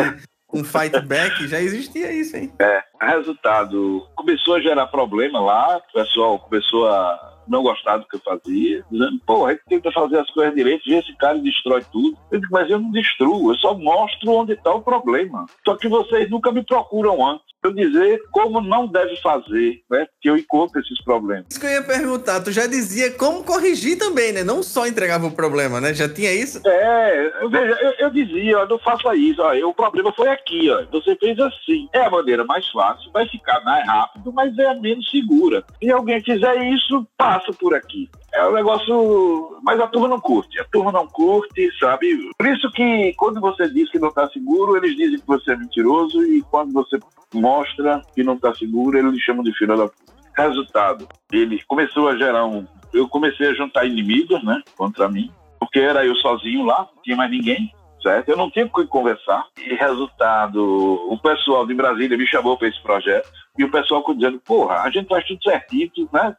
um 0.54 0.64
fight 0.64 1.00
back, 1.02 1.48
já 1.48 1.60
existia 1.60 2.12
isso, 2.12 2.38
hein? 2.38 2.52
É, 2.60 2.82
resultado, 3.02 4.08
começou 4.16 4.56
a 4.56 4.62
gerar 4.62 4.88
problema 4.88 5.40
lá, 5.40 5.78
o 5.78 5.94
pessoal 5.94 6.40
começou 6.40 6.88
a 6.88 7.37
não 7.50 7.64
gostar 7.64 7.98
do 7.98 8.08
que 8.08 8.16
eu 8.16 8.22
fazia, 8.22 8.84
dizendo, 8.92 9.20
pô, 9.26 9.46
a 9.46 9.52
gente 9.52 9.64
tenta 9.68 9.92
fazer 9.92 10.20
as 10.20 10.30
coisas 10.32 10.56
direito, 10.56 10.84
e 10.88 10.96
esse 10.96 11.16
cara 11.18 11.38
destrói 11.40 11.84
tudo. 11.92 12.18
Eu 12.32 12.40
digo, 12.40 12.52
mas 12.52 12.70
eu 12.70 12.80
não 12.80 12.92
destruo, 12.92 13.52
eu 13.52 13.56
só 13.58 13.78
mostro 13.78 14.32
onde 14.32 14.54
está 14.54 14.74
o 14.74 14.82
problema. 14.82 15.46
Só 15.66 15.76
que 15.76 15.88
vocês 15.88 16.30
nunca 16.30 16.52
me 16.52 16.64
procuram 16.64 17.26
antes. 17.26 17.48
Eu 17.68 17.74
dizer 17.74 18.22
como 18.32 18.62
não 18.62 18.88
deve 18.88 19.18
fazer, 19.18 19.82
né? 19.90 20.08
Que 20.22 20.30
eu 20.30 20.38
encontro 20.38 20.80
esses 20.80 21.04
problemas. 21.04 21.46
Isso 21.50 21.60
que 21.60 21.66
eu 21.66 21.72
ia 21.72 21.84
perguntar, 21.84 22.40
tu 22.42 22.52
já 22.52 22.66
dizia 22.66 23.12
como 23.12 23.44
corrigir 23.44 23.98
também, 23.98 24.32
né? 24.32 24.44
Não 24.44 24.64
só 24.64 24.88
entregava 24.88 25.28
o 25.28 25.32
problema, 25.32 25.82
né? 25.82 25.94
Já 25.94 26.08
tinha 26.08 26.32
isso? 26.32 26.62
É, 26.66 27.34
eu, 27.42 27.50
veja, 27.50 27.78
eu, 27.82 27.92
eu 28.00 28.10
dizia, 28.10 28.60
ó, 28.60 28.66
não 28.66 28.80
faça 28.80 29.14
isso, 29.16 29.42
ó, 29.42 29.54
o 29.68 29.74
problema 29.74 30.14
foi 30.14 30.30
aqui, 30.30 30.70
ó. 30.70 30.86
Você 30.92 31.16
fez 31.18 31.38
assim. 31.40 31.90
É 31.94 32.02
a 32.02 32.10
maneira 32.10 32.46
mais 32.46 32.66
fácil, 32.70 33.12
vai 33.12 33.28
ficar 33.28 33.60
mais 33.66 33.86
rápido, 33.86 34.32
mas 34.32 34.58
é 34.58 34.68
a 34.68 34.74
menos 34.74 35.10
segura. 35.10 35.64
Se 35.82 35.92
alguém 35.92 36.24
fizer 36.24 36.56
isso, 36.72 37.06
passa 37.18 37.52
por 37.52 37.74
aqui. 37.74 38.10
É 38.38 38.48
um 38.48 38.54
negócio. 38.54 39.58
Mas 39.64 39.80
a 39.80 39.88
turma 39.88 40.08
não 40.08 40.20
curte. 40.20 40.60
A 40.60 40.66
turma 40.66 40.92
não 40.92 41.08
curte, 41.08 41.70
sabe? 41.80 42.30
Por 42.38 42.48
isso 42.48 42.72
que 42.72 43.12
quando 43.18 43.42
você 43.42 43.68
diz 43.68 43.90
que 43.90 43.98
não 43.98 44.10
está 44.10 44.30
seguro, 44.30 44.78
eles 44.78 44.96
dizem 44.96 45.18
que 45.18 45.26
você 45.26 45.54
é 45.54 45.58
mentiroso, 45.58 46.24
e 46.24 46.44
quando 46.44 46.72
você 46.72 47.00
mostra 47.34 48.02
que 48.14 48.24
não 48.24 48.36
está 48.36 48.54
seguro, 48.54 48.96
eles 48.96 49.20
chamam 49.22 49.44
de 49.44 49.52
filha 49.58 49.76
da 49.76 49.88
puta. 49.88 50.14
Resultado, 50.38 51.08
ele 51.32 51.60
começou 51.68 52.08
a 52.08 52.16
gerar 52.16 52.46
um. 52.46 52.68
Eu 52.94 53.10
comecei 53.10 53.48
a 53.48 53.54
juntar 53.56 53.86
inimigos, 53.86 54.44
né, 54.44 54.62
contra 54.78 55.10
mim, 55.10 55.32
porque 55.60 55.80
era 55.80 56.06
eu 56.06 56.16
sozinho 56.18 56.64
lá, 56.64 56.88
não 56.96 57.02
tinha 57.02 57.18
mais 57.18 57.32
ninguém, 57.32 57.74
certo? 58.04 58.30
Eu 58.30 58.38
não 58.38 58.52
tinha 58.52 58.68
com 58.68 58.80
quem 58.80 58.88
conversar. 58.88 59.46
E 59.58 59.74
resultado, 59.74 60.64
o 61.12 61.18
pessoal 61.18 61.66
de 61.66 61.74
Brasília 61.74 62.16
me 62.16 62.28
chamou 62.28 62.56
para 62.56 62.68
esse 62.68 62.82
projeto, 62.84 63.28
e 63.58 63.64
o 63.64 63.72
pessoal 63.72 64.04
dizendo, 64.14 64.40
porra, 64.46 64.84
a 64.84 64.92
gente 64.92 65.08
faz 65.08 65.26
tudo 65.26 65.42
certinho, 65.42 66.08
né? 66.14 66.36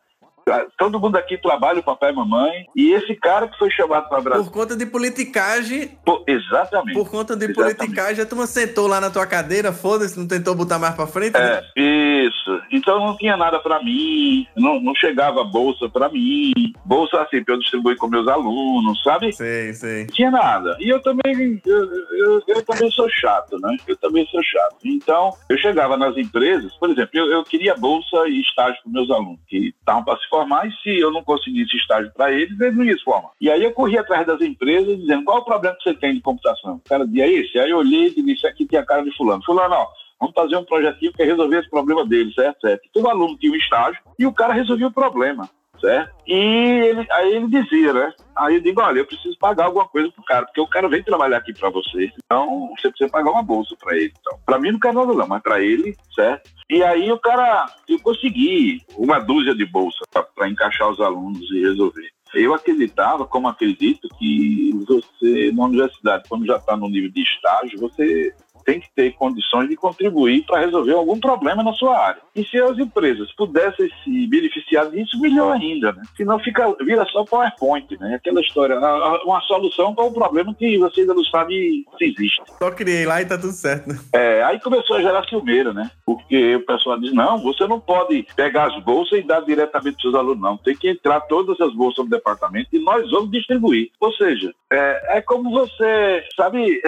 Todo 0.78 1.00
mundo 1.00 1.16
aqui 1.16 1.36
trabalha, 1.38 1.80
o 1.80 1.82
papai 1.82 2.10
e 2.12 2.14
mamãe, 2.14 2.66
e 2.76 2.92
esse 2.92 3.14
cara 3.14 3.48
que 3.48 3.58
foi 3.58 3.70
chamado 3.70 4.08
para 4.08 4.20
Brasília. 4.20 4.50
Por 4.50 4.52
conta 4.52 4.76
de 4.76 4.86
politicagem, 4.86 5.98
Pô, 6.04 6.22
exatamente. 6.26 6.94
por 6.98 7.10
conta 7.10 7.36
de 7.36 7.44
Exatamente. 7.46 7.76
politicagem, 7.76 8.22
a 8.22 8.26
turma 8.26 8.46
sentou 8.46 8.86
lá 8.86 9.00
na 9.00 9.10
tua 9.10 9.26
cadeira, 9.26 9.72
foda-se, 9.72 10.18
não 10.18 10.26
tentou 10.26 10.54
botar 10.54 10.78
mais 10.78 10.94
pra 10.94 11.06
frente, 11.06 11.34
né? 11.34 11.62
É, 11.76 12.24
isso. 12.26 12.60
Então 12.72 12.98
não 13.00 13.16
tinha 13.16 13.36
nada 13.36 13.58
para 13.58 13.82
mim, 13.82 14.46
não, 14.56 14.80
não 14.80 14.94
chegava 14.94 15.42
bolsa 15.44 15.88
para 15.88 16.08
mim, 16.08 16.52
bolsa 16.84 17.20
assim, 17.22 17.42
pra 17.42 17.54
eu 17.54 17.58
distribuir 17.58 17.96
com 17.96 18.06
meus 18.08 18.26
alunos, 18.28 19.02
sabe? 19.02 19.32
Sei, 19.32 19.72
sei. 19.74 20.00
Não 20.06 20.14
tinha 20.14 20.30
nada. 20.30 20.76
E 20.80 20.88
eu 20.88 21.00
também, 21.02 21.60
eu, 21.66 21.84
eu- 21.84 22.42
eu 22.48 22.62
também 22.64 22.90
sou 22.90 23.08
chato, 23.10 23.58
né? 23.60 23.76
Eu 23.86 23.96
também 23.96 24.26
sou 24.26 24.42
chato. 24.42 24.76
Então, 24.84 25.32
eu 25.48 25.58
chegava 25.58 25.96
nas 25.96 26.16
empresas, 26.16 26.72
por 26.76 26.90
exemplo, 26.90 27.10
eu, 27.14 27.26
eu 27.32 27.44
queria 27.44 27.74
bolsa 27.76 28.28
e 28.28 28.40
estágio 28.40 28.76
para 28.82 28.92
meus 28.92 29.10
alunos, 29.10 29.38
que 29.48 29.74
estavam 29.78 30.04
para 30.04 30.18
se 30.18 30.28
formar, 30.28 30.37
e 30.66 30.72
se 30.82 30.98
eu 30.98 31.10
não 31.10 31.22
conseguisse 31.22 31.76
estágio 31.76 32.12
para 32.14 32.32
eles, 32.32 32.58
eles 32.60 32.76
não 32.76 32.84
iam 32.84 32.98
se 32.98 33.04
formar. 33.04 33.30
E 33.40 33.50
aí 33.50 33.62
eu 33.62 33.72
corria 33.72 34.00
atrás 34.00 34.26
das 34.26 34.40
empresas, 34.40 34.98
dizendo, 34.98 35.24
qual 35.24 35.38
é 35.38 35.40
o 35.40 35.44
problema 35.44 35.76
que 35.76 35.82
você 35.82 35.94
tem 35.94 36.14
de 36.14 36.20
computação? 36.20 36.76
O 36.76 36.88
cara 36.88 37.06
dizia 37.06 37.26
esse. 37.26 37.58
Aí 37.58 37.70
eu 37.70 37.78
olhei 37.78 38.12
e 38.16 38.22
disse, 38.22 38.46
aqui 38.46 38.66
tem 38.66 38.78
a 38.78 38.84
cara 38.84 39.02
de 39.02 39.16
fulano. 39.16 39.42
Fulano, 39.44 39.74
ó, 39.74 39.86
Vamos 40.20 40.34
fazer 40.34 40.56
um 40.56 40.64
projetinho 40.64 41.12
que 41.12 41.24
resolver 41.24 41.60
esse 41.60 41.70
problema 41.70 42.04
dele, 42.04 42.32
certo? 42.34 42.60
certo. 42.60 42.88
Todo 42.92 43.08
aluno 43.08 43.38
tinha 43.38 43.52
um 43.52 43.56
estágio 43.56 44.00
e 44.18 44.26
o 44.26 44.32
cara 44.32 44.52
resolvia 44.52 44.88
o 44.88 44.92
problema, 44.92 45.48
certo? 45.80 46.14
E 46.26 46.34
ele, 46.34 47.06
aí 47.10 47.34
ele 47.34 47.48
dizia, 47.48 47.92
né? 47.92 48.12
Aí 48.36 48.56
eu 48.56 48.60
digo, 48.60 48.80
olha, 48.80 49.00
eu 49.00 49.06
preciso 49.06 49.36
pagar 49.38 49.66
alguma 49.66 49.86
coisa 49.88 50.10
pro 50.12 50.24
cara, 50.24 50.46
porque 50.46 50.60
o 50.60 50.66
cara 50.66 50.88
vem 50.88 51.02
trabalhar 51.02 51.38
aqui 51.38 51.52
para 51.52 51.70
você, 51.70 52.12
então 52.24 52.70
você 52.76 52.88
precisa 52.88 53.10
pagar 53.10 53.30
uma 53.30 53.42
bolsa 53.42 53.74
para 53.80 53.96
ele. 53.96 54.12
Então, 54.20 54.38
para 54.44 54.58
mim 54.58 54.72
não 54.72 54.78
quero 54.78 54.94
nada 54.94 55.12
não, 55.12 55.26
mas 55.26 55.42
para 55.42 55.60
ele, 55.60 55.96
certo? 56.14 56.50
E 56.70 56.82
aí 56.82 57.10
o 57.10 57.18
cara, 57.18 57.66
eu 57.88 57.98
consegui 58.00 58.82
uma 58.96 59.18
dúzia 59.18 59.54
de 59.54 59.64
bolsas 59.64 60.06
para 60.34 60.48
encaixar 60.48 60.90
os 60.90 61.00
alunos 61.00 61.50
e 61.50 61.60
resolver. 61.62 62.08
Eu 62.34 62.54
acreditava, 62.54 63.26
como 63.26 63.48
acredito, 63.48 64.06
que 64.18 64.70
você, 64.86 65.50
na 65.52 65.64
universidade, 65.64 66.28
quando 66.28 66.46
já 66.46 66.56
está 66.56 66.76
no 66.76 66.88
nível 66.88 67.10
de 67.10 67.22
estágio, 67.22 67.80
você 67.80 68.34
tem 68.68 68.80
que 68.80 68.88
ter 68.94 69.14
condições 69.14 69.66
de 69.66 69.76
contribuir 69.76 70.44
para 70.44 70.60
resolver 70.60 70.92
algum 70.92 71.18
problema 71.18 71.62
na 71.62 71.72
sua 71.72 71.98
área. 71.98 72.20
E 72.36 72.44
se 72.44 72.58
as 72.58 72.78
empresas 72.78 73.32
pudessem 73.32 73.88
se 74.04 74.26
beneficiar 74.26 74.90
disso, 74.90 75.18
melhor 75.18 75.56
ainda, 75.56 75.90
né? 75.92 76.02
Senão 76.14 76.38
fica, 76.38 76.76
vira 76.84 77.02
só 77.06 77.24
PowerPoint, 77.24 77.98
né? 77.98 78.16
Aquela 78.16 78.42
história, 78.42 78.78
uma 79.24 79.40
solução 79.40 79.94
para 79.94 80.04
um 80.04 80.12
problema 80.12 80.54
que 80.54 80.76
você 80.76 81.00
ainda 81.00 81.14
não 81.14 81.24
sabe 81.24 81.86
se 81.96 82.04
existe. 82.04 82.42
Só 82.58 82.70
criei 82.70 83.06
lá 83.06 83.22
e 83.22 83.24
tá 83.24 83.38
tudo 83.38 83.54
certo. 83.54 83.88
né? 83.88 83.98
É, 84.12 84.42
aí 84.42 84.60
começou 84.60 84.96
a 84.96 85.02
gerar 85.02 85.24
ciumeira, 85.24 85.72
né? 85.72 85.90
Porque 86.04 86.56
o 86.56 86.66
pessoal 86.66 87.00
diz, 87.00 87.14
não, 87.14 87.38
você 87.38 87.66
não 87.66 87.80
pode 87.80 88.26
pegar 88.36 88.66
as 88.66 88.84
bolsas 88.84 89.20
e 89.20 89.22
dar 89.22 89.40
diretamente 89.40 89.94
para 89.94 89.96
os 89.96 90.02
seus 90.02 90.14
alunos, 90.14 90.42
não. 90.42 90.58
Tem 90.58 90.76
que 90.76 90.90
entrar 90.90 91.22
todas 91.22 91.58
as 91.58 91.72
bolsas 91.74 92.04
no 92.04 92.10
departamento 92.10 92.68
e 92.70 92.78
nós 92.78 93.10
vamos 93.10 93.30
distribuir. 93.30 93.90
Ou 93.98 94.12
seja, 94.12 94.52
é, 94.70 95.16
é 95.16 95.20
como 95.22 95.50
você, 95.50 96.22
sabe, 96.36 96.82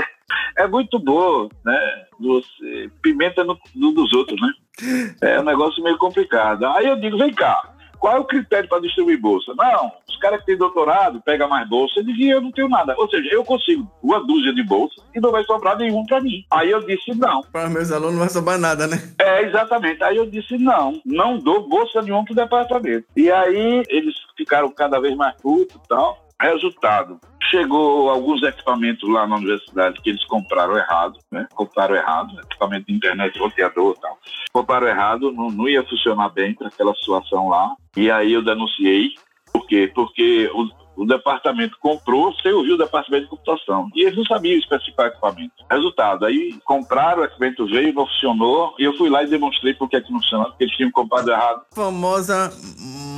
é 0.56 0.66
muito 0.66 0.98
boa, 0.98 1.48
né? 1.64 2.04
Você 2.18 2.90
pimenta 3.02 3.44
no, 3.44 3.58
no 3.74 3.92
dos 3.92 4.12
outros, 4.12 4.40
né? 4.40 4.52
É 5.20 5.40
um 5.40 5.44
negócio 5.44 5.82
meio 5.82 5.98
complicado. 5.98 6.66
Aí 6.66 6.86
eu 6.86 6.96
digo, 6.96 7.18
vem 7.18 7.32
cá, 7.32 7.74
qual 8.00 8.16
é 8.16 8.18
o 8.18 8.24
critério 8.24 8.68
para 8.68 8.80
distribuir 8.80 9.20
bolsa? 9.20 9.52
Não, 9.54 9.92
os 10.08 10.16
caras 10.16 10.40
que 10.40 10.46
têm 10.46 10.56
doutorado 10.56 11.20
pegam 11.20 11.48
mais 11.48 11.68
bolsa. 11.68 12.00
Eu 12.00 12.04
dizia, 12.04 12.34
eu 12.34 12.40
não 12.40 12.50
tenho 12.50 12.68
nada. 12.68 12.94
Ou 12.96 13.08
seja, 13.08 13.28
eu 13.30 13.44
consigo 13.44 13.86
uma 14.02 14.26
dúzia 14.26 14.54
de 14.54 14.62
bolsas 14.62 15.04
e 15.14 15.20
não 15.20 15.30
vai 15.30 15.44
sobrar 15.44 15.76
nenhum 15.76 16.04
para 16.06 16.20
mim. 16.20 16.44
Aí 16.50 16.70
eu 16.70 16.80
disse, 16.80 17.14
não. 17.14 17.42
Para 17.52 17.68
meus 17.68 17.92
alunos 17.92 18.14
não 18.14 18.20
vai 18.20 18.28
sobrar 18.30 18.58
nada, 18.58 18.86
né? 18.86 18.96
É, 19.20 19.42
exatamente. 19.42 20.02
Aí 20.02 20.16
eu 20.16 20.26
disse, 20.26 20.56
não, 20.56 21.00
não 21.04 21.38
dou 21.38 21.68
bolsa 21.68 22.00
nenhuma 22.00 22.24
pro 22.24 22.34
departamento. 22.34 23.06
E 23.14 23.30
aí 23.30 23.82
eles 23.88 24.14
ficaram 24.34 24.70
cada 24.70 24.98
vez 24.98 25.14
mais 25.14 25.36
putos 25.36 25.76
e 25.76 25.88
tal. 25.88 26.29
Resultado, 26.40 27.20
chegou 27.50 28.08
alguns 28.08 28.42
equipamentos 28.42 29.06
lá 29.10 29.26
na 29.26 29.36
universidade 29.36 30.00
que 30.00 30.08
eles 30.08 30.24
compraram 30.24 30.74
errado, 30.74 31.18
né? 31.30 31.46
Compraram 31.54 31.94
errado, 31.94 32.40
equipamento 32.40 32.86
de 32.86 32.94
internet, 32.94 33.38
roteador 33.38 33.94
e 33.96 34.00
tal. 34.00 34.18
Compraram 34.50 34.88
errado, 34.88 35.30
não, 35.32 35.50
não 35.50 35.68
ia 35.68 35.84
funcionar 35.84 36.30
bem 36.30 36.54
para 36.54 36.68
aquela 36.68 36.94
situação 36.94 37.50
lá. 37.50 37.74
E 37.94 38.10
aí 38.10 38.32
eu 38.32 38.42
denunciei. 38.42 39.10
Por 39.52 39.66
quê? 39.66 39.90
Porque 39.94 40.50
o, 40.54 40.66
o 40.96 41.06
departamento 41.06 41.76
comprou 41.80 42.34
sem 42.42 42.52
ouvir 42.52 42.72
o 42.72 42.78
departamento 42.78 43.24
de 43.24 43.30
computação. 43.30 43.88
E 43.94 44.02
eles 44.02 44.16
não 44.16 44.24
sabiam 44.24 44.58
especificar 44.58 45.06
o 45.06 45.08
equipamento. 45.08 45.52
Resultado, 45.70 46.26
aí 46.26 46.58
compraram, 46.64 47.22
o 47.22 47.24
equipamento 47.24 47.66
veio, 47.66 47.94
não 47.94 48.06
funcionou, 48.06 48.74
e 48.78 48.84
eu 48.84 48.96
fui 48.96 49.08
lá 49.08 49.22
e 49.22 49.26
demonstrei 49.26 49.74
por 49.74 49.88
que 49.88 49.96
é 49.96 50.00
que 50.00 50.12
não 50.12 50.20
funcionava, 50.20 50.50
porque 50.50 50.64
eles 50.64 50.76
tinham 50.76 50.90
comprado 50.90 51.30
errado. 51.30 51.62
Famosa 51.74 52.50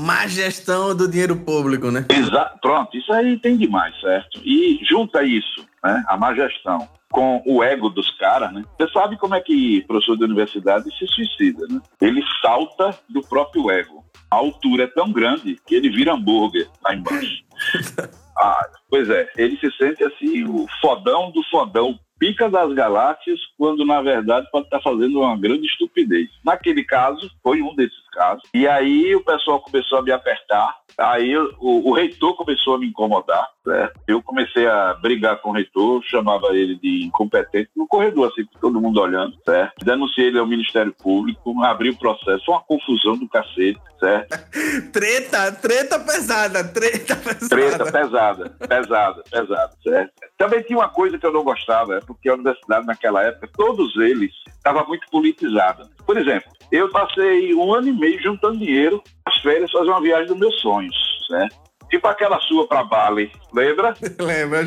má 0.05 0.27
gestão 0.27 0.95
do 0.95 1.09
dinheiro 1.09 1.37
público, 1.37 1.91
né? 1.91 2.07
Exa 2.11 2.53
pronto, 2.61 2.97
isso 2.97 3.12
aí 3.12 3.39
tem 3.39 3.57
demais, 3.57 3.99
certo? 4.01 4.41
E 4.45 4.81
junta 4.85 5.23
isso, 5.23 5.64
né, 5.83 6.05
a 6.09 6.16
má 6.16 6.35
gestão, 6.35 6.89
com 7.11 7.43
o 7.47 7.62
ego 7.62 7.89
dos 7.89 8.11
caras, 8.18 8.53
né? 8.53 8.64
Você 8.79 8.91
sabe 8.91 9.16
como 9.16 9.35
é 9.35 9.41
que 9.41 9.85
professor 9.87 10.16
de 10.16 10.25
universidade 10.25 10.85
se 10.97 11.07
suicida, 11.07 11.66
né? 11.68 11.81
Ele 12.01 12.23
salta 12.41 12.99
do 13.09 13.20
próprio 13.20 13.70
ego. 13.70 14.05
A 14.31 14.37
altura 14.37 14.85
é 14.85 14.87
tão 14.87 15.12
grande 15.12 15.59
que 15.66 15.75
ele 15.75 15.91
vira 15.91 16.14
hambúrguer 16.14 16.66
lá 16.83 16.95
embaixo. 16.95 17.45
Ah, 18.35 18.67
pois 18.89 19.09
é, 19.11 19.29
ele 19.37 19.57
se 19.59 19.71
sente 19.77 20.03
assim, 20.03 20.45
o 20.45 20.67
fodão 20.81 21.31
do 21.31 21.43
fodão, 21.45 21.99
pica 22.19 22.49
das 22.49 22.73
galáxias, 22.73 23.39
quando 23.59 23.85
na 23.85 24.01
verdade 24.01 24.49
pode 24.51 24.65
estar 24.65 24.81
fazendo 24.81 25.21
uma 25.21 25.37
grande 25.39 25.67
estupidez. 25.67 26.29
Naquele 26.45 26.83
caso, 26.83 27.31
foi 27.43 27.61
um 27.61 27.75
desses 27.77 28.01
casos. 28.13 28.43
E 28.55 28.69
aí 28.69 29.15
o 29.17 29.25
pessoal 29.25 29.61
começou 29.61 29.99
a 29.99 30.03
me 30.03 30.13
apertar, 30.13 30.77
aí 30.99 31.37
o, 31.37 31.53
o 31.61 31.93
reitor 31.93 32.37
começou 32.37 32.75
a 32.75 32.79
me 32.79 32.87
incomodar, 32.87 33.49
certo? 33.65 33.99
Eu 34.07 34.23
comecei 34.23 34.67
a 34.67 34.95
brigar 34.95 35.41
com 35.41 35.51
o 35.51 35.53
reitor, 35.53 36.03
chamava 36.05 36.49
ele 36.57 36.77
de 36.77 37.05
incompetente, 37.05 37.71
no 37.75 37.87
corredor, 37.87 38.31
assim, 38.31 38.45
com 38.45 38.59
todo 38.61 38.81
mundo 38.81 39.01
olhando, 39.01 39.37
certo? 39.45 39.85
Denunciei 39.85 40.29
ele 40.29 40.39
ao 40.39 40.47
Ministério 40.47 40.95
Público, 41.03 41.61
abri 41.63 41.91
o 41.91 41.97
processo, 41.97 42.51
uma 42.51 42.61
confusão 42.61 43.17
do 43.17 43.29
cacete, 43.29 43.81
certo? 43.99 44.39
Treta, 44.93 45.53
treta 45.53 45.99
pesada, 45.99 46.65
treta 46.65 47.17
pesada. 47.17 47.49
Treta 47.49 47.93
pesada, 47.93 48.51
pesada, 48.69 49.25
pesada, 49.31 49.73
certo? 49.83 50.13
Também 50.37 50.63
tinha 50.63 50.79
uma 50.79 50.89
coisa 50.89 51.19
que 51.19 51.27
eu 51.27 51.33
não 51.33 51.45
gostava, 51.45 51.97
é 51.97 52.01
porque 52.01 52.29
a 52.29 52.35
universidade 52.35 52.87
naquela 52.87 53.23
época, 53.23 53.49
todos 53.57 53.97
eles, 53.97 54.33
estava 54.47 54.85
muito 54.85 55.09
politizada. 55.11 55.89
Por 56.07 56.17
exemplo, 56.17 56.51
eu 56.71 56.89
passei 56.91 57.55
um 57.55 57.75
ano 57.75 57.89
e 57.89 57.93
meio 58.03 58.20
juntando 58.20 58.59
dinheiro, 58.59 59.00
as 59.24 59.36
férias, 59.36 59.70
fazer 59.70 59.88
uma 59.88 60.00
viagem 60.00 60.26
dos 60.26 60.36
meus 60.36 60.61
sonhos, 60.61 60.96
certo? 61.28 61.62
Tipo 61.88 62.09
aquela 62.09 62.40
sua 62.40 62.66
para 62.66 62.82
Bali, 62.82 63.30
lembra? 63.53 63.94
Lembra? 64.18 64.62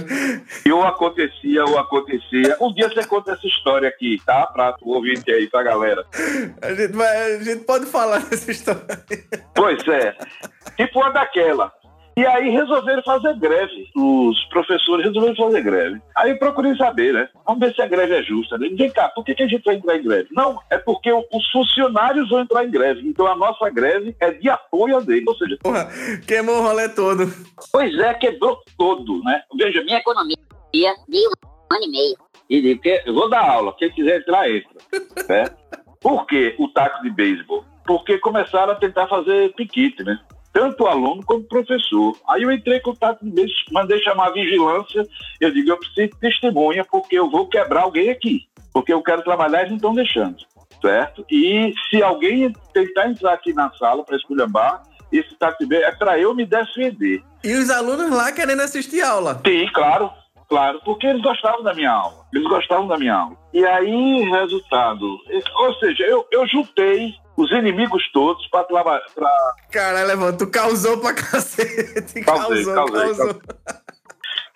E 0.63 0.71
ou 0.71 0.83
acontecia, 0.83 1.65
ou 1.65 1.79
acontecia. 1.79 2.55
Um 2.61 2.71
dia 2.71 2.87
você 2.87 3.03
conta 3.03 3.31
essa 3.31 3.47
história 3.47 3.89
aqui, 3.89 4.21
tá? 4.23 4.45
Pra 4.45 4.75
o 4.83 4.93
ouvinte 4.93 5.31
aí, 5.31 5.49
pra 5.49 5.63
galera. 5.63 6.05
A 6.61 6.73
gente, 6.73 6.93
vai, 6.93 7.33
a 7.33 7.43
gente 7.43 7.65
pode 7.65 7.87
falar 7.87 8.19
dessa 8.29 8.51
história. 8.51 9.03
Pois 9.55 9.85
é. 9.87 10.15
Tipo 10.77 10.99
uma 10.99 11.09
daquela. 11.09 11.73
E 12.17 12.25
aí 12.25 12.49
resolveram 12.49 13.03
fazer 13.03 13.33
greve. 13.37 13.89
Os 13.95 14.41
professores 14.45 15.05
resolveram 15.05 15.35
fazer 15.35 15.61
greve. 15.61 16.01
Aí 16.15 16.31
eu 16.31 16.39
procurei 16.39 16.73
saber, 16.77 17.13
né? 17.13 17.27
Vamos 17.45 17.59
ver 17.59 17.75
se 17.75 17.81
a 17.81 17.87
greve 17.87 18.15
é 18.15 18.23
justa. 18.23 18.57
né? 18.57 18.69
Vem 18.71 18.89
cá, 18.89 19.09
por 19.09 19.25
que, 19.25 19.35
que 19.35 19.43
a 19.43 19.47
gente 19.47 19.63
vai 19.65 19.75
entrar 19.75 19.97
em 19.97 20.03
greve? 20.03 20.29
Não, 20.31 20.57
é 20.69 20.77
porque 20.77 21.11
os 21.11 21.51
funcionários 21.51 22.29
vão 22.29 22.39
entrar 22.39 22.63
em 22.63 22.71
greve. 22.71 23.05
Então 23.07 23.27
a 23.27 23.35
nossa 23.35 23.69
greve 23.69 24.15
é 24.21 24.31
de 24.31 24.49
apoio 24.49 24.97
a 24.97 25.01
deles. 25.01 25.25
Ou 25.27 25.35
seja, 25.35 25.57
Porra, 25.61 25.89
queimou 26.25 26.59
o 26.59 26.61
rolê 26.61 26.87
todo. 26.87 27.25
pois 27.71 27.93
é, 27.99 28.13
quebrou 28.13 28.59
todo, 28.77 29.21
né? 29.23 29.41
Veja, 29.57 29.83
minha 29.83 29.97
economia 29.97 30.37
de 30.73 30.85
um 30.87 31.75
ano 31.75 31.83
e 31.83 31.91
meio. 31.91 32.15
E 32.49 32.61
digo 32.61 32.81
que 32.81 33.01
eu 33.05 33.13
vou 33.13 33.29
dar 33.29 33.41
aula, 33.49 33.75
quem 33.77 33.89
quiser 33.91 34.19
entrar, 34.19 34.49
entra. 34.49 34.69
Certo? 35.25 35.57
Por 35.99 36.25
que 36.27 36.55
o 36.59 36.67
taco 36.69 37.01
de 37.03 37.09
beisebol? 37.09 37.65
Porque 37.85 38.17
começaram 38.19 38.73
a 38.73 38.75
tentar 38.75 39.07
fazer 39.07 39.53
piquete, 39.55 40.03
né? 40.03 40.17
Tanto 40.55 40.87
aluno 40.87 41.21
como 41.25 41.43
professor. 41.43 42.15
Aí 42.29 42.43
eu 42.43 42.49
entrei 42.49 42.79
com 42.79 42.91
o 42.91 42.95
taco 42.95 43.25
de 43.25 43.29
beisebol, 43.29 43.73
mandei 43.73 44.01
chamar 44.01 44.27
a 44.27 44.31
vigilância. 44.31 45.05
Eu 45.41 45.51
digo, 45.51 45.69
eu 45.69 45.77
preciso 45.77 46.07
de 46.07 46.17
testemunha, 46.17 46.85
porque 46.89 47.19
eu 47.19 47.29
vou 47.29 47.45
quebrar 47.49 47.81
alguém 47.81 48.09
aqui. 48.09 48.47
Porque 48.71 48.93
eu 48.93 49.03
quero 49.03 49.21
trabalhar 49.21 49.57
e 49.57 49.61
eles 49.63 49.71
não 49.71 49.75
estão 49.75 49.93
deixando. 49.93 50.37
Certo? 50.81 51.25
E 51.29 51.73
se 51.89 52.01
alguém 52.01 52.53
tentar 52.71 53.09
entrar 53.09 53.33
aqui 53.33 53.51
na 53.51 53.69
sala 53.73 54.05
para 54.05 54.15
esculhambar, 54.15 54.81
esse 55.11 55.35
beisebol 55.37 55.89
é 55.89 55.91
para 55.91 56.17
eu 56.17 56.33
me 56.33 56.45
defender. 56.45 57.21
E 57.43 57.53
os 57.53 57.69
alunos 57.69 58.09
lá 58.09 58.31
querendo 58.31 58.61
assistir 58.61 59.01
aula. 59.01 59.41
Sim, 59.45 59.67
claro, 59.73 60.09
claro, 60.47 60.79
porque 60.83 61.07
eles 61.07 61.21
gostavam 61.21 61.63
da 61.63 61.73
minha 61.73 61.91
aula. 61.91 62.25
Eles 62.33 62.47
gostavam 62.47 62.87
da 62.87 62.97
minha 62.97 63.15
aula. 63.15 63.37
E 63.53 63.65
aí, 63.65 64.29
resultado, 64.29 65.19
ou 65.57 65.73
seja, 65.75 66.03
eu, 66.03 66.25
eu 66.31 66.47
juntei 66.47 67.13
os 67.37 67.51
inimigos 67.51 68.09
todos 68.11 68.47
para 68.47 68.63
trabalhar. 68.63 69.05
Caralho, 69.71 70.07
Levante, 70.07 70.37
tu 70.39 70.49
causou 70.49 70.97
pra 70.99 71.13
cacete. 71.13 72.21
Causei, 72.21 72.65
causou, 72.65 72.75
causei, 72.75 73.15
causou. 73.15 73.41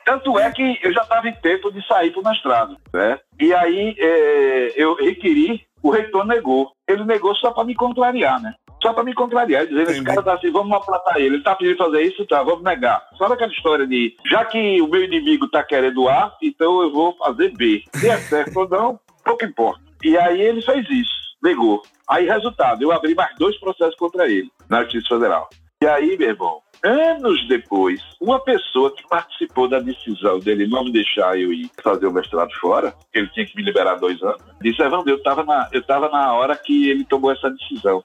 Tanto 0.05 0.39
é 0.39 0.51
que 0.51 0.79
eu 0.81 0.91
já 0.91 1.03
estava 1.03 1.27
em 1.27 1.35
tempo 1.35 1.71
de 1.71 1.85
sair 1.85 2.11
para 2.11 2.21
o 2.21 2.23
mestrado, 2.23 2.77
certo? 2.89 3.23
E 3.39 3.53
aí 3.53 3.95
eh, 3.99 4.73
eu 4.75 4.95
requeri, 4.95 5.63
o 5.83 5.91
reitor 5.91 6.25
negou. 6.25 6.71
Ele 6.87 7.03
negou 7.05 7.35
só 7.35 7.51
para 7.51 7.63
me 7.63 7.75
contrariar, 7.75 8.41
né? 8.41 8.55
Só 8.81 8.93
para 8.93 9.03
me 9.03 9.13
contrariar, 9.13 9.67
dizendo, 9.67 9.91
esse 9.91 10.03
cara 10.03 10.23
tá 10.23 10.33
assim, 10.35 10.51
vamos 10.51 10.75
aplatar 10.75 11.17
ele. 11.17 11.35
Ele 11.35 11.43
tá 11.43 11.55
pedindo 11.55 11.77
fazer 11.77 12.01
isso, 12.01 12.25
tá, 12.25 12.41
vamos 12.43 12.63
negar. 12.63 13.01
Sabe 13.17 13.33
aquela 13.33 13.51
história 13.51 13.85
de, 13.85 14.15
já 14.29 14.45
que 14.45 14.81
o 14.81 14.87
meu 14.87 15.03
inimigo 15.03 15.49
tá 15.49 15.63
querendo 15.63 16.07
A, 16.07 16.35
então 16.41 16.81
eu 16.81 16.91
vou 16.91 17.15
fazer 17.17 17.51
B. 17.55 17.83
Se 17.95 18.09
é 18.09 18.17
certo 18.17 18.57
ou 18.57 18.69
não, 18.69 18.99
pouco 19.23 19.45
importa. 19.45 19.81
E 20.03 20.17
aí 20.17 20.41
ele 20.41 20.61
fez 20.61 20.89
isso. 20.89 21.19
negou. 21.43 21.81
Aí, 22.09 22.25
resultado, 22.25 22.81
eu 22.81 22.91
abri 22.91 23.13
mais 23.13 23.35
dois 23.37 23.57
processos 23.59 23.95
contra 23.95 24.27
ele 24.27 24.49
na 24.69 24.83
Justiça 24.83 25.15
Federal. 25.15 25.49
E 25.81 25.87
aí, 25.87 26.17
meu 26.17 26.29
irmão, 26.29 26.61
anos 26.83 27.47
depois, 27.47 28.01
uma 28.19 28.39
pessoa 28.39 28.93
que 28.95 29.07
participou 29.07 29.67
da 29.67 29.79
decisão 29.79 30.39
dele 30.39 30.67
não 30.67 30.83
me 30.83 30.91
deixar 30.91 31.39
eu 31.39 31.53
ir 31.53 31.69
fazer 31.83 32.07
o 32.07 32.11
mestrado 32.11 32.51
fora, 32.59 32.93
ele 33.13 33.27
tinha 33.29 33.45
que 33.45 33.55
me 33.55 33.63
liberar 33.63 33.95
dois 33.95 34.21
anos, 34.21 34.41
disse, 34.61 34.81
Evandro, 34.81 35.09
eu 35.09 35.17
estava 35.17 35.43
na, 35.43 35.69
eu 35.71 35.81
tava 35.83 36.09
na 36.09 36.33
hora 36.33 36.55
que 36.55 36.89
ele 36.89 37.05
tomou 37.05 37.31
essa 37.31 37.49
decisão. 37.49 38.03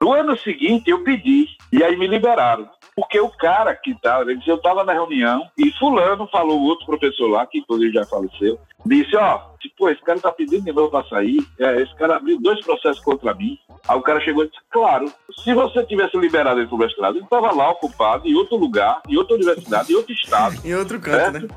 No 0.00 0.12
ano 0.12 0.38
seguinte, 0.38 0.90
eu 0.90 1.02
pedi, 1.02 1.46
e 1.72 1.82
aí 1.82 1.96
me 1.96 2.06
liberaram. 2.06 2.68
Porque 2.94 3.20
o 3.20 3.28
cara 3.28 3.76
que 3.76 3.92
estava, 3.92 4.22
ele 4.22 4.36
disse, 4.38 4.50
eu 4.50 4.56
estava 4.56 4.82
na 4.82 4.92
reunião 4.92 5.48
e 5.56 5.70
fulano 5.78 6.26
falou, 6.26 6.60
outro 6.60 6.86
professor 6.86 7.28
lá, 7.28 7.46
que 7.46 7.58
inclusive 7.58 7.92
já 7.92 8.04
faleceu, 8.04 8.58
disse, 8.84 9.14
ó, 9.16 9.40
pô, 9.76 9.88
esse 9.88 10.02
cara 10.02 10.18
tá 10.18 10.32
pedindo 10.32 10.64
de 10.64 10.72
novo 10.72 10.90
para 10.90 11.08
sair, 11.08 11.38
é, 11.60 11.80
esse 11.80 11.94
cara 11.94 12.16
abriu 12.16 12.40
dois 12.40 12.60
processos 12.60 13.02
contra 13.02 13.34
mim. 13.34 13.56
Aí 13.88 13.96
o 13.96 14.02
cara 14.02 14.20
chegou 14.20 14.44
e 14.44 14.48
disse, 14.48 14.60
claro, 14.70 15.12
se 15.44 15.54
você 15.54 15.84
tivesse 15.84 16.16
liberado 16.16 16.58
ele 16.58 16.66
pro 16.66 16.76
mestrado, 16.76 17.16
ele 17.16 17.24
estava 17.24 17.52
lá 17.52 17.70
ocupado 17.70 18.26
em 18.26 18.34
outro 18.34 18.56
lugar, 18.56 19.00
em 19.08 19.16
outra 19.16 19.36
universidade, 19.36 19.92
em 19.92 19.96
outro 19.96 20.12
estado. 20.12 20.56
Em 20.66 20.74
outro 20.74 21.00
canto, 21.00 21.16
certo? 21.16 21.40
né? 21.40 21.48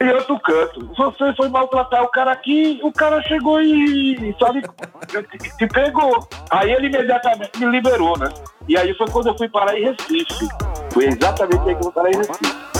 Em 0.00 0.10
outro 0.10 0.38
canto. 0.40 0.90
Você 0.96 1.34
foi 1.34 1.48
maltratar 1.48 2.02
o 2.02 2.08
cara 2.08 2.32
aqui, 2.32 2.78
o 2.82 2.92
cara 2.92 3.22
chegou 3.22 3.60
e, 3.62 4.14
te, 4.16 5.56
te 5.56 5.66
pegou. 5.66 6.28
Aí 6.50 6.70
ele 6.70 6.88
imediatamente 6.88 7.58
me 7.58 7.66
liberou, 7.66 8.18
né? 8.18 8.28
E 8.68 8.76
aí 8.76 8.94
foi 8.94 9.08
quando 9.08 9.28
eu 9.28 9.38
fui 9.38 9.48
parar 9.48 9.78
em 9.78 9.84
Recife. 9.84 10.48
Foi 10.92 11.06
exatamente 11.06 11.68
aí 11.68 11.74
que 11.74 11.80
eu 11.80 11.84
fui 11.84 11.92
parar 11.92 12.10
em 12.10 12.16
Recife. 12.16 12.75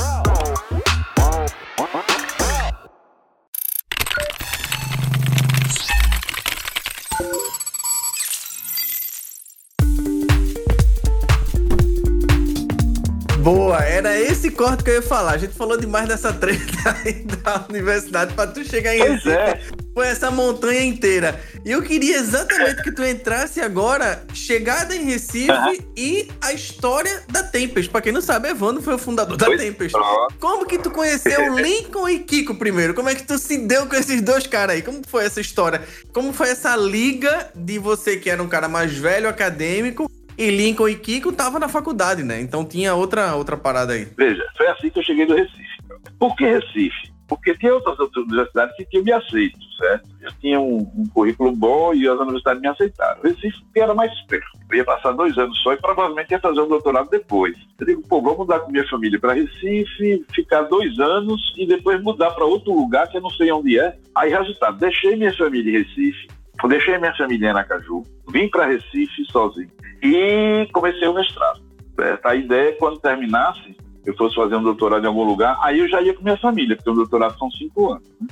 Boa, 13.47 13.79
era 13.79 14.21
esse 14.21 14.51
corte 14.51 14.83
que 14.83 14.91
eu 14.91 14.95
ia 14.95 15.03
falar. 15.03 15.35
A 15.35 15.39
gente 15.39 15.55
falou 15.55 15.77
demais 15.77 16.09
dessa 16.09 16.33
treta 16.33 16.65
aí 17.05 17.23
da 17.23 17.65
universidade 17.71 18.35
pra 18.35 18.45
tu 18.45 18.65
chegar 18.65 18.93
em 18.93 18.99
Pois 18.99 19.25
é. 19.25 19.61
Foi 19.95 20.09
essa 20.09 20.33
montanha 20.33 20.83
inteira. 20.83 21.41
E 21.65 21.71
eu 21.71 21.81
queria 21.81 22.17
exatamente 22.17 22.83
que 22.83 22.91
tu 22.91 23.05
entrasse 23.05 23.61
agora, 23.61 24.21
chegada 24.35 24.97
em 24.97 25.05
Recife 25.05 25.49
Aham. 25.53 25.75
e 25.97 26.29
a 26.41 26.53
história 26.53 27.23
da 27.31 27.45
Tempest. 27.45 27.89
Pra 27.89 28.01
quem 28.01 28.11
não 28.11 28.21
sabe, 28.21 28.49
Evandro 28.49 28.83
foi 28.83 28.95
o 28.95 28.99
fundador 28.99 29.37
da 29.37 29.47
Pois 29.47 29.61
Tempest. 29.61 29.93
pronto. 29.93 30.35
Como 30.41 30.67
que 30.67 30.79
tu 30.79 30.91
conheceu 30.91 31.55
Lincoln 31.55 32.09
e 32.09 32.19
Kiko 32.19 32.57
primeiro? 32.57 32.95
Como 32.95 33.09
é 33.09 33.15
que 33.15 33.23
tu 33.23 33.39
se 33.39 33.59
deu 33.59 33.87
com 33.87 33.95
esses 33.95 34.21
dois 34.23 34.45
caras 34.49 34.75
aí? 34.75 34.83
Como 34.83 35.03
foi 35.07 35.25
essa 35.25 35.41
história? 35.41 35.83
Como 36.13 36.33
foi 36.33 36.51
essa 36.51 36.75
liga 36.75 37.49
de 37.55 37.79
você 37.79 38.17
que 38.17 38.29
era 38.29 38.43
um 38.43 38.49
cara 38.49 38.67
mais 38.69 38.93
velho, 38.99 39.29
acadêmico, 39.29 40.11
e 40.39 40.51
Lincoln 40.51 40.89
e 40.89 40.97
Kiko 40.97 41.33
tava 41.33 41.59
na 41.59 41.69
faculdade, 41.69 42.23
né? 42.23 42.41
Então 42.41 42.65
tinha 42.65 42.95
outra, 42.95 43.35
outra 43.35 43.57
parada 43.57 43.93
aí. 43.93 44.07
Veja, 44.17 44.45
foi 44.57 44.67
assim 44.69 44.91
que 44.91 44.99
eu 44.99 45.03
cheguei 45.03 45.27
no 45.27 45.35
Recife. 45.35 45.83
Por 46.19 46.35
que 46.37 46.45
Recife? 46.45 47.17
Porque 47.29 47.57
tinha 47.57 47.75
outras 47.75 47.99
outras 47.99 48.25
universidades 48.25 48.77
que 48.77 48.85
tinham 48.85 49.05
me 49.05 49.13
aceito, 49.13 49.59
certo? 49.77 50.09
Eu 50.21 50.33
tinha 50.41 50.61
um, 50.61 50.79
um 50.97 51.07
currículo 51.13 51.53
bom 51.57 51.93
e 51.93 52.07
as 52.07 52.19
universidades 52.21 52.63
me 52.63 52.69
aceitaram. 52.69 53.21
Recife 53.23 53.63
era 53.75 53.95
mais 53.95 54.13
perto. 54.27 54.47
Eu 54.71 54.79
ia 54.79 54.85
passar 54.85 55.13
dois 55.13 55.37
anos 55.37 55.61
só 55.63 55.73
e 55.73 55.77
provavelmente 55.77 56.31
ia 56.31 56.41
fazer 56.41 56.61
um 56.61 56.69
doutorado 56.69 57.11
depois. 57.11 57.57
Eu 57.81 57.87
digo, 57.87 58.03
pô, 58.09 58.21
vou 58.21 58.39
mudar 58.39 58.61
com 58.61 58.71
minha 58.71 58.87
família 58.89 59.19
para 59.19 59.33
Recife, 59.33 60.25
ficar 60.35 60.63
dois 60.63 60.99
anos 61.01 61.41
e 61.57 61.67
depois 61.67 62.01
mudar 62.03 62.31
para 62.31 62.45
outro 62.45 62.73
lugar 62.73 63.09
que 63.09 63.17
eu 63.17 63.23
não 63.23 63.31
sei 63.31 63.51
onde 63.51 63.79
é. 63.79 63.97
Aí, 64.15 64.31
resultado, 64.31 64.79
deixei 64.79 65.17
minha 65.17 65.35
família 65.37 65.79
em 65.79 65.83
Recife, 65.83 66.29
deixei 66.69 66.99
minha 66.99 67.15
família 67.17 67.47
em 67.47 67.51
Aracaju, 67.51 68.03
vim 68.33 68.49
para 68.49 68.67
Recife 68.67 69.25
sozinho 69.31 69.71
e 70.03 70.67
comecei 70.73 71.07
o 71.09 71.15
mestrado. 71.15 71.61
certo? 71.95 72.27
A 72.27 72.35
ideia 72.35 72.69
é 72.71 72.73
quando 72.73 72.99
terminasse, 73.01 73.77
eu 74.05 74.17
fosse 74.17 74.35
fazer 74.37 74.57
um 74.57 74.63
doutorado 74.63 75.05
em 75.05 75.09
algum 75.09 75.25
lugar, 75.25 75.57
aí 75.63 75.79
eu 75.81 75.89
já 75.89 76.01
ia 76.01 76.15
com 76.15 76.23
minha 76.23 76.37
família, 76.39 76.77
porque 76.77 76.91
o 76.91 76.95
doutorado 76.95 77.37
são 77.39 77.51
cinco 77.53 77.93
anos. 77.93 78.09
né? 78.21 78.27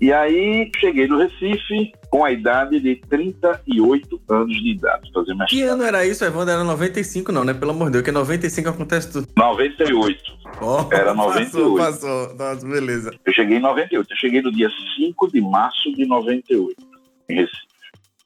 E 0.00 0.12
aí 0.14 0.70
cheguei 0.78 1.06
no 1.06 1.18
Recife 1.18 1.92
com 2.10 2.24
a 2.24 2.32
idade 2.32 2.80
de 2.80 2.96
38 2.96 4.20
anos 4.30 4.56
de 4.56 4.70
idade, 4.70 5.10
fazer 5.12 5.32
Que 5.32 5.38
mestrado. 5.38 5.68
ano 5.72 5.82
era 5.84 6.06
isso, 6.06 6.24
Evandro? 6.24 6.54
Era 6.54 6.64
95 6.64 7.30
não, 7.30 7.44
né? 7.44 7.52
Pelo 7.52 7.72
amor 7.72 7.86
de 7.86 7.92
Deus, 7.92 8.04
que 8.04 8.10
95 8.10 8.68
acontece 8.70 9.12
tudo. 9.12 9.28
98. 9.36 10.18
Ó, 10.62 10.88
Era 10.90 11.14
Passou, 11.14 11.28
98. 11.34 11.76
passou. 11.76 12.34
Nossa, 12.34 12.66
beleza. 12.66 13.10
Eu 13.24 13.32
cheguei 13.34 13.58
em 13.58 13.60
98. 13.60 14.10
Eu 14.10 14.16
cheguei 14.16 14.40
no 14.40 14.50
dia 14.50 14.70
5 14.96 15.30
de 15.30 15.40
março 15.42 15.92
de 15.94 16.06
98, 16.06 16.76
em 17.28 17.34
Recife. 17.34 17.69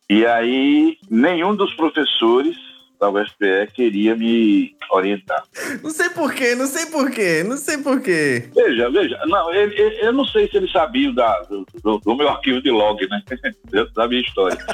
E 0.09 0.27
aí, 0.27 0.99
nenhum 1.11 1.55
dos 1.57 1.73
professores 1.75 2.57
da 3.01 3.09
UFPE 3.11 3.67
queria 3.75 4.15
me 4.15 4.75
orientar. 4.91 5.43
Não 5.83 5.91
sei 5.91 6.09
porquê, 6.11 6.55
não 6.55 6.67
sei 6.67 6.87
porquê, 6.87 7.43
não 7.43 7.57
sei 7.57 7.79
porquê. 7.79 8.49
Veja, 8.55 8.89
veja, 8.91 9.19
não, 9.27 9.53
ele- 9.53 9.75
ele- 9.79 10.07
eu 10.07 10.13
não 10.13 10.25
sei 10.27 10.49
se 10.49 10.57
eles 10.57 10.71
sabiam 10.71 11.13
da, 11.13 11.41
do, 11.43 11.67
do- 11.83 11.99
do 11.99 12.15
meu 12.15 12.29
arquivo 12.29 12.63
de 12.63 12.71
log, 12.71 13.05
né? 13.09 13.23
da 13.95 14.07
minha 14.09 14.21
história. 14.21 14.57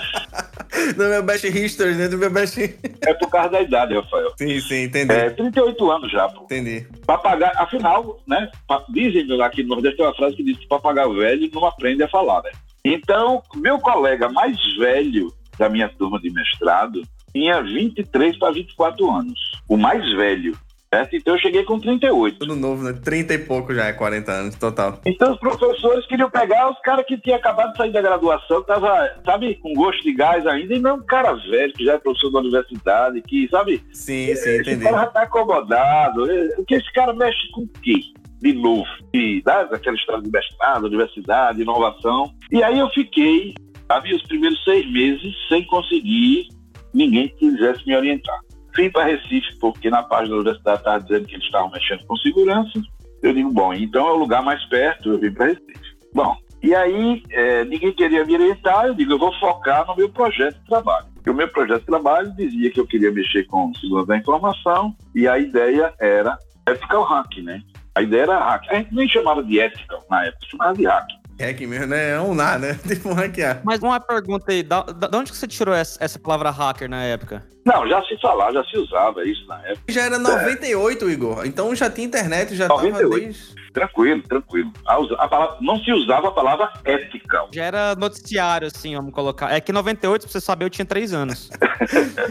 Do 0.97 1.05
meu 1.09 1.22
best 1.22 1.47
history, 1.47 1.95
né? 1.95 2.09
Do 2.09 2.16
meu 2.16 2.31
best... 2.31 2.57
É 3.07 3.12
por 3.14 3.28
causa 3.28 3.51
da 3.51 3.61
idade, 3.61 3.93
Rafael. 3.95 4.33
Sim, 4.39 4.61
sim, 4.61 4.85
entendi. 4.85 5.12
É, 5.12 5.28
38 5.28 5.91
anos 5.91 6.11
já, 6.11 6.28
pô. 6.28 6.45
Entendi. 6.45 6.87
Papagaio, 7.07 7.53
afinal, 7.57 8.20
né? 8.26 8.49
Dizem 8.89 9.43
aqui 9.43 9.62
no 9.62 9.70
Nordeste 9.70 9.97
tem 9.99 10.07
uma 10.07 10.14
frase 10.14 10.37
que 10.37 10.45
diz 10.45 10.57
que 10.59 10.68
papagaio 10.68 11.12
velho 11.14 11.51
não 11.53 11.66
aprende 11.66 12.03
a 12.03 12.09
falar, 12.09 12.43
né? 12.43 12.51
Então, 12.85 13.43
meu 13.57 13.78
colega 13.78 14.28
mais 14.28 14.57
velho 14.78 15.33
da 15.59 15.68
minha 15.68 15.89
turma 15.89 16.18
de 16.20 16.31
mestrado 16.33 17.03
tinha 17.33 17.62
23 17.62 18.39
para 18.39 18.53
24 18.53 19.11
anos. 19.11 19.39
O 19.68 19.76
mais 19.76 20.03
velho, 20.16 20.57
certo? 20.93 21.14
Então 21.14 21.35
eu 21.35 21.41
cheguei 21.41 21.62
com 21.62 21.78
38. 21.78 22.39
Tudo 22.39 22.57
novo, 22.57 22.83
né? 22.83 22.93
30 22.93 23.35
e 23.35 23.39
pouco 23.39 23.74
já, 23.74 23.85
é 23.85 23.93
40 23.93 24.33
anos, 24.33 24.55
total. 24.57 25.01
Então 25.07 25.33
os 25.33 25.39
professores 25.39 26.07
queriam 26.07 26.31
pegar 26.31 26.70
os 26.70 26.81
caras 26.81 27.05
que 27.07 27.18
tinham 27.18 27.37
acabado 27.39 27.72
de 27.72 27.76
sair 27.76 27.93
da 27.93 28.03
graduação, 28.03 28.62
tava, 28.64 29.11
sabe, 29.24 29.55
com 29.57 29.72
gosto 29.74 30.03
de 30.03 30.12
gás 30.12 30.47
ainda, 30.47 30.74
e 30.74 30.81
não 30.81 30.97
um 30.97 31.03
cara 31.03 31.35
velho 31.35 31.72
que 31.74 31.85
já 31.85 31.93
é 31.95 31.99
professor 31.99 32.33
da 32.33 32.41
universidade, 32.41 33.22
que, 33.22 33.49
sabe, 33.49 33.83
Sim, 33.93 34.35
sim, 34.35 34.57
entendi. 34.57 34.83
cara 34.83 34.99
já 34.99 35.07
tá 35.07 35.22
acomodado. 35.22 36.24
O 36.59 36.64
que 36.64 36.74
esse 36.74 36.93
cara 36.93 37.12
mexe 37.12 37.49
com 37.53 37.62
o 37.62 37.68
quê? 37.83 38.01
De 38.41 38.53
novo. 38.53 38.86
E, 39.12 39.43
né, 39.47 39.64
daquela 39.70 39.97
história 39.97 40.22
de 40.22 40.30
mestrado, 40.30 40.86
universidade, 40.86 41.62
inovação. 41.62 42.32
E 42.51 42.62
aí 42.62 42.78
eu 42.78 42.88
fiquei, 42.91 43.55
sabe, 43.86 44.14
os 44.14 44.22
primeiros 44.22 44.62
seis 44.64 44.91
meses 44.91 45.34
sem 45.49 45.64
conseguir 45.66 46.49
ninguém 46.95 47.28
que 47.28 47.51
quisesse 47.51 47.86
me 47.86 47.97
orientar. 47.97 48.41
Vim 48.76 48.91
para 48.91 49.05
Recife 49.05 49.59
porque 49.61 49.91
na 49.91 50.03
página 50.03 50.30
da 50.30 50.41
universidade 50.41 50.78
estava 50.78 51.01
dizendo 51.01 51.26
que 51.26 51.34
eles 51.34 51.45
estavam 51.45 51.70
mexendo 51.70 52.07
com 52.07 52.16
segurança. 52.16 52.80
Eu 53.22 53.34
digo, 53.34 53.51
bom, 53.51 53.74
então 53.74 54.09
é 54.09 54.12
o 54.12 54.16
lugar 54.16 54.43
mais 54.43 54.64
perto, 54.66 55.11
eu 55.11 55.18
vim 55.18 55.32
para 55.32 55.47
Recife. 55.47 55.97
Bom, 56.14 56.36
e 56.62 56.74
aí 56.74 57.22
eh, 57.30 57.64
ninguém 57.64 57.93
queria 57.93 58.24
me 58.24 58.34
orientar, 58.34 58.86
eu 58.86 58.95
digo, 58.95 59.12
eu 59.12 59.18
vou 59.18 59.32
focar 59.38 59.86
no 59.86 59.97
meu 59.97 60.09
projeto 60.09 60.59
de 60.59 60.66
trabalho. 60.66 61.07
E 61.24 61.30
o 61.30 61.34
meu 61.34 61.49
projeto 61.49 61.80
de 61.80 61.86
trabalho 61.86 62.34
dizia 62.36 62.70
que 62.70 62.80
eu 62.80 62.86
queria 62.86 63.11
mexer 63.11 63.45
com 63.45 63.72
segurança 63.74 64.09
da 64.09 64.16
informação 64.16 64.95
e 65.14 65.26
a 65.26 65.38
ideia 65.38 65.93
era 65.99 66.38
ethical 66.68 67.03
hack, 67.05 67.38
né? 67.43 67.62
A 67.95 68.03
ideia 68.03 68.22
era 68.22 68.38
hack. 68.38 68.66
A 68.70 68.74
gente 68.76 68.95
nem 68.95 69.09
chamava 69.09 69.43
de 69.43 69.59
ethical 69.59 70.05
na 70.11 70.24
época, 70.26 70.47
chamava 70.51 70.74
de 70.74 70.86
hack. 70.86 71.07
Hack 71.41 71.61
mesmo, 71.62 71.86
né? 71.86 72.11
É 72.11 72.20
um 72.20 72.34
nada, 72.34 72.59
né? 72.68 72.78
Tipo 72.86 73.09
um 73.09 73.14
hackear. 73.14 73.62
Mas 73.64 73.80
uma 73.80 73.99
pergunta 73.99 74.53
aí, 74.53 74.62
da, 74.62 74.82
da- 74.82 75.09
de 75.09 75.16
onde 75.16 75.30
que 75.32 75.36
você 75.36 75.47
tirou 75.49 75.74
essa, 75.74 76.03
essa 76.03 76.18
palavra 76.18 76.51
hacker 76.51 76.88
na 76.88 77.03
época? 77.03 77.43
Não, 77.65 77.87
já 77.87 78.03
se 78.05 78.19
falava, 78.21 78.53
já 78.53 78.65
se 78.65 78.77
usava 78.79 79.25
isso 79.25 79.47
na 79.47 79.57
época. 79.67 79.81
Já 79.89 80.03
era 80.03 80.19
98, 80.19 81.11
Igor. 81.11 81.47
Então 81.47 81.75
já 81.75 81.91
tinha 81.91 82.07
internet, 82.07 82.55
já 82.55 82.69
tava 82.69 82.83
98. 82.83 83.21
desde... 83.21 83.61
Tranquilo, 83.73 84.23
tranquilo. 84.23 84.73
A, 84.85 84.97
a 84.97 85.29
palavra, 85.29 85.57
não 85.61 85.79
se 85.79 85.93
usava 85.93 86.29
a 86.29 86.31
palavra 86.33 86.73
ethical. 86.85 87.49
Já 87.53 87.65
era 87.65 87.95
noticiário, 87.95 88.67
assim, 88.67 88.97
vamos 88.97 89.15
colocar. 89.15 89.53
É 89.53 89.61
que 89.61 89.71
em 89.71 89.75
98, 89.75 90.23
pra 90.23 90.33
você 90.33 90.41
saber, 90.41 90.65
eu 90.65 90.71
tinha 90.71 90.85
3 90.85 91.13
anos. 91.13 91.51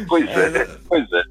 Pois 0.07 0.29
é, 0.29 0.67
pois 0.87 1.05
é. 1.11 1.21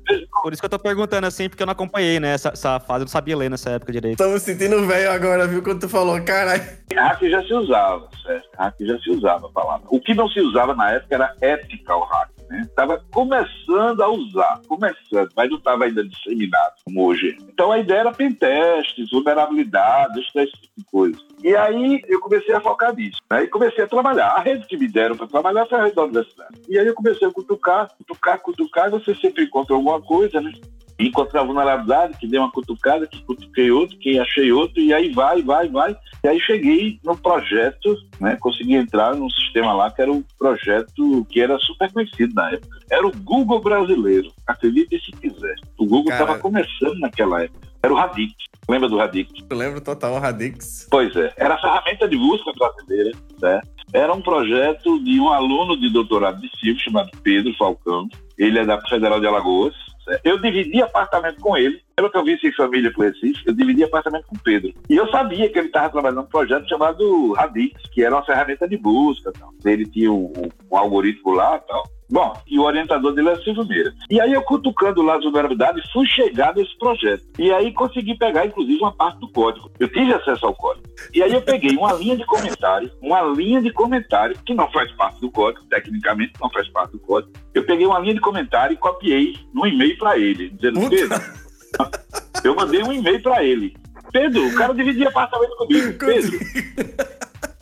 Por 0.42 0.53
isso 0.53 0.61
que 0.61 0.66
eu 0.66 0.70
tô 0.70 0.78
perguntando 0.78 1.26
assim, 1.26 1.49
porque 1.49 1.62
eu 1.62 1.66
não 1.66 1.72
acompanhei, 1.72 2.18
né, 2.18 2.34
essa, 2.34 2.51
essa 2.51 2.80
fase. 2.80 3.03
Eu 3.03 3.07
não 3.07 3.09
sabia 3.09 3.36
ler 3.36 3.51
nessa 3.51 3.70
época 3.70 3.92
direito. 3.92 4.20
Estamos 4.20 4.42
sentindo 4.42 4.86
velho 4.86 5.11
agora, 5.11 5.46
viu? 5.46 5.62
Quando 5.62 5.80
tu 5.80 5.88
falou, 5.88 6.20
caralho. 6.22 6.62
Hack 6.94 7.22
já 7.22 7.42
se 7.42 7.55
usava, 7.55 8.09
certo? 8.22 8.49
Hack 8.59 8.74
já 8.80 8.99
se 8.99 9.11
usava 9.11 9.46
a 9.46 9.51
palavra. 9.51 9.86
O 9.88 10.01
que 10.01 10.14
não 10.14 10.28
se 10.28 10.40
usava 10.40 10.74
na 10.74 10.92
época 10.92 11.14
era 11.14 11.34
ethical 11.42 12.05
hack, 12.11 12.30
né? 12.49 12.62
Estava 12.62 13.03
começando 13.12 14.03
a 14.03 14.09
usar, 14.09 14.61
começando, 14.66 15.30
mas 15.36 15.51
não 15.51 15.59
estava 15.59 15.84
ainda 15.84 16.05
disseminado 16.05 16.74
como 16.84 17.07
hoje. 17.07 17.36
Então 17.49 17.70
a 17.70 17.78
ideia 17.78 18.01
era 18.01 18.12
pentestes, 18.12 19.11
vulnerabilidades, 19.11 20.26
esse 20.34 20.53
tipo 20.53 20.74
de 20.76 20.84
coisa. 20.84 21.18
E 21.42 21.55
aí 21.55 22.03
eu 22.09 22.20
comecei 22.20 22.55
a 22.55 22.61
focar 22.61 22.94
nisso, 22.94 23.18
né? 23.30 23.44
E 23.44 23.49
comecei 23.49 23.84
a 23.84 23.88
trabalhar. 23.88 24.28
A 24.28 24.40
rede 24.40 24.66
que 24.66 24.76
me 24.76 24.88
deram 24.88 25.16
para 25.16 25.26
trabalhar 25.26 25.66
foi 25.66 25.78
a 25.78 25.84
rede 25.84 25.96
da 25.96 26.05
universidade. 26.05 26.61
E 26.68 26.78
aí 26.78 26.86
eu 26.86 26.94
comecei 26.94 27.28
a 27.28 27.32
cutucar, 27.32 27.88
cutucar, 27.96 28.40
cutucar, 28.40 28.88
e 28.88 28.90
você 28.90 29.14
sempre 29.14 29.44
encontra 29.44 29.74
alguma 29.74 30.01
coisa, 30.01 30.40
né? 30.40 30.53
Encontrei 31.07 31.40
a 31.40 31.44
vulnerabilidade, 31.44 32.18
que 32.18 32.26
dei 32.26 32.38
uma 32.38 32.51
cutucada, 32.51 33.07
que 33.07 33.22
cutuquei 33.22 33.70
outro, 33.70 33.96
que 33.99 34.18
achei 34.18 34.51
outro, 34.51 34.80
e 34.80 34.92
aí 34.92 35.12
vai, 35.12 35.42
vai, 35.42 35.68
vai. 35.68 35.96
E 36.24 36.28
aí 36.28 36.40
cheguei 36.40 36.99
no 37.05 37.16
projeto, 37.16 37.94
né? 38.20 38.36
Consegui 38.40 38.74
entrar 38.74 39.14
num 39.14 39.30
sistema 39.30 39.72
lá 39.72 39.90
que 39.90 40.03
era 40.03 40.12
um 40.12 40.24
projeto 40.38 41.26
que 41.30 41.40
era 41.40 41.59
super 41.59 41.92
conhecido 41.92 42.34
na 42.34 42.51
época. 42.51 42.78
Era 42.90 43.07
o 43.07 43.12
Google 43.12 43.61
brasileiro. 43.61 44.32
Acredite 44.46 44.99
se 44.99 45.12
quiser. 45.12 45.55
O 45.78 45.86
Google 45.86 46.12
estava 46.12 46.38
começando 46.38 46.99
naquela 46.99 47.44
época. 47.44 47.68
Era 47.82 47.92
o 47.92 47.96
Radix. 47.96 48.34
Lembra 48.68 48.88
do 48.88 48.99
Radix? 48.99 49.30
Eu 49.49 49.57
lembro 49.57 49.80
total 49.80 50.18
Radix. 50.18 50.88
Pois 50.90 51.14
é, 51.16 51.32
era 51.36 51.55
a 51.55 51.59
ferramenta 51.59 52.09
de 52.09 52.16
busca 52.16 52.53
brasileira, 52.53 53.12
né? 53.40 53.61
Era 53.92 54.12
um 54.12 54.20
projeto 54.20 55.03
de 55.03 55.18
um 55.18 55.28
aluno 55.28 55.76
de 55.78 55.88
doutorado 55.90 56.40
de 56.40 56.51
civil 56.59 56.78
chamado 56.78 57.11
Pedro 57.22 57.55
Falcão. 57.57 58.07
Ele 58.36 58.59
é 58.59 58.66
da 58.66 58.80
Federal 58.82 59.20
de 59.20 59.26
Alagoas. 59.26 59.74
Eu 60.24 60.38
dividi 60.40 60.80
apartamento 60.82 61.40
com 61.40 61.56
ele. 61.56 61.80
Pelo 61.96 62.11
que 62.11 62.16
eu 62.16 62.24
vi 62.24 62.38
sem 62.38 62.52
família 62.52 62.92
pro 62.92 63.02
Recife, 63.02 63.42
eu 63.46 63.54
dividi 63.54 63.82
apartamento 63.82 64.26
com 64.26 64.36
o 64.36 64.42
Pedro. 64.42 64.72
E 64.88 64.96
eu 64.96 65.09
sabia 65.11 65.48
que 65.50 65.59
ele 65.59 65.66
estava 65.66 65.90
trabalhando 65.90 66.22
num 66.22 66.26
projeto 66.26 66.68
chamado 66.68 67.32
Radix, 67.32 67.82
que 67.90 68.02
era 68.02 68.14
uma 68.14 68.24
ferramenta 68.24 68.68
de 68.68 68.76
busca. 68.76 69.32
Ele 69.64 69.84
tinha 69.84 70.12
um, 70.12 70.32
um 70.70 70.76
algoritmo 70.76 71.32
lá 71.32 71.56
e 71.56 71.68
tal. 71.68 71.97
Bom, 72.11 72.32
e 72.46 72.59
o 72.59 72.62
orientador 72.62 73.12
dele 73.12 73.28
era 73.28 73.42
Silvio 73.42 73.66
Meira. 73.66 73.92
E 74.11 74.20
aí 74.20 74.32
eu 74.32 74.42
cutucando 74.42 75.02
lá 75.02 75.16
as 75.16 75.24
vulnerabilidades, 75.24 75.90
fui 75.92 76.06
chegar 76.06 76.54
nesse 76.54 76.76
projeto. 76.78 77.22
E 77.38 77.52
aí 77.52 77.72
consegui 77.72 78.16
pegar, 78.16 78.46
inclusive, 78.46 78.78
uma 78.80 78.92
parte 78.92 79.20
do 79.20 79.28
código. 79.28 79.70
Eu 79.78 79.88
tive 79.88 80.14
acesso 80.14 80.46
ao 80.46 80.54
código. 80.54 80.86
E 81.12 81.22
aí 81.22 81.32
eu 81.32 81.42
peguei 81.42 81.76
uma 81.76 81.92
linha 81.92 82.16
de 82.16 82.24
comentário, 82.24 82.90
uma 83.02 83.20
linha 83.22 83.61
de 83.61 83.70
comentário, 83.72 84.38
que 84.44 84.54
não 84.54 84.70
faz 84.70 84.90
parte 84.92 85.20
do 85.20 85.30
código, 85.30 85.66
tecnicamente 85.66 86.32
não 86.40 86.50
faz 86.50 86.66
parte 86.68 86.92
do 86.92 86.98
código. 86.98 87.32
Eu 87.54 87.64
peguei 87.64 87.86
uma 87.86 87.98
linha 87.98 88.14
de 88.14 88.20
comentário 88.20 88.72
e 88.72 88.78
copiei 88.78 89.36
no 89.52 89.66
e-mail 89.66 89.98
para 89.98 90.18
ele, 90.18 90.50
dizendo, 90.50 90.80
Puta. 90.80 90.96
Pedro, 90.96 91.20
eu 92.44 92.54
mandei 92.54 92.82
um 92.82 92.92
e-mail 92.92 93.22
para 93.22 93.44
ele. 93.44 93.76
Pedro, 94.11 94.46
o 94.48 94.54
cara 94.54 94.72
dividia 94.74 95.09
apartamento 95.09 95.54
comigo. 95.56 95.98
Pedro, 95.98 96.38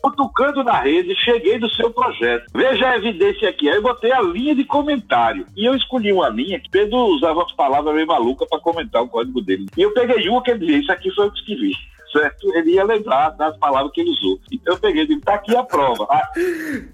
cutucando 0.01 0.63
na 0.63 0.81
rede, 0.81 1.15
cheguei 1.17 1.59
do 1.59 1.71
seu 1.71 1.91
projeto. 1.91 2.47
Veja 2.55 2.91
a 2.91 2.97
evidência 2.97 3.49
aqui. 3.49 3.69
Aí 3.69 3.77
eu 3.77 3.83
botei 3.83 4.13
a 4.13 4.21
linha 4.21 4.55
de 4.55 4.65
comentário. 4.65 5.47
E 5.57 5.65
eu 5.65 5.75
escolhi 5.75 6.13
uma 6.13 6.29
linha 6.29 6.61
que 6.61 6.71
Pedro 6.71 6.97
usava 6.97 7.43
as 7.43 7.53
palavras 7.53 7.95
meio 7.95 8.07
malucas 8.07 8.49
para 8.49 8.61
comentar 8.61 9.03
o 9.03 9.09
código 9.09 9.41
dele. 9.41 9.67
E 9.77 9.83
eu 9.83 9.93
peguei 9.93 10.29
uma 10.29 10.43
que 10.43 10.51
ele 10.51 10.61
dizia, 10.61 10.79
isso 10.79 10.93
aqui 10.93 11.11
foi 11.11 11.27
eu 11.27 11.33
que 11.33 11.39
escrevi. 11.39 11.73
Certo? 12.13 12.55
Ele 12.55 12.73
ia 12.73 12.85
lembrar 12.85 13.31
das 13.31 13.57
palavras 13.59 13.93
que 13.93 14.01
ele 14.01 14.11
usou. 14.11 14.39
Então 14.51 14.75
eu 14.75 14.81
peguei 14.81 15.03
e 15.03 15.07
disse, 15.07 15.21
tá 15.21 15.35
aqui 15.35 15.57
a 15.57 15.63
prova. 15.63 16.07
Ah, 16.11 16.31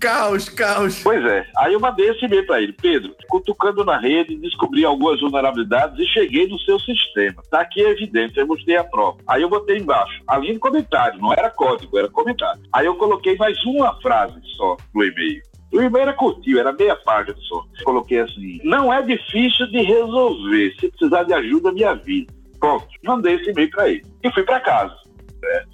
Caos, 0.00 0.48
caos. 0.48 1.02
Pois 1.02 1.24
é. 1.24 1.46
Aí 1.58 1.72
eu 1.72 1.80
mandei 1.80 2.08
esse 2.08 2.24
e-mail 2.24 2.46
para 2.46 2.60
ele. 2.60 2.72
Pedro, 2.72 3.14
cutucando 3.28 3.84
na 3.84 3.98
rede, 3.98 4.36
descobri 4.36 4.84
algumas 4.84 5.20
vulnerabilidades 5.20 5.98
e 5.98 6.06
cheguei 6.06 6.46
no 6.48 6.58
seu 6.60 6.78
sistema. 6.80 7.42
Tá 7.50 7.60
aqui 7.60 7.84
a 7.84 7.90
evidência, 7.90 8.40
eu 8.40 8.46
mostrei 8.46 8.76
a 8.76 8.84
prova. 8.84 9.18
Aí 9.26 9.42
eu 9.42 9.48
botei 9.48 9.78
embaixo, 9.78 10.22
a 10.26 10.38
linha 10.38 10.54
de 10.54 10.58
comentário, 10.58 11.20
não 11.20 11.32
era 11.32 11.50
código, 11.50 11.98
era 11.98 12.08
comentário. 12.08 12.62
Aí 12.72 12.86
eu 12.86 12.96
coloquei 12.96 13.36
mais 13.36 13.56
uma 13.64 14.00
frase 14.00 14.40
só 14.56 14.76
no 14.94 15.04
e-mail. 15.04 15.42
O 15.72 15.80
e-mail 15.80 16.02
era 16.02 16.12
curtinho, 16.12 16.58
era 16.58 16.72
meia 16.72 16.94
página 16.96 17.36
só. 17.48 17.64
Coloquei 17.84 18.20
assim: 18.20 18.60
não 18.62 18.92
é 18.92 19.00
difícil 19.02 19.66
de 19.68 19.80
resolver. 19.80 20.74
Se 20.78 20.88
precisar 20.88 21.22
de 21.22 21.32
ajuda, 21.32 21.72
me 21.72 21.82
avise. 21.82 22.28
Pronto, 22.60 22.86
mandei 23.02 23.36
esse 23.36 23.50
e-mail 23.50 23.70
para 23.70 23.88
ele. 23.88 24.04
E 24.22 24.30
fui 24.32 24.42
para 24.44 24.60
casa. 24.60 24.94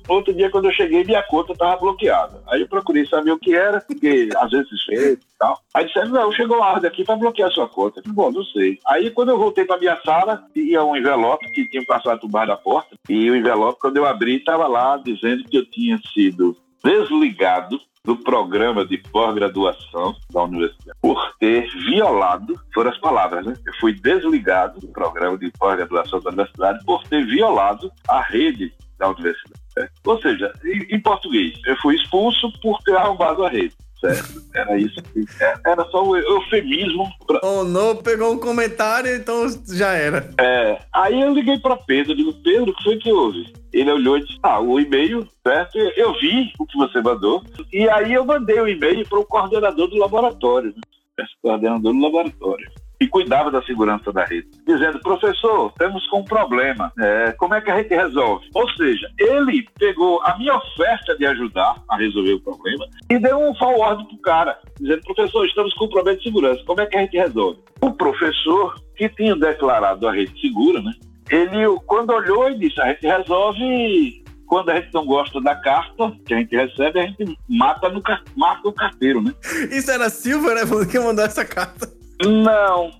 Outro 0.08 0.32
dia, 0.34 0.50
quando 0.50 0.66
eu 0.66 0.72
cheguei, 0.72 1.04
minha 1.04 1.22
conta 1.22 1.52
estava 1.52 1.76
bloqueada. 1.76 2.42
Aí 2.48 2.62
eu 2.62 2.68
procurei 2.68 3.06
saber 3.06 3.32
o 3.32 3.38
que 3.38 3.54
era, 3.54 3.80
porque 3.80 4.28
às 4.36 4.50
vezes 4.50 4.84
fez 4.84 5.12
e 5.14 5.38
tal. 5.38 5.58
Aí 5.74 5.86
disseram, 5.86 6.08
não, 6.08 6.32
chegou 6.32 6.62
a 6.62 6.72
ordem 6.72 6.90
aqui 6.90 7.04
para 7.04 7.16
bloquear 7.16 7.50
sua 7.50 7.68
conta. 7.68 8.02
Bom, 8.06 8.30
não 8.30 8.44
sei. 8.44 8.78
Aí 8.86 9.10
quando 9.10 9.30
eu 9.30 9.38
voltei 9.38 9.64
para 9.64 9.78
minha 9.78 9.96
sala, 10.02 10.42
tinha 10.52 10.82
um 10.82 10.96
envelope 10.96 11.50
que 11.52 11.68
tinha 11.68 11.84
passado 11.84 12.20
por 12.20 12.28
baixo 12.28 12.48
da 12.48 12.56
porta. 12.56 12.96
E 13.08 13.30
o 13.30 13.36
envelope, 13.36 13.80
quando 13.80 13.96
eu 13.96 14.06
abri, 14.06 14.36
estava 14.36 14.66
lá 14.66 14.96
dizendo 14.96 15.44
que 15.44 15.58
eu 15.58 15.66
tinha 15.66 15.98
sido 16.14 16.56
desligado 16.82 17.80
do 18.04 18.16
programa 18.16 18.86
de 18.86 18.96
pós-graduação 18.96 20.16
da 20.30 20.44
universidade 20.44 20.98
por 21.02 21.34
ter 21.38 21.68
violado, 21.90 22.58
foram 22.72 22.90
as 22.90 22.98
palavras, 22.98 23.44
né? 23.44 23.54
Eu 23.66 23.74
fui 23.74 23.92
desligado 23.92 24.80
do 24.80 24.88
programa 24.88 25.36
de 25.36 25.50
pós-graduação 25.58 26.18
da 26.20 26.30
universidade 26.30 26.82
por 26.86 27.06
ter 27.06 27.26
violado 27.26 27.92
a 28.08 28.22
rede 28.22 28.72
da 28.98 29.08
universidade. 29.10 29.60
certo? 29.72 29.92
Ou 30.04 30.20
seja, 30.20 30.52
em, 30.64 30.96
em 30.96 31.00
português, 31.00 31.54
eu 31.66 31.76
fui 31.76 31.94
expulso 31.96 32.50
por 32.60 32.78
ter 32.82 32.96
arrombado 32.96 33.44
a 33.44 33.48
rede. 33.48 33.74
Certo? 34.00 34.40
Era 34.54 34.78
isso. 34.78 35.02
que- 35.02 35.24
Era 35.66 35.84
só 35.90 36.04
o 36.04 36.16
eufemismo. 36.16 37.08
pra- 37.26 37.40
Oh, 37.42 37.64
não, 37.64 37.96
pegou 37.96 38.32
um 38.32 38.38
comentário, 38.38 39.12
então 39.16 39.44
já 39.74 39.92
era. 39.92 40.30
é, 40.38 40.78
aí 40.94 41.20
eu 41.20 41.34
liguei 41.34 41.58
para 41.58 41.76
Pedro, 41.76 42.14
digo, 42.14 42.32
Pedro, 42.44 42.70
o 42.70 42.74
que 42.76 42.84
foi 42.84 42.96
que 42.96 43.12
houve? 43.12 43.52
Ele 43.72 43.90
olhou 43.90 44.16
e 44.16 44.24
disse, 44.24 44.38
ah, 44.44 44.60
o 44.60 44.78
e-mail, 44.78 45.28
certo? 45.44 45.76
Eu 45.96 46.12
vi 46.20 46.52
o 46.60 46.64
que 46.66 46.76
você 46.78 47.00
mandou. 47.02 47.42
E 47.72 47.88
aí 47.90 48.12
eu 48.12 48.24
mandei 48.24 48.60
o 48.60 48.68
e-mail 48.68 49.04
para 49.08 49.18
o 49.18 49.24
coordenador 49.26 49.88
do 49.88 49.96
laboratório, 49.98 50.68
né? 50.68 50.80
Esse 51.20 51.32
coordenador 51.42 51.92
do 51.92 52.00
laboratório. 52.00 52.70
E 53.00 53.06
cuidava 53.06 53.50
da 53.50 53.62
segurança 53.62 54.12
da 54.12 54.24
rede. 54.24 54.48
Dizendo, 54.66 54.98
professor, 55.00 55.72
temos 55.78 56.04
com 56.08 56.20
um 56.20 56.24
problema. 56.24 56.92
É, 56.98 57.32
como 57.32 57.54
é 57.54 57.60
que 57.60 57.70
a 57.70 57.76
gente 57.76 57.94
resolve? 57.94 58.48
Ou 58.54 58.68
seja, 58.70 59.08
ele 59.18 59.68
pegou 59.78 60.20
a 60.24 60.36
minha 60.36 60.56
oferta 60.56 61.16
de 61.16 61.24
ajudar 61.26 61.76
a 61.88 61.96
resolver 61.96 62.32
o 62.32 62.40
problema 62.40 62.86
e 63.08 63.18
deu 63.18 63.38
um 63.38 63.54
forward 63.54 64.04
pro 64.08 64.18
cara, 64.18 64.58
dizendo, 64.80 65.02
professor, 65.02 65.46
estamos 65.46 65.72
com 65.74 65.84
um 65.84 65.90
problema 65.90 66.18
de 66.18 66.24
segurança. 66.24 66.62
Como 66.66 66.80
é 66.80 66.86
que 66.86 66.96
a 66.96 67.00
gente 67.00 67.16
resolve? 67.16 67.60
O 67.80 67.92
professor, 67.92 68.74
que 68.96 69.08
tinha 69.10 69.36
declarado 69.36 70.08
a 70.08 70.12
rede 70.12 70.38
segura, 70.40 70.82
né? 70.82 70.92
Ele, 71.30 71.66
quando 71.86 72.10
olhou, 72.10 72.50
e 72.50 72.58
disse: 72.58 72.80
a 72.80 72.88
gente 72.88 73.06
resolve. 73.06 74.24
Quando 74.46 74.70
a 74.70 74.80
gente 74.80 74.94
não 74.94 75.04
gosta 75.04 75.42
da 75.42 75.54
carta 75.54 76.10
que 76.24 76.32
a 76.32 76.38
gente 76.38 76.56
recebe, 76.56 76.98
a 76.98 77.06
gente 77.06 77.38
mata 77.46 77.90
no, 77.90 78.02
mata 78.34 78.66
o 78.66 78.72
carteiro, 78.72 79.20
né? 79.20 79.34
Isso 79.70 79.90
era 79.90 80.08
Silva, 80.08 80.54
né? 80.54 80.62
Que 80.90 80.98
mandou 80.98 81.22
essa 81.22 81.44
carta. 81.44 81.97
Não. 82.24 82.90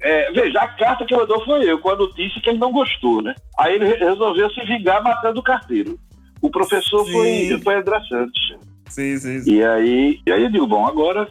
É, 0.00 0.30
veja, 0.30 0.60
a 0.60 0.68
carta 0.68 1.04
que 1.04 1.16
mandou 1.16 1.44
foi 1.44 1.68
eu, 1.68 1.78
com 1.80 1.90
a 1.90 1.96
notícia 1.96 2.40
que 2.40 2.50
ele 2.50 2.58
não 2.58 2.70
gostou, 2.70 3.20
né? 3.20 3.34
Aí 3.58 3.74
ele 3.74 3.86
re- 3.86 3.96
resolveu 3.96 4.48
se 4.50 4.60
vingar 4.64 5.02
matando 5.02 5.40
o 5.40 5.42
carteiro. 5.42 5.98
O 6.40 6.48
professor 6.50 7.04
Sim. 7.04 7.12
foi, 7.12 7.60
foi 7.62 7.74
André 7.74 8.00
Santos. 8.08 8.56
Sim, 8.88 9.16
sim, 9.18 9.40
sim. 9.40 9.54
E 9.54 9.64
aí, 9.64 10.20
e 10.24 10.32
aí 10.32 10.42
eu 10.44 10.50
digo, 10.50 10.66
bom, 10.68 10.86
agora 10.86 11.28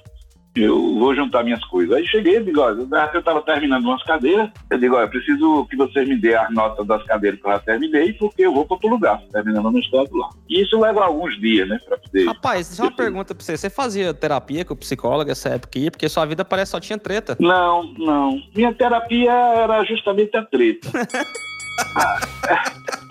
eu 0.63 0.95
vou 0.97 1.15
juntar 1.15 1.43
minhas 1.43 1.63
coisas. 1.65 1.95
Aí 1.95 2.05
cheguei 2.07 2.37
e 2.37 2.43
digo, 2.43 2.61
olha, 2.61 2.87
eu 3.13 3.19
estava 3.19 3.41
terminando 3.41 3.85
umas 3.85 4.03
cadeiras, 4.03 4.49
eu 4.69 4.77
digo, 4.77 4.95
olha, 4.95 5.05
eu 5.05 5.09
preciso 5.09 5.65
que 5.69 5.75
vocês 5.75 6.07
me 6.07 6.15
dêem 6.15 6.35
as 6.35 6.53
notas 6.53 6.85
das 6.85 7.03
cadeiras 7.03 7.39
que 7.39 7.47
eu 7.47 7.51
já 7.51 7.59
terminei, 7.59 8.13
porque 8.13 8.43
eu 8.43 8.53
vou 8.53 8.65
para 8.65 8.75
outro 8.75 8.89
lugar, 8.89 9.21
terminando 9.31 9.71
no 9.71 9.79
estado 9.79 10.15
lá. 10.15 10.29
E 10.49 10.61
isso 10.61 10.79
leva 10.79 11.03
alguns 11.03 11.39
dias, 11.39 11.67
né, 11.67 11.79
para 11.85 11.97
poder... 11.97 12.25
Rapaz, 12.25 12.67
deixa 12.67 12.81
eu 12.81 12.85
uma 12.85 12.95
pergunta 12.95 13.33
pra 13.33 13.43
você. 13.43 13.57
Você 13.57 13.69
fazia 13.69 14.13
terapia 14.13 14.65
com 14.65 14.73
o 14.73 14.77
psicólogo 14.77 15.31
essa 15.31 15.49
época 15.49 15.79
aí? 15.79 15.91
Porque 15.91 16.09
sua 16.09 16.25
vida 16.25 16.45
parece 16.45 16.71
que 16.71 16.77
só 16.77 16.79
tinha 16.79 16.97
treta. 16.97 17.37
Não, 17.39 17.93
não. 17.97 18.41
Minha 18.55 18.73
terapia 18.73 19.31
era 19.31 19.83
justamente 19.83 20.35
a 20.37 20.43
treta. 20.43 20.89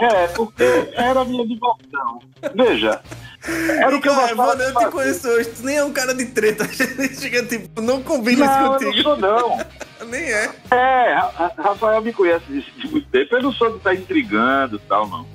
é, 0.00 0.26
porque 0.28 0.90
era 0.94 1.20
a 1.20 1.24
minha 1.24 1.46
diversão. 1.46 2.20
Veja, 2.54 3.00
era 3.80 3.96
o 3.96 4.00
que 4.00 4.08
eu 4.08 4.14
Cara, 4.14 4.34
gostava 4.34 4.56
mano, 4.56 4.62
eu 4.62 4.74
te 4.74 4.90
conheço 4.90 5.28
hoje. 5.28 5.50
Tu 5.50 5.62
nem 5.64 5.76
é 5.76 5.84
um 5.84 5.92
cara 5.92 6.14
de 6.14 6.26
treta. 6.26 6.64
A 6.66 6.66
gente 6.66 7.16
chega 7.20 7.44
tipo, 7.44 7.80
não 7.80 8.02
combina 8.02 8.44
isso 8.44 8.54
Não, 8.54 8.64
eu 8.64 8.70
não 8.72 8.78
contigo. 8.78 9.02
sou 9.02 9.16
não. 9.16 9.58
Nem 10.08 10.22
é. 10.22 10.50
É, 10.70 11.14
Ra- 11.14 11.30
Ra- 11.34 11.52
Rafael 11.56 12.02
me 12.02 12.12
conhece 12.12 12.44
de, 12.48 12.60
de 12.60 12.88
muito 12.88 13.08
tempo. 13.08 13.34
Eu 13.34 13.42
não 13.42 13.52
sou 13.52 13.70
de 13.70 13.76
estar 13.78 13.94
intrigando 13.94 14.76
e 14.76 14.80
tal, 14.80 15.08
não. 15.08 15.26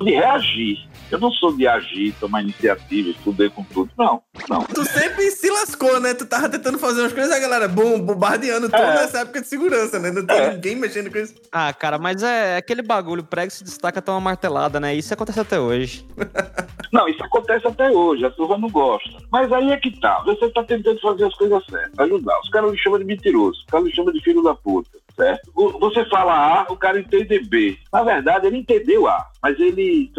De 0.00 0.12
reagir. 0.12 0.88
Eu 1.10 1.18
não 1.18 1.30
sou 1.32 1.56
de 1.56 1.66
agir, 1.66 2.14
tomar 2.20 2.42
iniciativa, 2.42 3.08
estudei 3.10 3.50
com 3.50 3.64
tudo. 3.64 3.90
Não, 3.98 4.22
não. 4.48 4.62
Tu 4.64 4.84
sempre 4.84 5.30
se 5.30 5.50
lascou, 5.50 5.98
né? 6.00 6.14
Tu 6.14 6.24
tava 6.26 6.48
tentando 6.48 6.78
fazer 6.78 7.00
umas 7.00 7.12
coisas, 7.12 7.32
a 7.32 7.38
galera, 7.38 7.66
bom, 7.68 7.98
bombardeando 8.00 8.68
tudo 8.68 8.80
É. 8.82 8.94
nessa 8.94 9.20
época 9.20 9.40
de 9.40 9.46
segurança, 9.48 9.98
né? 9.98 10.10
Não 10.10 10.24
tem 10.24 10.36
É. 10.36 10.52
ninguém 10.54 10.76
mexendo 10.76 11.10
com 11.10 11.18
isso. 11.18 11.34
Ah, 11.50 11.72
cara, 11.72 11.98
mas 11.98 12.22
é 12.22 12.56
aquele 12.56 12.82
bagulho, 12.82 13.24
prego 13.24 13.50
se 13.50 13.64
destaca 13.64 14.00
tão 14.00 14.14
uma 14.14 14.20
martelada, 14.20 14.78
né? 14.78 14.94
Isso 14.94 15.12
acontece 15.12 15.40
até 15.40 15.58
hoje. 15.58 16.06
Não, 16.92 17.08
isso 17.08 17.22
acontece 17.22 17.64
até 17.68 17.88
hoje, 17.88 18.24
a 18.24 18.30
turma 18.32 18.58
não 18.58 18.68
gosta. 18.68 19.10
Mas 19.30 19.52
aí 19.52 19.70
é 19.70 19.76
que 19.76 19.92
tá, 20.00 20.22
você 20.24 20.48
tá 20.50 20.64
tentando 20.64 21.00
fazer 21.00 21.24
as 21.24 21.34
coisas 21.36 21.64
certas, 21.66 21.96
ajudar. 22.00 22.36
Os 22.40 22.48
caras 22.50 22.72
me 22.72 22.78
chamam 22.78 22.98
de 22.98 23.04
mentiroso, 23.04 23.60
os 23.60 23.64
caras 23.66 23.86
me 23.86 23.94
chamam 23.94 24.12
de 24.12 24.20
filho 24.24 24.42
da 24.42 24.56
puta, 24.56 24.90
certo? 25.20 25.50
O- 25.54 25.78
Você 25.78 26.04
fala 26.06 26.32
A, 26.62 26.72
o 26.72 26.76
cara 26.76 26.98
entende 27.00 27.38
B. 27.40 27.76
Na 27.92 28.02
verdade, 28.02 28.46
ele 28.46 28.56
entendeu 28.58 29.06
A, 29.06 29.26
mas 29.42 29.58
ele, 29.60 30.10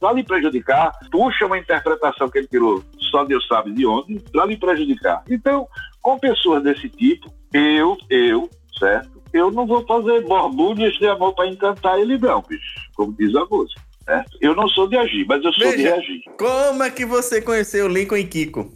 pra 0.00 0.12
lhe 0.12 0.22
prejudicar, 0.22 0.92
puxa 1.10 1.46
uma 1.46 1.58
interpretação 1.58 2.28
que 2.28 2.38
ele 2.38 2.46
tirou, 2.46 2.82
só 3.10 3.24
Deus 3.24 3.46
sabe 3.46 3.72
de 3.72 3.86
onde, 3.86 4.18
pra 4.32 4.44
lhe 4.46 4.56
prejudicar. 4.56 5.22
Então, 5.30 5.66
com 6.02 6.18
pessoas 6.18 6.62
desse 6.62 6.88
tipo, 6.88 7.32
eu, 7.52 7.96
eu, 8.10 8.48
certo? 8.78 9.18
Eu 9.32 9.50
não 9.50 9.66
vou 9.66 9.84
fazer 9.86 10.22
borbulhas 10.26 10.94
de 10.98 11.06
amor 11.06 11.34
pra 11.34 11.46
encantar 11.46 11.98
ele 11.98 12.16
não, 12.18 12.42
bicho, 12.42 12.62
como 12.94 13.12
diz 13.12 13.34
a 13.34 13.44
música. 13.46 13.80
Certo? 14.04 14.38
Eu 14.40 14.54
não 14.54 14.66
sou 14.68 14.88
de 14.88 14.96
agir, 14.96 15.26
mas 15.28 15.44
eu 15.44 15.52
sou 15.52 15.70
de 15.70 15.76
Veja. 15.76 15.88
reagir. 15.96 16.22
Como 16.38 16.82
é 16.82 16.90
que 16.90 17.04
você 17.04 17.42
conheceu 17.42 17.84
o 17.84 17.88
Lincoln 17.88 18.16
e 18.16 18.24
Kiko? 18.26 18.72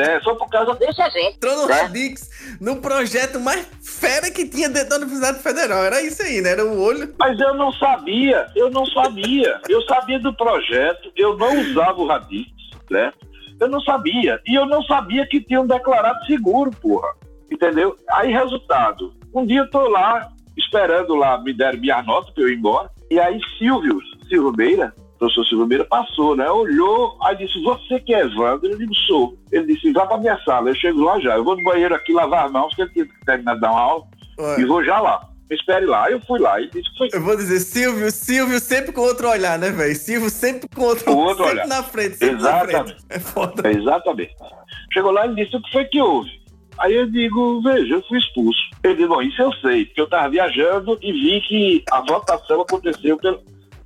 É, 0.00 0.20
só 0.20 0.34
por 0.34 0.48
causa 0.48 0.74
Deixa 0.74 1.04
a 1.04 1.10
gente. 1.10 1.36
Entrou 1.36 1.56
no 1.66 1.70
É. 1.70 1.82
Radix, 1.82 2.30
no 2.60 2.76
projeto 2.76 3.38
mais 3.40 3.66
fera 3.82 4.30
que 4.30 4.46
tinha 4.46 4.68
dentro 4.68 4.90
da 4.90 4.96
Universidade 4.96 5.38
Federal. 5.40 5.84
Era 5.84 6.00
isso 6.02 6.22
aí, 6.22 6.40
né? 6.40 6.50
Era 6.50 6.64
o 6.64 6.80
olho. 6.80 7.14
Mas 7.18 7.38
eu 7.38 7.54
não 7.54 7.72
sabia, 7.72 8.46
eu 8.56 8.70
não 8.70 8.86
sabia. 8.86 9.60
Eu 9.68 9.82
sabia 9.82 10.18
do 10.18 10.32
projeto, 10.34 11.12
eu 11.16 11.36
não 11.36 11.60
usava 11.60 12.00
o 12.00 12.06
Radix, 12.06 12.50
certo? 12.88 13.18
Eu 13.60 13.68
não 13.68 13.80
sabia. 13.80 14.40
E 14.46 14.54
eu 14.54 14.66
não 14.66 14.82
sabia 14.82 15.26
que 15.26 15.40
tinham 15.40 15.66
declarado 15.66 16.24
seguro, 16.26 16.70
porra. 16.70 17.08
Entendeu? 17.50 17.96
Aí, 18.12 18.32
resultado. 18.32 19.12
Um 19.34 19.46
dia 19.46 19.60
eu 19.60 19.70
tô 19.70 19.88
lá, 19.88 20.28
esperando 20.56 21.14
lá, 21.14 21.38
me 21.40 21.52
deram 21.52 21.78
minha 21.78 22.02
nota 22.02 22.32
pra 22.32 22.42
eu 22.42 22.48
ir 22.48 22.56
embora. 22.58 22.90
E 23.10 23.20
aí, 23.20 23.38
Silvio, 23.58 24.00
Silvio 24.28 24.52
Meira, 24.56 24.92
professor 25.22 25.46
Silvio 25.46 25.66
Meira, 25.66 25.84
passou, 25.84 26.34
né? 26.36 26.50
Olhou, 26.50 27.16
aí 27.22 27.36
disse: 27.36 27.60
Você 27.62 28.00
que 28.00 28.12
é 28.14 28.20
Evandro? 28.20 28.68
Eu 28.70 28.78
digo: 28.78 28.94
Sou. 29.06 29.36
Ele 29.52 29.66
disse: 29.72 29.92
Vá 29.92 30.06
pra 30.06 30.18
minha 30.18 30.38
sala. 30.44 30.70
Eu 30.70 30.74
chego 30.74 31.00
lá 31.02 31.18
já. 31.20 31.36
Eu 31.36 31.44
vou 31.44 31.56
no 31.56 31.62
banheiro 31.64 31.94
aqui 31.94 32.12
lavar 32.12 32.46
as 32.46 32.52
mãos, 32.52 32.68
porque 32.74 32.82
ele 32.82 32.90
tinha 32.92 33.04
que 33.06 33.24
terminar 33.24 33.54
de 33.54 33.60
dar 33.60 33.70
uma 33.70 33.80
aula. 33.80 34.04
Ué. 34.40 34.60
E 34.60 34.64
vou 34.64 34.84
já 34.84 34.98
lá. 35.00 35.28
Me 35.48 35.56
espere 35.56 35.86
lá. 35.86 36.10
Eu 36.10 36.20
fui 36.22 36.40
lá 36.40 36.60
e 36.60 36.68
disse 36.70 36.88
foi 36.96 37.08
Eu 37.12 37.22
vou 37.22 37.36
dizer, 37.36 37.60
Silvio, 37.60 38.10
Silvio 38.10 38.58
sempre 38.58 38.90
com 38.92 39.02
outro 39.02 39.28
olhar, 39.28 39.58
né, 39.58 39.70
velho? 39.70 39.94
Silvio 39.94 40.30
sempre 40.30 40.68
com 40.74 40.82
outro, 40.82 41.04
Com 41.04 41.14
outro 41.14 41.44
sempre 41.44 41.60
olhar. 41.60 41.66
na 41.68 41.82
frente, 41.82 42.16
sempre 42.16 42.36
na 42.36 42.48
Exatamente. 42.48 42.84
frente. 42.88 43.04
É 43.10 43.18
foda. 43.18 43.70
Exatamente. 43.70 44.34
Chegou 44.92 45.10
lá 45.12 45.26
e 45.26 45.34
disse 45.34 45.54
o 45.56 45.62
que 45.62 45.70
foi 45.70 45.84
que 45.84 46.00
houve. 46.00 46.30
Aí 46.78 46.94
eu 46.94 47.06
digo, 47.06 47.60
veja, 47.62 47.94
eu 47.94 48.02
fui 48.08 48.18
expulso. 48.18 48.58
Ele 48.82 48.94
disse, 48.94 49.08
bom, 49.08 49.20
isso 49.22 49.42
eu 49.42 49.52
sei, 49.60 49.84
porque 49.84 50.00
eu 50.00 50.06
estava 50.06 50.28
viajando 50.30 50.98
e 51.02 51.12
vi 51.12 51.40
que 51.42 51.84
a 51.92 52.00
votação 52.00 52.62
aconteceu 52.62 53.16
pelo, 53.18 53.40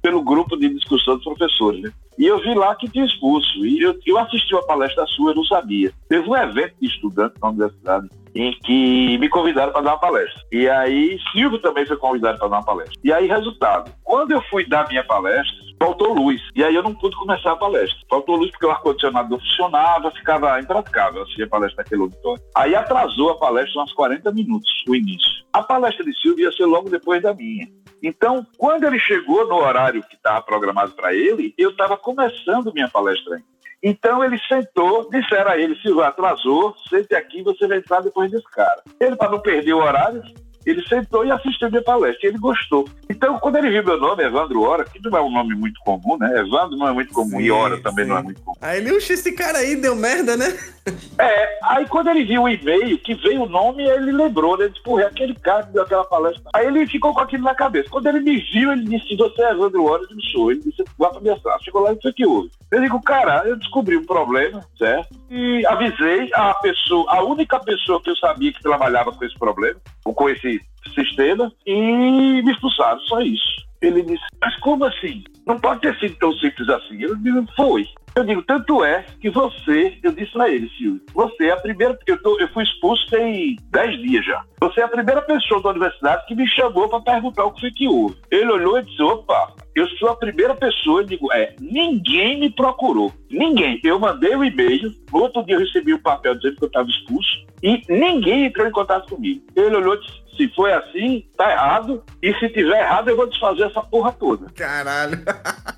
pelo 0.07 0.23
grupo 0.23 0.57
de 0.57 0.69
discussão 0.69 1.17
dos 1.17 1.25
professores, 1.25 1.83
né? 1.83 1.93
E 2.17 2.27
eu 2.27 2.39
vi 2.39 2.55
lá 2.55 2.73
que 2.77 2.89
tinha 2.89 3.05
expulso. 3.05 3.67
E 3.67 3.83
eu, 3.83 3.99
eu 4.07 4.17
assisti 4.19 4.55
uma 4.55 4.65
palestra 4.65 5.05
sua, 5.05 5.33
eu 5.33 5.35
não 5.35 5.45
sabia. 5.45 5.93
Teve 6.09 6.31
um 6.31 6.37
evento 6.37 6.75
de 6.81 6.87
estudantes 6.87 7.37
na 7.43 7.49
universidade 7.49 8.09
em 8.37 8.53
que 8.61 9.19
me 9.19 9.29
convidaram 9.29 9.73
para 9.73 9.81
dar 9.81 9.93
uma 9.93 10.01
palestra. 10.01 10.41
E 10.53 10.69
aí, 10.69 11.19
Silvio 11.33 11.59
também 11.59 11.87
foi 11.87 11.97
convidado 11.97 12.39
para 12.39 12.49
dar 12.49 12.57
uma 12.57 12.65
palestra. 12.65 12.95
E 13.03 13.13
aí, 13.13 13.27
resultado, 13.27 13.91
quando 14.05 14.33
eu 14.33 14.43
fui 14.51 14.67
dar 14.69 14.87
minha 14.89 15.03
palestra, 15.03 15.57
faltou 15.81 16.13
luz. 16.13 16.41
E 16.55 16.63
aí 16.63 16.75
eu 16.75 16.83
não 16.83 16.95
pude 16.95 17.17
começar 17.17 17.53
a 17.53 17.57
palestra. 17.57 17.99
Faltou 18.09 18.37
luz 18.37 18.51
porque 18.51 18.67
o 18.67 18.71
ar-condicionado 18.71 19.31
não 19.31 19.39
funcionava, 19.39 20.11
ficava 20.11 20.61
impraticável 20.61 21.23
assistir 21.23 21.45
a 21.45 21.49
palestra 21.49 21.83
naquele 21.83 22.03
auditório. 22.03 22.43
Aí 22.55 22.75
atrasou 22.75 23.31
a 23.31 23.39
palestra 23.39 23.83
uns 23.83 23.93
40 23.93 24.33
minutos, 24.33 24.71
o 24.89 24.95
início. 24.95 25.45
A 25.53 25.63
palestra 25.63 26.05
de 26.05 26.15
Silvio 26.21 26.45
ia 26.45 26.53
ser 26.53 26.67
logo 26.67 26.91
depois 26.91 27.23
da 27.23 27.35
minha. 27.35 27.67
Então, 28.03 28.47
quando 28.59 28.85
ele 28.85 28.99
chegou 28.99 29.47
no 29.49 29.57
horário 29.57 30.03
que 30.03 30.17
estava 30.17 30.43
programado 30.43 30.93
para 30.93 31.15
ele, 31.15 31.55
eu 31.57 31.71
estava 31.71 31.97
começando 31.97 32.73
minha 32.73 32.89
palestra 32.89 33.37
ainda. 33.37 33.56
Então 33.89 34.25
ele 34.25 34.37
sentou, 34.49 35.09
disseram 35.11 35.49
a 35.49 35.57
ele, 35.57 35.77
Silvio, 35.77 36.03
atrasou, 36.03 36.75
sente 36.89 37.15
aqui, 37.15 37.41
você 37.45 37.69
vai 37.69 37.79
entrar 37.79 38.01
depois 38.01 38.29
desse 38.33 38.51
cara. 38.51 38.83
Ele, 38.99 39.15
para 39.15 39.31
não 39.31 39.39
perder 39.39 39.75
o 39.75 39.79
horário, 39.79 40.25
ele 40.71 40.87
sentou 40.89 41.25
e 41.25 41.31
assistiu 41.31 41.71
minha 41.71 41.83
palestra, 41.83 42.27
e 42.27 42.31
ele 42.31 42.39
gostou. 42.39 42.89
Então, 43.09 43.39
quando 43.39 43.57
ele 43.57 43.71
viu 43.71 43.85
meu 43.85 43.99
nome, 43.99 44.25
Evandro 44.25 44.63
Hora, 44.63 44.85
que 44.85 45.01
não 45.03 45.17
é 45.17 45.23
um 45.23 45.31
nome 45.31 45.55
muito 45.55 45.81
comum, 45.81 46.17
né? 46.19 46.41
Evandro 46.41 46.77
não 46.77 46.89
é 46.89 46.93
muito 46.93 47.13
comum, 47.13 47.39
Sim, 47.39 47.43
e 47.43 47.51
Hora 47.51 47.81
também 47.81 48.05
sim. 48.05 48.11
não 48.11 48.19
é 48.19 48.23
muito 48.23 48.43
comum. 48.43 48.57
Aí 48.61 48.79
ele, 48.79 48.93
oxe, 48.93 49.13
esse 49.13 49.33
cara 49.33 49.59
aí 49.59 49.77
deu 49.77 49.95
merda, 49.95 50.37
né? 50.37 50.47
É, 51.19 51.59
aí 51.65 51.85
quando 51.87 52.11
ele 52.11 52.25
viu 52.25 52.43
o 52.43 52.49
e-mail, 52.49 52.97
que 52.99 53.15
veio 53.15 53.43
o 53.43 53.49
nome, 53.49 53.83
ele 53.83 54.13
lembrou, 54.13 54.57
né? 54.57 54.65
Ele 54.65 54.73
disse, 54.73 54.85
porra, 54.85 55.03
é 55.03 55.07
aquele 55.07 55.35
cara 55.35 55.65
que 55.65 55.73
deu 55.73 55.83
aquela 55.83 56.05
palestra. 56.05 56.49
Aí 56.55 56.67
ele 56.67 56.87
ficou 56.87 57.13
com 57.13 57.21
aquilo 57.21 57.43
na 57.43 57.57
cabeça. 57.57 57.89
Quando 57.91 58.07
ele 58.07 58.21
me 58.21 58.39
viu, 58.39 58.71
ele 58.71 58.85
disse, 58.85 59.17
você 59.17 59.43
é 59.43 59.51
Evandro 59.51 59.85
Hora? 59.85 60.03
Eu 60.03 60.17
disse, 60.17 60.31
sou. 60.31 60.53
Ele 60.53 60.61
disse, 60.61 60.85
vá 60.97 61.09
pra 61.09 61.21
minha 61.21 61.37
sala. 61.41 61.59
Chegou 61.61 61.83
lá 61.83 61.93
e 61.93 61.97
disse, 61.97 62.09
o 62.09 62.15
que 62.15 62.27
houve? 62.27 62.51
Eu 62.71 62.81
digo, 62.81 63.03
cara, 63.03 63.43
eu 63.47 63.57
descobri 63.57 63.97
um 63.97 64.05
problema, 64.05 64.65
certo? 64.79 65.09
E 65.31 65.67
avisei 65.67 66.31
a 66.35 66.55
pessoa, 66.55 67.05
a 67.09 67.25
única 67.25 67.59
pessoa 67.59 68.01
que 68.01 68.11
eu 68.11 68.17
sabia 68.17 68.53
que 68.53 68.63
trabalhava 68.63 69.13
com 69.13 69.25
esse 69.25 69.37
problema, 69.39 69.81
ou 70.05 70.15
com 70.15 70.29
esse 70.29 70.56
sistema, 70.95 71.53
e 71.67 72.43
me 72.43 72.53
expulsaram, 72.53 73.01
só 73.01 73.21
isso. 73.21 73.67
Ele 73.81 74.03
disse, 74.03 74.25
mas 74.41 74.57
como 74.61 74.85
assim? 74.85 75.23
Não 75.47 75.59
pode 75.59 75.81
ter 75.81 75.97
sido 75.99 76.17
tão 76.17 76.33
simples 76.35 76.69
assim. 76.69 77.01
Eu 77.01 77.15
digo, 77.17 77.45
foi. 77.55 77.87
Eu 78.17 78.25
digo, 78.25 78.43
tanto 78.45 78.83
é 78.83 79.05
que 79.21 79.29
você, 79.29 79.99
eu 80.03 80.11
disse 80.11 80.41
a 80.41 80.49
ele, 80.49 80.71
Silvio, 80.71 81.03
você 81.13 81.49
é 81.49 81.53
a 81.53 81.57
primeira, 81.59 81.99
eu, 82.07 82.19
eu 82.41 82.49
fui 82.49 82.65
expulso 82.65 83.07
tem 83.11 83.57
10 83.71 84.03
dias 84.03 84.25
já. 84.25 84.43
Você 84.59 84.81
é 84.81 84.85
a 84.85 84.89
primeira 84.89 85.21
pessoa 85.21 85.61
da 85.63 85.69
universidade 85.69 86.27
que 86.27 86.35
me 86.35 86.49
chamou 86.49 86.89
para 86.89 87.03
perguntar 87.03 87.45
o 87.45 87.53
que 87.53 87.61
foi 87.61 87.71
que 87.73 87.87
houve. 87.87 88.17
Ele 88.31 88.51
olhou 88.51 88.79
e 88.79 88.85
disse, 88.85 89.03
opa, 89.03 89.53
eu 89.75 89.87
sou 89.99 90.09
a 90.09 90.17
primeira 90.17 90.55
pessoa, 90.55 91.03
eu 91.03 91.07
digo, 91.07 91.31
é, 91.31 91.55
ninguém 91.61 92.41
me 92.41 92.49
procurou. 92.49 93.13
Ninguém. 93.31 93.79
Eu 93.85 94.01
mandei 94.01 94.35
o 94.35 94.43
e-mail, 94.43 94.91
no 95.13 95.19
outro 95.21 95.45
dia 95.45 95.57
eu 95.57 95.61
recebi 95.61 95.93
o 95.93 96.03
papel 96.03 96.37
dizendo 96.37 96.57
que 96.57 96.65
eu 96.65 96.69
estava 96.69 96.89
expulso, 96.89 97.47
e 97.63 97.83
ninguém 97.87 98.47
entrou 98.47 98.67
em 98.67 98.73
contato 98.73 99.15
comigo. 99.15 99.45
Ele 99.55 99.77
olhou 99.77 99.95
e 99.95 100.01
disse, 100.01 100.26
se 100.37 100.49
foi 100.55 100.73
assim, 100.73 101.27
tá 101.37 101.51
errado, 101.51 102.05
e 102.23 102.35
se 102.35 102.49
tiver 102.51 102.81
errado, 102.81 103.09
eu 103.09 103.17
vou 103.17 103.29
desfazer 103.29 103.65
essa 103.65 103.83
porra 103.83 104.13
toda. 104.13 104.47
Caralho. 104.53 105.19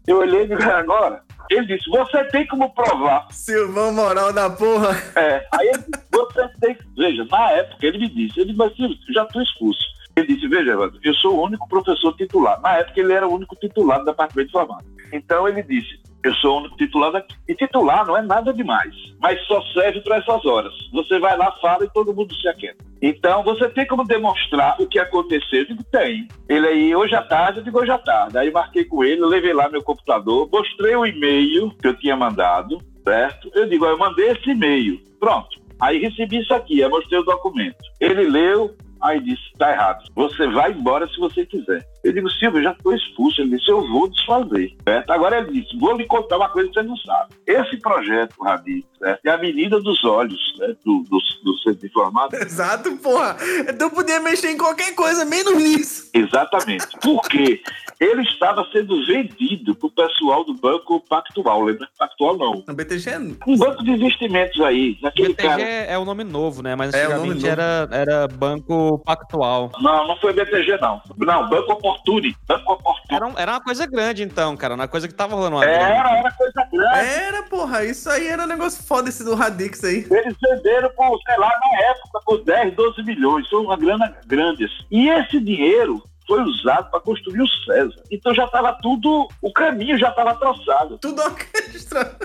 Eu 0.06 0.18
olhei 0.18 0.42
e 0.44 0.48
disse, 0.48 0.68
agora, 0.68 1.22
ele 1.50 1.66
disse, 1.66 1.88
você 1.90 2.24
tem 2.24 2.46
como 2.46 2.72
provar 2.74 3.26
Silvão 3.30 3.92
moral 3.92 4.32
da 4.32 4.50
porra. 4.50 4.90
É, 5.16 5.46
aí 5.52 5.68
ele 5.68 5.78
disse, 5.78 6.04
você 6.12 6.48
tem. 6.61 6.78
Veja, 6.96 7.24
na 7.30 7.50
época 7.52 7.86
ele 7.86 7.98
me 7.98 8.09
disse, 8.09 8.40
ele 8.40 8.46
disse, 8.46 8.59
mas 8.59 8.76
Silvio, 8.76 8.96
já 9.14 9.22
estou 9.22 9.42
expulso. 9.42 9.80
Ele 10.16 10.34
disse, 10.34 10.48
veja, 10.48 10.72
Evandro, 10.72 10.98
eu 11.02 11.14
sou 11.14 11.36
o 11.36 11.44
único 11.44 11.68
professor 11.68 12.14
titular. 12.16 12.61
Na 12.61 12.78
época 12.78 13.00
ele 13.00 13.12
era 13.12 13.26
o 13.26 13.32
único 13.32 13.54
titular 13.56 14.00
do 14.00 14.06
departamento 14.06 14.50
de 14.50 14.56
informática. 14.56 14.90
Então 15.12 15.48
ele 15.48 15.62
disse, 15.62 16.00
eu 16.25 16.35
sou 16.35 16.57
o 16.57 16.61
único 16.61 16.77
titular 16.77 17.12
daqui. 17.12 17.35
E 17.49 17.55
titular 17.55 18.07
não 18.07 18.16
é 18.16 18.23
nada 18.23 18.53
demais, 18.53 18.95
mas 19.21 19.41
só 19.47 19.62
serve 19.73 20.01
para 20.01 20.16
essas 20.16 20.45
horas. 20.45 20.73
Você 20.93 21.19
vai 21.19 21.37
lá, 21.37 21.53
fala 21.61 21.85
e 21.85 21.93
todo 21.93 22.14
mundo 22.14 22.35
se 22.35 22.49
aquieta. 22.49 22.85
Então 23.01 23.43
você 23.43 23.69
tem 23.69 23.87
como 23.87 24.05
demonstrar 24.05 24.77
o 24.81 24.87
que 24.87 24.99
aconteceu? 24.99 25.61
Eu 25.61 25.66
digo, 25.66 25.85
tem. 25.85 26.27
Ele 26.49 26.66
aí, 26.66 26.97
hoje 26.97 27.14
à 27.14 27.23
tarde, 27.23 27.59
eu 27.59 27.64
digo, 27.64 27.81
hoje 27.81 27.91
à 27.91 27.99
tarde. 27.99 28.37
Aí 28.37 28.49
eu 28.49 28.53
marquei 28.53 28.85
com 28.85 29.05
ele, 29.05 29.23
eu 29.23 29.29
levei 29.29 29.53
lá 29.53 29.69
meu 29.69 29.83
computador, 29.83 30.49
mostrei 30.53 30.97
o 30.97 31.07
e-mail 31.07 31.71
que 31.81 31.87
eu 31.87 31.97
tinha 31.97 32.16
mandado, 32.16 32.79
certo? 33.05 33.51
Eu 33.55 33.69
digo, 33.69 33.87
ó, 33.87 33.91
eu 33.91 33.99
mandei 33.99 34.31
esse 34.31 34.51
e-mail. 34.51 35.01
Pronto. 35.21 35.59
Aí 35.81 35.99
recebi 35.99 36.41
isso 36.41 36.53
aqui, 36.53 36.83
aí 36.83 36.91
mostrei 36.91 37.21
o 37.21 37.25
documento. 37.25 37.77
Ele 38.01 38.29
leu, 38.29 38.75
aí 39.01 39.21
disse, 39.21 39.53
tá 39.57 39.71
errado. 39.71 40.05
Você 40.14 40.49
vai 40.49 40.73
embora 40.73 41.07
se 41.07 41.19
você 41.21 41.47
quiser. 41.47 41.85
Eu 42.05 42.12
digo, 42.12 42.30
Silvio, 42.30 42.61
eu 42.61 42.64
já 42.64 42.72
estou 42.72 42.94
expulso. 42.94 43.40
Ele 43.40 43.57
disse, 43.57 43.70
eu 43.70 43.86
vou 43.88 44.09
desfazer. 44.09 44.74
Certo? 44.86 45.11
Agora 45.11 45.38
ele 45.38 45.61
disse, 45.61 45.76
vou 45.78 45.96
lhe 45.96 46.07
contar 46.07 46.36
uma 46.36 46.49
coisa 46.49 46.68
que 46.68 46.74
você 46.74 46.82
não 46.82 46.96
sabe. 46.96 47.34
Esse 47.46 47.76
projeto, 47.78 48.34
Rabi, 48.42 48.84
certo? 48.99 49.20
é 49.26 49.30
a 49.30 49.38
menina 49.38 49.80
dos 49.80 50.05
olhos 50.05 50.38
né? 50.59 50.68
do, 50.84 51.03
do, 51.03 51.18
do 51.44 51.59
centro. 51.59 51.78
Exato, 52.40 52.96
porra. 52.99 53.36
Tu 53.78 53.90
podia 53.90 54.20
mexer 54.20 54.51
em 54.51 54.59
qualquer 54.59 54.94
coisa, 54.94 55.24
menos 55.24 55.55
nisso. 55.57 56.11
Exatamente. 56.14 56.86
Porque 57.03 57.61
ele 58.01 58.22
estava 58.22 58.66
sendo 58.72 59.05
vendido 59.07 59.74
para 59.74 59.86
o 59.86 59.90
pessoal 59.90 60.44
do 60.44 60.55
Banco 60.55 61.01
Pactual, 61.09 61.62
lembra? 61.62 61.88
Pactual 61.99 62.36
não. 62.36 62.64
No 62.66 62.74
BTG 62.74 63.11
é 63.11 63.18
Um 63.18 63.57
banco 63.57 63.82
de 63.82 63.90
investimentos 63.90 64.61
aí, 64.61 64.96
naquele 65.03 65.28
BTG 65.30 65.49
cara. 65.49 65.62
é 65.62 65.99
o 65.99 66.05
nome 66.05 66.24
novo, 66.24 66.62
né? 66.62 66.74
Mas 66.76 66.94
É, 66.94 67.03
o 67.09 67.11
antigamente 67.12 67.34
novo. 67.34 67.46
era, 67.49 67.88
era 67.90 68.28
Banco 68.28 68.99
Pactual. 69.05 69.70
Não, 69.80 70.07
não 70.09 70.16
foi 70.18 70.32
BTG, 70.32 70.78
não. 70.80 71.01
Não, 71.18 71.49
Banco 71.49 71.76
Opportuni. 71.91 72.36
Banco 72.47 72.72
Opportuni. 72.72 73.16
Era, 73.16 73.26
um- 73.26 73.39
era 73.39 73.53
uma 73.53 73.61
coisa 73.61 73.86
grande, 73.86 74.22
então, 74.22 74.57
cara. 74.57 74.74
Uma 74.74 74.89
coisa 74.89 75.09
que 75.09 75.14
tava 75.14 75.34
rolando 75.34 75.57
uma 75.57 75.64
grana. 75.64 75.82
Era, 75.89 76.18
era 76.18 76.32
coisa 76.32 76.68
grande. 76.72 77.09
Era, 77.09 77.43
porra. 77.45 77.84
Isso 77.84 78.09
aí 78.11 78.26
era 78.28 78.43
um 78.45 78.47
negócio 78.47 78.82
foda 78.84 79.09
esse 79.09 79.24
do 79.24 79.34
Radix 79.34 79.82
aí. 79.84 80.07
Eles 80.11 80.36
venderam 80.41 80.91
por, 80.97 81.18
sei 81.26 81.36
lá, 81.39 81.49
na 81.49 81.80
época, 81.91 82.20
por 82.24 82.45
10, 82.45 82.74
12 82.74 83.03
milhões. 83.03 83.49
Foi 83.49 83.61
uma 83.61 83.76
grana 83.76 84.14
grande. 84.26 84.64
assim. 84.64 84.84
E 84.91 85.09
esse 85.09 85.41
dinheiro 85.41 86.03
foi 86.26 86.43
usado 86.43 86.91
para 86.91 87.01
construir 87.01 87.41
o 87.41 87.49
César. 87.64 88.03
Então 88.11 88.34
já 88.34 88.45
estava 88.45 88.74
tudo, 88.82 89.26
o 89.41 89.51
caminho 89.53 89.99
já 89.99 90.11
estava 90.11 90.34
traçado. 90.34 90.99
Tudo 90.99 91.22
orquestra. 91.24 92.16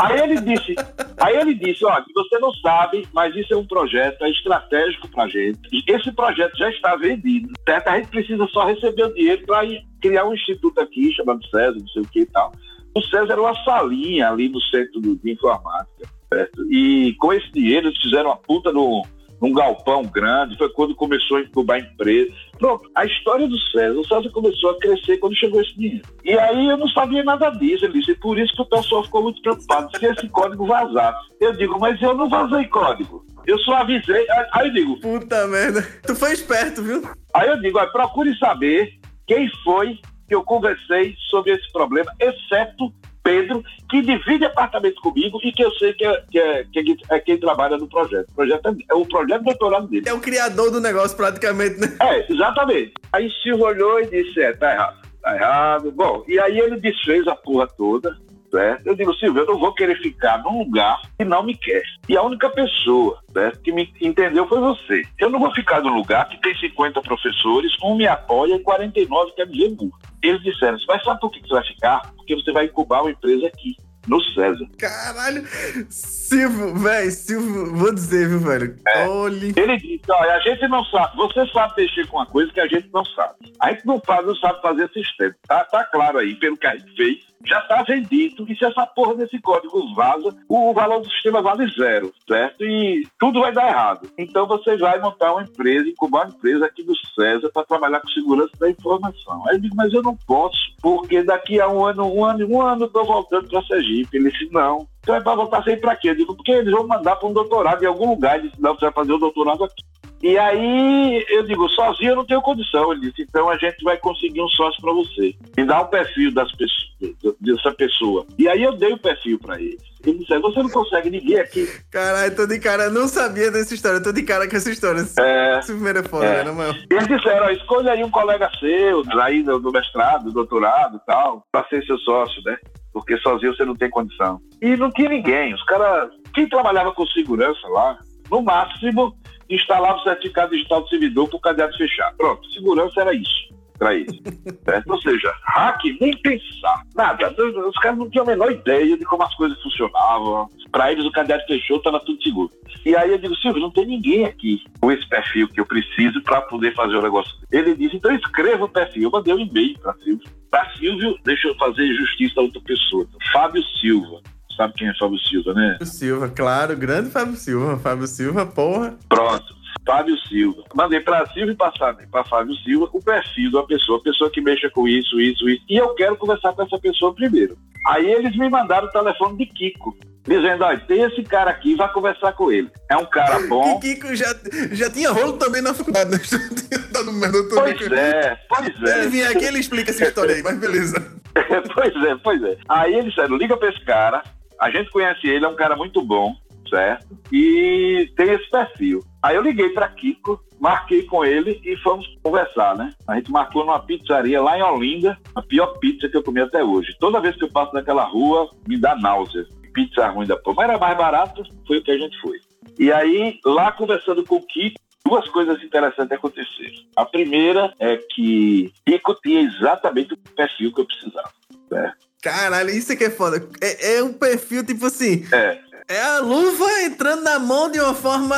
Aí 0.00 0.20
ele 0.20 0.40
disse, 0.40 0.74
aí 1.18 1.36
ele 1.36 1.54
disse, 1.54 1.80
que 1.80 2.12
você 2.14 2.38
não 2.38 2.52
sabe, 2.54 3.06
mas 3.12 3.34
isso 3.34 3.52
é 3.52 3.56
um 3.56 3.66
projeto 3.66 4.22
é 4.24 4.30
estratégico 4.30 5.08
pra 5.08 5.28
gente. 5.28 5.60
Esse 5.86 6.12
projeto 6.12 6.56
já 6.56 6.70
está 6.70 6.96
vendido, 6.96 7.52
certo? 7.66 7.88
A 7.88 7.96
gente 7.96 8.08
precisa 8.08 8.46
só 8.48 8.66
receber 8.66 9.04
o 9.04 9.14
dinheiro 9.14 9.44
para 9.46 9.66
criar 10.00 10.26
um 10.26 10.34
instituto 10.34 10.80
aqui 10.80 11.12
chamado 11.12 11.44
César, 11.48 11.78
não 11.78 11.88
sei 11.88 12.02
o 12.02 12.08
que 12.08 12.20
e 12.20 12.26
tal. 12.26 12.52
O 12.94 13.02
César 13.02 13.32
era 13.32 13.40
uma 13.40 13.64
salinha 13.64 14.30
ali 14.30 14.48
no 14.48 14.60
centro 14.62 15.00
de 15.00 15.30
informática, 15.30 16.08
certo? 16.32 16.72
E 16.72 17.14
com 17.18 17.32
esse 17.32 17.50
dinheiro 17.52 17.88
eles 17.88 18.00
fizeram 18.00 18.30
uma 18.30 18.36
puta 18.36 18.72
no 18.72 19.04
num 19.40 19.52
galpão 19.52 20.02
grande, 20.02 20.56
foi 20.58 20.68
quando 20.70 20.94
começou 20.94 21.38
a 21.38 21.40
incubar 21.40 21.78
empresa. 21.80 22.30
Pronto, 22.58 22.90
a 22.94 23.04
história 23.06 23.48
do 23.48 23.58
César, 23.58 23.98
o 23.98 24.06
César 24.06 24.30
começou 24.30 24.70
a 24.70 24.78
crescer 24.78 25.16
quando 25.18 25.36
chegou 25.36 25.60
esse 25.60 25.74
dinheiro. 25.76 26.02
E 26.24 26.38
aí 26.38 26.68
eu 26.68 26.76
não 26.76 26.88
sabia 26.88 27.24
nada 27.24 27.50
disso, 27.50 27.84
ele 27.84 27.98
disse, 27.98 28.14
por 28.16 28.38
isso 28.38 28.54
que 28.54 28.62
o 28.62 28.66
pessoal 28.66 29.02
ficou 29.04 29.22
muito 29.22 29.40
preocupado 29.40 29.96
se 29.96 30.04
esse 30.04 30.28
código 30.28 30.66
vazasse. 30.66 31.28
Eu 31.40 31.52
digo, 31.54 31.78
mas 31.80 32.00
eu 32.02 32.14
não 32.14 32.28
vazei 32.28 32.64
código. 32.66 33.24
Eu 33.46 33.58
só 33.60 33.76
avisei, 33.76 34.26
aí- 34.52 34.66
eu 34.66 34.72
digo, 34.72 35.00
Puta 35.00 35.46
merda. 35.46 35.82
Tu 36.06 36.14
foi 36.14 36.32
esperto, 36.32 36.82
viu? 36.82 37.02
Aí 37.34 37.48
eu 37.48 37.60
digo, 37.60 37.78
procure 37.92 38.36
saber 38.38 38.92
quem 39.26 39.48
foi 39.64 39.98
que 40.28 40.34
eu 40.34 40.44
conversei 40.44 41.16
sobre 41.30 41.52
esse 41.52 41.72
problema, 41.72 42.12
exceto 42.20 42.92
Pedro, 43.22 43.62
que 43.88 44.02
divide 44.02 44.44
apartamento 44.44 45.00
comigo 45.00 45.38
e 45.42 45.52
que 45.52 45.62
eu 45.62 45.70
sei 45.72 45.92
que 45.92 46.04
é, 46.04 46.24
que 46.30 46.38
é, 46.38 46.64
que 46.64 46.78
é, 47.10 47.16
é 47.16 47.20
quem 47.20 47.38
trabalha 47.38 47.76
no 47.76 47.88
projeto. 47.88 48.28
O 48.30 48.34
projeto 48.34 48.68
é, 48.68 48.74
é 48.90 48.94
o 48.94 49.06
projeto 49.06 49.40
de 49.40 49.44
doutorado 49.44 49.86
dele. 49.88 50.08
É 50.08 50.12
o 50.12 50.20
criador 50.20 50.70
do 50.70 50.80
negócio, 50.80 51.16
praticamente, 51.16 51.80
né? 51.80 51.96
É, 52.00 52.32
exatamente. 52.32 52.94
Aí 53.12 53.30
Silvio 53.42 53.66
olhou 53.66 54.00
e 54.00 54.06
disse: 54.06 54.40
é, 54.40 54.52
tá 54.52 54.72
errado, 54.72 55.08
tá 55.22 55.36
errado. 55.36 55.92
Bom, 55.92 56.24
e 56.26 56.38
aí 56.38 56.58
ele 56.58 56.76
desfez 56.76 57.26
a 57.28 57.36
porra 57.36 57.66
toda. 57.66 58.16
Certo? 58.50 58.86
Eu 58.86 58.96
digo, 58.96 59.14
Silvio, 59.14 59.42
eu 59.42 59.46
não 59.46 59.58
vou 59.58 59.72
querer 59.72 59.96
ficar 59.98 60.42
num 60.42 60.58
lugar 60.58 61.00
que 61.16 61.24
não 61.24 61.42
me 61.42 61.56
quer. 61.56 61.82
E 62.08 62.16
a 62.16 62.22
única 62.22 62.50
pessoa 62.50 63.20
certo, 63.32 63.60
que 63.60 63.72
me 63.72 63.92
entendeu 64.00 64.46
foi 64.48 64.58
você. 64.58 65.02
Eu 65.18 65.30
não 65.30 65.38
vou 65.38 65.52
ficar 65.54 65.80
num 65.80 65.94
lugar 65.94 66.28
que 66.28 66.40
tem 66.40 66.56
50 66.58 67.00
professores, 67.02 67.72
um 67.82 67.96
me 67.96 68.06
apoia 68.06 68.56
e 68.56 68.60
49 68.60 69.32
quer 69.32 69.46
dizer 69.46 69.70
burro. 69.76 69.92
Eles 70.22 70.42
disseram, 70.42 70.78
mas 70.88 71.02
sabe 71.02 71.20
por 71.20 71.30
que 71.30 71.40
você 71.40 71.54
vai 71.54 71.64
ficar? 71.64 72.12
Porque 72.16 72.34
você 72.34 72.52
vai 72.52 72.64
incubar 72.66 73.02
uma 73.02 73.10
empresa 73.12 73.46
aqui 73.46 73.76
no 74.06 74.20
César. 74.34 74.66
Caralho. 74.78 75.46
Silvio, 75.88 76.74
velho, 76.74 77.10
Silvio, 77.10 77.76
vou 77.76 77.94
dizer, 77.94 78.28
viu, 78.28 78.40
velho? 78.40 78.76
É. 78.86 79.06
Olhe. 79.06 79.52
Ele 79.56 79.76
disse, 79.76 80.10
olha, 80.10 80.34
a 80.34 80.40
gente 80.40 80.66
não 80.68 80.84
sabe, 80.86 81.16
você 81.16 81.46
sabe 81.52 81.74
mexer 81.76 82.06
com 82.08 82.16
uma 82.16 82.26
coisa 82.26 82.52
que 82.52 82.60
a 82.60 82.66
gente 82.66 82.88
não 82.92 83.04
sabe. 83.04 83.52
A 83.60 83.70
gente 83.70 83.86
não 83.86 84.00
faz, 84.04 84.26
não 84.26 84.34
sabe 84.36 84.60
fazer 84.60 84.90
sistema. 84.90 85.34
Tá, 85.46 85.64
tá 85.64 85.84
claro 85.84 86.18
aí, 86.18 86.34
pelo 86.34 86.56
que 86.56 86.66
a 86.66 86.76
gente 86.76 86.96
fez, 86.96 87.29
já 87.46 87.60
tá 87.62 87.82
vendido, 87.82 88.46
e 88.48 88.56
se 88.56 88.64
essa 88.64 88.86
porra 88.86 89.14
desse 89.14 89.40
código 89.40 89.94
vaza, 89.94 90.36
o 90.48 90.72
valor 90.72 91.00
do 91.00 91.10
sistema 91.10 91.40
vale 91.40 91.66
zero, 91.72 92.12
certo? 92.28 92.64
E 92.64 93.06
tudo 93.18 93.40
vai 93.40 93.52
dar 93.52 93.68
errado. 93.68 94.08
Então 94.18 94.46
você 94.46 94.76
vai 94.76 95.00
montar 95.00 95.32
uma 95.32 95.42
empresa, 95.42 95.88
incubar 95.88 96.26
uma 96.26 96.34
empresa 96.34 96.66
aqui 96.66 96.82
do 96.82 96.94
César 97.14 97.50
para 97.52 97.64
trabalhar 97.64 98.00
com 98.00 98.08
segurança 98.08 98.52
da 98.58 98.70
informação. 98.70 99.46
Aí 99.48 99.56
eu 99.56 99.60
digo, 99.60 99.76
mas 99.76 99.92
eu 99.92 100.02
não 100.02 100.16
posso, 100.26 100.58
porque 100.82 101.22
daqui 101.22 101.60
a 101.60 101.68
um 101.68 101.84
ano, 101.84 102.12
um 102.12 102.24
ano, 102.24 102.46
um 102.46 102.60
ano 102.60 102.84
eu 102.84 102.88
tô 102.90 103.04
voltando 103.04 103.48
para 103.48 103.62
Sergipe. 103.62 104.16
Ele 104.16 104.30
disse, 104.30 104.52
não. 104.52 104.86
Então 105.00 105.14
é 105.14 105.20
para 105.20 105.34
voltar 105.34 105.62
sem 105.64 105.80
para 105.80 105.96
quê? 105.96 106.10
Eu 106.10 106.14
digo, 106.14 106.36
porque 106.36 106.52
eles 106.52 106.72
vão 106.72 106.86
mandar 106.86 107.16
para 107.16 107.28
um 107.28 107.32
doutorado 107.32 107.82
em 107.82 107.86
algum 107.86 108.10
lugar. 108.10 108.38
Ele 108.38 108.48
disse, 108.48 108.60
não, 108.60 108.74
você 108.74 108.86
vai 108.86 108.92
fazer 108.92 109.12
o 109.12 109.18
doutorado 109.18 109.64
aqui. 109.64 109.82
E 110.22 110.36
aí 110.36 111.24
eu 111.30 111.42
digo, 111.44 111.68
sozinho 111.70 112.10
eu 112.10 112.16
não 112.16 112.26
tenho 112.26 112.42
condição. 112.42 112.92
Ele 112.92 113.08
disse, 113.10 113.22
então 113.22 113.48
a 113.48 113.56
gente 113.56 113.82
vai 113.82 113.96
conseguir 113.96 114.42
um 114.42 114.48
sócio 114.48 114.80
para 114.82 114.92
você. 114.92 115.34
Me 115.56 115.64
dá 115.64 115.80
o 115.80 115.88
perfil 115.88 116.32
das 116.32 116.50
pessoas, 116.52 117.34
dessa 117.40 117.72
pessoa. 117.72 118.26
E 118.38 118.46
aí 118.48 118.62
eu 118.62 118.76
dei 118.76 118.92
o 118.92 118.98
perfil 118.98 119.38
para 119.38 119.60
eles. 119.60 119.80
Ele 120.04 120.18
disse, 120.18 120.38
você 120.38 120.62
não 120.62 120.70
consegue 120.70 121.10
ninguém 121.10 121.38
aqui. 121.38 121.66
Caralho, 121.90 122.34
tô 122.34 122.46
de 122.46 122.58
cara, 122.58 122.84
eu 122.84 122.90
não 122.92 123.06
sabia 123.08 123.50
dessa 123.50 123.74
história, 123.74 124.02
tô 124.02 124.12
de 124.12 124.22
cara 124.22 124.48
com 124.48 124.56
essa 124.56 124.70
história. 124.70 125.02
É. 125.18 125.58
Esse 125.58 125.72
primeiro 125.72 125.98
é 125.98 126.02
foda, 126.02 126.24
É. 126.26 126.44
né, 126.44 126.50
mano? 126.52 126.74
Eles 126.90 127.06
disseram, 127.06 127.46
ó, 127.46 127.50
escolha 127.50 127.92
aí 127.92 128.02
um 128.04 128.10
colega 128.10 128.50
seu, 128.58 129.02
aí 129.20 129.42
do, 129.42 129.58
do 129.58 129.70
mestrado, 129.72 130.24
do 130.24 130.32
doutorado 130.32 130.96
e 130.96 131.06
tal, 131.06 131.44
para 131.52 131.66
ser 131.68 131.82
seu 131.84 131.98
sócio, 131.98 132.42
né? 132.44 132.56
Porque 132.92 133.16
sozinho 133.18 133.54
você 133.54 133.64
não 133.64 133.74
tem 133.76 133.88
condição. 133.90 134.40
E 134.60 134.76
não 134.76 134.90
tinha 134.90 135.08
ninguém. 135.08 135.54
Os 135.54 135.62
caras, 135.64 136.10
quem 136.34 136.48
trabalhava 136.48 136.92
com 136.92 137.06
segurança 137.06 137.66
lá, 137.68 137.98
no 138.30 138.40
máximo, 138.42 139.14
instalava 139.50 139.98
o 139.98 140.02
certificado 140.02 140.52
digital 140.52 140.82
do 140.82 140.88
servidor 140.88 141.28
para 141.28 141.36
o 141.36 141.40
cadeado 141.40 141.76
fechar. 141.76 142.14
Pronto, 142.16 142.50
segurança 142.52 143.00
era 143.00 143.14
isso. 143.14 143.50
Para 143.80 143.94
certo? 144.64 144.90
Ou 144.90 145.00
seja, 145.00 145.32
hack, 145.42 145.82
nem 145.98 146.14
pensar. 146.18 146.82
Nada. 146.94 147.34
Os 147.66 147.78
caras 147.78 147.98
não 147.98 148.10
tinham 148.10 148.24
a 148.24 148.28
menor 148.28 148.52
ideia 148.52 148.96
de 148.96 149.04
como 149.06 149.22
as 149.22 149.34
coisas 149.34 149.60
funcionavam. 149.62 150.50
Para 150.70 150.92
eles, 150.92 151.06
o 151.06 151.10
cadeado 151.10 151.42
fechou, 151.46 151.78
estava 151.78 151.98
tudo 152.00 152.22
seguro. 152.22 152.50
E 152.84 152.94
aí 152.94 153.10
eu 153.10 153.18
digo, 153.18 153.34
Silvio, 153.36 153.62
não 153.62 153.70
tem 153.70 153.86
ninguém 153.86 154.26
aqui 154.26 154.62
com 154.78 154.92
esse 154.92 155.08
perfil 155.08 155.48
que 155.48 155.60
eu 155.60 155.66
preciso 155.66 156.22
para 156.22 156.42
poder 156.42 156.74
fazer 156.74 156.94
o 156.96 157.02
negócio. 157.02 157.34
Ele 157.50 157.74
disse, 157.74 157.96
então 157.96 158.14
escreva 158.14 158.66
o 158.66 158.68
perfil. 158.68 159.04
Eu 159.04 159.10
mandei 159.10 159.32
um 159.32 159.38
e-mail 159.38 159.78
para 159.78 159.94
Silvio. 159.94 160.28
Para 160.50 160.70
Silvio, 160.74 161.16
deixa 161.24 161.48
eu 161.48 161.54
fazer 161.56 161.86
justiça 161.94 162.38
a 162.38 162.42
outra 162.42 162.60
pessoa. 162.60 163.06
Fábio 163.32 163.62
Silva. 163.80 164.20
Sabe 164.56 164.74
quem 164.74 164.88
é 164.88 164.94
Fábio 164.94 165.18
Silva, 165.18 165.54
né? 165.54 165.72
Fábio 165.78 165.86
Silva, 165.86 166.28
claro, 166.28 166.76
grande 166.76 167.10
Fábio 167.10 167.36
Silva. 167.36 167.78
Fábio 167.78 168.06
Silva, 168.06 168.46
porra. 168.46 168.96
Pronto. 169.08 169.60
Fábio 169.86 170.16
Silva. 170.28 170.62
Mandei 170.74 171.00
para 171.00 171.26
Silvio 171.26 171.52
e 171.52 171.56
passar 171.56 171.96
para 172.10 172.24
Fábio 172.24 172.54
Silva 172.56 172.88
o 172.92 173.02
perfil 173.02 173.50
da 173.52 173.62
pessoa, 173.62 173.98
a 173.98 174.02
pessoa 174.02 174.30
que 174.30 174.40
mexa 174.40 174.68
com 174.70 174.86
isso, 174.86 175.20
isso, 175.20 175.48
isso. 175.48 175.64
E 175.68 175.76
eu 175.76 175.94
quero 175.94 176.16
conversar 176.16 176.52
com 176.52 176.62
essa 176.62 176.78
pessoa 176.78 177.14
primeiro. 177.14 177.56
Aí 177.86 178.10
eles 178.12 178.36
me 178.36 178.48
mandaram 178.48 178.88
o 178.88 178.92
telefone 178.92 179.38
de 179.38 179.46
Kiko, 179.46 179.96
dizendo: 180.26 180.64
olha, 180.64 180.78
tem 180.80 181.02
esse 181.02 181.22
cara 181.22 181.50
aqui, 181.50 181.74
vai 181.74 181.90
conversar 181.92 182.32
com 182.32 182.52
ele. 182.52 182.70
É 182.90 182.96
um 182.96 183.06
cara 183.06 183.40
bom. 183.48 183.78
E 183.78 183.80
Kiko 183.80 184.14
já, 184.14 184.34
já 184.72 184.90
tinha 184.90 185.10
rolo 185.10 185.34
também 185.34 185.62
na 185.62 185.72
faculdade, 185.72 186.10
né? 186.10 186.18
Já 186.22 186.38
tinha 186.38 186.78
dado 186.92 187.12
merda, 187.12 187.38
eu 187.38 187.48
tô 187.48 187.54
Pois 187.56 187.92
é, 187.92 188.38
pois 188.48 188.82
é. 188.82 188.98
Ele 188.98 189.08
vinha 189.08 189.30
aqui, 189.30 189.44
ele 189.44 189.58
explica 189.58 189.90
essa 189.90 190.04
história 190.04 190.34
aí, 190.34 190.42
mas 190.42 190.58
beleza. 190.58 191.20
pois 191.74 192.04
é, 192.04 192.14
pois 192.16 192.42
é. 192.42 192.56
Aí 192.68 192.94
eles 192.94 193.06
disseram, 193.06 193.36
liga 193.36 193.56
pra 193.56 193.70
esse 193.70 193.84
cara, 193.84 194.22
a 194.60 194.70
gente 194.70 194.90
conhece 194.90 195.26
ele, 195.26 195.44
é 195.44 195.48
um 195.48 195.56
cara 195.56 195.74
muito 195.74 196.02
bom, 196.02 196.36
certo? 196.68 197.18
E 197.32 198.12
tem 198.14 198.32
esse 198.32 198.48
perfil. 198.50 199.02
Aí 199.22 199.34
eu 199.34 199.42
liguei 199.42 199.70
pra 199.70 199.88
Kiko, 199.88 200.38
marquei 200.60 201.02
com 201.04 201.24
ele 201.24 201.60
e 201.64 201.76
fomos 201.78 202.06
conversar, 202.22 202.76
né? 202.76 202.94
A 203.08 203.16
gente 203.16 203.30
marcou 203.30 203.64
numa 203.64 203.80
pizzaria 203.80 204.40
lá 204.40 204.58
em 204.58 204.62
Olinda, 204.62 205.18
a 205.34 205.42
pior 205.42 205.78
pizza 205.78 206.08
que 206.08 206.16
eu 206.16 206.22
comi 206.22 206.40
até 206.40 206.62
hoje. 206.62 206.94
Toda 207.00 207.20
vez 207.20 207.36
que 207.36 207.44
eu 207.44 207.50
passo 207.50 207.74
naquela 207.74 208.04
rua, 208.04 208.50
me 208.68 208.78
dá 208.78 208.94
náusea. 208.94 209.46
Pizza 209.72 210.08
ruim 210.08 210.26
da 210.26 210.36
porra. 210.36 210.56
Mas 210.56 210.68
era 210.70 210.78
mais 210.78 210.98
barato, 210.98 211.42
foi 211.66 211.78
o 211.78 211.82
que 211.82 211.90
a 211.90 211.98
gente 211.98 212.20
foi. 212.20 212.38
E 212.78 212.92
aí, 212.92 213.38
lá 213.44 213.72
conversando 213.72 214.24
com 214.24 214.36
o 214.36 214.46
Kiko, 214.46 214.78
duas 215.04 215.26
coisas 215.28 215.62
interessantes 215.62 216.12
aconteceram. 216.12 216.84
A 216.96 217.04
primeira 217.04 217.72
é 217.78 217.96
que 217.96 218.72
Kiko 218.86 219.14
tinha 219.22 219.40
exatamente 219.40 220.12
o 220.12 220.16
perfil 220.16 220.72
que 220.74 220.80
eu 220.80 220.86
precisava. 220.86 221.30
Certo? 221.68 222.09
Caralho, 222.22 222.70
isso 222.70 222.92
aqui 222.92 223.04
é 223.04 223.10
foda. 223.10 223.46
É, 223.60 223.94
é 223.96 224.02
um 224.02 224.12
perfil, 224.12 224.64
tipo 224.64 224.86
assim, 224.86 225.26
É. 225.32 225.58
é 225.88 226.02
a 226.02 226.18
luva 226.18 226.82
entrando 226.82 227.22
na 227.22 227.38
mão 227.38 227.70
de 227.70 227.80
uma 227.80 227.94
forma. 227.94 228.36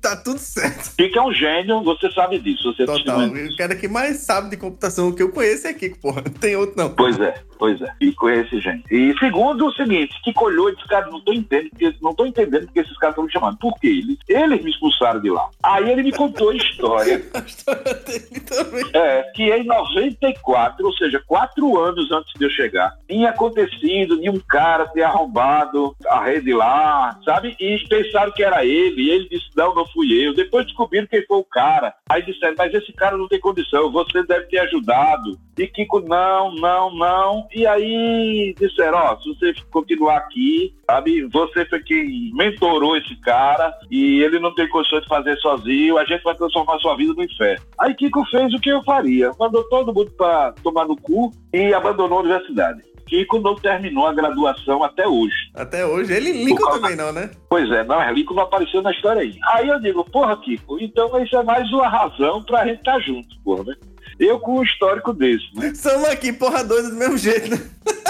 Tá 0.00 0.16
tudo 0.16 0.38
certo. 0.38 0.96
Kiko 0.96 1.18
é 1.18 1.22
um 1.22 1.32
gênio, 1.32 1.82
você 1.82 2.10
sabe 2.12 2.38
disso. 2.38 2.72
Você 2.72 2.86
Total. 2.86 3.28
O 3.28 3.56
cara 3.56 3.74
que 3.74 3.86
mais 3.86 4.18
sabe 4.18 4.48
de 4.50 4.56
computação 4.56 5.12
que 5.12 5.22
eu 5.22 5.30
conheço 5.30 5.66
é 5.66 5.74
Kiko, 5.74 5.98
porra. 5.98 6.22
Não 6.24 6.32
tem 6.32 6.56
outro, 6.56 6.74
não. 6.76 6.90
Pois 6.90 7.18
é, 7.20 7.34
pois 7.58 7.80
é. 7.82 7.92
Kiko 8.00 8.28
é 8.28 8.40
esse 8.40 8.60
gênio. 8.60 8.82
E 8.90 9.14
segundo, 9.18 9.66
o 9.66 9.72
seguinte, 9.72 10.14
Kiko 10.24 10.46
olhou 10.46 10.70
e 10.70 10.74
disse, 10.74 10.88
cara, 10.88 11.06
não 11.10 11.20
tô 11.20 11.32
entendendo, 11.32 11.70
porque, 11.70 11.94
não 12.00 12.14
tô 12.14 12.24
entendendo 12.24 12.64
porque 12.64 12.80
esses 12.80 12.96
caras 12.96 13.12
estão 13.12 13.24
me 13.24 13.32
chamando. 13.32 13.58
Por 13.58 13.78
quê? 13.78 13.88
Eles, 13.88 14.18
eles 14.26 14.64
me 14.64 14.70
expulsaram 14.70 15.20
de 15.20 15.30
lá. 15.30 15.48
Aí 15.62 15.90
ele 15.90 16.02
me 16.02 16.12
contou 16.12 16.50
a 16.50 16.56
história. 16.56 17.22
A 17.34 17.38
história 17.40 17.94
dele 17.94 18.40
também. 18.40 18.84
É, 18.92 19.22
que 19.34 19.50
em 19.50 19.64
94, 19.64 20.86
ou 20.86 20.92
seja, 20.94 21.22
quatro 21.26 21.78
anos 21.78 22.10
antes 22.10 22.32
de 22.38 22.44
eu 22.44 22.50
chegar, 22.50 22.92
tinha 23.08 23.30
acontecido 23.30 24.20
de 24.20 24.30
um 24.30 24.38
cara 24.40 24.86
ter 24.86 25.02
arrombado 25.02 25.94
a 26.08 26.24
rede 26.24 26.52
lá, 26.52 27.18
sabe? 27.24 27.56
E 27.58 27.78
pensaram 27.88 28.32
que 28.32 28.42
era 28.42 28.64
ele, 28.64 29.02
e 29.02 29.10
ele 29.10 29.28
disse, 29.28 29.46
não, 29.56 29.74
não 29.74 29.86
fui 29.92 30.12
eu. 30.12 30.34
Depois 30.34 30.66
descobriram 30.66 31.06
quem 31.06 31.24
foi 31.26 31.38
o 31.38 31.44
cara. 31.44 31.94
Aí 32.08 32.22
disseram, 32.22 32.54
mas 32.56 32.72
esse 32.74 32.92
cara 32.92 33.16
não 33.16 33.28
tem 33.28 33.40
condição, 33.40 33.90
você 33.90 34.22
deve 34.24 34.46
ter 34.46 34.58
ajudado. 34.58 35.38
E 35.58 35.66
Kiko, 35.66 36.00
não, 36.00 36.54
não, 36.54 36.94
não. 36.94 37.46
E 37.54 37.66
aí 37.66 38.54
disseram, 38.58 38.98
ó, 38.98 39.16
se 39.18 39.28
você 39.28 39.52
continuar 39.70 40.16
aqui, 40.16 40.74
sabe? 40.86 41.22
Você 41.26 41.66
foi 41.66 41.82
quem 41.82 42.32
mentorou 42.34 42.96
esse 42.96 43.14
cara 43.20 43.72
e 43.90 44.22
ele 44.22 44.38
não 44.38 44.54
tem 44.54 44.68
condições 44.68 45.02
de 45.02 45.08
fazer 45.08 45.36
sozinho, 45.38 45.98
a 45.98 46.04
gente 46.04 46.22
vai 46.22 46.34
transformar 46.34 46.78
sua 46.78 46.96
vida 46.96 47.12
no 47.12 47.22
inferno. 47.22 47.64
Aí 47.78 47.94
Kiko 47.94 48.24
fez 48.30 48.54
o 48.54 48.60
que 48.60 48.70
eu 48.70 48.82
faria, 48.84 49.32
mandou 49.38 49.62
todo 49.64 49.94
mundo 49.94 50.10
para 50.16 50.52
tomar 50.62 50.86
no 50.86 50.96
cu 50.96 51.32
e 51.52 51.74
abandonou 51.74 52.18
a 52.18 52.22
universidade. 52.22 52.89
Kiko 53.10 53.40
não 53.40 53.56
terminou 53.56 54.06
a 54.06 54.14
graduação 54.14 54.82
até 54.84 55.06
hoje. 55.06 55.34
Até 55.54 55.84
hoje. 55.84 56.12
Ele 56.12 56.32
Lincoln 56.32 56.56
Por 56.56 56.64
causa- 56.66 56.80
também 56.80 56.96
não, 56.96 57.12
né? 57.12 57.30
Pois 57.48 57.68
é, 57.70 57.82
não, 57.84 58.14
Kiko 58.14 58.34
não 58.34 58.44
apareceu 58.44 58.80
na 58.80 58.92
história 58.92 59.20
aí. 59.22 59.36
Aí 59.52 59.68
eu 59.68 59.80
digo, 59.80 60.04
porra, 60.04 60.36
Kiko, 60.36 60.78
então 60.80 61.22
isso 61.22 61.36
é 61.36 61.42
mais 61.42 61.68
uma 61.72 61.88
razão 61.88 62.42
pra 62.44 62.64
gente 62.64 62.78
estar 62.78 62.98
junto, 63.00 63.28
porra, 63.44 63.64
né? 63.64 63.74
Eu 64.18 64.38
com 64.38 64.58
um 64.58 64.62
histórico 64.62 65.12
desse, 65.12 65.44
né? 65.56 65.72
Somos 65.76 66.08
aqui, 66.08 66.32
porra 66.32 66.62
doida 66.62 66.88
do 66.90 66.96
mesmo 66.96 67.18
jeito, 67.18 67.50
né? 67.50 67.58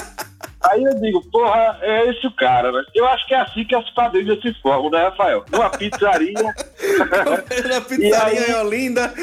Aí 0.70 0.84
eu 0.84 0.94
digo, 1.00 1.22
porra, 1.32 1.78
é 1.80 2.10
esse 2.10 2.26
o 2.26 2.36
cara, 2.36 2.70
né? 2.70 2.82
Eu 2.94 3.06
acho 3.08 3.26
que 3.26 3.34
é 3.34 3.40
assim 3.40 3.64
que 3.64 3.74
as 3.74 3.88
famílias 3.94 4.38
se 4.42 4.52
formam, 4.60 4.90
né, 4.90 5.04
Rafael? 5.04 5.42
Numa 5.50 5.70
pizzaria 5.70 6.34
Na 7.68 7.80
pizzaria 7.80 8.40
aí- 8.42 8.50
em 8.50 8.54
Olinda. 8.54 9.14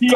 E 0.00 0.14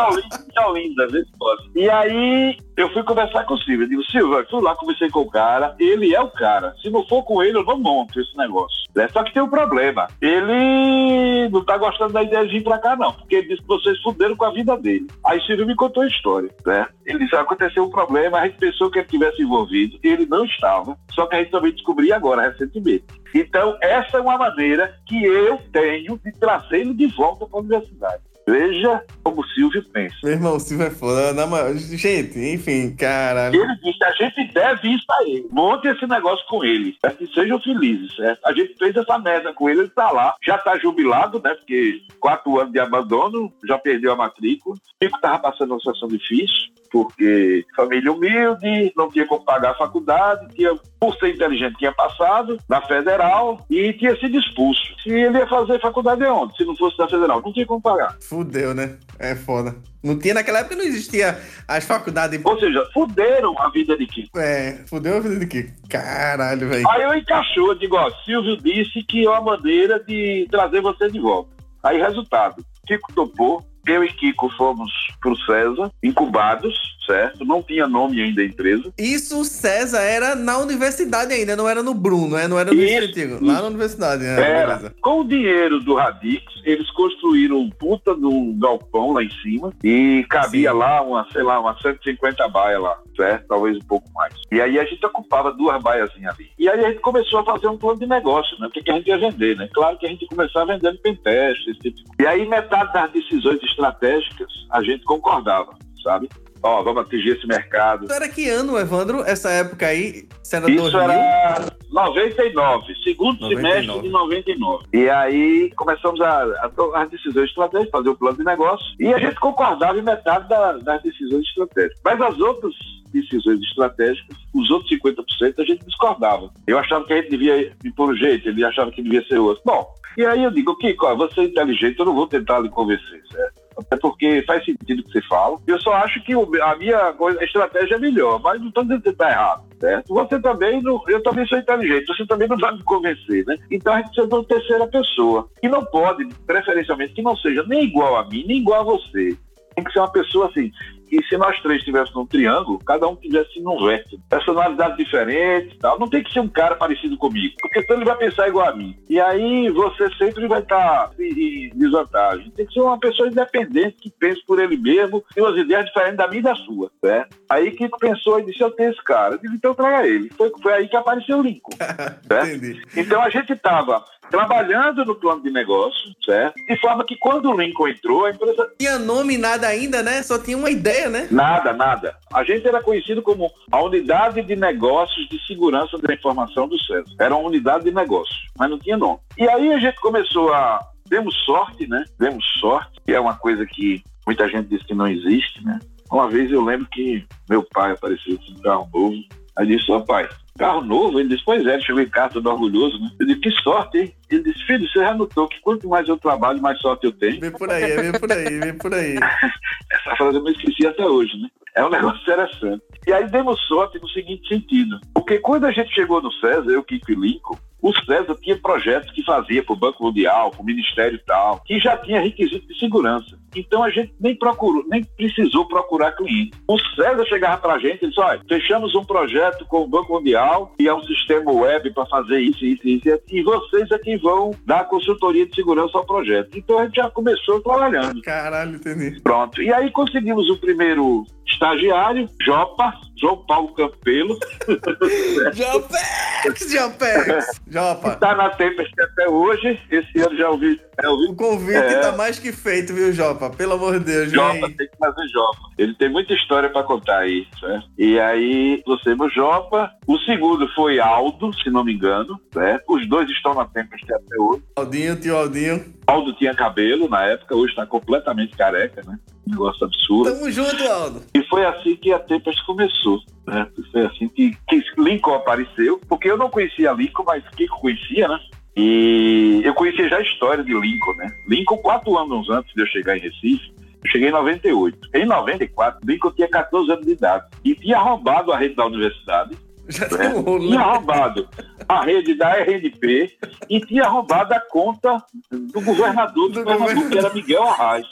Olinda, 0.60 1.06
vê 1.08 1.24
se 1.24 1.32
pode. 1.38 1.70
E 1.74 1.88
aí 1.88 2.56
eu 2.76 2.92
fui 2.92 3.02
conversar 3.02 3.44
com 3.44 3.54
o 3.54 3.58
Silvio. 3.58 3.84
Eu 3.84 3.88
digo, 3.88 4.04
Silvio, 4.04 4.38
eu 4.38 4.48
fui 4.48 4.62
lá, 4.62 4.74
conversei 4.74 5.08
com 5.10 5.20
o 5.20 5.30
cara, 5.30 5.74
ele 5.78 6.14
é 6.14 6.20
o 6.20 6.30
cara. 6.30 6.74
Se 6.82 6.90
não 6.90 7.06
for 7.06 7.22
com 7.22 7.42
ele, 7.42 7.58
eu 7.58 7.64
não 7.64 7.78
monto 7.78 8.20
esse 8.20 8.36
negócio. 8.36 8.76
né? 8.94 9.08
Só 9.12 9.22
que 9.22 9.32
tem 9.32 9.42
um 9.42 9.48
problema. 9.48 10.08
Ele 10.20 11.48
não 11.50 11.64
tá 11.64 11.76
gostando 11.76 12.12
da 12.12 12.22
ideia 12.22 12.46
de 12.46 12.52
vir 12.52 12.64
pra 12.64 12.78
cá, 12.78 12.96
não, 12.96 13.12
porque 13.12 13.36
ele 13.36 13.48
disse 13.48 13.62
que 13.62 13.68
vocês 13.68 14.00
fuderam 14.02 14.36
com 14.36 14.44
a 14.44 14.52
vida 14.52 14.76
dele. 14.76 15.06
Aí 15.24 15.40
Silvio 15.42 15.66
me 15.66 15.76
contou 15.76 16.02
a 16.02 16.06
história, 16.06 16.50
né? 16.66 16.86
Ele 17.06 17.20
disse, 17.20 17.36
aconteceu 17.36 17.84
um 17.84 17.90
problema, 17.90 18.38
a 18.38 18.46
gente 18.46 18.58
pensou 18.58 18.90
que 18.90 18.98
ele 18.98 19.08
tivesse 19.08 19.42
envolvido, 19.42 19.98
ele 20.02 20.26
não 20.26 20.44
estava. 20.44 20.96
Só 21.12 21.26
que 21.26 21.36
a 21.36 21.38
gente 21.38 21.50
também 21.50 21.72
descobriu 21.72 22.14
agora, 22.14 22.48
recentemente. 22.48 23.04
Então, 23.34 23.76
essa 23.80 24.18
é 24.18 24.20
uma 24.20 24.36
maneira 24.36 24.94
que 25.06 25.24
eu 25.24 25.58
tenho 25.72 26.18
de 26.18 26.32
trazer 26.32 26.80
ele 26.80 26.94
de 26.94 27.06
volta 27.06 27.46
para 27.46 27.58
a 27.58 27.62
universidade. 27.62 28.22
Veja 28.46 29.02
como 29.22 29.40
o 29.40 29.46
Silvio 29.48 29.84
pensa. 29.92 30.16
Meu 30.24 30.32
irmão, 30.32 30.56
o 30.56 30.60
Silvio 30.60 30.86
é 30.86 30.90
foda. 30.90 31.32
Na 31.32 31.46
maior- 31.46 31.74
Gente, 31.76 32.38
enfim, 32.38 32.94
caralho. 32.96 33.54
Ele 33.54 33.76
disse, 33.76 34.02
a 34.04 34.10
gente 34.12 34.52
deve 34.52 34.88
isso 34.94 35.04
a 35.10 35.22
ele. 35.22 35.46
Monte 35.50 35.86
esse 35.88 36.06
negócio 36.06 36.44
com 36.48 36.64
ele. 36.64 36.96
Certo? 37.00 37.18
Que 37.18 37.26
sejam 37.34 37.60
felizes, 37.60 38.14
certo? 38.16 38.40
A 38.44 38.52
gente 38.52 38.74
fez 38.78 38.96
essa 38.96 39.18
merda 39.18 39.52
com 39.54 39.68
ele, 39.70 39.80
ele 39.80 39.88
tá 39.90 40.10
lá. 40.10 40.34
Já 40.44 40.58
tá 40.58 40.76
jubilado, 40.78 41.40
né? 41.42 41.54
Porque 41.54 42.00
quatro 42.20 42.58
anos 42.58 42.72
de 42.72 42.80
abandono, 42.80 43.52
já 43.66 43.78
perdeu 43.78 44.12
a 44.12 44.16
matrícula. 44.16 44.74
Fico 45.02 45.20
tava 45.20 45.38
passando 45.38 45.70
uma 45.72 45.78
situação 45.78 46.08
difícil, 46.08 46.72
porque 46.90 47.64
família 47.74 48.12
humilde, 48.12 48.92
não 48.96 49.10
tinha 49.10 49.26
como 49.26 49.44
pagar 49.44 49.70
a 49.70 49.74
faculdade, 49.76 50.46
tinha, 50.54 50.74
por 51.00 51.16
ser 51.16 51.30
inteligente, 51.34 51.76
tinha 51.78 51.92
passado 51.92 52.58
na 52.68 52.80
federal 52.82 53.64
e 53.70 53.92
tinha 53.94 54.14
sido 54.18 54.36
expulso. 54.38 54.82
Se 55.02 55.10
ele 55.10 55.38
ia 55.38 55.46
fazer 55.46 55.80
faculdade 55.80 56.22
onde? 56.24 56.56
Se 56.56 56.64
não 56.64 56.76
fosse 56.76 56.96
da 56.98 57.08
federal, 57.08 57.40
não 57.42 57.52
tinha 57.52 57.66
como 57.66 57.80
pagar. 57.80 58.16
Fudeu, 58.32 58.72
né? 58.72 58.96
É 59.18 59.34
foda. 59.34 59.76
Não 60.02 60.18
tinha 60.18 60.32
naquela 60.32 60.60
época, 60.60 60.74
não 60.74 60.84
existia 60.84 61.38
as 61.68 61.84
faculdades. 61.84 62.40
Ou 62.42 62.58
seja, 62.58 62.82
fuderam 62.94 63.54
a 63.60 63.68
vida 63.68 63.94
de 63.94 64.06
Kiko. 64.06 64.38
É, 64.38 64.82
fudeu 64.88 65.18
a 65.18 65.20
vida 65.20 65.38
de 65.38 65.46
quê? 65.46 65.70
Caralho, 65.86 66.66
velho. 66.66 66.88
Aí 66.88 67.02
eu 67.02 67.14
encaixou, 67.14 67.68
eu 67.68 67.74
digo, 67.74 67.94
ó, 67.94 68.10
Silvio 68.24 68.56
disse 68.56 69.02
que 69.02 69.26
é 69.26 69.28
uma 69.28 69.42
maneira 69.42 70.02
de 70.02 70.48
trazer 70.50 70.80
você 70.80 71.10
de 71.10 71.20
volta. 71.20 71.50
Aí, 71.82 72.00
resultado, 72.00 72.64
Kiko 72.86 73.12
topou, 73.12 73.62
eu 73.86 74.02
e 74.02 74.10
Kiko 74.10 74.48
fomos 74.56 74.90
pro 75.20 75.36
César, 75.36 75.92
incubados, 76.02 76.91
certo? 77.06 77.44
Não 77.44 77.62
tinha 77.62 77.86
nome 77.86 78.20
ainda 78.22 78.42
a 78.42 78.44
empresa. 78.44 78.92
Isso, 78.98 79.44
César, 79.44 80.00
era 80.00 80.34
na 80.34 80.58
universidade 80.58 81.32
ainda, 81.32 81.56
não 81.56 81.68
era 81.68 81.82
no 81.82 81.94
Bruno, 81.94 82.36
né? 82.36 82.48
Não 82.48 82.58
era 82.58 82.72
no 82.72 82.80
Isso, 82.82 83.04
Antigo. 83.04 83.34
isso. 83.36 83.44
Lá 83.44 83.54
na 83.54 83.66
universidade, 83.68 84.22
né? 84.22 84.40
Era. 84.40 84.94
Com 85.00 85.20
o 85.20 85.24
dinheiro 85.24 85.80
do 85.80 85.94
Radix, 85.94 86.44
eles 86.64 86.90
construíram 86.92 87.58
um 87.58 87.70
puta 87.70 88.14
de 88.14 88.24
um 88.24 88.58
galpão 88.58 89.12
lá 89.12 89.22
em 89.22 89.30
cima 89.42 89.72
e 89.82 90.24
cabia 90.28 90.70
Sim. 90.70 90.78
lá 90.78 91.02
uma, 91.02 91.26
sei 91.32 91.42
lá, 91.42 91.60
umas 91.60 91.80
150 91.80 92.48
baias 92.48 92.80
lá, 92.80 92.98
certo? 93.16 93.46
Talvez 93.48 93.76
um 93.76 93.86
pouco 93.86 94.08
mais. 94.14 94.34
E 94.50 94.60
aí 94.60 94.78
a 94.78 94.84
gente 94.84 95.04
ocupava 95.04 95.52
duas 95.52 95.82
baiazinhas 95.82 96.34
ali. 96.34 96.50
E 96.58 96.68
aí 96.68 96.84
a 96.84 96.88
gente 96.90 97.00
começou 97.00 97.40
a 97.40 97.44
fazer 97.44 97.66
um 97.68 97.76
plano 97.76 97.98
de 97.98 98.06
negócio, 98.06 98.58
né? 98.60 98.66
O 98.66 98.70
que, 98.70 98.82
que 98.82 98.90
a 98.90 98.94
gente 98.94 99.08
ia 99.08 99.18
vender, 99.18 99.56
né? 99.56 99.68
Claro 99.72 99.98
que 99.98 100.06
a 100.06 100.08
gente 100.08 100.26
começava 100.26 100.66
vendendo 100.72 100.98
pentest, 100.98 101.66
esse 101.68 101.78
tipo 101.80 101.96
de 101.96 102.04
coisa. 102.04 102.22
E 102.22 102.26
aí 102.26 102.48
metade 102.48 102.92
das 102.92 103.10
decisões 103.12 103.62
estratégicas 103.62 104.48
a 104.70 104.82
gente 104.82 105.04
concordava, 105.04 105.72
sabe? 106.02 106.28
Ó, 106.62 106.82
vamos 106.82 107.02
atingir 107.02 107.30
esse 107.36 107.46
mercado. 107.46 108.04
Isso 108.04 108.12
era 108.14 108.28
que 108.28 108.48
ano, 108.48 108.78
Evandro? 108.78 109.22
Essa 109.24 109.50
época 109.50 109.86
aí? 109.86 110.28
Isso 110.42 110.56
era 110.56 110.70
Isso 110.70 110.90
2000? 110.90 111.00
era 111.10 111.72
99, 111.90 112.94
segundo 113.02 113.40
99. 113.40 113.56
semestre 113.80 114.02
de 114.02 114.08
99. 114.08 114.84
E 114.92 115.08
aí 115.10 115.70
começamos 115.76 116.20
a, 116.20 116.42
a 116.64 116.68
tomar 116.68 117.02
as 117.02 117.10
decisões 117.10 117.48
estratégicas, 117.48 117.90
fazer 117.90 118.08
o 118.10 118.16
plano 118.16 118.36
de 118.38 118.44
negócio, 118.44 118.86
e 119.00 119.12
a 119.12 119.18
gente 119.18 119.34
concordava 119.40 119.98
em 119.98 120.02
metade 120.02 120.48
da- 120.48 120.78
das 120.78 121.02
decisões 121.02 121.44
estratégicas. 121.48 122.00
Mas 122.04 122.20
as 122.20 122.38
outras 122.38 122.72
decisões 123.12 123.60
estratégicas, 123.62 124.36
os 124.54 124.70
outros 124.70 124.88
50% 124.90 125.58
a 125.58 125.64
gente 125.64 125.84
discordava. 125.84 126.50
Eu 126.66 126.78
achava 126.78 127.04
que 127.04 127.12
a 127.12 127.16
gente 127.16 127.30
devia 127.30 127.72
ir 127.84 127.92
por 127.94 128.10
um 128.10 128.16
jeito, 128.16 128.48
ele 128.48 128.64
achava 128.64 128.90
que 128.90 129.02
devia 129.02 129.22
ser 129.26 129.38
outro. 129.38 129.62
Bom, 129.66 129.86
e 130.16 130.24
aí 130.24 130.42
eu 130.44 130.50
digo, 130.50 130.76
Kiko, 130.78 131.06
ó, 131.06 131.14
você 131.14 131.40
é 131.40 131.44
inteligente, 131.44 131.98
eu 131.98 132.04
não 132.06 132.14
vou 132.14 132.26
tentar 132.26 132.60
lhe 132.60 132.68
convencer, 132.70 133.22
certo? 133.30 133.61
Até 133.76 133.96
porque 133.96 134.42
faz 134.46 134.64
sentido 134.64 135.00
o 135.00 135.04
que 135.04 135.12
você 135.12 135.22
fala. 135.22 135.58
Eu 135.66 135.80
só 135.80 135.92
acho 135.94 136.22
que 136.24 136.32
a 136.32 136.76
minha 136.76 137.14
estratégia 137.40 137.96
é 137.96 137.98
melhor, 137.98 138.40
mas 138.42 138.60
não 138.60 138.68
estou 138.68 138.82
dizendo 138.82 139.02
que 139.02 139.08
está 139.08 139.30
errado, 139.30 139.64
certo? 139.80 140.14
Você 140.14 140.40
também, 140.40 140.82
não, 140.82 141.02
eu 141.08 141.22
também 141.22 141.46
sou 141.46 141.58
inteligente, 141.58 142.06
você 142.06 142.26
também 142.26 142.48
não 142.48 142.56
vai 142.56 142.74
me 142.74 142.82
convencer, 142.82 143.44
né? 143.46 143.56
Então 143.70 143.92
a 143.92 143.96
gente 143.98 144.06
precisa 144.06 144.26
de 144.28 144.34
uma 144.34 144.44
terceira 144.44 144.86
pessoa. 144.86 145.48
E 145.62 145.68
não 145.68 145.84
pode, 145.84 146.26
preferencialmente, 146.46 147.14
que 147.14 147.22
não 147.22 147.36
seja 147.36 147.62
nem 147.64 147.84
igual 147.84 148.16
a 148.16 148.28
mim, 148.28 148.44
nem 148.46 148.58
igual 148.58 148.80
a 148.80 148.84
você. 148.84 149.36
Tem 149.74 149.84
que 149.84 149.92
ser 149.92 150.00
uma 150.00 150.12
pessoa 150.12 150.48
assim, 150.48 150.70
que 151.12 151.22
se 151.28 151.36
nós 151.36 151.60
três 151.60 151.80
estivéssemos 151.80 152.14
num 152.14 152.26
triângulo, 152.26 152.78
cada 152.78 153.06
um 153.06 153.16
tivesse 153.16 153.60
num 153.60 153.84
vértice. 153.84 154.18
Personalidade 154.30 154.96
diferente 154.96 155.74
e 155.74 155.78
tal. 155.78 155.98
Não 155.98 156.08
tem 156.08 156.22
que 156.22 156.32
ser 156.32 156.40
um 156.40 156.48
cara 156.48 156.74
parecido 156.74 157.18
comigo, 157.18 157.54
porque 157.60 157.82
senão 157.82 157.98
ele 157.98 158.08
vai 158.08 158.16
pensar 158.16 158.48
igual 158.48 158.68
a 158.68 158.74
mim. 158.74 158.96
E 159.08 159.20
aí 159.20 159.68
você 159.70 160.08
sempre 160.16 160.48
vai 160.48 160.60
estar 160.60 161.10
em 161.18 161.42
em 161.42 161.70
desvantagem. 161.74 162.50
Tem 162.50 162.66
que 162.66 162.72
ser 162.72 162.80
uma 162.80 162.98
pessoa 162.98 163.28
independente, 163.28 163.96
que 164.00 164.10
pense 164.10 164.44
por 164.46 164.58
ele 164.58 164.76
mesmo, 164.76 165.24
tem 165.34 165.42
umas 165.42 165.56
ideias 165.56 165.86
diferentes 165.86 166.16
da 166.16 166.28
minha 166.28 166.40
e 166.40 166.42
da 166.42 166.54
sua, 166.54 166.90
certo? 167.00 167.36
Aí 167.48 167.70
que 167.72 167.88
pensou 167.98 168.38
e 168.38 168.46
disse, 168.46 168.62
eu 168.62 168.70
tenho 168.70 168.90
esse 168.90 169.02
cara. 169.02 169.34
Eu 169.34 169.38
disse, 169.38 169.54
então 169.54 169.74
traga 169.74 170.06
ele. 170.06 170.30
Foi, 170.36 170.50
foi 170.62 170.72
aí 170.72 170.88
que 170.88 170.96
apareceu 170.96 171.38
o 171.38 171.42
Lincoln? 171.42 171.72
Entendi. 172.24 172.82
Então 172.96 173.20
a 173.20 173.28
gente 173.28 173.52
estava 173.52 174.04
trabalhando 174.32 175.04
no 175.04 175.14
plano 175.14 175.42
de 175.42 175.50
negócio, 175.50 176.10
certo? 176.24 176.54
De 176.66 176.80
forma 176.80 177.04
que 177.04 177.16
quando 177.16 177.50
o 177.50 177.60
Lincoln 177.60 177.88
entrou, 177.88 178.24
a 178.24 178.30
empresa 178.30 178.72
Tinha 178.78 178.98
nome 178.98 179.36
nada 179.36 179.68
ainda, 179.68 180.02
né? 180.02 180.22
Só 180.22 180.38
tinha 180.38 180.56
uma 180.56 180.70
ideia, 180.70 181.10
né? 181.10 181.28
Nada, 181.30 181.74
nada. 181.74 182.16
A 182.32 182.42
gente 182.42 182.66
era 182.66 182.82
conhecido 182.82 183.20
como 183.20 183.52
a 183.70 183.82
unidade 183.82 184.42
de 184.42 184.56
negócios 184.56 185.28
de 185.28 185.38
segurança 185.46 185.98
da 185.98 186.14
informação 186.14 186.66
do 186.66 186.82
César. 186.82 187.14
Era 187.20 187.36
uma 187.36 187.46
unidade 187.46 187.84
de 187.84 187.92
negócios, 187.92 188.46
mas 188.58 188.70
não 188.70 188.78
tinha 188.78 188.96
nome. 188.96 189.18
E 189.36 189.46
aí 189.46 189.72
a 189.72 189.78
gente 189.78 190.00
começou 190.00 190.52
a. 190.52 190.80
Demos 191.08 191.34
sorte, 191.44 191.86
né? 191.86 192.04
Demos 192.18 192.42
sorte, 192.58 192.98
que 193.04 193.12
é 193.12 193.20
uma 193.20 193.36
coisa 193.36 193.66
que 193.66 194.02
muita 194.26 194.48
gente 194.48 194.68
diz 194.68 194.82
que 194.82 194.94
não 194.94 195.06
existe, 195.06 195.62
né? 195.62 195.78
Uma 196.10 196.26
vez 196.28 196.50
eu 196.50 196.64
lembro 196.64 196.86
que 196.90 197.26
meu 197.50 197.62
pai 197.62 197.92
apareceu 197.92 198.38
com 198.38 198.52
um 198.52 198.62
carro 198.62 198.88
novo. 198.94 199.16
Aí 199.56 199.66
disse, 199.66 199.92
ó 199.92 200.00
pai, 200.00 200.26
carro 200.58 200.82
novo? 200.82 201.18
Ele 201.18 201.30
disse, 201.30 201.44
pois 201.44 201.66
é, 201.66 201.74
ele 201.74 201.82
chegou 201.82 202.02
em 202.02 202.08
casa 202.08 202.34
todo 202.34 202.50
orgulhoso, 202.50 202.98
né? 203.00 203.10
Eu 203.18 203.26
disse, 203.26 203.40
que 203.40 203.50
sorte, 203.62 203.98
hein? 203.98 204.14
Ele 204.30 204.42
disse, 204.42 204.64
filho, 204.66 204.86
você 204.88 205.00
já 205.00 205.14
notou 205.14 205.48
que 205.48 205.60
quanto 205.60 205.88
mais 205.88 206.08
eu 206.08 206.16
trabalho, 206.16 206.60
mais 206.60 206.78
sorte 206.80 207.06
eu 207.06 207.12
tenho? 207.12 207.40
Vem 207.40 207.50
por 207.50 207.70
aí, 207.70 207.96
vem 207.96 208.12
por 208.12 208.32
aí, 208.32 208.60
vem 208.60 208.78
por 208.78 208.94
aí. 208.94 209.16
Essa 209.90 210.16
frase 210.16 210.36
eu 210.36 210.42
não 210.42 210.50
esqueci 210.50 210.86
até 210.86 211.04
hoje, 211.04 211.36
né? 211.38 211.48
É 211.74 211.84
um 211.84 211.90
negócio 211.90 212.20
interessante. 212.20 212.82
E 213.06 213.12
aí 213.12 213.26
demos 213.28 213.60
sorte 213.66 213.98
no 213.98 214.08
seguinte 214.08 214.46
sentido. 214.46 215.00
Porque 215.14 215.38
quando 215.38 215.64
a 215.64 215.72
gente 215.72 215.92
chegou 215.94 216.20
no 216.20 216.32
César, 216.34 216.70
eu, 216.70 216.82
Kiko 216.84 217.12
e 217.12 217.14
Lincoln, 217.14 217.58
o 217.80 217.92
César 218.04 218.36
tinha 218.40 218.56
projetos 218.56 219.10
que 219.10 219.24
fazia 219.24 219.62
para 219.62 219.72
o 219.72 219.78
Banco 219.78 220.04
Mundial, 220.04 220.50
para 220.50 220.60
o 220.60 220.64
Ministério 220.64 221.16
e 221.16 221.24
tal, 221.24 221.60
que 221.64 221.80
já 221.80 221.96
tinha 221.96 222.20
requisito 222.20 222.66
de 222.66 222.78
segurança. 222.78 223.41
Então 223.54 223.82
a 223.82 223.90
gente 223.90 224.14
nem 224.20 224.36
procurou, 224.36 224.84
nem 224.88 225.04
precisou 225.04 225.66
procurar 225.66 226.12
cliente. 226.12 226.52
O 226.68 226.78
César 226.94 227.24
chegava 227.26 227.58
para 227.58 227.74
a 227.74 227.78
gente 227.78 228.04
e 228.04 228.08
disse: 228.08 228.20
olha, 228.20 228.40
fechamos 228.48 228.94
um 228.94 229.04
projeto 229.04 229.64
com 229.66 229.82
o 229.82 229.88
Banco 229.88 230.12
Mundial 230.12 230.72
e 230.78 230.88
é 230.88 230.94
um 230.94 231.02
sistema 231.02 231.52
web 231.52 231.92
para 231.92 232.06
fazer 232.06 232.40
isso, 232.40 232.64
isso, 232.64 232.86
isso, 232.86 233.20
e 233.30 233.42
vocês 233.42 233.90
é 233.90 233.98
que 233.98 234.16
vão 234.18 234.50
dar 234.66 234.84
consultoria 234.84 235.46
de 235.46 235.54
segurança 235.54 235.96
ao 235.96 236.06
projeto. 236.06 236.56
Então 236.56 236.78
a 236.78 236.84
gente 236.84 236.96
já 236.96 237.10
começou 237.10 237.60
trabalhando. 237.60 238.20
Caralho, 238.22 238.76
entendi. 238.76 239.20
Pronto. 239.20 239.62
E 239.62 239.72
aí 239.72 239.90
conseguimos 239.90 240.48
o 240.50 240.56
primeiro 240.58 241.24
estagiário, 241.46 242.28
Jopa, 242.44 242.92
João 243.20 243.44
Paulo 243.46 243.72
Campelo, 243.74 244.36
Jopex, 245.54 246.70
Jopex. 246.72 247.46
Jopa, 247.68 248.12
está 248.14 248.34
na 248.34 248.50
Tempest 248.50 248.92
até 249.00 249.28
hoje. 249.28 249.78
Esse 249.90 250.20
ano 250.20 250.36
já 250.36 250.50
ouvi. 250.50 250.80
Já 251.02 251.10
ouvi 251.10 251.26
o 251.30 251.34
convite 251.34 251.76
É. 251.78 252.00
tá 252.00 252.12
mais 252.12 252.38
que 252.38 252.52
feito, 252.52 252.92
viu, 252.92 253.12
Jopa? 253.12 253.50
Pelo 253.50 253.74
amor 253.74 253.98
de 253.98 254.04
Deus, 254.04 254.30
Jopa, 254.32 254.52
vem. 254.66 254.76
tem 254.76 254.88
que 254.88 254.96
fazer 254.98 255.28
Jopa. 255.28 255.58
Ele 255.78 255.94
tem 255.94 256.10
muita 256.10 256.32
história 256.34 256.68
para 256.68 256.82
contar 256.84 257.18
aí, 257.18 257.46
certo? 257.58 257.86
E 257.98 258.18
aí, 258.20 258.82
você 258.86 259.14
no 259.14 259.28
Jopa. 259.30 259.90
O 260.06 260.18
segundo 260.20 260.68
foi 260.74 260.98
Aldo, 261.00 261.52
se 261.62 261.70
não 261.70 261.84
me 261.84 261.94
engano, 261.94 262.38
certo? 262.52 262.94
Os 262.94 263.08
dois 263.08 263.28
estão 263.30 263.54
na 263.54 263.64
Tempest 263.66 264.04
até 264.12 264.36
hoje. 264.38 264.62
Aldinho, 264.76 265.16
tio 265.16 265.36
Aldinho. 265.36 265.84
Aldo 266.06 266.32
tinha 266.34 266.54
cabelo 266.54 267.08
na 267.08 267.24
época, 267.24 267.54
hoje 267.54 267.72
está 267.72 267.86
completamente 267.86 268.56
careca, 268.56 269.02
né? 269.06 269.18
Um 269.46 269.50
negócio 269.50 269.84
absurdo. 269.84 270.32
Tamo 270.32 270.50
junto, 270.50 270.82
Aldo. 270.84 271.22
E 271.34 271.42
foi 271.44 271.64
assim 271.64 271.96
que 271.96 272.12
a 272.12 272.18
Tempest 272.18 272.64
começou. 272.66 273.20
Né? 273.46 273.66
Foi 273.90 274.06
assim 274.06 274.28
que, 274.28 274.56
que 274.68 274.82
Lincoln 274.98 275.34
apareceu, 275.34 276.00
porque 276.08 276.30
eu 276.30 276.36
não 276.36 276.50
conhecia 276.50 276.92
Lincoln, 276.92 277.24
mas 277.26 277.44
Kiko 277.50 277.80
conhecia, 277.80 278.28
né? 278.28 278.38
E 278.76 279.60
eu 279.64 279.74
conhecia 279.74 280.08
já 280.08 280.16
a 280.16 280.22
história 280.22 280.64
de 280.64 280.72
Lincoln, 280.72 281.14
né? 281.16 281.26
Lincoln, 281.48 281.78
quatro 281.78 282.16
anos 282.16 282.48
antes 282.48 282.72
de 282.74 282.82
eu 282.82 282.86
chegar 282.86 283.16
em 283.16 283.20
Recife, 283.20 283.72
eu 284.04 284.10
cheguei 284.10 284.28
em 284.28 284.32
98. 284.32 284.98
Em 285.14 285.26
94, 285.26 286.00
Lincoln 286.04 286.30
tinha 286.32 286.48
14 286.48 286.90
anos 286.90 287.06
de 287.06 287.12
idade 287.12 287.46
e 287.64 287.74
tinha 287.74 287.98
roubado 287.98 288.52
a 288.52 288.58
rede 288.58 288.74
da 288.74 288.86
universidade, 288.86 289.56
Já 289.88 290.08
né? 290.08 290.16
tem 290.16 290.28
um 290.28 290.40
rolo, 290.40 290.68
tinha 290.68 290.80
roubado 290.80 291.48
a 291.88 292.04
rede 292.04 292.34
da 292.34 292.50
RNP 292.56 293.36
e 293.68 293.80
tinha 293.80 294.04
roubado 294.08 294.54
a 294.54 294.60
conta 294.60 295.22
do 295.50 295.80
governador 295.80 296.48
do, 296.48 296.60
Do 296.60 296.64
Pernambuco, 296.64 297.10
que 297.10 297.18
era 297.18 297.34
Miguel 297.34 297.62
Arraes. 297.64 298.06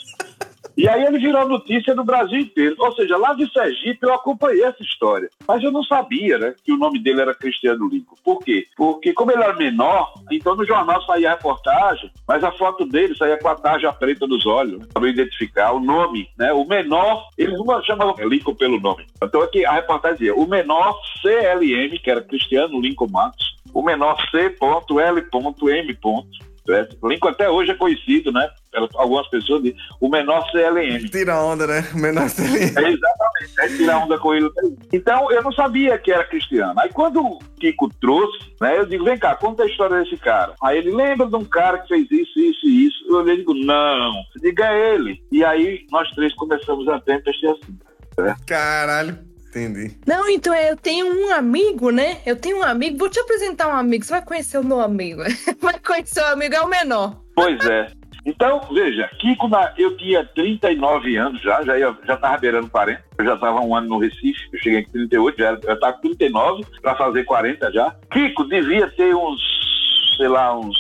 E 0.77 0.89
aí 0.89 1.05
ele 1.05 1.18
virou 1.18 1.49
notícia 1.49 1.95
no 1.95 2.05
Brasil 2.05 2.41
inteiro. 2.41 2.77
Ou 2.79 2.95
seja, 2.95 3.16
lá 3.16 3.35
de 3.35 3.51
Sergipe 3.53 3.99
eu 4.03 4.14
acompanhei 4.14 4.64
essa 4.64 4.83
história. 4.83 5.29
Mas 5.47 5.62
eu 5.62 5.71
não 5.71 5.83
sabia, 5.83 6.39
né, 6.39 6.55
que 6.64 6.73
o 6.73 6.77
nome 6.77 6.99
dele 6.99 7.21
era 7.21 7.35
Cristiano 7.35 7.89
Lincoln. 7.89 8.16
Por 8.25 8.39
quê? 8.41 8.66
Porque 8.77 9.12
como 9.12 9.33
ele 9.33 9.43
era 9.43 9.55
menor, 9.55 10.14
então 10.31 10.57
no 10.57 10.66
jornal 10.66 11.03
saía 11.05 11.33
a 11.33 11.35
reportagem, 11.35 12.11
mas 12.27 12.45
a 12.45 12.53
foto 12.53 12.87
dele 12.87 13.14
saía 13.16 13.39
com 13.39 13.49
a 13.49 13.55
tarja 13.55 13.93
preta 13.93 14.27
nos 14.27 14.47
olhos, 14.47 14.87
para 14.87 15.09
identificar 15.09 15.73
o 15.73 15.81
nome, 15.81 16.29
né? 16.39 16.53
O 16.53 16.64
menor, 16.64 17.29
eles 17.37 17.59
não 17.59 17.83
chamavam 17.83 18.29
Lincoln 18.29 18.55
pelo 18.55 18.81
nome. 18.81 19.07
Então 19.23 19.43
aqui 19.43 19.64
a 19.64 19.73
reportagem 19.73 20.18
dizia, 20.18 20.35
o 20.35 20.47
menor 20.47 20.99
CLM, 21.23 21.99
que 22.03 22.11
era 22.11 22.23
Cristiano 22.23 22.81
Lincoln 22.81 23.09
Matos, 23.11 23.57
o 23.73 23.83
menor 23.83 24.16
C.L.M. 24.31 25.21
certo? 26.71 27.09
Lincoln 27.09 27.29
até 27.29 27.49
hoje 27.51 27.71
é 27.71 27.75
conhecido, 27.75 28.33
né? 28.33 28.49
Elas- 28.73 28.91
Algumas 28.95 29.29
pessoas 29.29 29.62
dizem 29.62 29.79
o 30.01 30.09
menor 30.09 30.45
CLM. 30.51 31.09
Tira 31.11 31.41
onda, 31.41 31.66
né? 31.66 31.85
Menor 31.95 32.29
CLM. 32.29 32.55
É 32.57 32.91
exatamente, 32.93 33.61
é 33.61 33.68
tirar 33.77 33.99
onda 34.05 34.18
com 34.18 34.35
ele. 34.35 34.49
Então, 34.93 35.31
eu 35.33 35.43
não 35.43 35.53
sabia 35.53 35.99
que 35.99 36.12
era 36.12 36.25
cristiano. 36.25 36.79
Aí, 36.79 36.89
quando 36.91 37.21
o 37.25 37.39
Kiko 37.59 37.89
trouxe, 38.01 38.39
né, 38.61 38.79
eu 38.79 38.87
digo, 38.87 39.05
vem 39.05 39.18
cá, 39.18 39.35
conta 39.35 39.62
a 39.62 39.66
história 39.66 40.03
desse 40.03 40.16
cara. 40.16 40.55
Aí 40.62 40.79
ele 40.79 40.91
lembra 40.93 41.27
de 41.27 41.37
um 41.37 41.45
cara 41.45 41.79
que 41.79 41.89
fez 41.89 42.11
isso, 42.11 42.39
isso 42.39 42.66
e 42.66 42.87
isso. 42.87 43.05
Eu 43.09 43.16
olhei 43.16 43.35
e 43.35 43.39
digo, 43.39 43.55
não, 43.55 44.12
diga 44.41 44.66
é 44.66 44.95
ele. 44.95 45.21
E 45.33 45.45
aí, 45.45 45.87
nós 45.91 46.09
três 46.12 46.33
começamos 46.35 46.87
a 46.89 47.01
Tempest 47.01 47.45
assim. 47.47 47.79
Caralho. 48.47 49.18
Entendi. 49.51 49.96
Não, 50.07 50.28
então 50.28 50.55
eu 50.55 50.76
tenho 50.76 51.07
um 51.07 51.34
amigo, 51.34 51.90
né? 51.90 52.18
Eu 52.24 52.36
tenho 52.36 52.59
um 52.59 52.62
amigo. 52.62 52.96
Vou 52.96 53.09
te 53.11 53.18
apresentar 53.18 53.68
um 53.68 53.76
amigo. 53.76 54.05
Você 54.05 54.12
vai 54.12 54.24
conhecer 54.24 54.59
o 54.59 54.64
meu 54.64 54.80
amigo. 54.80 55.22
Vai 55.61 55.78
conhecer 55.80 56.20
o 56.20 56.26
amigo, 56.26 56.55
é 56.55 56.61
o 56.61 56.68
menor. 56.68 57.20
Pois 57.34 57.59
é. 57.66 57.88
Então, 58.24 58.61
veja, 58.72 59.09
Kiko, 59.18 59.48
na- 59.48 59.72
eu 59.78 59.96
tinha 59.96 60.24
39 60.24 61.16
anos 61.16 61.40
já, 61.42 61.62
já, 61.64 61.78
ia, 61.78 61.96
já 62.07 62.16
tava 62.16 62.36
beirando 62.38 62.68
40. 62.68 63.03
Eu 63.18 63.24
já 63.24 63.34
estava 63.34 63.61
um 63.61 63.74
ano 63.74 63.88
no 63.88 63.98
Recife, 63.98 64.38
eu 64.53 64.59
cheguei 64.61 64.84
com 64.84 64.92
38, 64.92 65.38
já 65.38 65.55
estava 65.55 65.92
com 65.94 66.01
39 66.14 66.64
para 66.82 66.94
fazer 66.96 67.24
40 67.24 67.72
já. 67.72 67.96
Kiko 68.12 68.44
devia 68.44 68.88
ter 68.90 69.14
uns, 69.16 69.40
sei 70.18 70.28
lá, 70.28 70.57
uns 70.57 70.76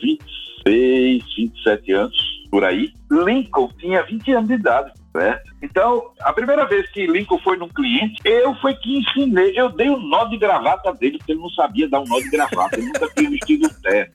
26, 0.00 1.24
27 1.36 1.92
anos, 1.92 2.16
por 2.50 2.64
aí. 2.64 2.92
Lincoln 3.10 3.70
tinha 3.78 4.02
20 4.04 4.32
anos 4.32 4.48
de 4.48 4.54
idade. 4.54 4.92
Certo? 5.10 5.50
Então, 5.62 6.10
a 6.20 6.32
primeira 6.32 6.64
vez 6.66 6.88
que 6.90 7.06
Lincoln 7.06 7.38
foi 7.40 7.56
num 7.56 7.68
cliente, 7.68 8.20
eu 8.24 8.54
fui 8.56 8.74
que 8.74 8.98
ensinei, 8.98 9.52
eu 9.58 9.68
dei 9.70 9.88
o 9.88 9.98
nó 9.98 10.24
de 10.26 10.36
gravata 10.38 10.92
dele, 10.94 11.18
porque 11.18 11.32
ele 11.32 11.40
não 11.40 11.50
sabia 11.50 11.88
dar 11.88 12.00
um 12.00 12.04
nó 12.04 12.18
de 12.20 12.30
gravata, 12.30 12.76
ele 12.78 12.86
nunca 12.86 13.08
tinha 13.16 13.30
vestido 13.30 13.68
terno. 13.82 14.12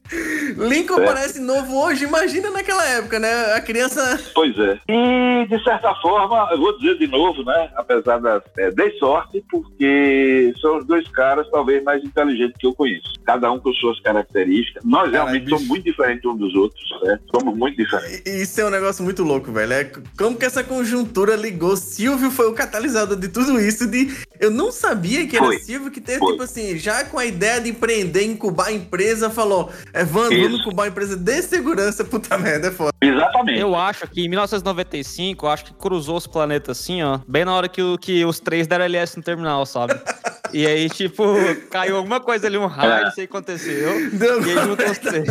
Lincoln 0.57 1.01
É. 1.01 1.05
parece 1.05 1.39
novo 1.41 1.77
hoje, 1.83 2.05
imagina 2.05 2.49
naquela 2.49 2.85
época, 2.87 3.19
né? 3.19 3.53
A 3.53 3.61
criança. 3.61 4.19
Pois 4.33 4.57
é. 4.57 4.79
E, 4.89 5.45
de 5.47 5.63
certa 5.63 5.93
forma, 5.95 6.47
eu 6.51 6.57
vou 6.59 6.77
dizer 6.77 6.97
de 6.97 7.07
novo, 7.07 7.43
né? 7.43 7.69
Apesar 7.75 8.19
da. 8.19 8.41
É, 8.57 8.71
dei 8.71 8.91
sorte, 8.97 9.43
porque 9.49 10.53
são 10.61 10.77
os 10.77 10.85
dois 10.85 11.07
caras, 11.09 11.47
talvez, 11.49 11.83
mais 11.83 12.03
inteligentes 12.03 12.55
que 12.57 12.67
eu 12.67 12.73
conheço. 12.73 13.11
Cada 13.25 13.51
um 13.51 13.59
com 13.59 13.73
suas 13.73 13.99
características. 14.01 14.83
Nós 14.83 15.03
Caralho, 15.11 15.11
realmente 15.13 15.43
bicho. 15.45 15.55
somos 15.57 15.67
muito 15.67 15.83
diferentes 15.83 16.25
uns 16.25 16.37
dos 16.37 16.55
outros, 16.55 16.83
né? 17.03 17.19
Somos 17.35 17.55
muito 17.57 17.77
diferentes. 17.77 18.21
Isso 18.25 18.61
é 18.61 18.65
um 18.65 18.69
negócio 18.69 19.03
muito 19.03 19.23
louco, 19.23 19.51
velho. 19.51 19.73
É 19.73 19.91
como 20.17 20.37
que 20.37 20.45
essa 20.45 20.63
conjuntura 20.63 21.32
ligou? 21.35 21.75
Silvio 21.77 22.29
foi 22.31 22.47
o 22.47 22.53
catalisador 22.53 23.17
de 23.17 23.27
tudo 23.27 23.59
isso. 23.59 23.85
De 23.87 24.13
eu 24.39 24.49
não 24.51 24.71
sabia 24.71 25.25
que 25.27 25.35
era 25.37 25.45
Foi. 25.45 25.59
Silvio 25.59 25.91
que 25.91 26.01
teve, 26.01 26.19
Foi. 26.19 26.31
tipo 26.31 26.43
assim, 26.43 26.77
já 26.77 27.03
com 27.05 27.17
a 27.19 27.25
ideia 27.25 27.59
de 27.61 27.69
empreender, 27.69 28.23
incubar 28.23 28.67
a 28.67 28.71
empresa, 28.71 29.29
falou: 29.29 29.71
Evandro, 29.93 30.33
Isso. 30.33 30.43
vamos 30.43 30.59
incubar 30.61 30.83
a 30.85 30.87
empresa 30.87 31.15
de 31.15 31.41
segurança, 31.41 32.03
puta 32.03 32.37
merda, 32.37 32.67
é 32.67 32.71
foda. 32.71 32.91
Exatamente. 33.01 33.59
Eu 33.59 33.75
acho 33.75 34.07
que 34.07 34.21
em 34.21 34.29
1995, 34.29 35.45
eu 35.45 35.49
acho 35.49 35.65
que 35.65 35.73
cruzou 35.73 36.17
os 36.17 36.27
planetas 36.27 36.79
assim, 36.79 37.01
ó. 37.03 37.19
Bem 37.27 37.45
na 37.45 37.53
hora 37.53 37.67
que, 37.69 37.81
o- 37.81 37.97
que 37.97 38.23
os 38.25 38.39
três 38.39 38.65
deram 38.67 38.85
LS 38.85 39.17
no 39.17 39.23
terminal, 39.23 39.65
sabe? 39.65 39.93
E 40.53 40.65
aí, 40.67 40.89
tipo, 40.89 41.23
caiu 41.71 41.97
alguma 41.97 42.19
coisa 42.19 42.47
ali, 42.47 42.57
um 42.57 42.65
raio, 42.67 42.91
É. 42.91 43.03
não 43.05 43.11
sei 43.11 43.25
o 43.25 43.27
que 43.27 43.33
aconteceu. 43.37 44.09
Deu- 44.11 44.41
E 44.45 44.49
aí 44.51 44.65
juntou 44.65 44.85
os 44.91 44.97
três. 44.99 45.27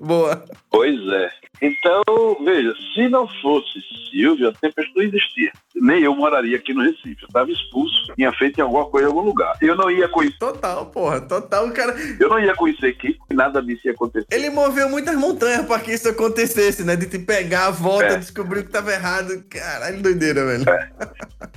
Boa. 0.00 0.44
Pois 0.70 0.94
é. 1.12 1.30
Então, 1.60 2.02
veja, 2.44 2.74
se 2.92 3.08
não 3.08 3.28
fosse 3.40 3.80
Silvio, 4.10 4.48
a 4.48 4.52
Tempest 4.52 4.92
não 4.96 5.02
existia. 5.04 5.52
Nem 5.76 6.02
eu 6.02 6.14
moraria 6.14 6.56
aqui 6.56 6.74
no 6.74 6.82
Recife. 6.82 7.22
Eu 7.22 7.28
estava 7.28 7.50
expulso, 7.50 8.12
tinha 8.16 8.32
feito 8.32 8.58
em 8.58 8.62
alguma 8.62 8.84
coisa 8.86 9.06
em 9.06 9.10
algum 9.10 9.20
lugar. 9.24 9.56
Eu 9.62 9.76
não 9.76 9.88
ia 9.90 10.08
conhecer, 10.08 10.38
Total, 10.38 10.86
porra, 10.86 11.20
total. 11.20 11.68
O 11.68 11.72
cara. 11.72 11.94
eu 12.18 12.28
não 12.28 12.40
ia 12.40 12.54
conhecer 12.56 12.92
Kiko, 12.94 13.24
e 13.30 13.34
nada 13.34 13.62
disso 13.62 13.82
ia 13.84 13.92
acontecer. 13.92 14.26
Ele 14.32 14.50
moveu 14.50 14.88
muitas 14.88 15.14
montanhas 15.14 15.64
pra 15.64 15.78
que 15.78 15.92
isso 15.92 16.08
acontecesse, 16.08 16.84
né? 16.84 16.96
De 16.96 17.06
te 17.06 17.18
pegar 17.20 17.66
a 17.66 17.70
volta, 17.70 18.06
É. 18.06 18.16
descobrir 18.18 18.60
o 18.60 18.64
que 18.64 18.70
tava 18.72 18.92
errado. 18.92 19.44
Caralho, 19.48 20.02
doideira, 20.02 20.44
velho. 20.44 20.64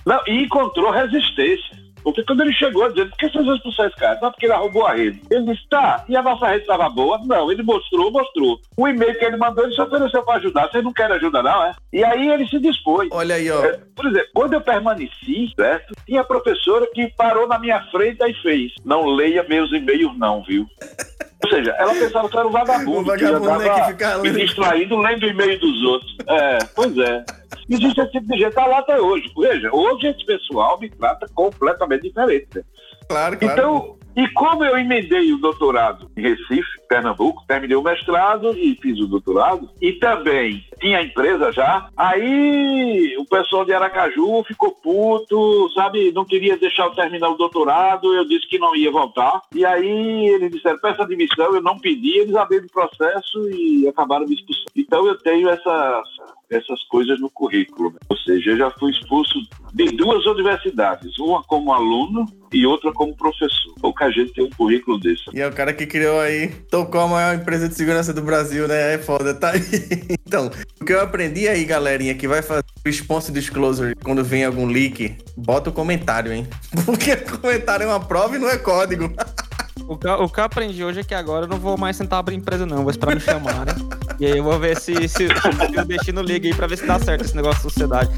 Não, 0.05 0.21
e 0.27 0.43
encontrou 0.43 0.91
resistência. 0.91 1.83
Porque 2.06 2.24
quando 2.24 2.41
ele 2.41 2.53
chegou 2.53 2.88
dizendo, 2.88 3.10
por 3.10 3.18
que 3.18 3.30
vocês 3.32 3.45
vão 3.45 3.56
expulsar 3.56 3.88
esse 3.88 3.95
cara? 3.95 4.20
Não, 4.22 4.30
porque 4.30 4.45
ele 4.45 4.53
roubou 4.53 4.86
a 4.86 4.93
rede. 4.93 5.20
Ele 5.32 5.51
disse, 5.51 5.68
tá, 5.68 6.06
e 6.08 6.16
a 6.16 6.22
nossa 6.22 6.45
rede 6.45 6.62
estava 6.62 6.88
boa? 6.88 7.20
Não, 7.26 7.51
ele 7.51 7.64
mostrou, 7.64 8.12
mostrou. 8.12 8.60
O 8.78 8.88
e-mail 8.88 9.18
que 9.18 9.26
ele 9.26 9.38
mandou, 9.38 9.64
ele 9.66 9.74
se 9.74 9.82
ofereceu 9.82 10.22
para 10.24 10.38
ajudar. 10.38 10.70
Vocês 10.70 10.84
não 10.84 10.93
querem 10.93 11.16
ajuda, 11.16 11.41
não, 11.41 11.64
é? 11.64 11.72
E 11.91 12.03
aí 12.03 12.30
ele 12.30 12.47
se 12.47 12.60
dispôs. 12.60 13.10
Olha 13.12 13.36
aí, 13.36 13.49
ó. 13.49 13.66
É, 13.66 13.80
Por 13.95 14.06
exemplo, 14.06 14.30
quando 14.36 14.53
eu 14.53 14.62
permaneci, 14.62 15.51
certo? 15.56 15.95
Tinha 16.06 16.24
professora 16.24 16.88
que 16.93 17.08
parou 17.18 17.47
na 17.47 17.58
minha 17.58 17.82
frente 17.89 18.24
e 18.24 18.34
fez. 18.36 18.72
Não 18.86 19.08
leia 19.08 19.43
meus 19.49 19.74
e-mails, 19.74 20.16
não, 20.20 20.43
viu? 20.43 20.68
Ou 21.45 21.49
seja, 21.49 21.71
ela 21.77 21.93
pensava 21.93 22.29
que 22.29 22.35
eu 22.35 22.39
era 22.39 22.49
um 22.49 22.51
vagabundo. 22.51 22.99
O 22.99 23.03
vagabundo, 23.03 23.51
que 23.51 23.57
né, 23.57 23.69
que 23.69 23.87
fica 23.91 24.17
me 24.17 24.29
lendo. 24.29 24.39
distraindo, 24.39 24.97
lendo 24.97 25.23
o 25.23 25.29
e-mail 25.29 25.59
dos 25.59 25.83
outros. 25.83 26.15
É, 26.27 26.59
pois 26.75 26.97
é. 26.97 27.25
Existe 27.69 28.01
esse 28.01 28.11
tipo 28.11 28.27
de 28.27 28.39
gente, 28.39 28.53
tá 28.53 28.65
lá 28.65 28.79
até 28.79 28.99
hoje. 28.99 29.31
Veja, 29.37 29.69
hoje 29.71 30.07
esse 30.07 30.25
pessoal 30.25 30.79
me 30.79 30.89
trata 30.89 31.27
completamente 31.33 32.03
diferente. 32.03 32.47
né? 32.55 32.63
Claro, 33.07 33.37
claro. 33.37 33.59
Então, 33.59 33.94
e 34.16 34.28
como 34.30 34.63
eu 34.63 34.78
emendei 34.78 35.32
o 35.34 35.38
doutorado 35.38 36.09
em 36.16 36.22
Recife, 36.22 36.70
Pernambuco, 36.88 37.43
terminei 37.47 37.76
o 37.76 37.84
mestrado 37.84 38.57
e 38.57 38.78
fiz 38.82 38.99
o 38.99 39.07
doutorado, 39.07 39.70
e 39.82 39.93
também 39.93 40.63
tinha 40.80 41.01
empresa 41.01 41.51
já, 41.51 41.89
aí 41.97 43.16
o 43.18 43.26
pessoal 43.26 43.66
de 43.66 43.74
Aracaju 43.74 44.43
ficou 44.43 44.72
puto, 44.72 45.70
sabe, 45.74 46.11
não 46.11 46.26
queria 46.26 46.57
deixar 46.57 46.86
eu 46.86 46.91
terminar 46.91 47.30
o 47.30 47.38
doutorado, 47.38 48.13
eu 48.13 48.26
disse 48.26 48.47
que 48.47 48.59
não 48.59 48.76
ia 48.76 48.91
voltar, 48.91 49.41
e 49.53 49.66
aí 49.66 50.28
eles 50.28 50.51
disseram, 50.51 50.80
peça 50.80 51.03
admissão, 51.03 51.55
eu 51.55 51.61
não 51.61 51.78
pedi, 51.80 52.20
eles 52.20 52.36
abriram 52.36 52.66
o 52.66 52.72
processo 52.72 53.49
e 53.49 53.88
acabaram 53.88 54.28
me 54.28 54.36
expulsando. 54.36 54.66
Então 54.76 55.05
eu 55.07 55.18
tenho 55.18 55.49
essas, 55.49 56.07
essas 56.49 56.81
coisas 56.89 57.19
no 57.19 57.29
currículo, 57.29 57.93
ou 58.09 58.17
seja, 58.17 58.51
eu 58.51 58.57
já 58.57 58.71
fui 58.71 58.91
expulso 58.91 59.39
de 59.73 59.85
duas 59.97 60.25
universidades, 60.25 61.17
uma 61.19 61.43
como 61.43 61.73
aluno 61.73 62.25
e 62.53 62.65
outra 62.65 62.91
como 62.93 63.15
professor. 63.15 63.73
Pouca 63.81 64.09
gente 64.11 64.33
tem 64.33 64.43
um 64.45 64.49
currículo 64.51 64.99
desse. 64.99 65.23
E 65.33 65.41
é 65.41 65.47
o 65.47 65.51
cara 65.53 65.73
que 65.73 65.85
criou 65.85 66.19
aí, 66.19 66.47
tocou 66.69 67.01
a 67.01 67.07
maior 67.07 67.35
empresa 67.35 67.67
de 67.67 67.75
segurança 67.75 68.13
do 68.13 68.21
Brasil, 68.21 68.67
né? 68.67 68.93
É 68.93 68.97
foda, 68.97 69.33
tá 69.33 69.51
aí. 69.51 69.61
Então, 70.27 70.49
o 70.81 70.85
que 70.85 70.91
eu 70.91 71.01
aprendi 71.01 71.47
aí, 71.47 71.63
galerinha, 71.65 72.15
que 72.15 72.27
vai 72.27 72.41
fazer 72.41 72.61
o 72.61 72.81
response 72.89 73.31
disclosure 73.31 73.93
quando 74.03 74.23
vem 74.23 74.43
algum 74.43 74.65
leak, 74.65 75.15
bota 75.37 75.69
o 75.69 75.73
comentário, 75.73 76.33
hein? 76.33 76.47
Porque 76.85 77.15
comentário 77.15 77.83
é 77.83 77.87
uma 77.87 77.99
prova 77.99 78.35
e 78.35 78.39
não 78.39 78.49
é 78.49 78.57
código. 78.57 79.11
O 79.87 79.95
que, 79.97 80.07
eu- 80.07 80.23
o 80.23 80.29
que 80.29 80.39
eu 80.39 80.43
aprendi 80.45 80.83
hoje 80.83 81.01
é 81.01 81.03
que 81.03 81.13
agora 81.13 81.45
eu 81.45 81.49
não 81.49 81.59
vou 81.59 81.77
mais 81.77 81.95
tentar 81.95 82.17
abrir 82.17 82.33
empresa, 82.33 82.65
não. 82.65 82.81
Vou 82.81 82.89
esperar 82.89 83.13
me 83.13 83.21
chamarem. 83.21 83.75
E 84.20 84.26
aí 84.26 84.38
eu 84.38 84.43
vou 84.43 84.59
ver 84.59 84.78
se, 84.78 84.93
se, 85.07 85.28
se 85.28 85.80
o 85.80 85.86
destino 85.86 86.22
liga 86.22 86.47
aí 86.47 86.53
pra 86.53 86.68
ver 86.68 86.78
se 86.78 86.86
dá 86.86 86.97
certo 86.99 87.24
esse 87.26 87.36
negócio 87.36 87.63
da 87.63 87.70
sociedade. 87.70 88.11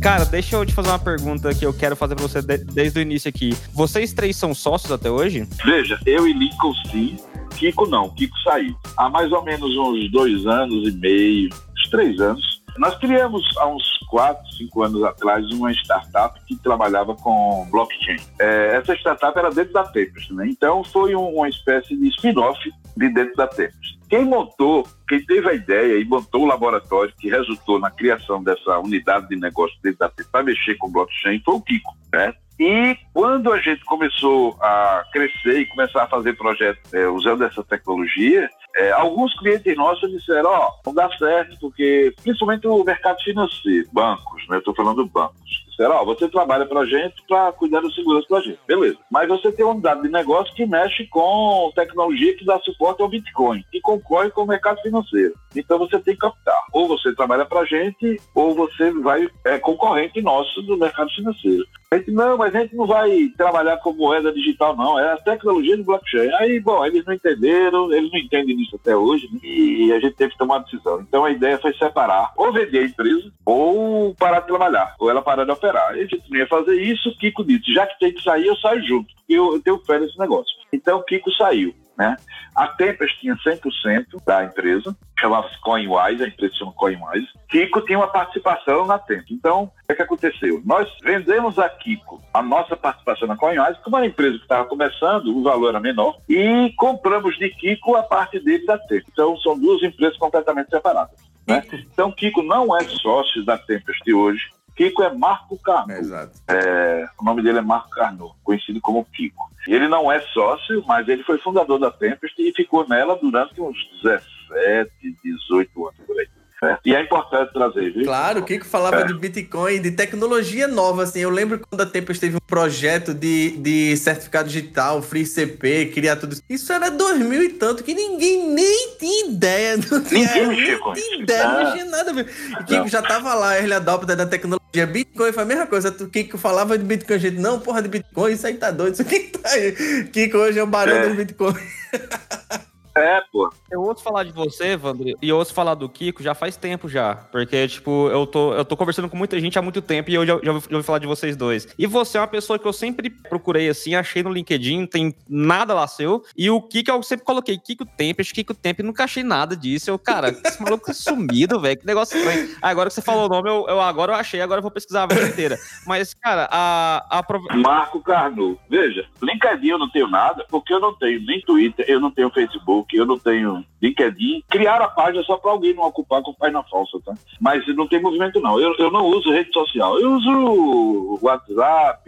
Cara, 0.00 0.24
deixa 0.24 0.56
eu 0.56 0.66
te 0.66 0.72
fazer 0.72 0.88
uma 0.88 0.98
pergunta 0.98 1.54
que 1.54 1.64
eu 1.64 1.72
quero 1.72 1.94
fazer 1.94 2.16
pra 2.16 2.26
você 2.26 2.42
de- 2.42 2.58
desde 2.58 2.98
o 2.98 3.02
início 3.02 3.28
aqui. 3.28 3.50
Vocês 3.72 4.12
três 4.12 4.34
são 4.36 4.52
sócios 4.52 4.90
até 4.90 5.08
hoje? 5.08 5.46
Veja, 5.64 5.98
eu 6.04 6.26
e 6.26 6.32
Lincoln 6.32 6.72
sim, 6.90 7.16
Kiko 7.56 7.86
não, 7.86 8.10
Kiko 8.10 8.36
saiu. 8.42 8.74
Há 8.96 9.08
mais 9.08 9.30
ou 9.30 9.44
menos 9.44 9.70
uns 9.78 10.10
dois 10.10 10.44
anos 10.46 10.88
e 10.88 10.92
meio, 10.96 11.48
uns 11.52 11.88
três 11.90 12.20
anos, 12.20 12.51
nós 12.78 12.96
criamos 12.98 13.42
há 13.58 13.66
uns 13.66 13.84
quatro, 14.08 14.44
cinco 14.52 14.82
anos 14.82 15.02
atrás 15.04 15.48
uma 15.52 15.72
startup 15.72 16.38
que 16.46 16.56
trabalhava 16.56 17.14
com 17.14 17.66
blockchain. 17.70 18.16
É, 18.38 18.76
essa 18.76 18.94
startup 18.94 19.38
era 19.38 19.50
dentro 19.50 19.72
da 19.72 19.84
Tempest, 19.84 20.32
né? 20.34 20.46
Então 20.48 20.82
foi 20.84 21.14
um- 21.14 21.36
uma 21.36 21.48
espécie 21.48 21.96
de 21.96 22.08
spin-off 22.08 22.58
de 22.96 23.08
dentro 23.08 23.34
da 23.36 23.46
Tempest. 23.46 23.98
Quem 24.08 24.24
montou, 24.26 24.86
quem 25.08 25.24
teve 25.24 25.48
a 25.48 25.54
ideia 25.54 25.98
e 25.98 26.04
montou 26.04 26.42
o 26.42 26.46
laboratório 26.46 27.14
que 27.18 27.30
resultou 27.30 27.78
na 27.78 27.90
criação 27.90 28.42
dessa 28.42 28.78
unidade 28.78 29.28
de 29.28 29.36
negócio 29.36 29.76
dentro 29.82 30.00
da 30.00 30.08
Tempest 30.08 30.30
para 30.30 30.44
mexer 30.44 30.74
com 30.76 30.90
blockchain 30.90 31.40
foi 31.44 31.54
o 31.54 31.60
Kiko, 31.62 31.92
né? 32.12 32.34
E 32.58 32.96
quando 33.12 33.52
a 33.52 33.58
gente 33.58 33.84
começou 33.84 34.56
a 34.60 35.04
crescer 35.12 35.60
e 35.60 35.66
começar 35.66 36.04
a 36.04 36.08
fazer 36.08 36.36
projetos 36.36 36.92
é, 36.92 37.06
usando 37.08 37.44
essa 37.44 37.62
tecnologia, 37.64 38.48
é, 38.76 38.92
alguns 38.92 39.36
clientes 39.38 39.76
nossos 39.76 40.10
disseram, 40.10 40.50
ó, 40.50 40.70
não 40.86 40.94
dá 40.94 41.10
certo, 41.16 41.58
porque 41.58 42.14
principalmente 42.22 42.66
o 42.66 42.84
mercado 42.84 43.20
financeiro, 43.22 43.88
bancos, 43.92 44.46
né? 44.48 44.56
Eu 44.56 44.60
estou 44.60 44.74
falando 44.74 45.06
bancos. 45.06 45.62
Disseram, 45.72 45.96
ó, 45.96 46.04
você 46.04 46.28
trabalha 46.28 46.66
pra 46.66 46.84
gente 46.84 47.14
para 47.26 47.50
cuidar 47.52 47.80
da 47.80 47.90
segurança 47.90 48.26
da 48.30 48.40
gente. 48.40 48.58
Beleza. 48.66 48.98
Mas 49.10 49.28
você 49.28 49.50
tem 49.50 49.64
uma 49.64 49.72
unidade 49.72 50.02
de 50.02 50.08
negócio 50.08 50.54
que 50.54 50.66
mexe 50.66 51.06
com 51.06 51.72
tecnologia 51.74 52.36
que 52.36 52.44
dá 52.44 52.58
suporte 52.60 53.02
ao 53.02 53.08
Bitcoin, 53.08 53.64
que 53.70 53.80
concorre 53.80 54.30
com 54.30 54.42
o 54.42 54.46
mercado 54.46 54.80
financeiro. 54.82 55.34
Então 55.56 55.78
você 55.78 55.98
tem 55.98 56.14
que 56.14 56.20
captar. 56.20 56.60
Ou 56.72 56.86
você 56.86 57.14
trabalha 57.14 57.44
pra 57.44 57.64
gente, 57.64 58.20
ou 58.34 58.54
você 58.54 58.90
vai 58.92 59.28
é 59.44 59.58
concorrente 59.58 60.20
nosso 60.20 60.62
do 60.62 60.76
mercado 60.76 61.10
financeiro. 61.10 61.64
A 61.90 61.96
gente, 61.96 62.10
não, 62.10 62.38
mas 62.38 62.54
a 62.54 62.60
gente 62.60 62.74
não 62.74 62.86
vai 62.86 63.28
trabalhar 63.36 63.76
com 63.78 63.92
moeda 63.92 64.32
digital, 64.32 64.74
não. 64.74 64.98
É 64.98 65.12
a 65.12 65.18
tecnologia 65.18 65.76
de 65.76 65.82
blockchain. 65.82 66.32
Aí, 66.36 66.58
bom, 66.58 66.84
eles 66.86 67.04
não 67.04 67.12
entenderam, 67.12 67.92
eles 67.92 68.10
não 68.10 68.18
entendem 68.18 68.56
disso 68.56 68.76
até 68.76 68.96
hoje, 68.96 69.28
né? 69.30 69.40
e 69.42 69.92
a 69.92 70.00
gente 70.00 70.16
teve 70.16 70.32
que 70.32 70.38
tomar 70.38 70.56
uma 70.56 70.64
decisão. 70.64 71.00
Então 71.00 71.24
a 71.24 71.30
ideia 71.30 71.58
foi 71.58 71.74
separar, 71.74 72.32
ou 72.36 72.50
vender 72.50 72.78
a 72.78 72.86
empresa, 72.86 73.30
ou 73.44 74.14
parar 74.14 74.40
de 74.40 74.46
trabalhar, 74.46 74.94
ou 74.98 75.10
ela 75.10 75.20
parar 75.20 75.44
de 75.44 75.50
operar. 75.62 75.96
E 75.96 76.00
a 76.00 76.06
gente 76.06 76.28
não 76.28 76.38
ia 76.38 76.46
fazer 76.48 76.80
isso, 76.82 77.08
o 77.08 77.16
Kiko 77.16 77.44
disse, 77.44 77.72
já 77.72 77.86
que 77.86 77.98
tem 77.98 78.12
que 78.12 78.22
sair, 78.22 78.46
eu 78.46 78.56
saio 78.56 78.82
junto, 78.84 79.14
eu, 79.28 79.54
eu 79.54 79.62
tenho 79.62 79.78
fé 79.84 79.98
nesse 80.00 80.18
negócio. 80.18 80.52
Então 80.72 80.98
o 80.98 81.04
Kiko 81.04 81.30
saiu. 81.32 81.74
Né? 81.96 82.16
A 82.56 82.68
Tempest 82.68 83.20
tinha 83.20 83.36
100% 83.36 84.24
da 84.26 84.44
empresa, 84.44 84.96
chamava-se 85.20 85.60
CoinWise, 85.60 86.24
a 86.24 86.26
empresa 86.26 86.54
chama 86.54 86.72
CoinWise. 86.72 87.28
Kiko 87.50 87.82
tinha 87.82 87.98
uma 87.98 88.08
participação 88.08 88.86
na 88.86 88.98
Tempest. 88.98 89.32
Então, 89.32 89.64
o 89.64 89.86
que, 89.86 89.92
é 89.92 89.94
que 89.94 90.02
aconteceu? 90.02 90.62
Nós 90.64 90.88
vendemos 91.02 91.58
a 91.58 91.68
Kiko 91.68 92.22
a 92.32 92.42
nossa 92.42 92.74
participação 92.74 93.28
na 93.28 93.36
CoinWise, 93.36 93.78
como 93.84 93.96
era 93.96 94.06
uma 94.06 94.10
empresa 94.10 94.38
que 94.38 94.44
estava 94.44 94.64
começando, 94.64 95.36
o 95.36 95.42
valor 95.42 95.68
era 95.68 95.80
menor, 95.80 96.16
e 96.28 96.72
compramos 96.78 97.36
de 97.36 97.50
Kiko 97.50 97.94
a 97.94 98.02
parte 98.02 98.40
dele 98.40 98.64
da 98.64 98.78
Tempest. 98.78 99.10
Então, 99.12 99.36
são 99.36 99.58
duas 99.58 99.82
empresas 99.82 100.16
completamente 100.16 100.70
separadas. 100.70 101.20
Né? 101.46 101.62
Então, 101.92 102.10
Kiko 102.10 102.42
não 102.42 102.74
é 102.76 102.82
sócio 102.84 103.44
da 103.44 103.58
Tempest 103.58 104.12
hoje. 104.12 104.48
Kiko 104.76 105.02
é 105.02 105.12
Marco 105.12 105.58
Carno. 105.58 105.92
Exato. 105.92 106.38
É, 106.48 107.06
o 107.20 107.24
nome 107.24 107.42
dele 107.42 107.58
é 107.58 107.62
Marco 107.62 107.90
Carnot, 107.90 108.34
conhecido 108.42 108.80
como 108.80 109.04
Kiko. 109.04 109.50
Ele 109.66 109.86
não 109.86 110.10
é 110.10 110.20
sócio, 110.20 110.82
mas 110.86 111.06
ele 111.08 111.22
foi 111.22 111.38
fundador 111.38 111.78
da 111.78 111.90
Tempest 111.90 112.40
e 112.40 112.52
ficou 112.52 112.88
nela 112.88 113.16
durante 113.16 113.60
uns 113.60 113.76
17, 114.02 114.90
18 115.22 115.88
anos 115.88 116.00
por 116.06 116.18
aí. 116.18 116.28
Certo? 116.62 116.80
E 116.86 116.94
é 116.94 117.02
importante 117.02 117.52
trazer, 117.52 117.92
viu? 117.92 118.04
Claro, 118.04 118.40
o 118.40 118.44
Kiko 118.44 118.64
falava 118.64 119.00
É. 119.00 119.04
de 119.04 119.14
Bitcoin, 119.14 119.80
de 119.80 119.90
tecnologia 119.90 120.68
nova, 120.68 121.02
assim. 121.02 121.20
Eu 121.20 121.30
lembro 121.30 121.58
quando 121.58 121.80
a 121.80 121.86
Tempest 121.86 122.20
teve 122.20 122.36
um 122.36 122.40
projeto 122.46 123.12
de, 123.12 123.56
de 123.58 123.96
certificado 123.96 124.48
digital, 124.48 125.02
Free 125.02 125.26
CP, 125.26 125.86
criar 125.92 126.16
tudo 126.16 126.32
isso. 126.34 126.42
Isso 126.48 126.72
era 126.72 126.90
2000 126.90 127.42
e 127.42 127.48
tanto, 127.50 127.82
que 127.82 127.94
ninguém 127.94 128.48
nem 128.52 128.96
tinha 128.98 129.26
ideia. 129.26 129.76
Não 129.76 130.02
tinha, 130.02 130.20
Ninguém 130.28 130.46
nem 130.46 130.56
tinha 130.56 130.74
isso. 131.14 131.22
ideia, 131.22 131.48
não 131.48 131.64
Não. 131.64 131.72
tinha 131.72 131.84
nada. 131.86 132.12
E 132.20 132.64
Kiko 132.64 132.80
Não. 132.82 132.88
já 132.88 133.02
tava 133.02 133.34
lá, 133.34 133.56
early 133.58 133.72
adopter 133.74 134.16
da 134.16 134.26
tecnologia. 134.26 134.62
Bitcoin 134.86 135.32
foi 135.32 135.42
a 135.42 135.46
mesma 135.46 135.66
coisa. 135.66 135.88
O 136.00 136.08
Kiko 136.08 136.38
falava 136.38 136.78
de 136.78 136.84
Bitcoin, 136.84 137.18
gente, 137.18 137.38
não, 137.38 137.58
porra 137.60 137.82
de 137.82 137.88
Bitcoin, 137.88 138.32
isso 138.32 138.46
aí 138.46 138.54
tá 138.54 138.70
doido, 138.70 138.94
isso 138.94 139.02
aqui 139.02 139.18
tá 139.20 139.50
aí. 139.50 139.72
Kiko 140.12 140.38
hoje 140.38 140.58
é 140.58 140.62
o 140.62 140.66
barão 140.66 140.94
É. 140.96 141.08
do 141.08 141.14
Bitcoin. 141.16 141.54
É, 142.94 143.22
pô. 143.32 143.50
Eu 143.70 143.80
ouço 143.82 144.02
falar 144.02 144.24
de 144.24 144.32
você, 144.32 144.76
Vandro, 144.76 145.04
e 145.20 145.28
eu 145.28 145.36
ouço 145.38 145.54
falar 145.54 145.74
do 145.74 145.88
Kiko 145.88 146.22
já 146.22 146.34
faz 146.34 146.56
tempo 146.56 146.88
já. 146.88 147.14
Porque, 147.14 147.66
tipo, 147.68 148.08
eu 148.10 148.26
tô, 148.26 148.52
eu 148.54 148.64
tô 148.64 148.76
conversando 148.76 149.08
com 149.08 149.16
muita 149.16 149.40
gente 149.40 149.58
há 149.58 149.62
muito 149.62 149.80
tempo 149.80 150.10
e 150.10 150.14
eu 150.14 150.26
já, 150.26 150.38
já, 150.42 150.52
ouvi, 150.52 150.66
já 150.70 150.76
ouvi 150.76 150.86
falar 150.86 150.98
de 150.98 151.06
vocês 151.06 151.34
dois. 151.36 151.66
E 151.78 151.86
você 151.86 152.18
é 152.18 152.20
uma 152.20 152.26
pessoa 152.26 152.58
que 152.58 152.66
eu 152.66 152.72
sempre 152.72 153.08
procurei 153.08 153.68
assim, 153.68 153.94
achei 153.94 154.22
no 154.22 154.30
LinkedIn, 154.30 154.86
tem 154.86 155.14
nada 155.28 155.72
lá 155.72 155.86
seu. 155.86 156.22
E 156.36 156.50
o 156.50 156.60
Kiko 156.60 156.90
eu 156.90 157.02
sempre 157.02 157.24
coloquei 157.24 157.56
Kiko 157.58 157.86
Tempest, 157.86 158.34
Kiko 158.34 158.52
Tempest, 158.54 158.86
nunca 158.86 159.04
achei 159.04 159.22
nada 159.22 159.56
disso. 159.56 159.90
Eu, 159.90 159.98
cara, 159.98 160.28
esse 160.28 160.62
maluco 160.62 160.90
é 160.90 160.94
sumido, 160.94 161.58
velho. 161.60 161.78
Que 161.78 161.86
negócio 161.86 162.16
estranho. 162.18 162.56
Agora 162.60 162.88
que 162.90 162.94
você 162.94 163.02
falou 163.02 163.24
o 163.26 163.28
nome, 163.28 163.48
eu, 163.48 163.66
eu 163.68 163.80
agora 163.80 164.12
eu 164.12 164.16
achei, 164.16 164.40
agora 164.40 164.58
eu 164.58 164.62
vou 164.62 164.70
pesquisar 164.70 165.04
a 165.04 165.06
vida 165.06 165.28
inteira. 165.28 165.58
Mas, 165.86 166.12
cara, 166.14 166.48
a. 166.50 167.06
a 167.18 167.22
prov- 167.22 167.42
Marco 167.54 168.00
Carnu. 168.02 168.58
Veja, 168.68 169.06
LinkedIn 169.22 169.68
eu 169.68 169.78
não 169.78 169.88
tenho 169.88 170.08
nada, 170.08 170.44
porque 170.50 170.72
eu 170.74 170.80
não 170.80 170.94
tenho 170.94 171.22
nem 171.24 171.40
Twitter, 171.40 171.84
eu 171.88 171.98
não 172.00 172.10
tenho 172.10 172.30
Facebook, 172.30 172.81
eu 172.92 173.06
não 173.06 173.18
tenho 173.18 173.64
LinkedIn. 173.80 174.44
Criaram 174.48 174.84
a 174.84 174.88
página 174.88 175.22
só 175.24 175.36
para 175.36 175.50
alguém 175.50 175.74
não 175.74 175.84
ocupar 175.84 176.22
com 176.22 176.34
página 176.34 176.62
falsa, 176.64 176.98
tá? 177.04 177.14
Mas 177.40 177.66
não 177.76 177.86
tem 177.86 178.00
movimento, 178.00 178.40
não. 178.40 178.58
Eu, 178.58 178.74
eu 178.78 178.90
não 178.90 179.06
uso 179.06 179.32
rede 179.32 179.52
social. 179.52 179.98
Eu 179.98 180.12
uso 180.12 181.18
WhatsApp, 181.22 182.02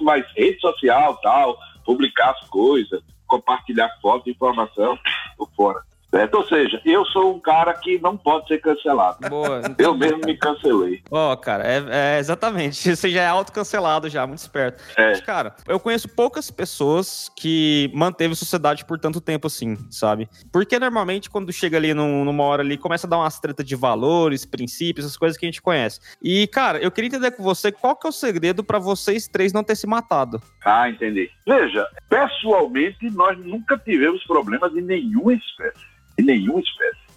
mas 0.00 0.24
rede 0.36 0.60
social, 0.60 1.16
tal, 1.22 1.58
publicar 1.84 2.30
as 2.30 2.48
coisas, 2.48 3.02
compartilhar 3.26 3.90
foto, 4.00 4.30
informação, 4.30 4.98
tô 5.36 5.46
fora. 5.56 5.87
Certo? 6.10 6.34
Ou 6.36 6.46
seja, 6.48 6.80
eu 6.86 7.04
sou 7.06 7.34
um 7.36 7.38
cara 7.40 7.74
que 7.74 7.98
não 8.00 8.16
pode 8.16 8.48
ser 8.48 8.58
cancelado. 8.62 9.28
Boa. 9.28 9.60
Eu 9.78 9.94
mesmo 9.94 10.20
me 10.24 10.36
cancelei. 10.38 11.02
Ó, 11.10 11.36
cara, 11.36 11.64
é, 11.66 12.16
é 12.16 12.18
exatamente. 12.18 12.78
Você 12.96 13.10
já 13.10 13.22
é 13.22 13.26
autocancelado 13.26 14.08
já, 14.08 14.26
muito 14.26 14.38
esperto. 14.38 14.82
É. 14.96 15.10
Mas, 15.10 15.20
cara, 15.20 15.54
eu 15.66 15.78
conheço 15.78 16.08
poucas 16.08 16.50
pessoas 16.50 17.30
que 17.36 17.90
manteve 17.94 18.34
sociedade 18.34 18.86
por 18.86 18.98
tanto 18.98 19.20
tempo 19.20 19.46
assim, 19.48 19.76
sabe? 19.90 20.28
Porque 20.50 20.78
normalmente 20.78 21.28
quando 21.28 21.52
chega 21.52 21.76
ali 21.76 21.92
num- 21.92 22.24
numa 22.24 22.42
hora 22.44 22.62
ali, 22.62 22.78
começa 22.78 23.06
a 23.06 23.10
dar 23.10 23.18
umas 23.18 23.38
treta 23.38 23.62
de 23.62 23.76
valores, 23.76 24.46
princípios, 24.46 25.04
essas 25.04 25.16
coisas 25.18 25.36
que 25.36 25.44
a 25.44 25.48
gente 25.48 25.60
conhece. 25.60 26.00
E, 26.22 26.46
cara, 26.46 26.78
eu 26.78 26.90
queria 26.90 27.08
entender 27.08 27.32
com 27.32 27.42
você 27.42 27.70
qual 27.70 27.94
que 27.94 28.06
é 28.06 28.10
o 28.10 28.12
segredo 28.12 28.64
pra 28.64 28.78
vocês 28.78 29.28
três 29.28 29.52
não 29.52 29.62
ter 29.62 29.76
se 29.76 29.86
matado. 29.86 30.40
Ah, 30.64 30.88
entendi. 30.88 31.30
Veja, 31.46 31.86
pessoalmente, 32.08 33.10
nós 33.10 33.38
nunca 33.38 33.76
tivemos 33.78 34.24
problemas 34.24 34.72
de 34.72 34.80
nenhuma 34.80 35.34
espécie. 35.34 35.86
De 36.18 36.24
nenhuma 36.24 36.60
espécie. 36.60 37.08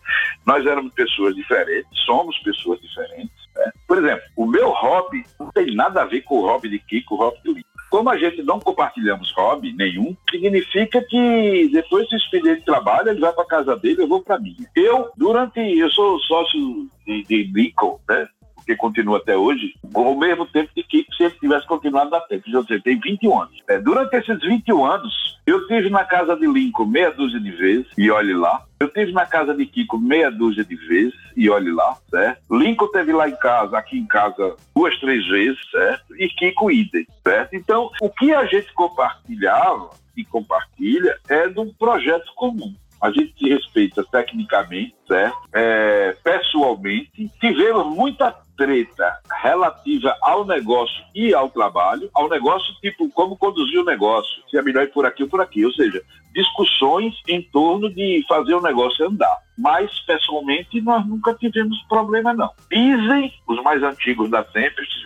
Nós 0.45 0.65
éramos 0.65 0.93
pessoas 0.93 1.35
diferentes, 1.35 1.89
somos 2.05 2.37
pessoas 2.39 2.79
diferentes. 2.81 3.35
né? 3.55 3.71
Por 3.87 3.97
exemplo, 3.97 4.23
o 4.35 4.45
meu 4.45 4.69
hobby 4.69 5.23
não 5.39 5.51
tem 5.51 5.75
nada 5.75 6.01
a 6.01 6.05
ver 6.05 6.21
com 6.21 6.39
o 6.39 6.41
hobby 6.41 6.69
de 6.69 6.79
Kiko, 6.79 7.15
o 7.15 7.17
hobby 7.17 7.37
do 7.43 7.53
Lito. 7.53 7.69
Como 7.89 8.09
a 8.09 8.17
gente 8.17 8.41
não 8.41 8.57
compartilhamos 8.57 9.33
hobby 9.35 9.73
nenhum, 9.73 10.15
significa 10.29 11.03
que 11.03 11.69
depois 11.73 12.07
do 12.07 12.15
expediente 12.15 12.61
de 12.61 12.65
trabalho, 12.65 13.09
ele 13.09 13.19
vai 13.19 13.33
para 13.33 13.45
casa 13.45 13.75
dele, 13.75 14.03
eu 14.03 14.07
vou 14.07 14.21
para 14.21 14.39
minha. 14.39 14.65
Eu, 14.73 15.11
durante. 15.17 15.59
Eu 15.59 15.89
sou 15.91 16.17
sócio 16.19 16.87
de, 17.05 17.23
de 17.23 17.43
Lincoln, 17.43 17.99
né? 18.07 18.27
Porque 18.61 18.75
continua 18.75 19.17
até 19.17 19.35
hoje, 19.35 19.73
ao 19.93 20.15
mesmo 20.15 20.45
tempo 20.45 20.69
de 20.75 20.83
Kiko 20.83 21.13
se 21.15 21.23
ele 21.23 21.35
tivesse 21.39 21.67
continuado 21.67 22.09
na 22.09 22.21
tempo. 22.21 22.43
Sei, 22.67 22.79
tem 22.79 22.99
21 22.99 23.41
anos. 23.41 23.59
É, 23.67 23.79
durante 23.79 24.15
esses 24.15 24.39
21 24.39 24.85
anos, 24.85 25.39
eu 25.45 25.67
tive 25.67 25.89
na 25.89 26.03
casa 26.03 26.35
de 26.35 26.45
Lincoln 26.45 26.85
meia 26.85 27.11
dúzia 27.11 27.39
de 27.39 27.51
vezes, 27.51 27.87
e 27.97 28.09
olhe 28.11 28.33
lá. 28.33 28.63
Eu 28.79 28.89
tive 28.89 29.11
na 29.11 29.25
casa 29.25 29.53
de 29.53 29.65
Kiko 29.65 29.97
meia 29.97 30.29
dúzia 30.29 30.63
de 30.63 30.75
vezes, 30.75 31.13
e 31.35 31.49
olhe 31.49 31.71
lá, 31.71 31.97
certo? 32.09 32.55
Lincoln 32.55 32.87
teve 32.91 33.11
lá 33.11 33.27
em 33.27 33.35
casa, 33.35 33.77
aqui 33.77 33.97
em 33.97 34.05
casa, 34.05 34.55
duas, 34.75 34.97
três 34.99 35.27
vezes, 35.27 35.59
certo? 35.71 36.15
E 36.17 36.27
Kiko 36.29 36.71
idem, 36.71 37.05
certo? 37.23 37.55
Então, 37.55 37.89
o 38.01 38.09
que 38.09 38.33
a 38.33 38.45
gente 38.45 38.71
compartilhava 38.73 39.89
e 40.15 40.23
compartilha 40.23 41.17
é 41.29 41.47
de 41.47 41.59
um 41.59 41.73
projeto 41.73 42.31
comum. 42.35 42.73
A 43.01 43.09
gente 43.09 43.33
se 43.37 43.49
respeita 43.49 44.03
tecnicamente, 44.11 44.95
certo? 45.07 45.35
É, 45.53 46.15
pessoalmente, 46.23 47.31
tivemos 47.39 47.87
muita 47.87 48.35
treta 48.61 49.17
relativa 49.41 50.15
ao 50.21 50.45
negócio 50.45 51.03
e 51.15 51.33
ao 51.33 51.49
trabalho, 51.49 52.07
ao 52.13 52.29
negócio, 52.29 52.71
tipo, 52.79 53.09
como 53.09 53.35
conduzir 53.35 53.79
o 53.79 53.85
negócio, 53.85 54.43
se 54.49 54.57
é 54.57 54.61
melhor 54.61 54.83
ir 54.83 54.91
por 54.91 55.03
aqui 55.03 55.23
ou 55.23 55.29
por 55.29 55.41
aqui, 55.41 55.65
ou 55.65 55.71
seja, 55.73 55.99
discussões 56.31 57.15
em 57.27 57.41
torno 57.41 57.89
de 57.89 58.23
fazer 58.27 58.53
o 58.53 58.61
negócio 58.61 59.07
andar. 59.07 59.35
Mas, 59.57 59.99
pessoalmente, 60.01 60.79
nós 60.81 61.05
nunca 61.07 61.33
tivemos 61.33 61.77
problema, 61.89 62.33
não. 62.33 62.51
Dizem 62.71 63.33
os 63.47 63.61
mais 63.63 63.81
antigos 63.81 64.29
da 64.29 64.43
Tempest, 64.43 65.03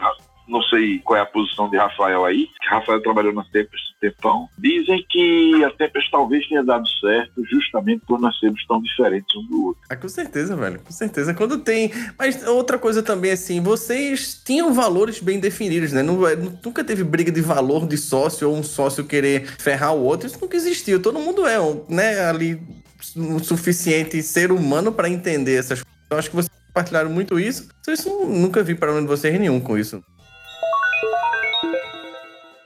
não 0.48 0.62
sei 0.64 1.00
qual 1.00 1.18
é 1.18 1.22
a 1.22 1.26
posição 1.26 1.70
de 1.70 1.78
Rafael 1.78 2.26
aí, 2.26 2.48
Rafael 2.70 3.02
trabalhou 3.02 3.34
na 3.34 3.44
Tempest 3.46 3.86
tempão, 4.00 4.48
dizem 4.58 5.04
que 5.10 5.64
a 5.64 5.72
Tempest 5.72 6.10
talvez 6.12 6.48
tenha 6.48 6.64
dado 6.64 6.88
certo 7.00 7.44
justamente 7.50 8.06
por 8.06 8.20
nós 8.20 8.38
sermos 8.40 8.64
tão 8.68 8.82
diferentes 8.82 9.36
um 9.36 9.48
do 9.48 9.66
outro. 9.68 9.82
Ah, 9.90 9.96
com 9.96 10.08
certeza, 10.10 10.56
velho. 10.56 10.80
Com 10.80 10.92
certeza. 10.92 11.34
Quando 11.34 11.58
tem. 11.60 11.92
Mas 12.18 12.46
outra 12.48 12.78
coisa 12.78 13.02
também, 13.02 13.32
assim, 13.32 13.62
vocês 13.62 14.42
tinham 14.44 14.74
valores 14.74 15.20
bem 15.20 15.40
definidos, 15.40 15.92
né? 15.92 16.04
Não- 16.04 16.20
nunca 16.64 16.84
teve 16.84 17.04
briga 17.04 17.32
de 17.32 17.42
valor 17.42 17.88
de 17.88 17.98
sócio 17.98 18.50
ou 18.50 18.56
um 18.56 18.64
sócio 18.64 19.06
querer 19.06 19.48
ferrar 19.58 19.96
o 19.96 20.04
outro. 20.04 20.28
Isso 20.28 20.40
nunca 20.42 20.56
existiu. 20.58 21.02
Todo 21.02 21.20
mundo 21.20 21.48
é, 21.48 21.58
né, 21.90 22.26
ali 22.26 22.62
o 23.16 23.40
suficiente 23.40 24.22
ser 24.22 24.52
humano 24.52 24.92
para 24.92 25.10
entender 25.10 25.56
essas 25.56 25.82
coisas. 25.82 25.96
Eu 26.10 26.18
acho 26.18 26.30
que 26.30 26.36
vocês 26.36 26.52
compartilharam 26.68 27.10
muito 27.10 27.40
isso. 27.40 27.68
Isso 27.88 28.10
nunca 28.28 28.62
vi 28.64 28.76
problema 28.76 29.02
de 29.02 29.08
vocês 29.08 29.40
nenhum 29.40 29.60
com 29.60 29.78
isso. 29.78 30.04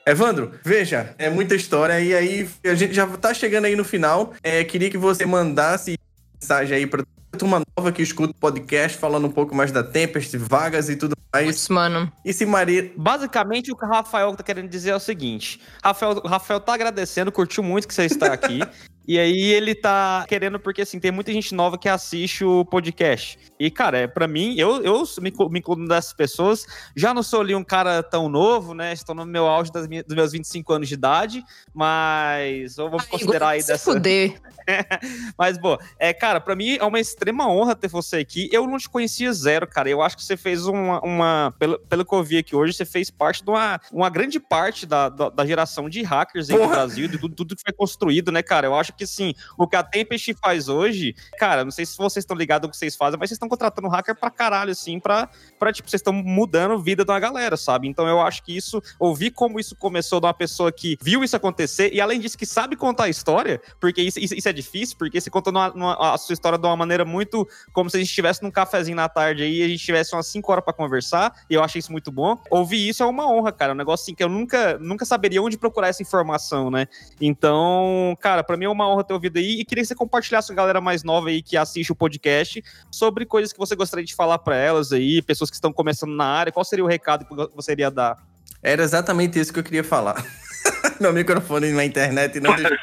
Evandro, 0.10 0.52
veja, 0.64 1.14
é 1.18 1.30
muita 1.30 1.56
história 1.56 1.99
e 1.99 2.15
aí 2.15 2.49
a 2.65 2.73
gente 2.73 2.94
já 2.94 3.06
tá 3.06 3.34
chegando 3.34 3.65
aí 3.65 3.76
no 3.76 3.84
final. 3.84 4.34
É, 4.41 4.64
queria 4.64 4.90
que 4.90 4.98
você 4.98 5.26
mandasse 5.26 5.98
mensagem 6.41 6.77
aí 6.77 6.88
pra 6.88 7.03
turma 7.38 7.61
nova 7.77 7.91
que 7.91 8.02
escuta 8.02 8.31
o 8.31 8.36
podcast, 8.36 8.98
falando 8.98 9.27
um 9.27 9.31
pouco 9.31 9.53
mais 9.53 9.72
da 9.72 9.84
Tempest, 9.84 10.36
vagas 10.38 10.90
e 10.90 10.95
tudo 10.95 11.15
mais. 11.31 11.56
Isso, 11.56 11.72
mano. 11.72 12.11
E 12.26 12.34
se 12.34 12.45
Maria. 12.45 12.91
Basicamente, 12.98 13.72
o 13.72 13.76
que 13.76 13.86
o 13.86 13.88
Rafael 13.88 14.36
tá 14.36 14.44
querendo 14.44 14.68
dizer 14.68 14.91
é 14.91 14.95
o 14.95 14.99
seguinte: 14.99 15.61
Rafael, 15.84 16.22
o 16.23 16.27
Rafael 16.27 16.60
tá 16.60 16.73
agradecendo, 16.73 17.31
curtiu 17.31 17.61
muito 17.61 17.88
que 17.88 17.94
você 17.94 18.06
está 18.06 18.34
aqui. 18.34 18.61
E 19.07 19.17
aí 19.17 19.41
ele 19.41 19.73
tá 19.73 20.23
querendo, 20.27 20.59
porque 20.59 20.84
assim, 20.84 20.99
tem 20.99 21.11
muita 21.11 21.34
gente 21.34 21.55
nova 21.55 21.77
que 21.80 21.89
assiste 21.89 22.45
o 22.45 22.63
podcast. 22.63 23.39
E, 23.59 23.71
cara, 23.71 23.97
é, 23.97 24.07
pra 24.07 24.27
mim, 24.27 24.53
eu, 24.55 24.84
eu 24.84 25.03
me, 25.19 25.34
me 25.49 25.59
incluo 25.59 25.88
dessas 25.88 26.13
pessoas. 26.13 26.65
Já 26.95 27.11
não 27.13 27.23
sou 27.23 27.41
ali 27.41 27.55
um 27.55 27.63
cara 27.63 28.03
tão 28.03 28.30
novo, 28.30 28.73
né? 28.76 28.93
Estou 28.93 29.15
no 29.15 29.26
meu 29.26 29.47
auge 29.47 29.71
das 29.71 29.88
minhas- 29.88 30.05
dos 30.05 30.15
meus 30.15 30.31
25 30.31 30.71
anos 30.73 30.88
de 30.88 30.93
idade. 30.93 31.43
Mas 31.73 32.77
eu 32.77 32.89
vou 32.89 32.99
considerar 33.03 33.49
aí 33.49 33.61
se 33.61 33.67
dessa. 33.69 33.91
fuder. 33.93 34.39
Mas, 35.38 35.57
bom, 35.57 35.77
é, 35.97 36.13
cara, 36.13 36.39
pra 36.39 36.55
mim 36.55 36.77
é 36.80 36.84
uma 36.85 36.99
extrema 36.99 37.47
honra 37.47 37.76
ter 37.76 37.88
você 37.88 38.17
aqui. 38.17 38.47
Eu 38.51 38.67
não 38.67 38.77
te 38.77 38.88
conhecia 38.88 39.34
zero, 39.34 39.65
cara. 39.67 39.89
Eu 39.89 40.01
acho 40.01 40.15
que 40.15 40.23
você 40.23 40.38
fez 40.38 40.65
uma, 40.67 41.01
uma. 41.01 41.53
Pelo, 41.57 41.80
pelo 41.80 42.05
que 42.05 42.13
eu 42.13 42.23
vi 42.23 42.38
aqui 42.38 42.55
hoje, 42.55 42.73
você 42.73 42.85
fez 42.85 43.09
parte 43.09 43.43
de 43.43 43.49
uma, 43.49 43.81
uma 43.91 44.09
grande 44.09 44.39
parte 44.39 44.85
da, 44.85 45.09
da, 45.09 45.30
da 45.30 45.45
geração 45.45 45.89
de 45.89 46.03
hackers 46.03 46.49
aí 46.49 46.57
no. 46.57 46.67
Brasil, 46.69 47.07
de 47.07 47.17
tudo, 47.17 47.34
tudo 47.34 47.55
que 47.55 47.63
foi 47.63 47.73
construído, 47.73 48.31
né, 48.31 48.43
cara? 48.43 48.67
Eu 48.67 48.76
acho 48.76 48.88
que 48.93 49.05
sim, 49.07 49.33
o 49.57 49.67
que 49.67 49.75
a 49.75 49.83
Tempest 49.83 50.33
faz 50.41 50.67
hoje, 50.69 51.15
cara, 51.37 51.63
não 51.63 51.71
sei 51.71 51.85
se 51.85 51.97
vocês 51.97 52.23
estão 52.23 52.35
ligados 52.37 52.67
no 52.67 52.71
que 52.71 52.77
vocês 52.77 52.95
fazem, 52.95 53.19
mas 53.19 53.29
vocês 53.29 53.35
estão 53.35 53.49
contratando 53.49 53.87
hacker 53.87 54.15
pra 54.15 54.29
caralho, 54.29 54.71
assim, 54.71 54.99
pra, 54.99 55.29
pra 55.57 55.71
tipo, 55.73 55.89
vocês 55.89 55.99
estão 55.99 56.13
mudando 56.13 56.73
a 56.73 56.77
vida 56.77 57.03
de 57.05 57.11
uma 57.11 57.19
galera, 57.19 57.57
sabe? 57.57 57.87
Então 57.87 58.07
eu 58.07 58.21
acho 58.21 58.43
que 58.43 58.55
isso, 58.55 58.81
ouvir 58.99 59.31
como 59.31 59.59
isso 59.59 59.75
começou 59.75 60.19
de 60.19 60.25
uma 60.27 60.33
pessoa 60.33 60.71
que 60.71 60.97
viu 61.01 61.23
isso 61.23 61.35
acontecer 61.35 61.93
e 61.93 61.99
além 62.01 62.19
disso 62.19 62.37
que 62.37 62.45
sabe 62.45 62.75
contar 62.75 63.05
a 63.05 63.09
história, 63.09 63.61
porque 63.79 64.01
isso, 64.01 64.19
isso, 64.19 64.35
isso 64.35 64.47
é 64.49 64.53
difícil, 64.53 64.97
porque 64.97 65.19
você 65.19 65.29
conta 65.29 65.51
numa- 65.51 65.69
numa- 65.69 66.13
a 66.13 66.17
sua 66.17 66.33
história 66.33 66.57
de 66.57 66.65
uma 66.65 66.75
maneira 66.75 67.03
muito 67.05 67.47
como 67.73 67.89
se 67.89 67.97
a 67.97 67.99
gente 67.99 68.09
estivesse 68.09 68.41
num 68.43 68.51
cafezinho 68.51 68.95
na 68.95 69.09
tarde 69.09 69.43
aí 69.43 69.59
e 69.59 69.63
a 69.63 69.67
gente 69.67 69.83
tivesse 69.83 70.13
umas 70.15 70.27
5 70.27 70.51
horas 70.51 70.63
pra 70.63 70.73
conversar, 70.73 71.33
e 71.49 71.53
eu 71.53 71.63
achei 71.63 71.79
isso 71.79 71.91
muito 71.91 72.11
bom. 72.11 72.37
Ouvir 72.49 72.87
isso 72.89 73.01
é 73.03 73.05
uma 73.05 73.29
honra, 73.29 73.51
cara, 73.51 73.71
é 73.71 73.73
um 73.73 73.77
negócio 73.77 74.03
assim 74.03 74.15
que 74.15 74.23
eu 74.23 74.29
nunca, 74.29 74.77
nunca 74.79 75.05
saberia 75.05 75.41
onde 75.41 75.57
procurar 75.57 75.87
essa 75.89 76.01
informação, 76.01 76.69
né? 76.71 76.87
Então, 77.19 78.15
cara, 78.19 78.43
pra 78.43 78.57
mim 78.57 78.65
é 78.65 78.69
uma 78.69 78.78
honra 78.88 79.03
ter 79.03 79.14
ouvido 79.14 79.38
aí 79.38 79.60
e 79.60 79.65
queria 79.65 79.81
que 79.81 79.88
você 79.88 79.95
compartilhasse 79.95 80.47
com 80.47 80.53
a 80.53 80.56
galera 80.56 80.80
mais 80.80 81.03
nova 81.03 81.30
aí 81.30 81.41
que 81.41 81.57
assiste 81.57 81.91
o 81.91 81.95
podcast 81.95 82.64
sobre 82.91 83.26
coisas 83.26 83.51
que 83.51 83.60
você 83.60 83.76
gostaria 83.76 84.06
de 84.06 84.15
falar 84.15 84.39
pra 84.39 84.56
elas 84.56 84.91
aí, 84.91 85.22
pessoas 85.22 85.49
que 85.49 85.56
estão 85.56 85.73
começando 85.73 86.11
na 86.11 86.26
área, 86.26 86.51
qual 86.51 86.64
seria 86.64 86.85
o 86.85 86.88
recado 86.88 87.26
que 87.26 87.56
você 87.56 87.72
iria 87.72 87.89
dar? 87.89 88.18
Era 88.61 88.84
exatamente 88.84 89.39
isso 89.39 89.53
que 89.53 89.60
eu 89.60 89.64
queria 89.64 89.84
falar. 89.84 90.23
Meu 90.99 91.14
microfone 91.14 91.72
na 91.72 91.85
internet 91.85 92.39
não 92.39 92.56
deixa. 92.56 92.77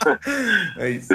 é 0.78 0.90
isso. 0.90 1.14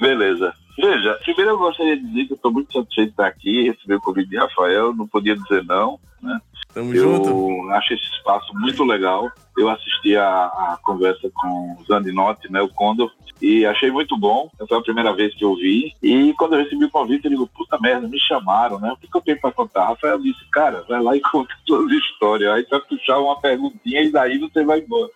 Beleza. 0.00 0.54
Veja, 0.80 1.18
primeiro 1.24 1.50
eu 1.50 1.58
gostaria 1.58 1.96
de 1.96 2.06
dizer 2.06 2.26
que 2.26 2.32
eu 2.32 2.36
estou 2.36 2.52
muito 2.52 2.72
satisfeito 2.72 3.08
de 3.08 3.12
estar 3.12 3.26
aqui, 3.26 3.68
receber 3.68 3.96
o 3.96 4.00
convite 4.00 4.30
de 4.30 4.38
Rafael, 4.38 4.94
não 4.94 5.08
podia 5.08 5.36
dizer 5.36 5.64
não. 5.64 5.98
Né? 6.22 6.40
Tamo 6.78 6.94
Eu 6.94 7.16
junto. 7.16 7.70
acho 7.72 7.92
esse 7.92 8.04
espaço 8.04 8.54
muito 8.54 8.84
legal. 8.84 9.28
Eu 9.58 9.68
assisti 9.68 10.16
a, 10.16 10.44
a 10.44 10.78
conversa 10.84 11.28
com 11.34 11.72
o 11.72 11.84
Zandinotti, 11.84 12.52
né, 12.52 12.62
o 12.62 12.68
Condor, 12.68 13.10
e 13.42 13.66
achei 13.66 13.90
muito 13.90 14.16
bom. 14.16 14.48
Foi 14.68 14.78
a 14.78 14.82
primeira 14.82 15.12
vez 15.12 15.34
que 15.34 15.44
eu 15.44 15.56
vi. 15.56 15.92
E 16.00 16.32
quando 16.38 16.54
eu 16.54 16.62
recebi 16.62 16.84
o 16.84 16.90
convite, 16.90 17.24
eu 17.24 17.32
digo, 17.32 17.48
puta 17.48 17.76
merda, 17.80 18.06
me 18.06 18.16
chamaram, 18.20 18.78
né? 18.78 18.92
O 18.92 18.96
que, 18.96 19.08
que 19.08 19.16
eu 19.16 19.20
tenho 19.20 19.40
para 19.40 19.50
contar? 19.50 19.88
Rafael 19.88 20.20
disse, 20.20 20.38
cara, 20.52 20.84
vai 20.88 21.02
lá 21.02 21.16
e 21.16 21.20
conta 21.32 21.52
suas 21.66 21.90
histórias. 21.90 22.48
Aí 22.52 22.64
vai 22.70 22.80
puxar 22.82 23.18
uma 23.18 23.40
perguntinha 23.40 24.02
e 24.02 24.12
daí 24.12 24.38
você 24.38 24.64
vai 24.64 24.78
embora. 24.78 25.10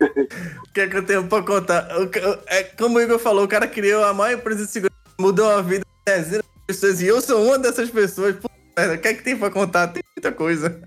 O 0.00 0.72
que 0.74 0.80
é 0.80 0.88
que 0.88 0.96
eu 0.96 1.06
tenho 1.06 1.28
pra 1.28 1.44
contar? 1.44 1.86
É, 2.48 2.64
como 2.64 2.98
o 2.98 3.00
Igor 3.00 3.20
falou, 3.20 3.44
o 3.44 3.48
cara 3.48 3.68
criou 3.68 4.04
a 4.04 4.12
maior 4.12 4.36
empresa 4.36 4.64
de 4.64 4.70
segurança, 4.72 4.98
mudou 5.16 5.48
a 5.48 5.62
vida 5.62 5.84
de 5.84 6.12
dezenas 6.12 6.42
de 6.42 6.66
pessoas 6.66 7.00
e 7.00 7.06
eu 7.06 7.20
sou 7.20 7.40
uma 7.40 7.56
dessas 7.56 7.88
pessoas. 7.88 8.34
Puta 8.34 8.53
o 8.76 8.98
que 8.98 9.08
é 9.08 9.14
que 9.14 9.22
tem 9.22 9.36
pra 9.36 9.50
contar? 9.50 9.88
Tem 9.88 10.02
muita 10.16 10.32
coisa. 10.32 10.80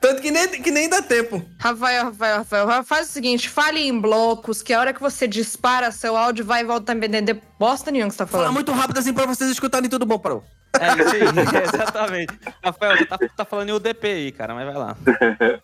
Tanto 0.00 0.22
que 0.22 0.30
nem, 0.30 0.48
que 0.48 0.70
nem 0.70 0.88
dá 0.88 1.02
tempo. 1.02 1.44
Rafael, 1.60 2.06
Rafael, 2.06 2.36
Rafael, 2.38 2.84
faz 2.84 3.08
o 3.08 3.12
seguinte, 3.12 3.48
fale 3.48 3.80
em 3.80 3.98
blocos, 4.00 4.62
que 4.62 4.72
a 4.72 4.80
hora 4.80 4.94
que 4.94 5.00
você 5.00 5.28
dispara 5.28 5.90
seu 5.90 6.16
áudio, 6.16 6.44
vai 6.44 6.62
e 6.62 6.64
volta 6.64 6.92
a 6.92 6.96
entender 6.96 7.40
bosta 7.58 7.90
nenhuma 7.90 8.08
que 8.08 8.14
você 8.14 8.18
tá 8.18 8.26
Fala 8.26 8.44
falando. 8.44 8.54
muito 8.54 8.72
rápido 8.72 8.98
assim 8.98 9.12
pra 9.12 9.26
vocês 9.26 9.50
escutarem 9.50 9.88
tudo 9.90 10.06
bom, 10.06 10.18
parou. 10.18 10.42
É 10.80 10.88
isso 11.02 11.14
aí, 11.14 11.64
exatamente. 11.74 12.32
Rafael, 12.62 12.96
você 12.96 13.06
tá, 13.06 13.18
tá 13.36 13.44
falando 13.44 13.68
em 13.68 13.72
UDP 13.72 14.06
aí, 14.06 14.32
cara, 14.32 14.54
mas 14.54 14.66
vai 14.66 14.74
lá. 14.76 14.96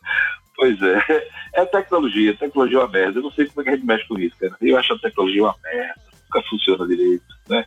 Pois 0.55 0.79
é. 0.79 1.25
É 1.55 1.65
tecnologia, 1.65 2.37
tecnologia 2.37 2.77
é 2.77 2.81
uma 2.81 2.87
merda. 2.91 3.17
Eu 3.17 3.23
não 3.23 3.31
sei 3.31 3.47
como 3.47 3.61
é 3.61 3.63
que 3.63 3.69
a 3.71 3.73
gente 3.75 3.85
mexe 3.85 4.07
com 4.07 4.19
isso, 4.19 4.35
cara. 4.39 4.55
Eu 4.61 4.77
acho 4.77 4.93
a 4.93 4.99
tecnologia 4.99 5.41
uma 5.41 5.55
merda. 5.63 5.95
Nunca 6.31 6.47
funciona 6.47 6.87
direito, 6.87 7.23
né? 7.49 7.65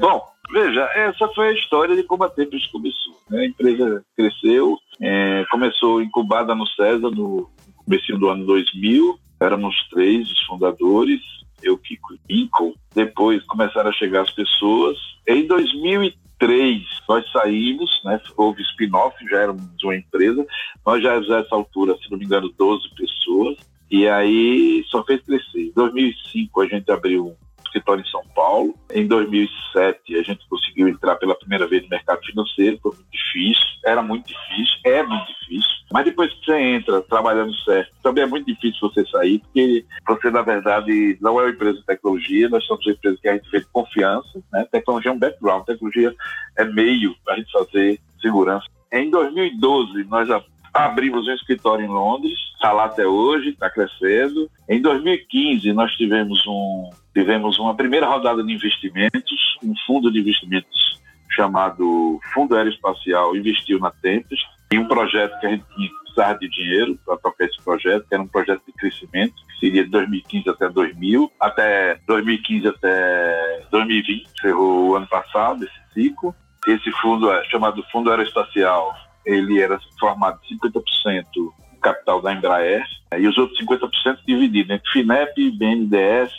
Bom, 0.00 0.31
veja, 0.52 0.82
essa 0.94 1.26
foi 1.28 1.48
a 1.48 1.52
história 1.52 1.96
de 1.96 2.02
como 2.02 2.24
a 2.24 2.28
Tempest 2.28 2.70
começou. 2.70 3.16
né? 3.30 3.40
A 3.40 3.46
empresa 3.46 4.04
cresceu, 4.16 4.78
é, 5.00 5.44
começou 5.50 6.02
incubada 6.02 6.54
no 6.54 6.66
César 6.66 7.10
no 7.10 7.50
começo 7.84 8.16
do 8.18 8.28
ano 8.28 8.44
2000. 8.44 9.18
Éramos 9.40 9.74
três, 9.90 10.30
os 10.30 10.40
fundadores, 10.42 11.20
eu, 11.62 11.76
Kiko 11.78 12.14
e 12.28 12.34
Lincoln. 12.34 12.74
Depois 12.94 13.42
começaram 13.44 13.90
a 13.90 13.94
chegar 13.94 14.22
as 14.22 14.30
pessoas. 14.30 14.96
Em 15.26 15.46
2003, 15.46 16.82
nós 17.08 17.30
saímos, 17.32 17.90
né? 18.04 18.20
houve 18.36 18.62
spin-off, 18.62 19.16
já 19.28 19.38
éramos 19.38 19.64
uma 19.82 19.96
empresa. 19.96 20.46
Nós 20.86 21.02
já, 21.02 21.20
já 21.22 21.38
essa 21.38 21.54
altura, 21.54 21.96
se 21.96 22.10
não 22.10 22.18
me 22.18 22.24
engano, 22.24 22.52
12 22.56 22.88
pessoas. 22.94 23.56
E 23.90 24.08
aí 24.08 24.84
só 24.88 25.04
fez 25.04 25.20
crescer. 25.22 25.66
Em 25.66 25.72
2005 25.72 26.60
a 26.60 26.66
gente 26.66 26.90
abriu 26.90 27.36
escritório 27.72 28.02
em 28.02 28.10
São 28.10 28.22
Paulo. 28.34 28.74
Em 28.92 29.06
2007 29.06 30.16
a 30.16 30.22
gente 30.22 30.46
conseguiu 30.48 30.88
entrar 30.88 31.16
pela 31.16 31.34
primeira 31.34 31.66
vez 31.66 31.82
no 31.82 31.88
mercado 31.88 32.20
financeiro. 32.24 32.78
Foi 32.82 32.92
muito 32.92 33.10
difícil. 33.10 33.66
Era 33.84 34.02
muito 34.02 34.26
difícil. 34.26 34.76
É 34.84 35.02
muito 35.02 35.26
difícil. 35.26 35.70
Mas 35.90 36.04
depois 36.04 36.32
que 36.32 36.44
você 36.44 36.58
entra 36.58 37.02
trabalhando 37.02 37.54
certo, 37.64 37.94
também 38.02 38.24
é 38.24 38.26
muito 38.26 38.46
difícil 38.46 38.80
você 38.80 39.04
sair, 39.06 39.40
porque 39.40 39.84
você, 40.06 40.30
na 40.30 40.40
verdade, 40.40 41.18
não 41.20 41.38
é 41.38 41.44
uma 41.44 41.50
empresa 41.50 41.78
de 41.78 41.84
tecnologia. 41.84 42.48
Nós 42.48 42.64
somos 42.64 42.86
uma 42.86 42.92
empresa 42.92 43.18
que 43.20 43.28
a 43.28 43.34
gente 43.34 43.50
vê 43.50 43.64
confiança. 43.72 44.42
Né? 44.52 44.66
Tecnologia 44.70 45.10
é 45.10 45.14
um 45.14 45.18
background. 45.18 45.64
Tecnologia 45.64 46.14
é 46.56 46.64
meio 46.64 47.14
para 47.24 47.34
a 47.34 47.36
gente 47.38 47.52
fazer 47.52 48.00
segurança. 48.20 48.66
Em 48.92 49.10
2012, 49.10 50.04
nós 50.04 50.30
abrimos 50.72 51.26
um 51.26 51.32
escritório 51.32 51.84
em 51.84 51.88
Londres, 51.88 52.38
está 52.54 52.72
lá 52.72 52.84
até 52.84 53.06
hoje, 53.06 53.50
está 53.50 53.68
crescendo. 53.68 54.50
Em 54.68 54.80
2015, 54.80 55.72
nós 55.72 55.92
tivemos, 55.92 56.42
um, 56.46 56.90
tivemos 57.12 57.58
uma 57.58 57.74
primeira 57.74 58.06
rodada 58.06 58.42
de 58.42 58.52
investimentos, 58.52 59.58
um 59.62 59.74
fundo 59.86 60.10
de 60.10 60.20
investimentos 60.20 61.00
chamado 61.30 62.20
Fundo 62.34 62.54
Aeroespacial 62.54 63.34
investiu 63.34 63.78
na 63.78 63.90
Tempest, 63.90 64.44
em 64.70 64.78
um 64.78 64.86
projeto 64.86 65.38
que 65.40 65.46
a 65.46 65.50
gente 65.50 65.64
precisar 66.12 66.34
de 66.34 66.48
dinheiro 66.48 66.98
para 67.04 67.16
tocar 67.16 67.44
esse 67.44 67.62
projeto, 67.62 68.06
que 68.06 68.14
era 68.14 68.22
um 68.22 68.28
projeto 68.28 68.62
de 68.66 68.72
crescimento, 68.72 69.34
que 69.34 69.60
seria 69.60 69.84
de 69.84 69.90
2015 69.90 70.48
até 70.48 70.68
2000, 70.68 71.32
até 71.40 71.98
2015 72.06 72.68
até 72.68 73.66
2020, 73.70 74.28
ferrou 74.40 74.90
o 74.90 74.96
ano 74.96 75.06
passado, 75.06 75.64
esse 75.64 75.94
ciclo. 75.94 76.34
Esse 76.66 76.92
fundo 76.92 77.30
é 77.32 77.44
chamado 77.46 77.82
Fundo 77.90 78.10
Aeroespacial, 78.10 78.94
ele 79.24 79.60
era 79.60 79.78
formado 79.98 80.40
de 80.42 80.56
50% 80.56 81.26
do 81.34 81.52
capital 81.80 82.22
da 82.22 82.32
Embraer 82.32 82.84
eh, 83.10 83.20
e 83.20 83.26
os 83.26 83.36
outros 83.36 83.58
50% 83.60 84.18
divididos 84.26 84.70
entre 84.70 84.90
FINEP, 84.90 85.50
BNDES, 85.52 86.32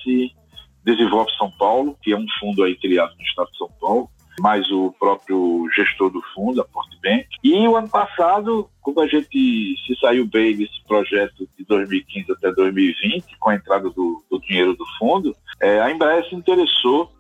Desenvolve 0.84 1.32
São 1.38 1.50
Paulo, 1.52 1.98
que 2.02 2.12
é 2.12 2.18
um 2.18 2.26
fundo 2.40 2.64
aí 2.64 2.76
criado 2.76 3.16
no 3.16 3.24
estado 3.24 3.50
de 3.52 3.58
São 3.58 3.70
Paulo, 3.80 4.10
mais 4.40 4.70
o 4.70 4.94
próprio 5.00 5.66
gestor 5.74 6.10
do 6.10 6.22
fundo, 6.34 6.60
a 6.60 6.66
Portbank. 6.66 7.26
E 7.42 7.68
o 7.68 7.78
ano 7.78 7.90
passado, 7.90 8.70
como 8.82 9.00
a 9.00 9.08
gente 9.08 9.76
se 9.86 9.96
saiu 10.02 10.26
bem 10.26 10.58
desse 10.58 10.84
projeto 10.86 11.48
de 11.58 11.64
2015 11.66 12.32
até 12.34 12.52
2020, 12.52 13.38
com 13.40 13.50
a 13.50 13.56
entrada 13.56 13.90
do, 13.92 14.24
do 14.30 14.40
dinheiro 14.42 14.76
do 14.76 14.86
fundo, 15.00 15.34
eh, 15.62 15.80
a 15.80 15.90
Embraer 15.90 16.28
se 16.28 16.36
interessou 16.36 17.14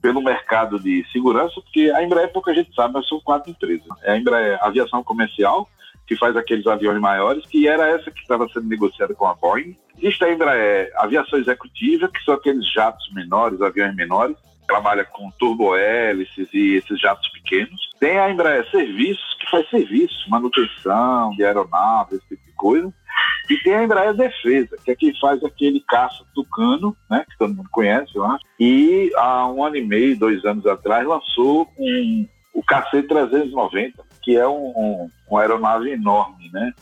pelo 0.00 0.22
mercado 0.22 0.78
de 0.78 1.04
segurança, 1.12 1.60
porque 1.60 1.90
a 1.94 2.02
Embraer, 2.02 2.32
pouca 2.32 2.54
gente 2.54 2.74
sabe, 2.74 2.94
mas 2.94 3.08
são 3.08 3.20
quatro 3.20 3.50
empresas. 3.50 3.86
É 4.02 4.12
a 4.12 4.16
Embraer 4.16 4.58
Aviação 4.62 5.02
Comercial, 5.02 5.68
que 6.06 6.16
faz 6.16 6.36
aqueles 6.36 6.66
aviões 6.66 7.00
maiores, 7.00 7.44
que 7.46 7.68
era 7.68 7.88
essa 7.88 8.10
que 8.10 8.20
estava 8.20 8.48
sendo 8.48 8.66
negociada 8.66 9.14
com 9.14 9.26
a 9.26 9.34
Boeing. 9.34 9.76
Existe 9.98 10.24
a 10.24 10.32
Embraer 10.32 10.90
Aviação 10.96 11.38
Executiva, 11.38 12.08
que 12.08 12.22
são 12.24 12.34
aqueles 12.34 12.70
jatos 12.72 13.12
menores, 13.12 13.60
aviões 13.60 13.94
menores, 13.94 14.36
trabalha 14.66 15.04
com 15.04 15.30
turbohélices 15.32 16.48
e 16.52 16.76
esses 16.76 17.00
jatos 17.00 17.28
pequenos. 17.30 17.90
Tem 17.98 18.18
a 18.18 18.30
Embraer 18.30 18.70
Serviços, 18.70 19.36
que 19.40 19.50
faz 19.50 19.68
serviços, 19.68 20.26
manutenção 20.28 21.30
de 21.30 21.44
aeronaves, 21.44 22.18
esse 22.18 22.28
tipo 22.28 22.44
de 22.44 22.52
coisa. 22.52 22.94
E 23.48 23.56
tem 23.58 23.74
a 23.74 23.84
Embraer 23.84 24.14
Defesa, 24.14 24.76
que 24.84 24.90
é 24.90 24.94
quem 24.94 25.18
faz 25.18 25.42
aquele 25.42 25.80
caça 25.80 26.22
tucano, 26.34 26.94
né, 27.10 27.24
que 27.28 27.38
todo 27.38 27.54
mundo 27.54 27.68
conhece, 27.70 28.14
eu 28.14 28.24
acho. 28.24 28.44
E 28.60 29.10
há 29.16 29.48
um 29.48 29.64
ano 29.64 29.76
e 29.76 29.84
meio, 29.84 30.18
dois 30.18 30.44
anos 30.44 30.66
atrás, 30.66 31.06
lançou 31.06 31.66
um, 31.78 32.26
o 32.52 32.62
KC-390, 32.62 33.94
que 34.22 34.36
é 34.36 34.46
um, 34.46 34.68
um, 34.76 35.10
uma 35.28 35.40
aeronave 35.40 35.90
enorme, 35.90 36.50
né? 36.52 36.74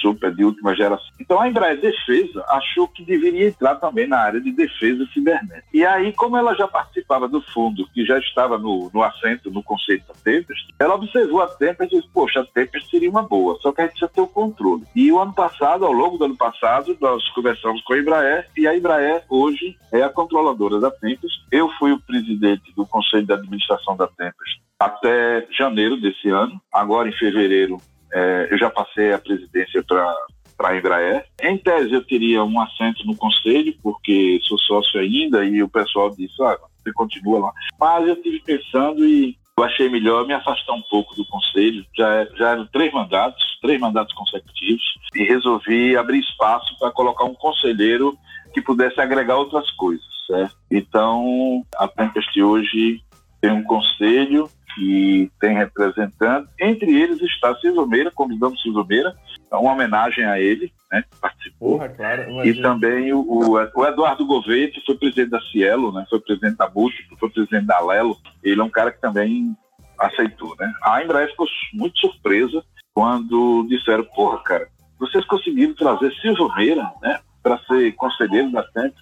Super 0.00 0.34
de 0.34 0.44
última 0.44 0.74
geração. 0.74 1.06
Então 1.20 1.40
a 1.40 1.48
Embraer 1.48 1.80
Defesa 1.80 2.44
achou 2.48 2.88
que 2.88 3.04
deveria 3.04 3.48
entrar 3.48 3.76
também 3.76 4.06
na 4.06 4.18
área 4.18 4.40
de 4.40 4.52
defesa 4.52 5.06
cibernética. 5.12 5.64
E 5.72 5.84
aí, 5.84 6.12
como 6.12 6.36
ela 6.36 6.54
já 6.54 6.66
participava 6.66 7.28
do 7.28 7.40
fundo, 7.40 7.88
que 7.92 8.04
já 8.04 8.18
estava 8.18 8.58
no, 8.58 8.90
no 8.92 9.02
assento, 9.02 9.50
no 9.50 9.62
conceito 9.62 10.06
da 10.08 10.14
Tempest, 10.14 10.74
ela 10.78 10.94
observou 10.94 11.42
a 11.42 11.48
Tempest 11.48 11.94
e 11.94 11.98
disse, 12.00 12.12
poxa, 12.12 12.40
a 12.40 12.44
Tempest 12.44 12.90
seria 12.90 13.10
uma 13.10 13.22
boa, 13.22 13.58
só 13.60 13.72
que 13.72 13.80
a 13.80 13.84
gente 13.84 13.92
precisa 13.92 14.12
ter 14.12 14.20
o 14.20 14.26
controle. 14.26 14.84
E 14.94 15.10
o 15.10 15.18
ano 15.18 15.32
passado, 15.32 15.84
ao 15.84 15.92
longo 15.92 16.18
do 16.18 16.24
ano 16.24 16.36
passado, 16.36 16.96
nós 17.00 17.26
conversamos 17.30 17.82
com 17.82 17.94
a 17.94 17.98
Embraer 17.98 18.48
e 18.56 18.66
a 18.66 18.76
Embraer 18.76 19.22
hoje 19.28 19.76
é 19.92 20.02
a 20.02 20.08
controladora 20.08 20.80
da 20.80 20.90
Tempest. 20.90 21.38
Eu 21.50 21.68
fui 21.78 21.92
o 21.92 22.00
presidente 22.00 22.72
do 22.74 22.86
conselho 22.86 23.26
de 23.26 23.32
administração 23.32 23.96
da 23.96 24.06
Tempest 24.06 24.60
até 24.78 25.46
janeiro 25.50 26.00
desse 26.00 26.28
ano. 26.28 26.60
Agora, 26.72 27.08
em 27.08 27.12
fevereiro, 27.12 27.78
é, 28.12 28.48
eu 28.50 28.58
já 28.58 28.70
passei 28.70 29.12
a 29.12 29.18
presidência 29.18 29.82
para 29.82 30.68
a 30.70 30.76
Embraer. 30.76 31.24
Em 31.42 31.56
tese, 31.58 31.92
eu 31.92 32.04
teria 32.04 32.42
um 32.44 32.60
assento 32.60 33.06
no 33.06 33.16
conselho, 33.16 33.74
porque 33.82 34.38
sou 34.42 34.58
sócio 34.58 35.00
ainda, 35.00 35.44
e 35.44 35.62
o 35.62 35.68
pessoal 35.68 36.10
disse, 36.10 36.42
ah, 36.42 36.58
você 36.76 36.92
continua 36.92 37.40
lá. 37.40 37.52
Mas 37.78 38.08
eu 38.08 38.14
estive 38.14 38.40
pensando 38.40 39.04
e 39.04 39.36
eu 39.56 39.64
achei 39.64 39.88
melhor 39.88 40.26
me 40.26 40.34
afastar 40.34 40.72
um 40.72 40.82
pouco 40.82 41.14
do 41.16 41.26
conselho. 41.26 41.84
Já, 41.96 42.24
já 42.36 42.50
eram 42.50 42.66
três 42.66 42.92
mandatos, 42.92 43.42
três 43.60 43.80
mandatos 43.80 44.14
consecutivos, 44.14 44.82
e 45.14 45.24
resolvi 45.24 45.96
abrir 45.96 46.20
espaço 46.20 46.78
para 46.78 46.92
colocar 46.92 47.24
um 47.24 47.34
conselheiro 47.34 48.16
que 48.54 48.62
pudesse 48.62 49.00
agregar 49.00 49.36
outras 49.36 49.70
coisas, 49.72 50.06
certo? 50.26 50.56
Então, 50.70 51.62
a 51.76 51.88
Tempest 51.88 52.40
hoje 52.40 53.02
tem 53.40 53.50
um 53.50 53.64
conselho 53.64 54.48
que 54.74 55.30
tem 55.40 55.54
representantes, 55.56 56.50
entre 56.60 56.94
eles 56.94 57.20
está 57.22 57.54
Silvio 57.56 57.86
Meira, 57.86 58.10
convidamos 58.10 58.60
Silvio 58.62 58.84
Meira, 58.86 59.14
uma 59.50 59.72
homenagem 59.72 60.24
a 60.24 60.38
ele, 60.40 60.72
né, 60.92 61.02
que 61.10 61.18
participou. 61.20 61.78
Porra, 61.78 61.88
claro. 61.88 62.46
E 62.46 62.60
também 62.60 63.12
o, 63.12 63.20
o- 63.26 63.86
Eduardo 63.86 64.26
Gouveia, 64.26 64.70
que 64.70 64.80
foi 64.84 64.96
presidente 64.96 65.30
da 65.30 65.40
Cielo, 65.40 65.90
né? 65.92 66.04
Foi 66.08 66.20
presidente 66.20 66.56
da 66.56 66.68
Múltiplo, 66.70 67.16
foi 67.18 67.30
presidente 67.30 67.66
da 67.66 67.80
Lelo. 67.80 68.16
Ele 68.42 68.60
é 68.60 68.64
um 68.64 68.70
cara 68.70 68.92
que 68.92 69.00
também 69.00 69.56
aceitou, 69.98 70.54
né? 70.58 70.72
A 70.84 71.02
Embraer 71.02 71.30
ficou 71.30 71.46
muito 71.74 71.98
surpresa 71.98 72.62
quando 72.94 73.66
disseram, 73.68 74.04
porra, 74.04 74.38
cara, 74.42 74.68
vocês 74.98 75.24
conseguiram 75.26 75.74
trazer 75.74 76.12
Silvio 76.20 76.48
Meira, 76.56 76.90
né? 77.02 77.20
Para 77.42 77.58
ser 77.60 77.92
conselheiro 77.92 78.50
da 78.52 78.62
Tempo, 78.64 78.96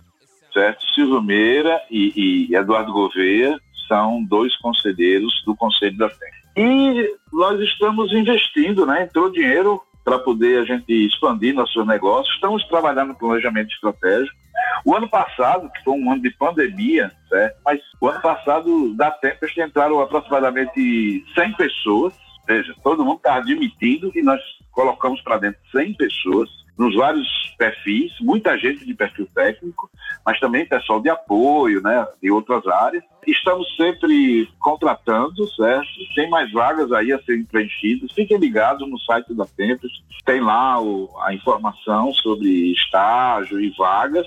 certo? 0.52 0.84
Silvio 0.94 1.20
Meira 1.22 1.80
e, 1.90 2.48
e 2.51 2.55
Eduardo 2.55 2.93
Gouveia 2.93 3.59
são 3.86 4.22
dois 4.24 4.56
conselheiros 4.56 5.42
do 5.44 5.54
Conselho 5.56 5.96
da 5.96 6.08
Tempo. 6.08 6.46
E 6.56 7.14
nós 7.32 7.60
estamos 7.60 8.12
investindo, 8.12 8.86
né? 8.86 9.04
Entrou 9.04 9.30
dinheiro 9.30 9.80
para 10.04 10.18
poder 10.18 10.60
a 10.60 10.64
gente 10.64 10.92
expandir 11.06 11.54
nossos 11.54 11.86
negócios. 11.86 12.34
Estamos 12.34 12.64
trabalhando 12.68 13.08
no 13.08 13.18
planejamento 13.18 13.72
estratégico. 13.72 14.36
O 14.84 14.94
ano 14.94 15.08
passado, 15.08 15.70
que 15.70 15.82
foi 15.82 15.94
um 15.94 16.10
ano 16.12 16.22
de 16.22 16.30
pandemia, 16.30 17.10
certo? 17.28 17.60
mas 17.64 17.80
o 18.00 18.08
ano 18.08 18.20
passado, 18.20 18.94
da 18.94 19.10
Tempest, 19.10 19.60
entraram 19.60 20.00
aproximadamente 20.00 21.24
100 21.34 21.52
pessoas. 21.54 22.14
Veja, 22.46 22.74
todo 22.82 23.04
mundo 23.04 23.16
está 23.16 23.34
admitindo 23.34 24.12
que 24.12 24.22
nós 24.22 24.40
colocamos 24.70 25.20
para 25.22 25.38
dentro 25.38 25.60
100 25.72 25.94
pessoas 25.94 26.48
nos 26.78 26.94
vários 26.94 27.27
perfis, 27.57 28.12
muita 28.20 28.57
gente 28.59 28.85
de 28.85 28.93
perfil 28.94 29.27
técnico, 29.35 29.90
mas 30.24 30.39
também 30.39 30.66
pessoal 30.66 31.01
de 31.01 31.09
apoio, 31.09 31.81
né, 31.82 32.07
de 32.23 32.31
outras 32.31 32.66
áreas. 32.66 33.03
Estamos 33.27 33.66
sempre 33.77 34.48
contratando, 34.61 35.48
certo? 35.55 35.89
Tem 36.15 36.28
mais 36.28 36.53
vagas 36.53 36.93
aí 36.93 37.12
a 37.12 37.23
serem 37.23 37.44
preenchidas. 37.44 38.12
Fiquem 38.12 38.36
ligados 38.36 38.89
no 38.89 38.98
site 39.01 39.35
da 39.35 39.47
Tempest, 39.47 40.03
tem 40.24 40.40
lá 40.40 40.81
o- 40.81 41.09
a 41.23 41.32
informação 41.35 42.12
sobre 42.12 42.73
estágio 42.73 43.61
e 43.61 43.70
vagas. 43.70 44.27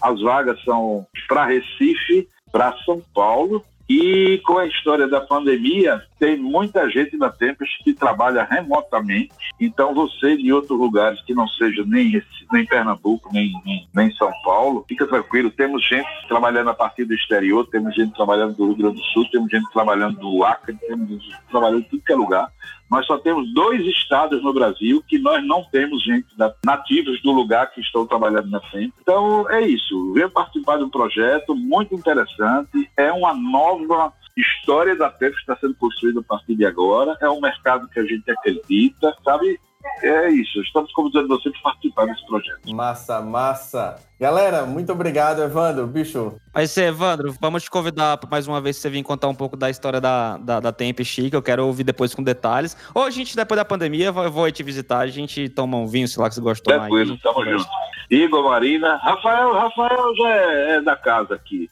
As 0.00 0.20
vagas 0.20 0.62
são 0.64 1.06
para 1.26 1.46
Recife, 1.46 2.28
para 2.52 2.76
São 2.84 3.02
Paulo. 3.14 3.64
E 3.88 4.40
com 4.44 4.58
a 4.58 4.66
história 4.66 5.06
da 5.06 5.20
pandemia, 5.20 6.02
tem 6.18 6.36
muita 6.36 6.88
gente 6.90 7.16
da 7.18 7.30
Tempest 7.30 7.82
que 7.84 7.92
trabalha 7.92 8.44
remotamente. 8.44 9.34
Então, 9.60 9.94
você 9.94 10.36
de 10.36 10.52
outros 10.52 10.78
lugares 10.78 11.20
que 11.22 11.34
não 11.34 11.46
seja 11.48 11.84
nem, 11.86 12.22
nem 12.52 12.66
Pernambuco, 12.66 13.30
nem, 13.32 13.52
nem, 13.64 13.88
nem 13.94 14.10
São 14.12 14.30
Paulo, 14.44 14.84
fica 14.88 15.06
tranquilo. 15.06 15.50
Temos 15.50 15.86
gente 15.86 16.08
trabalhando 16.28 16.70
a 16.70 16.74
partir 16.74 17.04
do 17.04 17.14
exterior, 17.14 17.66
temos 17.70 17.94
gente 17.94 18.14
trabalhando 18.14 18.54
do 18.56 18.66
Rio 18.66 18.76
Grande 18.76 18.96
do 18.96 19.04
Sul, 19.06 19.28
temos 19.30 19.50
gente 19.50 19.70
trabalhando 19.72 20.18
do 20.18 20.44
Acre, 20.44 20.76
temos 20.86 21.08
gente 21.08 21.36
trabalhando 21.50 21.80
em 21.80 21.88
tudo 21.88 22.02
que 22.02 22.12
é 22.12 22.16
lugar. 22.16 22.50
Nós 22.90 23.04
só 23.06 23.18
temos 23.18 23.52
dois 23.52 23.84
estados 23.84 24.42
no 24.42 24.54
Brasil 24.54 25.02
que 25.08 25.18
nós 25.18 25.44
não 25.44 25.64
temos 25.64 26.02
gente 26.04 26.26
nativos 26.64 27.20
do 27.20 27.32
lugar 27.32 27.70
que 27.72 27.80
estão 27.80 28.06
trabalhando 28.06 28.48
na 28.48 28.60
frente. 28.60 28.94
Então 29.02 29.50
é 29.50 29.60
isso. 29.66 30.12
Venha 30.12 30.28
participar 30.28 30.78
de 30.78 30.84
um 30.84 30.90
projeto 30.90 31.54
muito 31.54 31.94
interessante. 31.94 32.88
É 32.96 33.10
uma 33.10 33.34
nova 33.34 34.12
história 34.36 34.94
da 34.94 35.10
PEP 35.10 35.34
que 35.34 35.40
está 35.40 35.56
sendo 35.56 35.74
construída 35.74 36.20
a 36.20 36.22
partir 36.22 36.54
de 36.54 36.66
agora. 36.66 37.16
É 37.20 37.28
um 37.28 37.40
mercado 37.40 37.88
que 37.88 37.98
a 37.98 38.04
gente 38.04 38.30
acredita, 38.30 39.14
sabe? 39.24 39.58
É 40.02 40.28
isso. 40.30 40.60
Estamos 40.60 40.92
convidando 40.92 41.28
você 41.28 41.48
para 41.50 41.60
participar 41.62 42.06
desse 42.06 42.26
projeto. 42.26 42.74
Massa, 42.74 43.20
massa. 43.22 43.96
Galera, 44.18 44.66
muito 44.66 44.92
obrigado, 44.92 45.42
Evandro. 45.42 45.86
Bicho, 45.86 46.34
Mas, 46.52 46.76
Evandro, 46.76 47.34
vamos 47.40 47.62
te 47.62 47.70
convidar 47.70 48.18
mais 48.30 48.48
uma 48.48 48.60
vez 48.60 48.76
você 48.76 48.90
vir 48.90 49.02
contar 49.02 49.28
um 49.28 49.34
pouco 49.34 49.56
da 49.56 49.70
história 49.70 50.00
da, 50.00 50.36
da, 50.38 50.60
da 50.60 50.72
Tempest, 50.72 51.30
que 51.30 51.36
eu 51.36 51.42
quero 51.42 51.66
ouvir 51.66 51.84
depois 51.84 52.14
com 52.14 52.22
detalhes. 52.22 52.76
Ou 52.94 53.04
a 53.04 53.10
gente, 53.10 53.36
depois 53.36 53.56
da 53.56 53.64
pandemia, 53.64 54.06
eu 54.06 54.30
vou 54.30 54.44
aí 54.44 54.52
te 54.52 54.62
visitar, 54.62 54.98
a 54.98 55.06
gente 55.06 55.48
toma 55.48 55.76
um 55.76 55.86
vinho, 55.86 56.08
sei 56.08 56.22
lá, 56.22 56.28
que 56.28 56.34
você 56.34 56.40
gosta 56.40 56.62
de 56.62 56.64
tomar 56.64 56.88
Tranquilo, 56.88 57.12
aí. 57.12 57.18
tamo 57.20 57.44
junto. 57.44 57.68
Igor 58.10 58.44
Marina. 58.44 58.96
Rafael, 58.96 59.52
Rafael 59.52 60.16
já 60.16 60.28
é, 60.28 60.76
é 60.76 60.80
da 60.80 60.96
casa 60.96 61.34
aqui. 61.34 61.68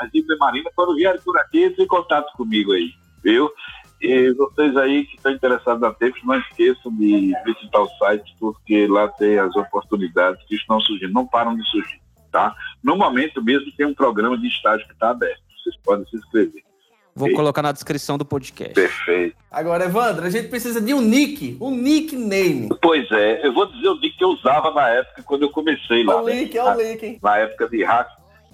Mas 0.00 0.10
Igor 0.14 0.36
e 0.36 0.38
Marina, 0.38 0.70
quando 0.74 0.94
vierem 0.94 1.20
por 1.20 1.36
aqui, 1.38 1.64
entre 1.64 1.82
em 1.82 1.86
contato 1.86 2.32
comigo 2.36 2.72
aí, 2.72 2.90
viu? 3.22 3.50
E 4.00 4.32
vocês 4.32 4.76
aí 4.76 5.04
que 5.04 5.16
estão 5.16 5.32
interessados 5.32 5.80
na 5.80 5.92
Tempos, 5.92 6.22
não 6.24 6.38
esqueçam 6.38 6.94
de 6.96 7.32
visitar 7.44 7.80
o 7.80 7.88
site, 7.98 8.36
porque 8.38 8.86
lá 8.86 9.08
tem 9.08 9.38
as 9.38 9.54
oportunidades 9.56 10.44
que 10.46 10.54
estão 10.54 10.80
surgindo, 10.80 11.12
não 11.12 11.26
param 11.26 11.56
de 11.56 11.68
surgir, 11.68 12.00
tá? 12.30 12.54
No 12.82 12.96
momento 12.96 13.42
mesmo 13.42 13.72
tem 13.76 13.86
um 13.86 13.94
programa 13.94 14.38
de 14.38 14.46
estágio 14.46 14.86
que 14.86 14.92
está 14.92 15.10
aberto. 15.10 15.42
Vocês 15.62 15.76
podem 15.82 16.06
se 16.06 16.16
inscrever. 16.16 16.62
Vou 17.18 17.32
colocar 17.32 17.62
na 17.62 17.72
descrição 17.72 18.16
do 18.16 18.24
podcast. 18.24 18.74
Perfeito. 18.74 19.36
agora, 19.50 19.86
Evandro, 19.86 20.24
a 20.24 20.30
gente 20.30 20.46
precisa 20.46 20.80
de 20.80 20.94
um 20.94 21.00
nick, 21.00 21.58
um 21.60 21.72
nickname. 21.72 22.68
Pois 22.80 23.10
é, 23.10 23.44
eu 23.44 23.52
vou 23.52 23.66
dizer 23.66 23.88
o 23.88 23.96
nick 23.96 24.16
que 24.16 24.22
eu 24.22 24.28
usava 24.28 24.70
na 24.72 24.88
época 24.88 25.24
quando 25.24 25.42
eu 25.42 25.50
comecei 25.50 26.04
lá. 26.04 26.14
Olha 26.14 26.22
o 26.22 26.26
né? 26.26 26.34
link, 26.42 26.56
olha 26.56 26.76
o 26.76 26.80
link, 26.80 27.02
hein? 27.04 27.18
na 27.20 27.38
época 27.38 27.68
de 27.68 27.82
hack, 27.82 28.08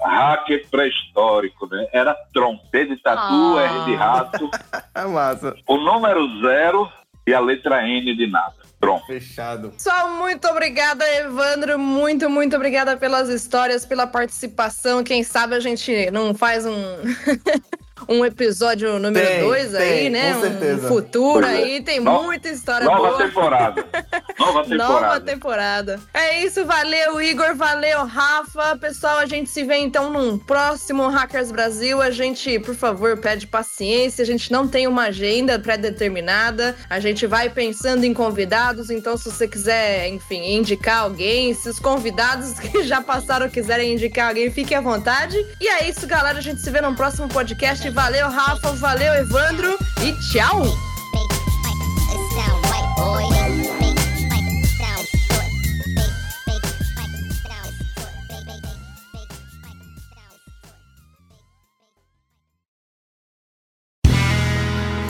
hacker 0.04 0.66
pré-histórico, 0.70 1.66
né? 1.66 1.86
Era 1.92 2.14
Tron, 2.32 2.56
T 2.70 2.84
de 2.86 2.96
tatu, 3.02 3.58
Ah. 3.58 3.62
R 3.62 3.84
de 3.86 3.94
rato, 3.94 4.50
É 4.94 5.04
massa. 5.06 5.54
o 5.66 5.76
número 5.76 6.26
zero 6.40 6.90
e 7.26 7.32
a 7.34 7.40
letra 7.40 7.86
N 7.86 8.14
de 8.14 8.26
nada. 8.26 8.54
Tron. 8.80 9.00
Fechado. 9.06 9.70
Pessoal, 9.70 10.10
muito 10.10 10.46
obrigada, 10.46 11.04
Evandro. 11.16 11.78
Muito, 11.78 12.28
muito 12.28 12.54
obrigada 12.54 12.96
pelas 12.98 13.30
histórias, 13.30 13.86
pela 13.86 14.06
participação. 14.06 15.02
Quem 15.02 15.22
sabe 15.22 15.54
a 15.54 15.60
gente 15.60 16.10
não 16.10 16.34
faz 16.34 16.66
um. 16.66 16.74
Um 18.08 18.24
episódio 18.24 18.98
número 18.98 19.24
Tem, 19.26 19.40
2 19.40 19.74
aí, 19.76 19.88
tem, 19.88 20.10
né? 20.10 20.32
com 20.32 20.38
Um 20.38 20.42
certeza. 20.42 20.88
futuro 20.88 21.46
Pois 21.46 21.58
é. 21.58 21.62
aí, 21.62 21.80
tem 21.82 22.00
No- 22.00 22.24
muita 22.24 22.48
história 22.48 22.84
Nova 22.86 23.08
boa. 23.08 23.18
temporada. 23.18 23.84
Nova 24.38 24.62
temporada. 24.64 24.76
Nova 25.00 25.20
temporada. 25.20 26.00
É 26.12 26.44
isso, 26.44 26.64
valeu, 26.66 27.22
Igor, 27.22 27.54
valeu, 27.54 28.04
Rafa. 28.04 28.76
Pessoal, 28.78 29.18
a 29.18 29.26
gente 29.26 29.48
se 29.48 29.62
vê 29.62 29.76
então 29.76 30.10
num 30.10 30.36
próximo 30.36 31.06
Hackers 31.08 31.52
Brasil. 31.52 32.02
A 32.02 32.10
gente, 32.10 32.58
por 32.58 32.74
favor, 32.74 33.16
pede 33.16 33.46
paciência. 33.46 34.22
A 34.22 34.26
gente 34.26 34.50
não 34.50 34.66
tem 34.66 34.86
uma 34.88 35.04
agenda 35.04 35.56
pré-determinada. 35.58 36.74
A 36.90 36.98
gente 37.00 37.26
vai 37.26 37.48
pensando 37.48 38.04
em 38.04 38.12
convidados. 38.12 38.90
Então, 38.90 39.16
se 39.16 39.30
você 39.30 39.46
quiser, 39.46 40.08
enfim, 40.08 40.56
indicar 40.56 41.02
alguém, 41.04 41.54
se 41.54 41.68
os 41.68 41.78
convidados 41.78 42.58
que 42.58 42.82
já 42.82 43.00
passaram 43.00 43.48
quiserem 43.48 43.92
indicar 43.94 44.28
alguém, 44.28 44.50
fique 44.50 44.74
à 44.74 44.80
vontade. 44.80 45.36
E 45.60 45.68
é 45.68 45.88
isso, 45.88 46.06
galera. 46.06 46.38
A 46.38 46.42
gente 46.42 46.60
se 46.60 46.70
vê 46.70 46.80
num 46.80 46.94
próximo 46.94 47.28
Valeu, 47.90 48.28
Rafa. 48.30 48.72
Valeu, 48.72 49.14
Evandro. 49.14 49.78
E 50.02 50.12
tchau! 50.12 50.62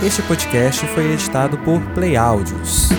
Este 0.02 0.20
podcast 0.22 0.86
foi 0.88 1.12
editado 1.12 1.56
por 1.59 1.80
Play 1.94 2.14
Áudios. 2.14 2.90